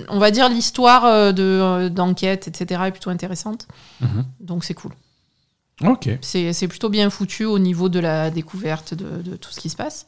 on 0.10 0.20
va 0.20 0.32
dire 0.32 0.50
l'histoire 0.50 1.06
euh, 1.06 1.32
de- 1.32 1.90
d'enquête, 1.90 2.48
etc. 2.48 2.84
est 2.88 2.92
plutôt 2.92 3.10
intéressante, 3.10 3.68
Mhm. 4.02 4.26
donc 4.40 4.64
c'est 4.64 4.74
cool. 4.74 4.92
Ok, 5.84 6.08
C'est 6.22 6.68
plutôt 6.68 6.90
bien 6.90 7.10
foutu 7.10 7.46
au 7.46 7.60
niveau 7.60 7.90
de 7.90 8.00
la 8.00 8.30
découverte 8.30 8.94
de, 8.94 9.22
de 9.22 9.36
tout 9.36 9.52
ce 9.52 9.60
qui 9.60 9.70
se 9.70 9.76
passe. 9.76 10.06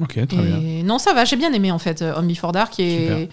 ok, 0.00 0.26
très 0.26 0.42
bien. 0.42 0.82
Non, 0.84 0.98
ça 0.98 1.12
va, 1.12 1.24
j'ai 1.24 1.36
bien 1.36 1.52
aimé 1.52 1.70
en 1.70 1.78
fait 1.78 2.02
euh, 2.02 2.14
Home 2.16 2.26
Before 2.28 2.52
Dark 2.52 2.72
Super. 2.74 2.88
et, 3.18 3.28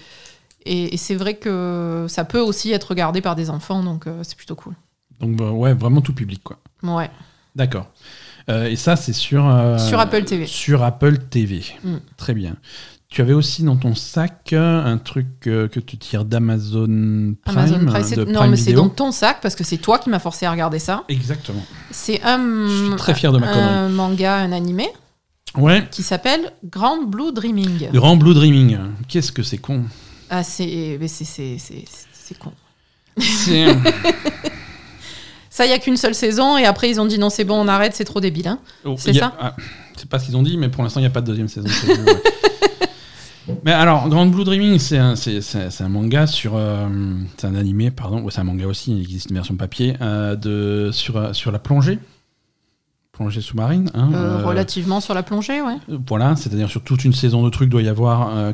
et, 0.65 0.93
et 0.93 0.97
c'est 0.97 1.15
vrai 1.15 1.35
que 1.35 2.05
ça 2.09 2.25
peut 2.25 2.41
aussi 2.41 2.71
être 2.71 2.83
regardé 2.89 3.21
par 3.21 3.35
des 3.35 3.49
enfants, 3.49 3.81
donc 3.81 4.05
euh, 4.07 4.19
c'est 4.23 4.35
plutôt 4.35 4.55
cool. 4.55 4.75
Donc, 5.19 5.35
bah, 5.37 5.51
ouais, 5.51 5.73
vraiment 5.73 6.01
tout 6.01 6.13
public, 6.13 6.41
quoi. 6.43 6.59
Ouais. 6.83 7.09
D'accord. 7.55 7.87
Euh, 8.49 8.65
et 8.67 8.75
ça, 8.75 8.95
c'est 8.95 9.13
sur. 9.13 9.47
euh, 9.47 9.77
Sur 9.77 9.99
Apple 9.99 10.23
TV. 10.23 10.45
Sur 10.47 10.83
Apple 10.83 11.17
TV. 11.29 11.63
Mm. 11.83 11.95
Très 12.17 12.33
bien. 12.33 12.55
Tu 13.09 13.21
avais 13.21 13.33
aussi 13.33 13.63
dans 13.63 13.75
ton 13.75 13.95
sac 13.95 14.53
euh, 14.53 14.85
un 14.85 14.97
truc 14.99 15.27
que 15.41 15.79
tu 15.79 15.97
tires 15.97 16.25
d'Amazon 16.25 17.33
Prime. 17.43 17.57
Amazon 17.57 17.85
Prime, 17.87 18.09
de 18.15 18.25
non, 18.25 18.39
Prime 18.39 18.51
mais 18.51 18.57
c'est 18.57 18.73
dans 18.73 18.89
ton 18.89 19.11
sac 19.11 19.39
parce 19.41 19.55
que 19.55 19.63
c'est 19.63 19.77
toi 19.77 19.97
qui 19.97 20.11
m'as 20.11 20.19
forcé 20.19 20.45
à 20.45 20.51
regarder 20.51 20.77
ça. 20.77 21.05
Exactement. 21.09 21.63
C'est 21.89 22.21
un, 22.23 22.67
Je 22.67 22.85
suis 22.89 22.95
très 22.97 23.15
fier 23.15 23.31
de 23.31 23.39
ma 23.39 23.47
connerie. 23.47 23.67
un 23.67 23.89
manga, 23.89 24.35
un 24.35 24.51
animé 24.51 24.87
Ouais. 25.57 25.87
qui 25.89 26.03
s'appelle 26.03 26.51
Grand 26.63 27.03
Blue 27.07 27.31
Dreaming. 27.33 27.89
Grand 27.91 28.15
Blue 28.15 28.35
Dreaming. 28.35 28.77
Qu'est-ce 29.07 29.31
que 29.31 29.41
c'est 29.41 29.57
con. 29.57 29.85
Ah, 30.29 30.43
c'est 30.43 30.99
c'est- 31.07 31.57
c'est 31.57 32.37
con. 32.37 32.51
C'est. 33.19 33.65
Ça, 35.59 35.65
il 35.65 35.71
y 35.71 35.73
a 35.73 35.79
qu'une 35.79 35.97
seule 35.97 36.15
saison 36.15 36.57
et 36.57 36.63
après 36.63 36.89
ils 36.89 37.01
ont 37.01 37.05
dit 37.05 37.19
non, 37.19 37.29
c'est 37.29 37.43
bon, 37.43 37.55
on 37.59 37.67
arrête, 37.67 37.93
c'est 37.93 38.05
trop 38.05 38.21
débile. 38.21 38.47
hein. 38.47 38.59
Oh, 38.85 38.95
C'est 38.97 39.11
ça? 39.13 39.33
ah, 39.41 39.57
C'est 39.97 40.07
pas 40.07 40.17
ce 40.17 40.25
qu'ils 40.27 40.37
ont 40.37 40.41
dit, 40.41 40.55
mais 40.57 40.69
pour 40.69 40.83
l'instant, 40.83 41.01
il 41.01 41.03
n'y 41.03 41.07
a 41.07 41.09
pas 41.09 41.19
de 41.19 41.25
deuxième 41.25 41.49
saison. 41.49 41.67
ouais. 41.67 42.23
mais 43.65 43.73
alors, 43.73 44.07
Grand 44.07 44.25
Blue 44.27 44.45
Dreaming, 44.45 44.79
c'est 44.79 44.97
un, 44.97 45.15
un 45.15 45.89
manga 45.89 46.27
sur. 46.27 46.53
euh, 46.55 46.87
c'est 47.35 47.45
un 47.47 47.55
animé, 47.55 47.91
pardon. 47.91 48.21
Ouais, 48.21 48.31
c'est 48.31 48.39
un 48.39 48.45
manga 48.45 48.67
aussi, 48.67 48.93
il 48.93 49.01
existe 49.01 49.31
une 49.31 49.35
version 49.35 49.57
papier. 49.57 49.95
euh, 50.01 50.37
de, 50.37 50.91
sur, 50.93 51.17
euh, 51.17 51.33
sur 51.33 51.51
la 51.51 51.59
plongée. 51.59 51.99
Plongée 53.11 53.41
sous-marine. 53.41 53.91
hein, 53.95 54.11
Euh, 54.13 54.39
euh, 54.39 54.45
relativement 54.45 55.01
sur 55.01 55.13
la 55.13 55.23
plongée, 55.23 55.61
ouais. 55.61 55.75
Voilà, 56.07 56.37
c'est-à-dire 56.37 56.69
sur 56.69 56.81
toute 56.85 57.03
une 57.03 57.11
saison 57.11 57.43
de 57.43 57.49
trucs, 57.49 57.69
doit 57.69 57.81
y 57.81 57.89
avoir 57.89 58.29
euh, 58.37 58.53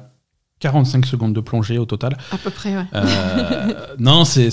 45 0.60 1.06
secondes 1.06 1.34
de 1.34 1.41
plongée 1.41 1.77
au 1.77 1.86
total. 1.86 2.18
À 2.32 2.38
peu 2.38 2.49
près, 2.49 2.76
ouais. 2.77 2.86
Euh, 2.95 3.73
non, 3.99 4.23
c'est 4.23 4.48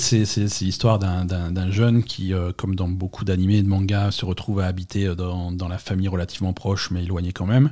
l'histoire 0.60 0.98
d'un- 0.98 1.70
jeune 1.70 2.02
qui, 2.02 2.34
euh, 2.34 2.50
comme 2.56 2.74
dans 2.74 2.88
beaucoup 2.88 3.24
d'animés 3.24 3.58
et 3.58 3.62
de 3.62 3.68
mangas, 3.68 4.10
se 4.10 4.24
retrouve 4.24 4.60
à 4.60 4.66
habiter 4.66 5.06
euh, 5.06 5.14
dans, 5.14 5.52
dans 5.52 5.68
la 5.68 5.78
famille 5.78 6.08
relativement 6.08 6.52
proche, 6.52 6.90
mais 6.90 7.04
éloignée 7.04 7.32
quand 7.32 7.46
même. 7.46 7.70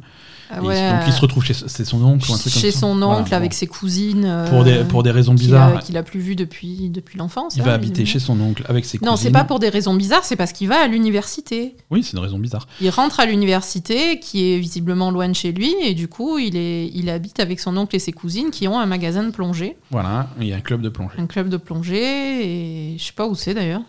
Ah 0.49 0.59
il- 0.63 0.67
donc 0.69 1.03
il 1.09 1.13
se 1.13 1.21
retrouve 1.21 1.45
chez 1.45 1.55
son 1.55 2.03
oncle 2.05 2.31
ou 2.31 2.35
un 2.35 2.39
truc 2.39 2.53
comme 2.53 2.63
chez 2.63 2.71
ça. 2.71 2.81
son 2.81 2.97
Voilà, 2.97 3.21
oncle 3.21 3.31
bon. 3.31 3.37
avec 3.37 3.53
ses 3.53 3.67
cousines. 3.67 4.25
euh, 4.25 4.49
Pour 4.49 4.63
des, 4.65 4.85
pour 4.85 5.03
des 5.03 5.11
raisons 5.11 5.35
bizarres, 5.35 5.81
Qu'il 5.83 5.97
a 5.97 6.03
plus 6.05 6.21
vu 6.21 6.37
depuis, 6.37 6.89
depuis 6.89 7.19
l'enfance. 7.19 7.57
il 7.57 7.63
hein, 7.63 7.65
va 7.67 7.73
habiter 7.75 8.07
chez 8.07 8.21
son 8.21 8.41
oncle 8.41 8.65
avec 8.69 8.85
ses 8.85 8.99
Non, 8.99 9.13
cousines. 9.13 9.27
c'est 9.27 9.33
pas 9.33 9.45
pour 9.45 9.59
des 9.59 9.69
raisons 9.69 9.95
bizarres, 9.95 10.25
c'est 10.25 10.37
parce 10.37 10.53
qu'il 10.53 10.69
va 10.69 10.81
à 10.81 10.87
l'université. 10.87 11.77
Oui, 11.91 12.03
c'est 12.05 12.13
une 12.13 12.23
raison 12.23 12.39
bizarre. 12.39 12.69
Il 12.81 12.91
rentre 12.91 13.19
à 13.21 13.27
l'université, 13.27 14.19
qui 14.21 14.53
est 14.53 14.59
visiblement 14.59 15.11
loin 15.11 15.29
de 15.29 15.35
chez 15.35 15.51
lui, 15.53 15.75
et 15.83 15.95
du 15.95 16.07
coup, 16.09 16.39
il, 16.39 16.57
est, 16.57 16.87
il 16.95 17.11
habite 17.11 17.41
avec 17.41 17.59
son 17.61 17.77
oncle 17.77 17.95
et 17.97 17.99
ses 17.99 18.13
cousines 18.13 18.20
qui 18.53 18.69
ont 18.69 18.79
un 18.79 18.87
magasin 18.87 19.23
de 19.25 19.31
plongée, 19.31 19.77
Voilà, 19.91 20.29
il 20.41 20.47
y 20.47 20.53
a 20.53 20.57
un 20.57 20.61
club 20.61 20.83
de 20.83 20.89
plongée. 20.89 21.15
un 21.19 21.27
club 21.27 21.49
de 21.49 21.57
plongée, 21.57 22.93
et 22.95 22.99
je 22.99 23.05
sais 23.05 23.13
pas 23.13 23.27
où 23.27 23.35
c'est 23.35 23.55
d'ailleurs. 23.55 23.83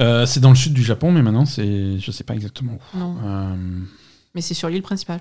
Euh, 0.00 0.24
c'est 0.26 0.40
dans 0.40 0.50
le 0.50 0.56
sud 0.56 0.72
du 0.72 0.82
Japon, 0.82 1.12
mais 1.12 1.22
maintenant, 1.22 1.44
c'est 1.44 1.98
je 1.98 2.10
sais 2.10 2.24
pas 2.24 2.34
exactement 2.34 2.72
où. 2.94 2.98
Non, 2.98 3.16
Euh, 3.24 3.54
mais 4.34 4.40
c'est 4.40 4.54
sur 4.54 4.68
l'île 4.68 4.82
principale. 4.82 5.20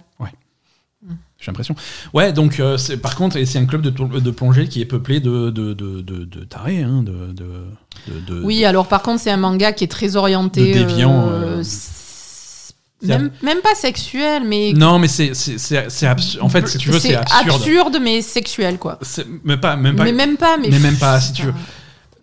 J'ai 1.40 1.48
l'impression. 1.52 1.76
Ouais, 2.14 2.34
donc 2.34 2.60
euh, 2.60 2.76
c'est- 2.76 2.98
par 2.98 3.16
contre, 3.16 3.42
c'est 3.46 3.58
un 3.60 3.66
club 3.66 3.82
de, 3.82 4.32
plongée 4.32 4.68
qui 4.68 4.82
est 4.82 4.86
peuplé 4.86 5.22
de, 5.22 5.50
de, 5.50 5.74
de, 5.74 6.02
de, 6.02 6.44
tarés, 6.44 6.84
hein, 6.84 7.02
de, 7.04 7.32
de, 7.32 7.64
de- 8.10 8.20
de- 8.28 8.44
Oui, 8.44 8.66
alors 8.66 8.88
par 8.90 9.02
contre, 9.02 9.22
c'est 9.22 9.32
un 9.32 9.38
manga 9.38 9.72
qui 9.72 9.86
est 9.86 9.88
très 9.88 10.18
orienté. 10.18 10.74
Déviant, 10.74 11.28
euh, 11.30 11.32
euh, 11.58 11.60
s- 11.62 12.66
c'est 12.68 12.76
même, 13.08 13.32
même 13.42 13.62
pas 13.62 13.76
sexuel, 13.76 14.44
mais. 14.46 14.74
Non, 14.74 15.00
mais 15.00 15.08
c'est 15.08 15.34
c'est- 15.34 15.58
c'est- 15.58 15.86
c'est 15.90 16.08
absurde. 16.08 16.44
En 16.44 16.50
fait, 16.50 16.68
si 16.68 16.78
tu 16.78 16.90
veux, 16.90 17.00
c'est 17.00 17.16
absurde. 17.16 17.50
absurde, 17.56 17.98
mais 18.02 18.22
sexuel, 18.22 18.78
quoi. 18.78 19.00
Mais 19.44 19.58
pas, 19.58 19.76
même 19.76 19.96
pas. 19.96 20.04
mais 20.04 20.12
même 20.12 20.38
pas, 20.38 20.58
mais. 20.58 20.70
mais 20.70 20.80
même 20.80 20.98
pas, 20.98 21.20
si 21.22 21.34
tu 21.34 21.44
veux. 21.44 21.54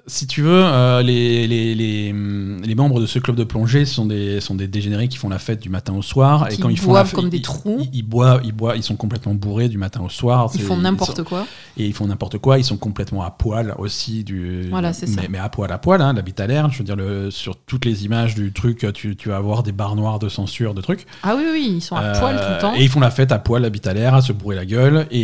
Si 0.09 0.27
tu 0.27 0.43
veux, 0.43 0.63
euh, 0.65 1.03
les, 1.03 1.47
les, 1.49 1.75
les, 1.75 2.13
les 2.13 2.75
membres 2.75 3.01
de 3.01 3.07
ce 3.07 3.19
club 3.19 3.35
de 3.37 3.45
plongée 3.45 3.85
sont 3.85 4.07
des, 4.07 4.41
sont 4.41 4.55
des 4.55 4.69
dégénérés 4.69 5.09
qui 5.09 5.17
font 5.17 5.29
la 5.29 5.39
fête 5.39 5.61
du 5.61 5.69
matin 5.69 5.95
au 5.95 6.03
soir. 6.03 6.49
Qui 6.49 6.55
et 6.55 6.59
quand 6.59 6.69
ils 6.69 6.79
font 6.79 6.91
boivent 6.91 7.07
fête, 7.07 7.15
comme 7.17 7.29
des 7.29 7.39
ils- 7.39 7.43
trous. 7.43 7.79
Ils, 7.93 7.99
ils 7.99 8.03
boivent, 8.03 8.41
ils 8.45 8.53
boivent, 8.53 8.77
ils 8.77 8.83
sont 8.83 8.97
complètement 8.97 9.35
bourrés 9.35 9.69
du 9.69 9.79
matin 9.79 10.01
au 10.03 10.09
soir. 10.09 10.51
Ils 10.55 10.61
font 10.63 10.77
n'importe 10.77 11.23
quoi. 11.25 11.47
Et 11.77 11.87
ils 11.87 11.93
font 11.93 12.07
n'importe 12.07 12.39
quoi. 12.39 12.59
Ils 12.59 12.65
sont 12.65 12.77
complètement 12.77 13.23
à 13.25 13.31
poil 13.31 13.75
aussi. 13.79 14.23
Du, 14.25 14.69
Voilà, 14.71 14.93
c'est 14.93 15.07
ça. 15.07 15.21
mais, 15.23 15.29
mais 15.29 15.39
à 15.39 15.49
poil, 15.49 15.71
à 15.73 15.79
poil, 15.79 16.01
hein, 16.01 16.13
l'habit 16.13 16.35
à 16.39 16.47
l'air. 16.47 16.71
Je 16.71 16.79
veux 16.79 16.85
dire, 16.85 16.97
le, 16.97 17.31
sur 17.31 17.57
toutes 17.57 17.85
les 17.85 18.05
images 18.05 18.35
du 18.35 18.53
truc, 18.53 18.87
tu, 18.95 19.17
tu 19.17 19.29
vas 19.31 19.37
avoir 19.37 19.63
des 19.63 19.73
barres 19.73 19.97
noires 19.97 20.19
de 20.19 20.29
censure, 20.29 20.73
de 20.75 20.81
trucs. 20.83 21.07
Ah 21.23 21.35
oui, 21.37 21.43
oui, 21.53 21.73
ils 21.77 21.81
sont 21.81 21.97
à 21.97 22.13
poil 22.13 22.37
tout 22.37 22.43
le 22.43 22.55
Euh, 22.55 22.61
temps. 22.61 22.75
Et 22.77 22.83
ils 22.85 22.89
font 22.89 23.01
la 23.01 23.11
fête 23.11 23.33
à 23.33 23.39
poil, 23.39 23.63
l'habit 23.63 23.81
à 23.87 23.93
l'air, 23.93 24.15
à 24.15 24.23
se 24.23 24.33
bourrer 24.33 24.57
la 24.57 24.67
gueule. 24.67 25.07
Et, 25.11 25.21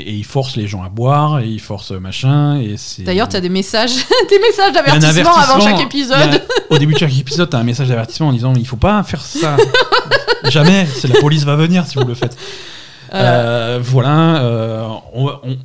et 0.00 0.12
ils 0.12 0.24
forcent 0.24 0.56
les 0.56 0.66
gens 0.66 0.82
à 0.82 0.88
boire. 0.88 1.40
Et 1.40 1.48
ils 1.48 1.60
forcent 1.60 1.92
machin. 1.92 2.60
D'ailleurs, 3.00 3.28
tu 3.28 3.36
as 3.36 3.40
des 3.40 3.48
messages, 3.48 3.91
des 4.30 4.38
messages 4.38 4.66
a 4.66 4.68
un 4.68 4.98
d'avertissement 4.98 5.36
avant 5.36 5.60
chaque 5.60 5.80
épisode. 5.80 6.16
A- 6.18 6.74
au 6.74 6.78
début 6.78 6.94
de 6.94 6.98
chaque 6.98 7.16
épisode, 7.18 7.50
tu 7.50 7.56
as 7.56 7.58
un 7.58 7.64
message 7.64 7.88
d'avertissement 7.88 8.28
en 8.28 8.32
disant 8.32 8.54
il 8.56 8.66
faut 8.66 8.76
pas 8.76 9.02
faire 9.02 9.20
ça. 9.24 9.56
Jamais, 10.48 10.86
c'est 10.86 11.08
la 11.08 11.20
police 11.20 11.44
va 11.44 11.56
venir 11.56 11.86
si 11.86 11.96
vous 11.98 12.04
le 12.04 12.14
faites. 12.14 12.36
Euh, 13.14 13.78
voilà, 13.82 14.42
euh, 14.42 14.86
on, 15.14 15.26
on- 15.28 15.56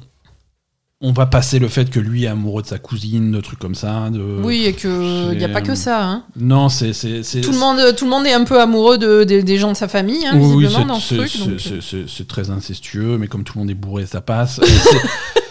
on 0.99 1.11
va 1.13 1.27
passer 1.27 1.59
le 1.59 1.67
fait 1.67 1.91
que 1.91 1.99
lui 1.99 2.23
est 2.23 2.27
amoureux 2.27 2.63
de 2.63 2.67
sa 2.67 2.79
cousine, 2.79 3.31
de 3.31 3.39
trucs 3.39 3.59
comme 3.59 3.75
ça. 3.75 4.09
De... 4.09 4.19
Oui, 4.43 4.65
et 4.65 4.73
que 4.73 5.31
il 5.31 5.37
n'y 5.37 5.43
a 5.43 5.49
pas 5.49 5.61
que 5.61 5.75
ça. 5.75 6.03
hein. 6.03 6.23
Non, 6.35 6.69
c'est. 6.69 6.89
Tout 6.91 7.51
le, 7.51 7.57
monde, 7.59 7.95
tout 7.95 8.05
le 8.05 8.09
monde 8.09 8.25
est 8.25 8.33
un 8.33 8.43
peu 8.45 8.59
amoureux 8.59 8.97
de, 8.97 9.23
de- 9.23 9.41
des 9.41 9.57
gens 9.59 9.71
de 9.71 9.77
sa 9.77 9.87
famille, 9.87 10.25
hein, 10.25 10.31
Oui, 10.33 10.65
visiblement, 10.65 10.79
c'est- 10.79 10.85
dans 10.87 10.99
ce 10.99 11.07
c'est- 11.09 11.15
truc. 11.17 11.59
c'est- 11.61 11.95
donc, 11.97 12.07
euh. 12.19 12.23
très 12.27 12.49
incestueux, 12.49 13.19
mais 13.19 13.27
comme 13.27 13.43
tout 13.43 13.53
le 13.55 13.59
monde 13.59 13.69
est 13.69 13.75
bourré, 13.75 14.07
ça 14.07 14.21
passe. 14.21 14.59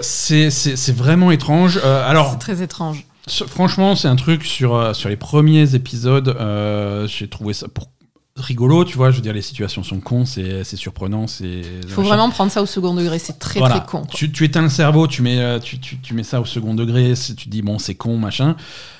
C'est- 0.00 0.92
vraiment 0.92 1.30
étrange. 1.30 1.80
Euh, 1.84 2.08
alors, 2.08 2.30
C'est 2.32 2.38
très 2.38 2.62
étrange. 2.62 3.04
Franchement, 3.46 3.94
c'est 3.94 4.08
un 4.08 4.16
truc 4.16 4.44
sur, 4.44 4.74
euh, 4.74 4.94
sur 4.94 5.08
les 5.10 5.16
premiers 5.16 5.74
épisodes, 5.74 6.28
euh, 6.28 7.06
j'ai 7.06 7.28
trouvé 7.28 7.52
ça 7.52 7.68
pour 7.68 7.88
rigolo, 8.36 8.84
tu 8.84 8.96
vois. 8.96 9.10
Je 9.10 9.16
veux 9.16 9.22
dire, 9.22 9.34
les 9.34 9.42
situations 9.42 9.82
sont 9.82 10.00
cons, 10.00 10.24
c'est 10.24 10.64
surprenant. 10.76 11.26
Il 11.40 11.64
faut 11.88 12.02
vraiment 12.02 12.30
prendre 12.30 12.50
ça 12.50 12.62
au 12.62 12.66
second 12.66 12.94
degré. 12.94 13.18
C'est 13.18 13.38
très 13.38 13.58
voilà. 13.58 13.80
très 13.80 13.86
con. 13.86 14.06
Tu, 14.06 14.32
tu 14.32 14.44
éteins 14.44 14.62
le 14.62 14.68
cerveau, 14.68 15.06
tu 15.06 15.22
mets, 15.22 15.60
tu, 15.60 15.78
tu, 15.78 15.98
tu 15.98 16.14
mets 16.14 16.22
ça 16.22 16.40
au 16.40 16.44
second 16.46 16.74
degré, 16.74 17.14
tu 17.36 17.48
dis 17.48 17.62
bon, 17.62 17.78
c'est 17.78 17.96
con, 17.96 18.16
machin. 18.16 18.56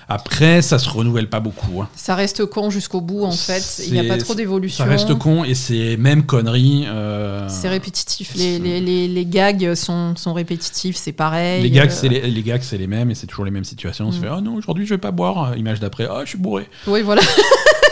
Après, 0.09 0.63
ça 0.63 0.79
se 0.79 0.89
renouvelle 0.89 1.29
pas 1.29 1.41
beaucoup. 1.41 1.83
hein. 1.83 1.89
Ça 1.95 2.15
reste 2.15 2.47
con 2.47 2.71
jusqu'au 2.71 3.01
bout, 3.03 3.25
en 3.25 3.31
fait. 3.33 3.83
Il 3.87 3.93
n'y 3.93 4.01
a 4.01 4.05
pas 4.05 4.17
trop 4.17 4.35
d'évolution. 4.35 4.85
Ça 4.85 4.89
reste 4.91 5.15
con 5.19 5.45
et 5.45 5.55
c'est 5.55 5.97
même 5.99 6.25
connerie. 6.25 6.85
euh, 6.89 7.47
C'est 7.49 7.69
répétitif. 7.69 8.33
Les, 8.35 8.59
les, 8.59 8.81
les, 8.81 9.07
les 9.07 9.27
gags 9.27 9.75
sont, 9.75 10.17
sont 10.17 10.33
répétitifs, 10.33 10.97
c'est 10.97 11.13
pareil. 11.13 11.63
Les 11.63 11.71
gags, 11.71 11.91
Euh, 11.91 11.95
c'est 11.95 12.09
les, 12.09 12.23
les 12.23 12.43
gags, 12.43 12.63
c'est 12.63 12.79
les 12.79 12.87
mêmes 12.87 13.11
et 13.11 13.15
c'est 13.15 13.27
toujours 13.27 13.45
les 13.45 13.51
mêmes 13.51 13.65
situations. 13.65 14.07
On 14.07 14.13
se 14.13 14.19
Mm. 14.19 14.23
fait, 14.23 14.29
oh 14.37 14.41
non, 14.41 14.55
aujourd'hui 14.55 14.87
je 14.87 14.95
vais 14.95 14.99
pas 14.99 15.11
boire. 15.11 15.57
Image 15.59 15.79
d'après, 15.81 16.09
oh, 16.11 16.21
je 16.25 16.31
suis 16.31 16.39
bourré. 16.39 16.67
Oui, 16.87 17.03
voilà. 17.03 17.21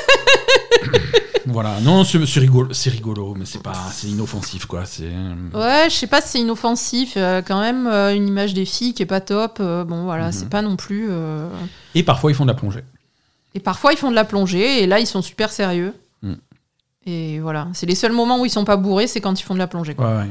Voilà, 1.57 1.81
non, 1.81 2.05
c'est 2.05 2.19
rigolo, 2.39 2.74
c'est 2.74 2.91
rigolo, 2.91 3.35
mais 3.35 3.47
c'est 3.47 3.62
pas, 3.62 3.73
c'est 3.91 4.09
inoffensif 4.09 4.66
quoi. 4.66 4.85
C'est 4.85 5.09
Ouais, 5.55 5.87
je 5.89 5.95
sais 5.95 6.07
pas 6.07 6.20
si 6.20 6.28
c'est 6.28 6.41
inoffensif. 6.41 7.15
euh, 7.16 7.41
quand 7.41 7.59
même, 7.61 7.87
euh, 7.87 8.15
une 8.15 8.28
image 8.28 8.53
des 8.53 8.66
filles 8.66 8.93
qui 8.93 9.03
est 9.03 9.07
pas 9.07 9.23
top. 9.23 9.57
euh, 9.61 9.83
bon, 9.83 10.05
voilà, 10.05 10.27
Mhm. 10.27 10.33
c'est 10.33 10.51
pas 10.51 10.61
non 10.61 10.77
plus. 10.77 11.07
euh, 11.09 11.49
et 11.95 12.03
parfois 12.03 12.31
ils 12.31 12.35
font 12.35 12.45
de 12.45 12.51
la 12.51 12.55
plongée. 12.55 12.85
Et 13.55 13.61
parfois, 13.61 13.95
ils 13.95 13.97
font 13.97 14.11
de 14.11 14.15
la 14.15 14.24
plongée, 14.27 14.83
et 14.83 14.87
là, 14.87 15.01
ils 15.01 15.07
sont 15.07 15.23
super 15.23 15.51
sérieux. 15.51 15.95
Mm. 16.20 16.35
Et 17.07 17.41
voilà, 17.41 17.69
c'est 17.73 17.87
les 17.87 17.95
seuls 17.95 18.12
moments 18.12 18.39
où 18.39 18.45
ils 18.45 18.51
sont 18.51 18.66
pas 18.66 18.77
bourrés, 18.77 19.07
c'est 19.07 19.23
quand 19.23 19.41
ils 19.41 19.43
font 19.45 19.55
de 19.55 19.59
la 19.59 19.66
plongée. 19.66 19.95
quoi. 19.95 20.11
Ouais, 20.11 20.16
ouais. 20.24 20.31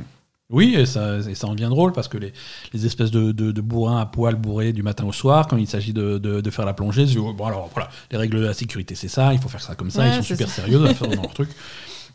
Oui, 0.52 0.76
et 0.76 0.86
ça, 0.86 1.18
et 1.28 1.34
ça 1.34 1.48
en 1.48 1.56
devient 1.56 1.70
drôle 1.70 1.92
parce 1.92 2.08
que 2.08 2.18
les, 2.20 2.32
les 2.72 2.86
espèces 2.86 3.10
de, 3.10 3.32
de, 3.32 3.52
de 3.52 3.62
bourrins 3.62 4.00
à 4.00 4.06
poil 4.06 4.36
bourrés 4.36 4.74
du 4.74 4.84
matin 4.84 5.04
au 5.06 5.12
soir, 5.12 5.48
quand 5.48 5.58
il 5.58 5.66
s'agit 5.68 5.92
de, 5.92 6.20
de, 6.20 6.40
de 6.40 6.50
faire 6.52 6.66
la 6.66 6.74
plongée, 6.76 7.08
c'est, 7.08 7.16
bon 7.16 7.46
alors 7.46 7.70
voilà, 7.74 7.90
les 8.12 8.18
règles 8.18 8.38
de 8.40 8.46
la 8.46 8.54
sécurité 8.54 8.94
c'est 8.94 9.08
ça, 9.08 9.34
il 9.34 9.40
faut 9.40 9.50
faire 9.50 9.62
ça 9.62 9.74
comme 9.74 9.90
ça, 9.90 10.04
Ouais, 10.04 10.10
ils 10.10 10.16
sont 10.18 10.22
super 10.22 10.48
ça. 10.48 10.62
sérieux 10.62 10.78
dans 10.78 10.86
leur 10.86 11.34
truc. 11.34 11.50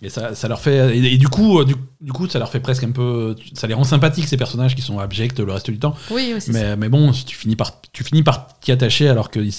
Et 0.03 0.09
ça, 0.09 0.35
ça 0.35 0.49
leur 0.49 0.61
fait 0.61 0.97
et, 0.97 1.13
et 1.15 1.19
du 1.19 1.29
coup 1.29 1.61
euh, 1.61 1.65
du, 1.67 1.75
du 2.01 2.11
coup 2.11 2.27
ça 2.27 2.39
leur 2.39 2.51
fait 2.51 2.61
presque 2.61 2.85
un 2.85 2.91
peu 2.91 3.37
ça 3.53 3.67
les 3.67 3.75
rend 3.75 3.85
sympathiques 3.85 4.27
ces 4.29 4.39
personnages 4.39 4.75
qui 4.75 4.81
sont 4.81 4.99
abjects 4.99 5.39
le 5.39 5.53
reste 5.53 5.71
du 5.71 5.79
temps. 5.79 5.95
Oui, 6.11 6.33
oui, 6.35 6.41
ça. 6.41 6.53
Mais, 6.53 6.75
mais 6.77 6.89
bon, 6.89 7.13
tu 7.13 7.37
finis 7.37 7.55
par 7.55 7.83
tu 7.93 8.03
finis 8.03 8.23
par 8.23 8.49
t'y 8.61 8.73
attacher 8.73 9.09
alors 9.11 9.31
qu'il 9.31 9.51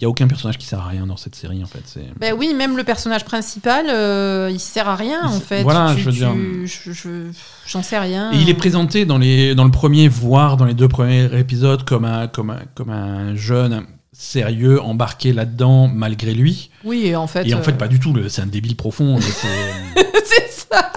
y 0.00 0.04
a 0.04 0.08
aucun 0.08 0.26
personnage 0.28 0.56
qui 0.56 0.66
sert 0.66 0.80
à 0.80 0.86
rien 0.88 1.04
dans 1.06 1.18
cette 1.18 1.34
série 1.34 1.62
en 1.62 1.66
fait. 1.66 1.82
C'est 1.84 2.06
Ben 2.18 2.34
oui, 2.34 2.54
même 2.54 2.78
le 2.78 2.84
personnage 2.84 3.24
principal, 3.26 3.84
euh, 3.90 4.48
il 4.50 4.60
sert 4.60 4.88
à 4.88 4.96
rien 4.96 5.26
en 5.26 5.40
fait. 5.40 5.62
voilà, 5.62 5.92
Tu- 5.94 6.00
je 6.00 6.06
veux 6.06 6.12
tu- 6.12 6.18
dire- 6.18 6.34
je- 6.64 6.92
je- 6.92 7.30
J'en 7.66 7.82
sais 7.82 7.98
rien. 7.98 8.32
Et 8.32 8.36
il 8.38 8.48
est 8.48 8.54
présenté 8.54 9.04
dans, 9.04 9.18
les, 9.18 9.54
dans 9.54 9.64
le 9.64 9.70
premier, 9.70 10.08
voire 10.08 10.56
dans 10.56 10.64
les 10.64 10.74
deux 10.74 10.88
premiers 10.88 11.38
épisodes, 11.38 11.84
comme 11.84 12.04
un, 12.06 12.28
comme 12.28 12.48
un, 12.50 12.60
comme 12.74 12.90
un 12.90 13.36
jeune 13.36 13.84
sérieux 14.22 14.80
embarqué 14.80 15.32
là-dedans 15.32 15.88
malgré 15.88 16.32
lui. 16.32 16.70
Oui, 16.84 17.06
et 17.06 17.16
en 17.16 17.26
fait. 17.26 17.44
Et 17.46 17.54
en 17.54 17.62
fait, 17.62 17.72
euh, 17.72 17.76
pas 17.76 17.88
du 17.88 17.98
tout. 17.98 18.12
le- 18.12 18.28
C'est 18.28 18.40
un 18.42 18.46
débile 18.46 18.76
profond. 18.76 19.18
c'est- 19.20 20.68
ça. 20.70 20.90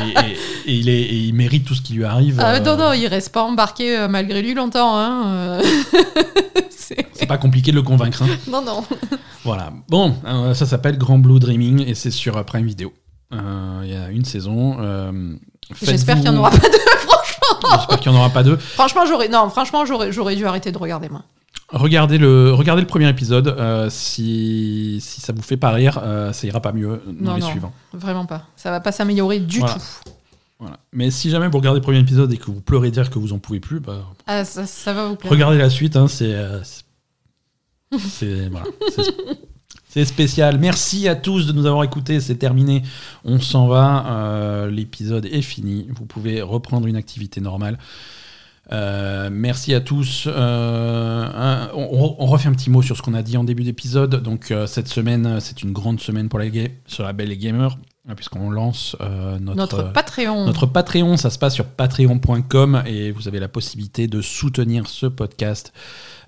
et, 0.00 0.08
et- 0.30 0.70
et 0.70 0.74
il 0.78 0.88
est, 0.88 1.02
et 1.02 1.14
il 1.16 1.32
mérite 1.34 1.64
tout 1.66 1.74
ce 1.74 1.82
qui 1.82 1.94
lui 1.94 2.04
arrive. 2.04 2.38
Ah, 2.40 2.54
euh, 2.54 2.60
non, 2.60 2.76
non, 2.76 2.92
il 2.92 3.06
reste 3.08 3.30
pas 3.32 3.42
embarqué 3.42 3.98
euh, 3.98 4.08
malgré 4.08 4.42
lui 4.42 4.54
longtemps. 4.54 4.96
Hein. 4.96 5.58
C'est- 6.70 7.26
pas 7.26 7.36
compliqué 7.36 7.72
de 7.72 7.76
le 7.76 7.82
convaincre. 7.82 8.22
hein. 8.22 8.28
non, 8.50 8.62
non. 8.62 8.82
Voilà. 9.44 9.70
Bon, 9.88 10.14
ça 10.54 10.64
s'appelle 10.64 10.96
Grand 10.96 11.18
Blue 11.18 11.38
Dreaming 11.38 11.84
et 11.86 11.94
c'est 11.94 12.10
sur 12.10 12.42
Prime 12.46 12.64
Video. 12.66 12.92
Il 13.32 13.90
y 13.90 13.94
a 13.94 14.08
une 14.10 14.24
saison. 14.24 14.76
J'espère 15.82 16.14
qu'il 16.14 16.30
n'y 16.30 16.36
en 16.36 16.38
aura 16.38 16.50
pas 16.50 16.56
deux, 16.68 16.78
franchement. 17.00 17.76
J'espère 17.76 18.00
qu'il 18.00 18.12
n'y 18.12 18.16
en 18.16 18.20
aura 18.20 18.30
pas 18.30 18.42
deux. 18.42 18.56
Franchement, 18.56 19.02
j'aurais, 19.06 19.28
non, 19.28 19.50
franchement, 19.50 19.84
j'aurais, 19.84 20.10
j'aurais 20.12 20.36
dû 20.36 20.46
arrêter 20.46 20.72
de 20.72 20.78
regarder 20.78 21.08
moi. 21.10 21.22
Regardez 21.70 22.16
le, 22.18 22.52
regardez 22.54 22.80
le 22.82 22.88
premier 22.88 23.08
épisode. 23.08 23.48
euh, 23.48 23.90
si, 23.90 24.98
si 25.02 25.20
ça 25.20 25.32
vous 25.34 25.42
fait 25.42 25.56
pas 25.58 25.70
rire, 25.70 26.00
euh, 26.02 26.32
ça 26.32 26.46
ira 26.46 26.60
pas 26.60 26.72
mieux 26.72 27.02
dans 27.06 27.32
Non, 27.32 27.34
les 27.34 27.40
non. 27.42 27.50
suivants. 27.50 27.72
Vraiment 27.92 28.24
pas. 28.26 28.46
Ça 28.56 28.70
va 28.70 28.80
pas 28.80 28.90
s'améliorer 28.92 29.38
du 29.40 29.58
Voilà. 29.58 29.74
tout. 29.74 29.80
Voilà. 30.60 30.78
Mais 30.92 31.10
si 31.10 31.28
jamais 31.30 31.46
vous 31.48 31.58
regardez 31.58 31.78
le 31.80 31.84
premier 31.84 31.98
épisode 32.00 32.32
et 32.32 32.36
que 32.38 32.46
vous 32.46 32.60
pleurez 32.62 32.90
dire 32.90 33.10
que 33.10 33.18
vous 33.18 33.32
en 33.32 33.38
pouvez 33.38 33.60
plus, 33.60 33.80
bah, 33.80 34.04
Ah, 34.26 34.44
ça, 34.44 34.66
ça 34.66 34.92
va 34.94 35.08
vous 35.08 35.16
plaire. 35.16 35.30
regardez 35.30 35.58
la 35.58 35.68
suite. 35.70 35.94
hein, 35.96 36.08
c'est, 36.08 36.34
euh, 36.34 36.60
c'est- 36.64 38.48
voilà, 38.50 38.64
spécial. 40.04 40.58
Merci 40.58 41.08
à 41.08 41.16
tous 41.16 41.46
de 41.46 41.52
nous 41.52 41.66
avoir 41.66 41.84
écoutés. 41.84 42.20
C'est 42.20 42.36
terminé. 42.36 42.82
On 43.24 43.40
s'en 43.40 43.66
va. 43.68 44.66
l'épisode 44.70 45.26
est 45.26 45.42
fini. 45.42 45.88
Vous 45.94 46.06
pouvez 46.06 46.40
reprendre 46.42 46.86
une 46.86 46.96
activité 46.96 47.40
normale. 47.40 47.78
Euh, 48.70 49.30
merci 49.32 49.74
à 49.74 49.80
tous. 49.80 50.24
Euh, 50.26 51.24
un- 51.34 51.70
on, 51.74 52.16
on 52.18 52.26
refait 52.26 52.48
un 52.48 52.52
petit 52.52 52.70
mot 52.70 52.82
sur 52.82 52.96
ce 52.96 53.02
qu'on 53.02 53.14
a 53.14 53.22
dit 53.22 53.36
en 53.36 53.44
début 53.44 53.64
d'épisode. 53.64 54.22
Donc 54.22 54.50
euh, 54.50 54.66
cette 54.66 54.88
semaine, 54.88 55.40
c'est 55.40 55.62
une 55.62 55.72
grande 55.72 56.00
semaine 56.00 56.28
pour 56.28 56.38
les 56.38 56.50
gays, 56.50 56.78
sur 56.86 57.04
la 57.04 57.12
belle 57.12 57.28
les 57.28 57.38
gamers, 57.38 57.78
hein, 58.08 58.14
puisqu'on 58.14 58.50
lance 58.50 58.96
notre, 59.40 59.56
Notre 59.56 59.92
Patreon. 59.92 60.44
notre 60.46 60.66
Patreon, 60.66 61.16
ça 61.16 61.30
se 61.30 61.38
passe 61.38 61.54
sur 61.54 61.64
patreon.com 61.64 62.82
et 62.86 63.10
vous 63.10 63.26
avez 63.28 63.40
la 63.40 63.48
possibilité 63.48 64.06
de 64.06 64.20
soutenir 64.20 64.86
ce 64.86 65.06
podcast 65.06 65.72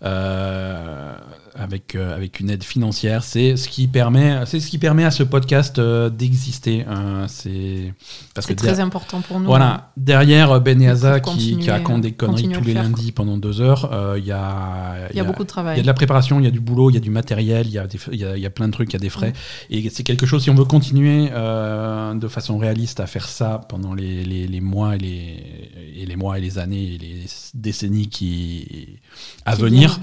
euh, 0.02 1.14
avec, 1.54 1.94
euh, 1.94 2.14
avec 2.14 2.40
une 2.40 2.50
aide 2.50 2.62
financière. 2.64 3.22
C'est 3.24 3.56
ce 3.56 3.68
qui 3.68 3.86
permet, 3.88 4.40
c'est 4.46 4.60
ce 4.60 4.68
qui 4.68 4.78
permet 4.78 5.04
à 5.04 5.10
ce 5.10 5.22
podcast 5.22 5.78
euh, 5.78 6.10
d'exister. 6.10 6.84
hein. 6.88 7.26
c'est 7.28 7.92
parce 8.34 8.46
C'est 8.46 8.54
que 8.54 8.58
très 8.60 8.80
important 8.80 9.20
pour 9.20 9.40
nous. 9.40 9.46
voilà, 9.46 9.90
derrière 9.96 10.60
Ben 10.60 10.80
et 10.80 10.86
De 10.86 10.90
Aza 10.90 11.20
qui, 11.20 11.56
qui 11.58 11.70
raconte 11.70 12.00
des 12.02 12.12
conneries 12.12 12.48
tous 12.48 12.60
le 12.60 12.66
les 12.66 12.72
faire, 12.74 12.82
lundis 12.84 13.12
pendant 13.12 13.36
deux 13.36 13.60
heures, 13.60 13.90
euh, 13.92 14.16
il 14.18 14.24
y 14.26 14.32
a, 14.32 14.94
Il 15.10 15.16
y 15.16 15.20
a 15.20 15.24
beaucoup 15.24 15.42
de 15.44 15.48
il 15.48 15.52
travail. 15.52 15.76
y 15.76 15.80
a 15.80 15.82
de 15.82 15.86
la 15.86 15.94
préparation, 15.94 16.38
il 16.40 16.44
y 16.44 16.48
a 16.48 16.50
du 16.50 16.60
boulot, 16.60 16.90
il 16.90 16.94
y 16.94 16.96
a 16.96 17.00
du 17.00 17.10
matériel, 17.10 17.66
il 17.66 17.72
y 17.72 17.78
a, 17.78 17.86
il 18.12 18.18
y 18.18 18.24
a, 18.24 18.36
il 18.36 18.42
y 18.42 18.46
a 18.46 18.50
plein 18.50 18.66
de 18.68 18.72
trucs, 18.72 18.90
il 18.90 18.94
y 18.94 18.96
a 18.96 19.00
des 19.00 19.10
frais. 19.10 19.32
Et 19.70 19.88
c'est 19.90 20.02
quelque 20.02 20.26
chose, 20.26 20.42
si 20.42 20.50
on 20.50 20.54
veut 20.54 20.64
continuer 20.64 21.28
euh, 21.32 22.14
de 22.14 22.28
façon 22.28 22.58
réaliste 22.58 23.00
à 23.00 23.06
faire 23.06 23.28
ça 23.28 23.60
pendant 23.68 23.94
les, 23.94 24.24
les- 24.24 24.46
les 24.46 24.60
mois 24.60 24.96
et 24.96 24.98
les, 24.98 25.70
et 25.96 26.06
les 26.06 26.16
mois 26.16 26.38
et 26.38 26.40
les 26.40 26.58
années 26.58 26.94
et 26.94 26.98
les 26.98 27.24
décennies 27.54 28.08
qui, 28.08 28.98
à 29.44 29.54
Qui 29.56 29.62
venir. 29.62 30.00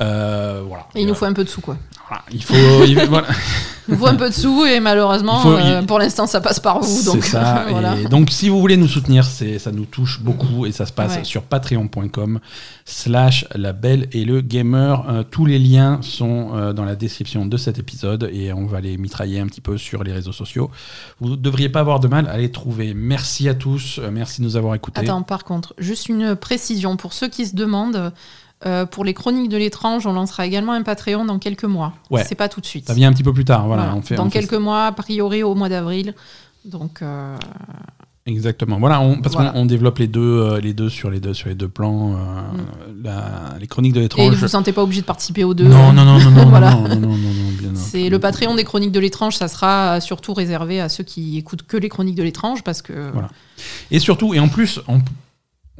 Euh, 0.00 0.62
voilà. 0.66 0.86
Et 0.94 1.02
il 1.02 1.06
nous 1.06 1.14
faut 1.14 1.24
un 1.26 1.32
peu 1.32 1.44
de 1.44 1.48
sous, 1.48 1.60
quoi. 1.60 1.76
Voilà, 2.08 2.24
il 2.32 2.42
faut. 2.42 2.54
il- 2.84 2.98
voilà. 3.08 3.28
Il 3.88 3.94
nous 3.94 4.00
faut 4.00 4.06
un 4.06 4.14
peu 4.14 4.28
de 4.28 4.34
sous 4.34 4.64
et 4.66 4.78
malheureusement, 4.80 5.40
faut- 5.40 5.52
euh, 5.52 5.80
il- 5.80 5.86
pour 5.86 5.98
l'instant, 5.98 6.26
ça 6.26 6.40
passe 6.40 6.60
par 6.60 6.80
vous. 6.80 7.02
Donc, 7.04 7.24
ça. 7.24 7.66
voilà. 7.70 7.96
Et 7.98 8.04
donc, 8.04 8.30
si 8.30 8.48
vous 8.48 8.60
voulez 8.60 8.76
nous 8.76 8.86
soutenir, 8.88 9.24
c'est, 9.24 9.58
ça 9.58 9.72
nous 9.72 9.84
touche 9.84 10.20
beaucoup 10.20 10.64
et 10.66 10.72
ça 10.72 10.86
se 10.86 10.92
passe 10.92 11.16
Ouais. 11.16 11.24
sur 11.24 11.42
patreon.com 11.42 12.40
slash 12.84 13.46
la 13.54 13.72
belle 13.72 14.08
et 14.12 14.24
le 14.24 14.40
gamer. 14.40 15.04
Euh, 15.08 15.22
tous 15.28 15.44
les 15.46 15.58
liens 15.58 15.98
sont 16.02 16.50
euh, 16.54 16.72
dans 16.72 16.84
la 16.84 16.94
description 16.96 17.46
de 17.46 17.56
cet 17.56 17.78
épisode 17.78 18.28
et 18.32 18.52
on 18.52 18.66
va 18.66 18.80
les 18.80 18.96
mitrailler 18.96 19.40
un 19.40 19.46
petit 19.46 19.60
peu 19.60 19.76
sur 19.78 20.02
les 20.04 20.12
réseaux 20.12 20.32
sociaux. 20.32 20.70
Vous 21.20 21.30
ne 21.30 21.36
devriez 21.36 21.68
pas 21.68 21.80
avoir 21.80 22.00
de 22.00 22.08
mal 22.08 22.28
à 22.28 22.38
les 22.38 22.50
trouver. 22.50 22.94
Merci 22.94 23.48
à 23.48 23.54
tous. 23.54 23.98
euh, 23.98 24.10
merci 24.12 24.40
de 24.40 24.46
nous 24.46 24.56
avoir 24.56 24.74
écoutés. 24.74 25.00
Attends, 25.00 25.22
par 25.22 25.44
contre, 25.44 25.74
juste 25.78 26.08
une 26.08 26.36
précision 26.36 26.96
pour 26.96 27.12
ceux 27.12 27.28
qui 27.28 27.46
se 27.46 27.54
demandent. 27.56 28.12
Euh, 28.66 28.84
pour 28.86 29.04
les 29.04 29.14
chroniques 29.14 29.48
de 29.48 29.56
l'étrange, 29.56 30.06
on 30.06 30.12
lancera 30.12 30.46
également 30.46 30.72
un 30.72 30.82
Patreon 30.82 31.24
dans 31.24 31.38
quelques 31.38 31.64
mois. 31.64 31.94
Ouais. 32.10 32.24
C'est 32.24 32.34
pas 32.34 32.48
tout 32.48 32.60
de 32.60 32.66
suite. 32.66 32.86
Ça 32.86 32.94
vient 32.94 33.08
un 33.08 33.12
petit 33.12 33.22
peu 33.22 33.32
plus 33.32 33.44
tard. 33.44 33.66
Voilà, 33.66 33.84
Voilà. 33.84 33.96
on 33.98 34.02
fait, 34.02 34.16
dans 34.16 34.26
on 34.26 34.30
fait 34.30 34.40
quelques 34.40 34.54
mois, 34.60 34.86
a 34.86 34.92
priori 34.92 35.42
au 35.42 35.54
mois 35.54 35.68
d'avril. 35.68 36.14
Donc, 36.64 37.00
euh, 37.02 37.36
Exactement. 38.26 38.78
Voilà, 38.78 39.00
on, 39.00 39.20
parce 39.22 39.34
Voilà. 39.34 39.50
qu'on 39.50 39.60
on 39.60 39.66
développe 39.66 39.98
les 39.98 40.06
deux, 40.06 40.20
euh, 40.20 40.60
les 40.60 40.74
deux 40.74 40.90
sur 40.90 41.10
les 41.10 41.20
deux 41.20 41.32
sur 41.34 41.48
les 41.48 41.54
deux 41.54 41.68
plans. 41.68 42.16
la- 43.02 43.56
les 43.58 43.66
chroniques 43.66 43.94
de 43.94 44.00
Et 44.00 44.02
l'étrange. 44.02 44.34
vous 44.34 44.40
vous 44.40 44.48
sentez 44.48 44.72
pas 44.72 44.82
obligé 44.82 45.00
de 45.00 45.06
participer 45.06 45.42
aux 45.42 45.54
deux. 45.54 45.64
Non, 45.66 45.92
non, 45.92 46.04
non, 46.04 46.18
non, 46.20 46.30
non, 46.30 46.46
Voilà. 46.50 46.74
non, 46.74 46.96
non, 46.96 47.08
non. 47.16 47.16
C'est 47.74 48.10
le 48.10 48.18
Patreon 48.18 48.54
des 48.56 48.64
chroniques 48.64 48.92
de 48.92 49.00
l'étrange, 49.00 49.36
ça 49.36 49.48
sera 49.48 50.00
surtout 50.02 50.34
réservé 50.34 50.80
à 50.82 50.88
ceux 50.90 51.02
qui 51.02 51.38
écoutent 51.38 51.62
que 51.62 51.76
les 51.78 51.88
chroniques 51.88 52.14
de 52.14 52.22
l'étrange 52.22 52.62
parce 52.62 52.82
que 52.82 53.10
Voilà. 53.12 53.28
Et 53.90 53.98
surtout, 54.00 54.34
et 54.34 54.38
en 54.40 54.48
plus, 54.48 54.80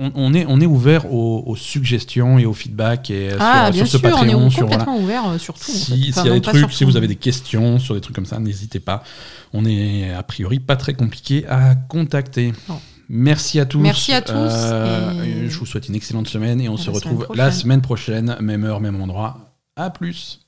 on- 0.00 0.12
on 0.14 0.34
est, 0.34 0.44
on 0.48 0.60
est 0.60 0.66
ouvert 0.66 1.12
aux, 1.12 1.44
aux 1.46 1.54
suggestions 1.56 2.38
et 2.38 2.46
aux 2.46 2.52
feedbacks 2.54 3.10
et 3.10 3.30
euh, 3.30 3.36
ah 3.38 3.66
sur, 3.66 3.72
bien 3.74 3.84
sur 3.84 3.92
ce 3.92 3.98
sûr, 3.98 4.08
on 4.08 4.22
est 4.24 4.26
Patreon, 4.26 4.48
voilà. 4.48 4.76
complètement 4.84 4.98
ouvert 4.98 5.28
euh, 5.28 5.38
sur 5.38 5.54
tout. 5.54 5.70
en 5.70 5.74
Si-. 5.74 6.12
S'il 6.12 6.24
y 6.26 6.28
a 6.28 6.32
des 6.32 6.40
trucs, 6.40 6.82
vous 6.82 6.96
avez 6.96 7.06
des 7.08 7.16
questions 7.16 7.78
sur 7.78 7.94
des 7.94 8.00
trucs 8.00 8.16
comme 8.16 8.26
ça, 8.26 8.38
n'hésitez 8.38 8.80
pas. 8.80 9.04
On 9.52 9.64
est 9.64 10.10
a 10.12 10.22
priori 10.22 10.58
pas 10.58 10.76
très 10.76 10.94
compliqué 10.94 11.46
à 11.46 11.74
contacter. 11.74 12.52
Non. 12.68 12.80
Merci 13.08 13.58
à 13.60 13.66
tous. 13.66 13.80
Merci 13.80 14.12
à 14.12 14.22
tous, 14.22 14.32
Euh, 14.36 15.22
et- 15.24 15.48
Je 15.48 15.58
vous 15.58 15.66
souhaite 15.66 15.88
une 15.88 15.96
excellente 15.96 16.28
semaine 16.28 16.60
et 16.60 16.68
on 16.68 16.76
À 16.76 16.78
se 16.78 16.90
retrouve 16.90 17.24
semaine 17.24 17.38
la 17.38 17.50
semaine 17.52 17.80
prochaine, 17.82 18.36
même 18.40 18.64
heure, 18.64 18.80
même 18.80 19.00
endroit. 19.00 19.54
À 19.76 19.90
plus. 19.90 20.40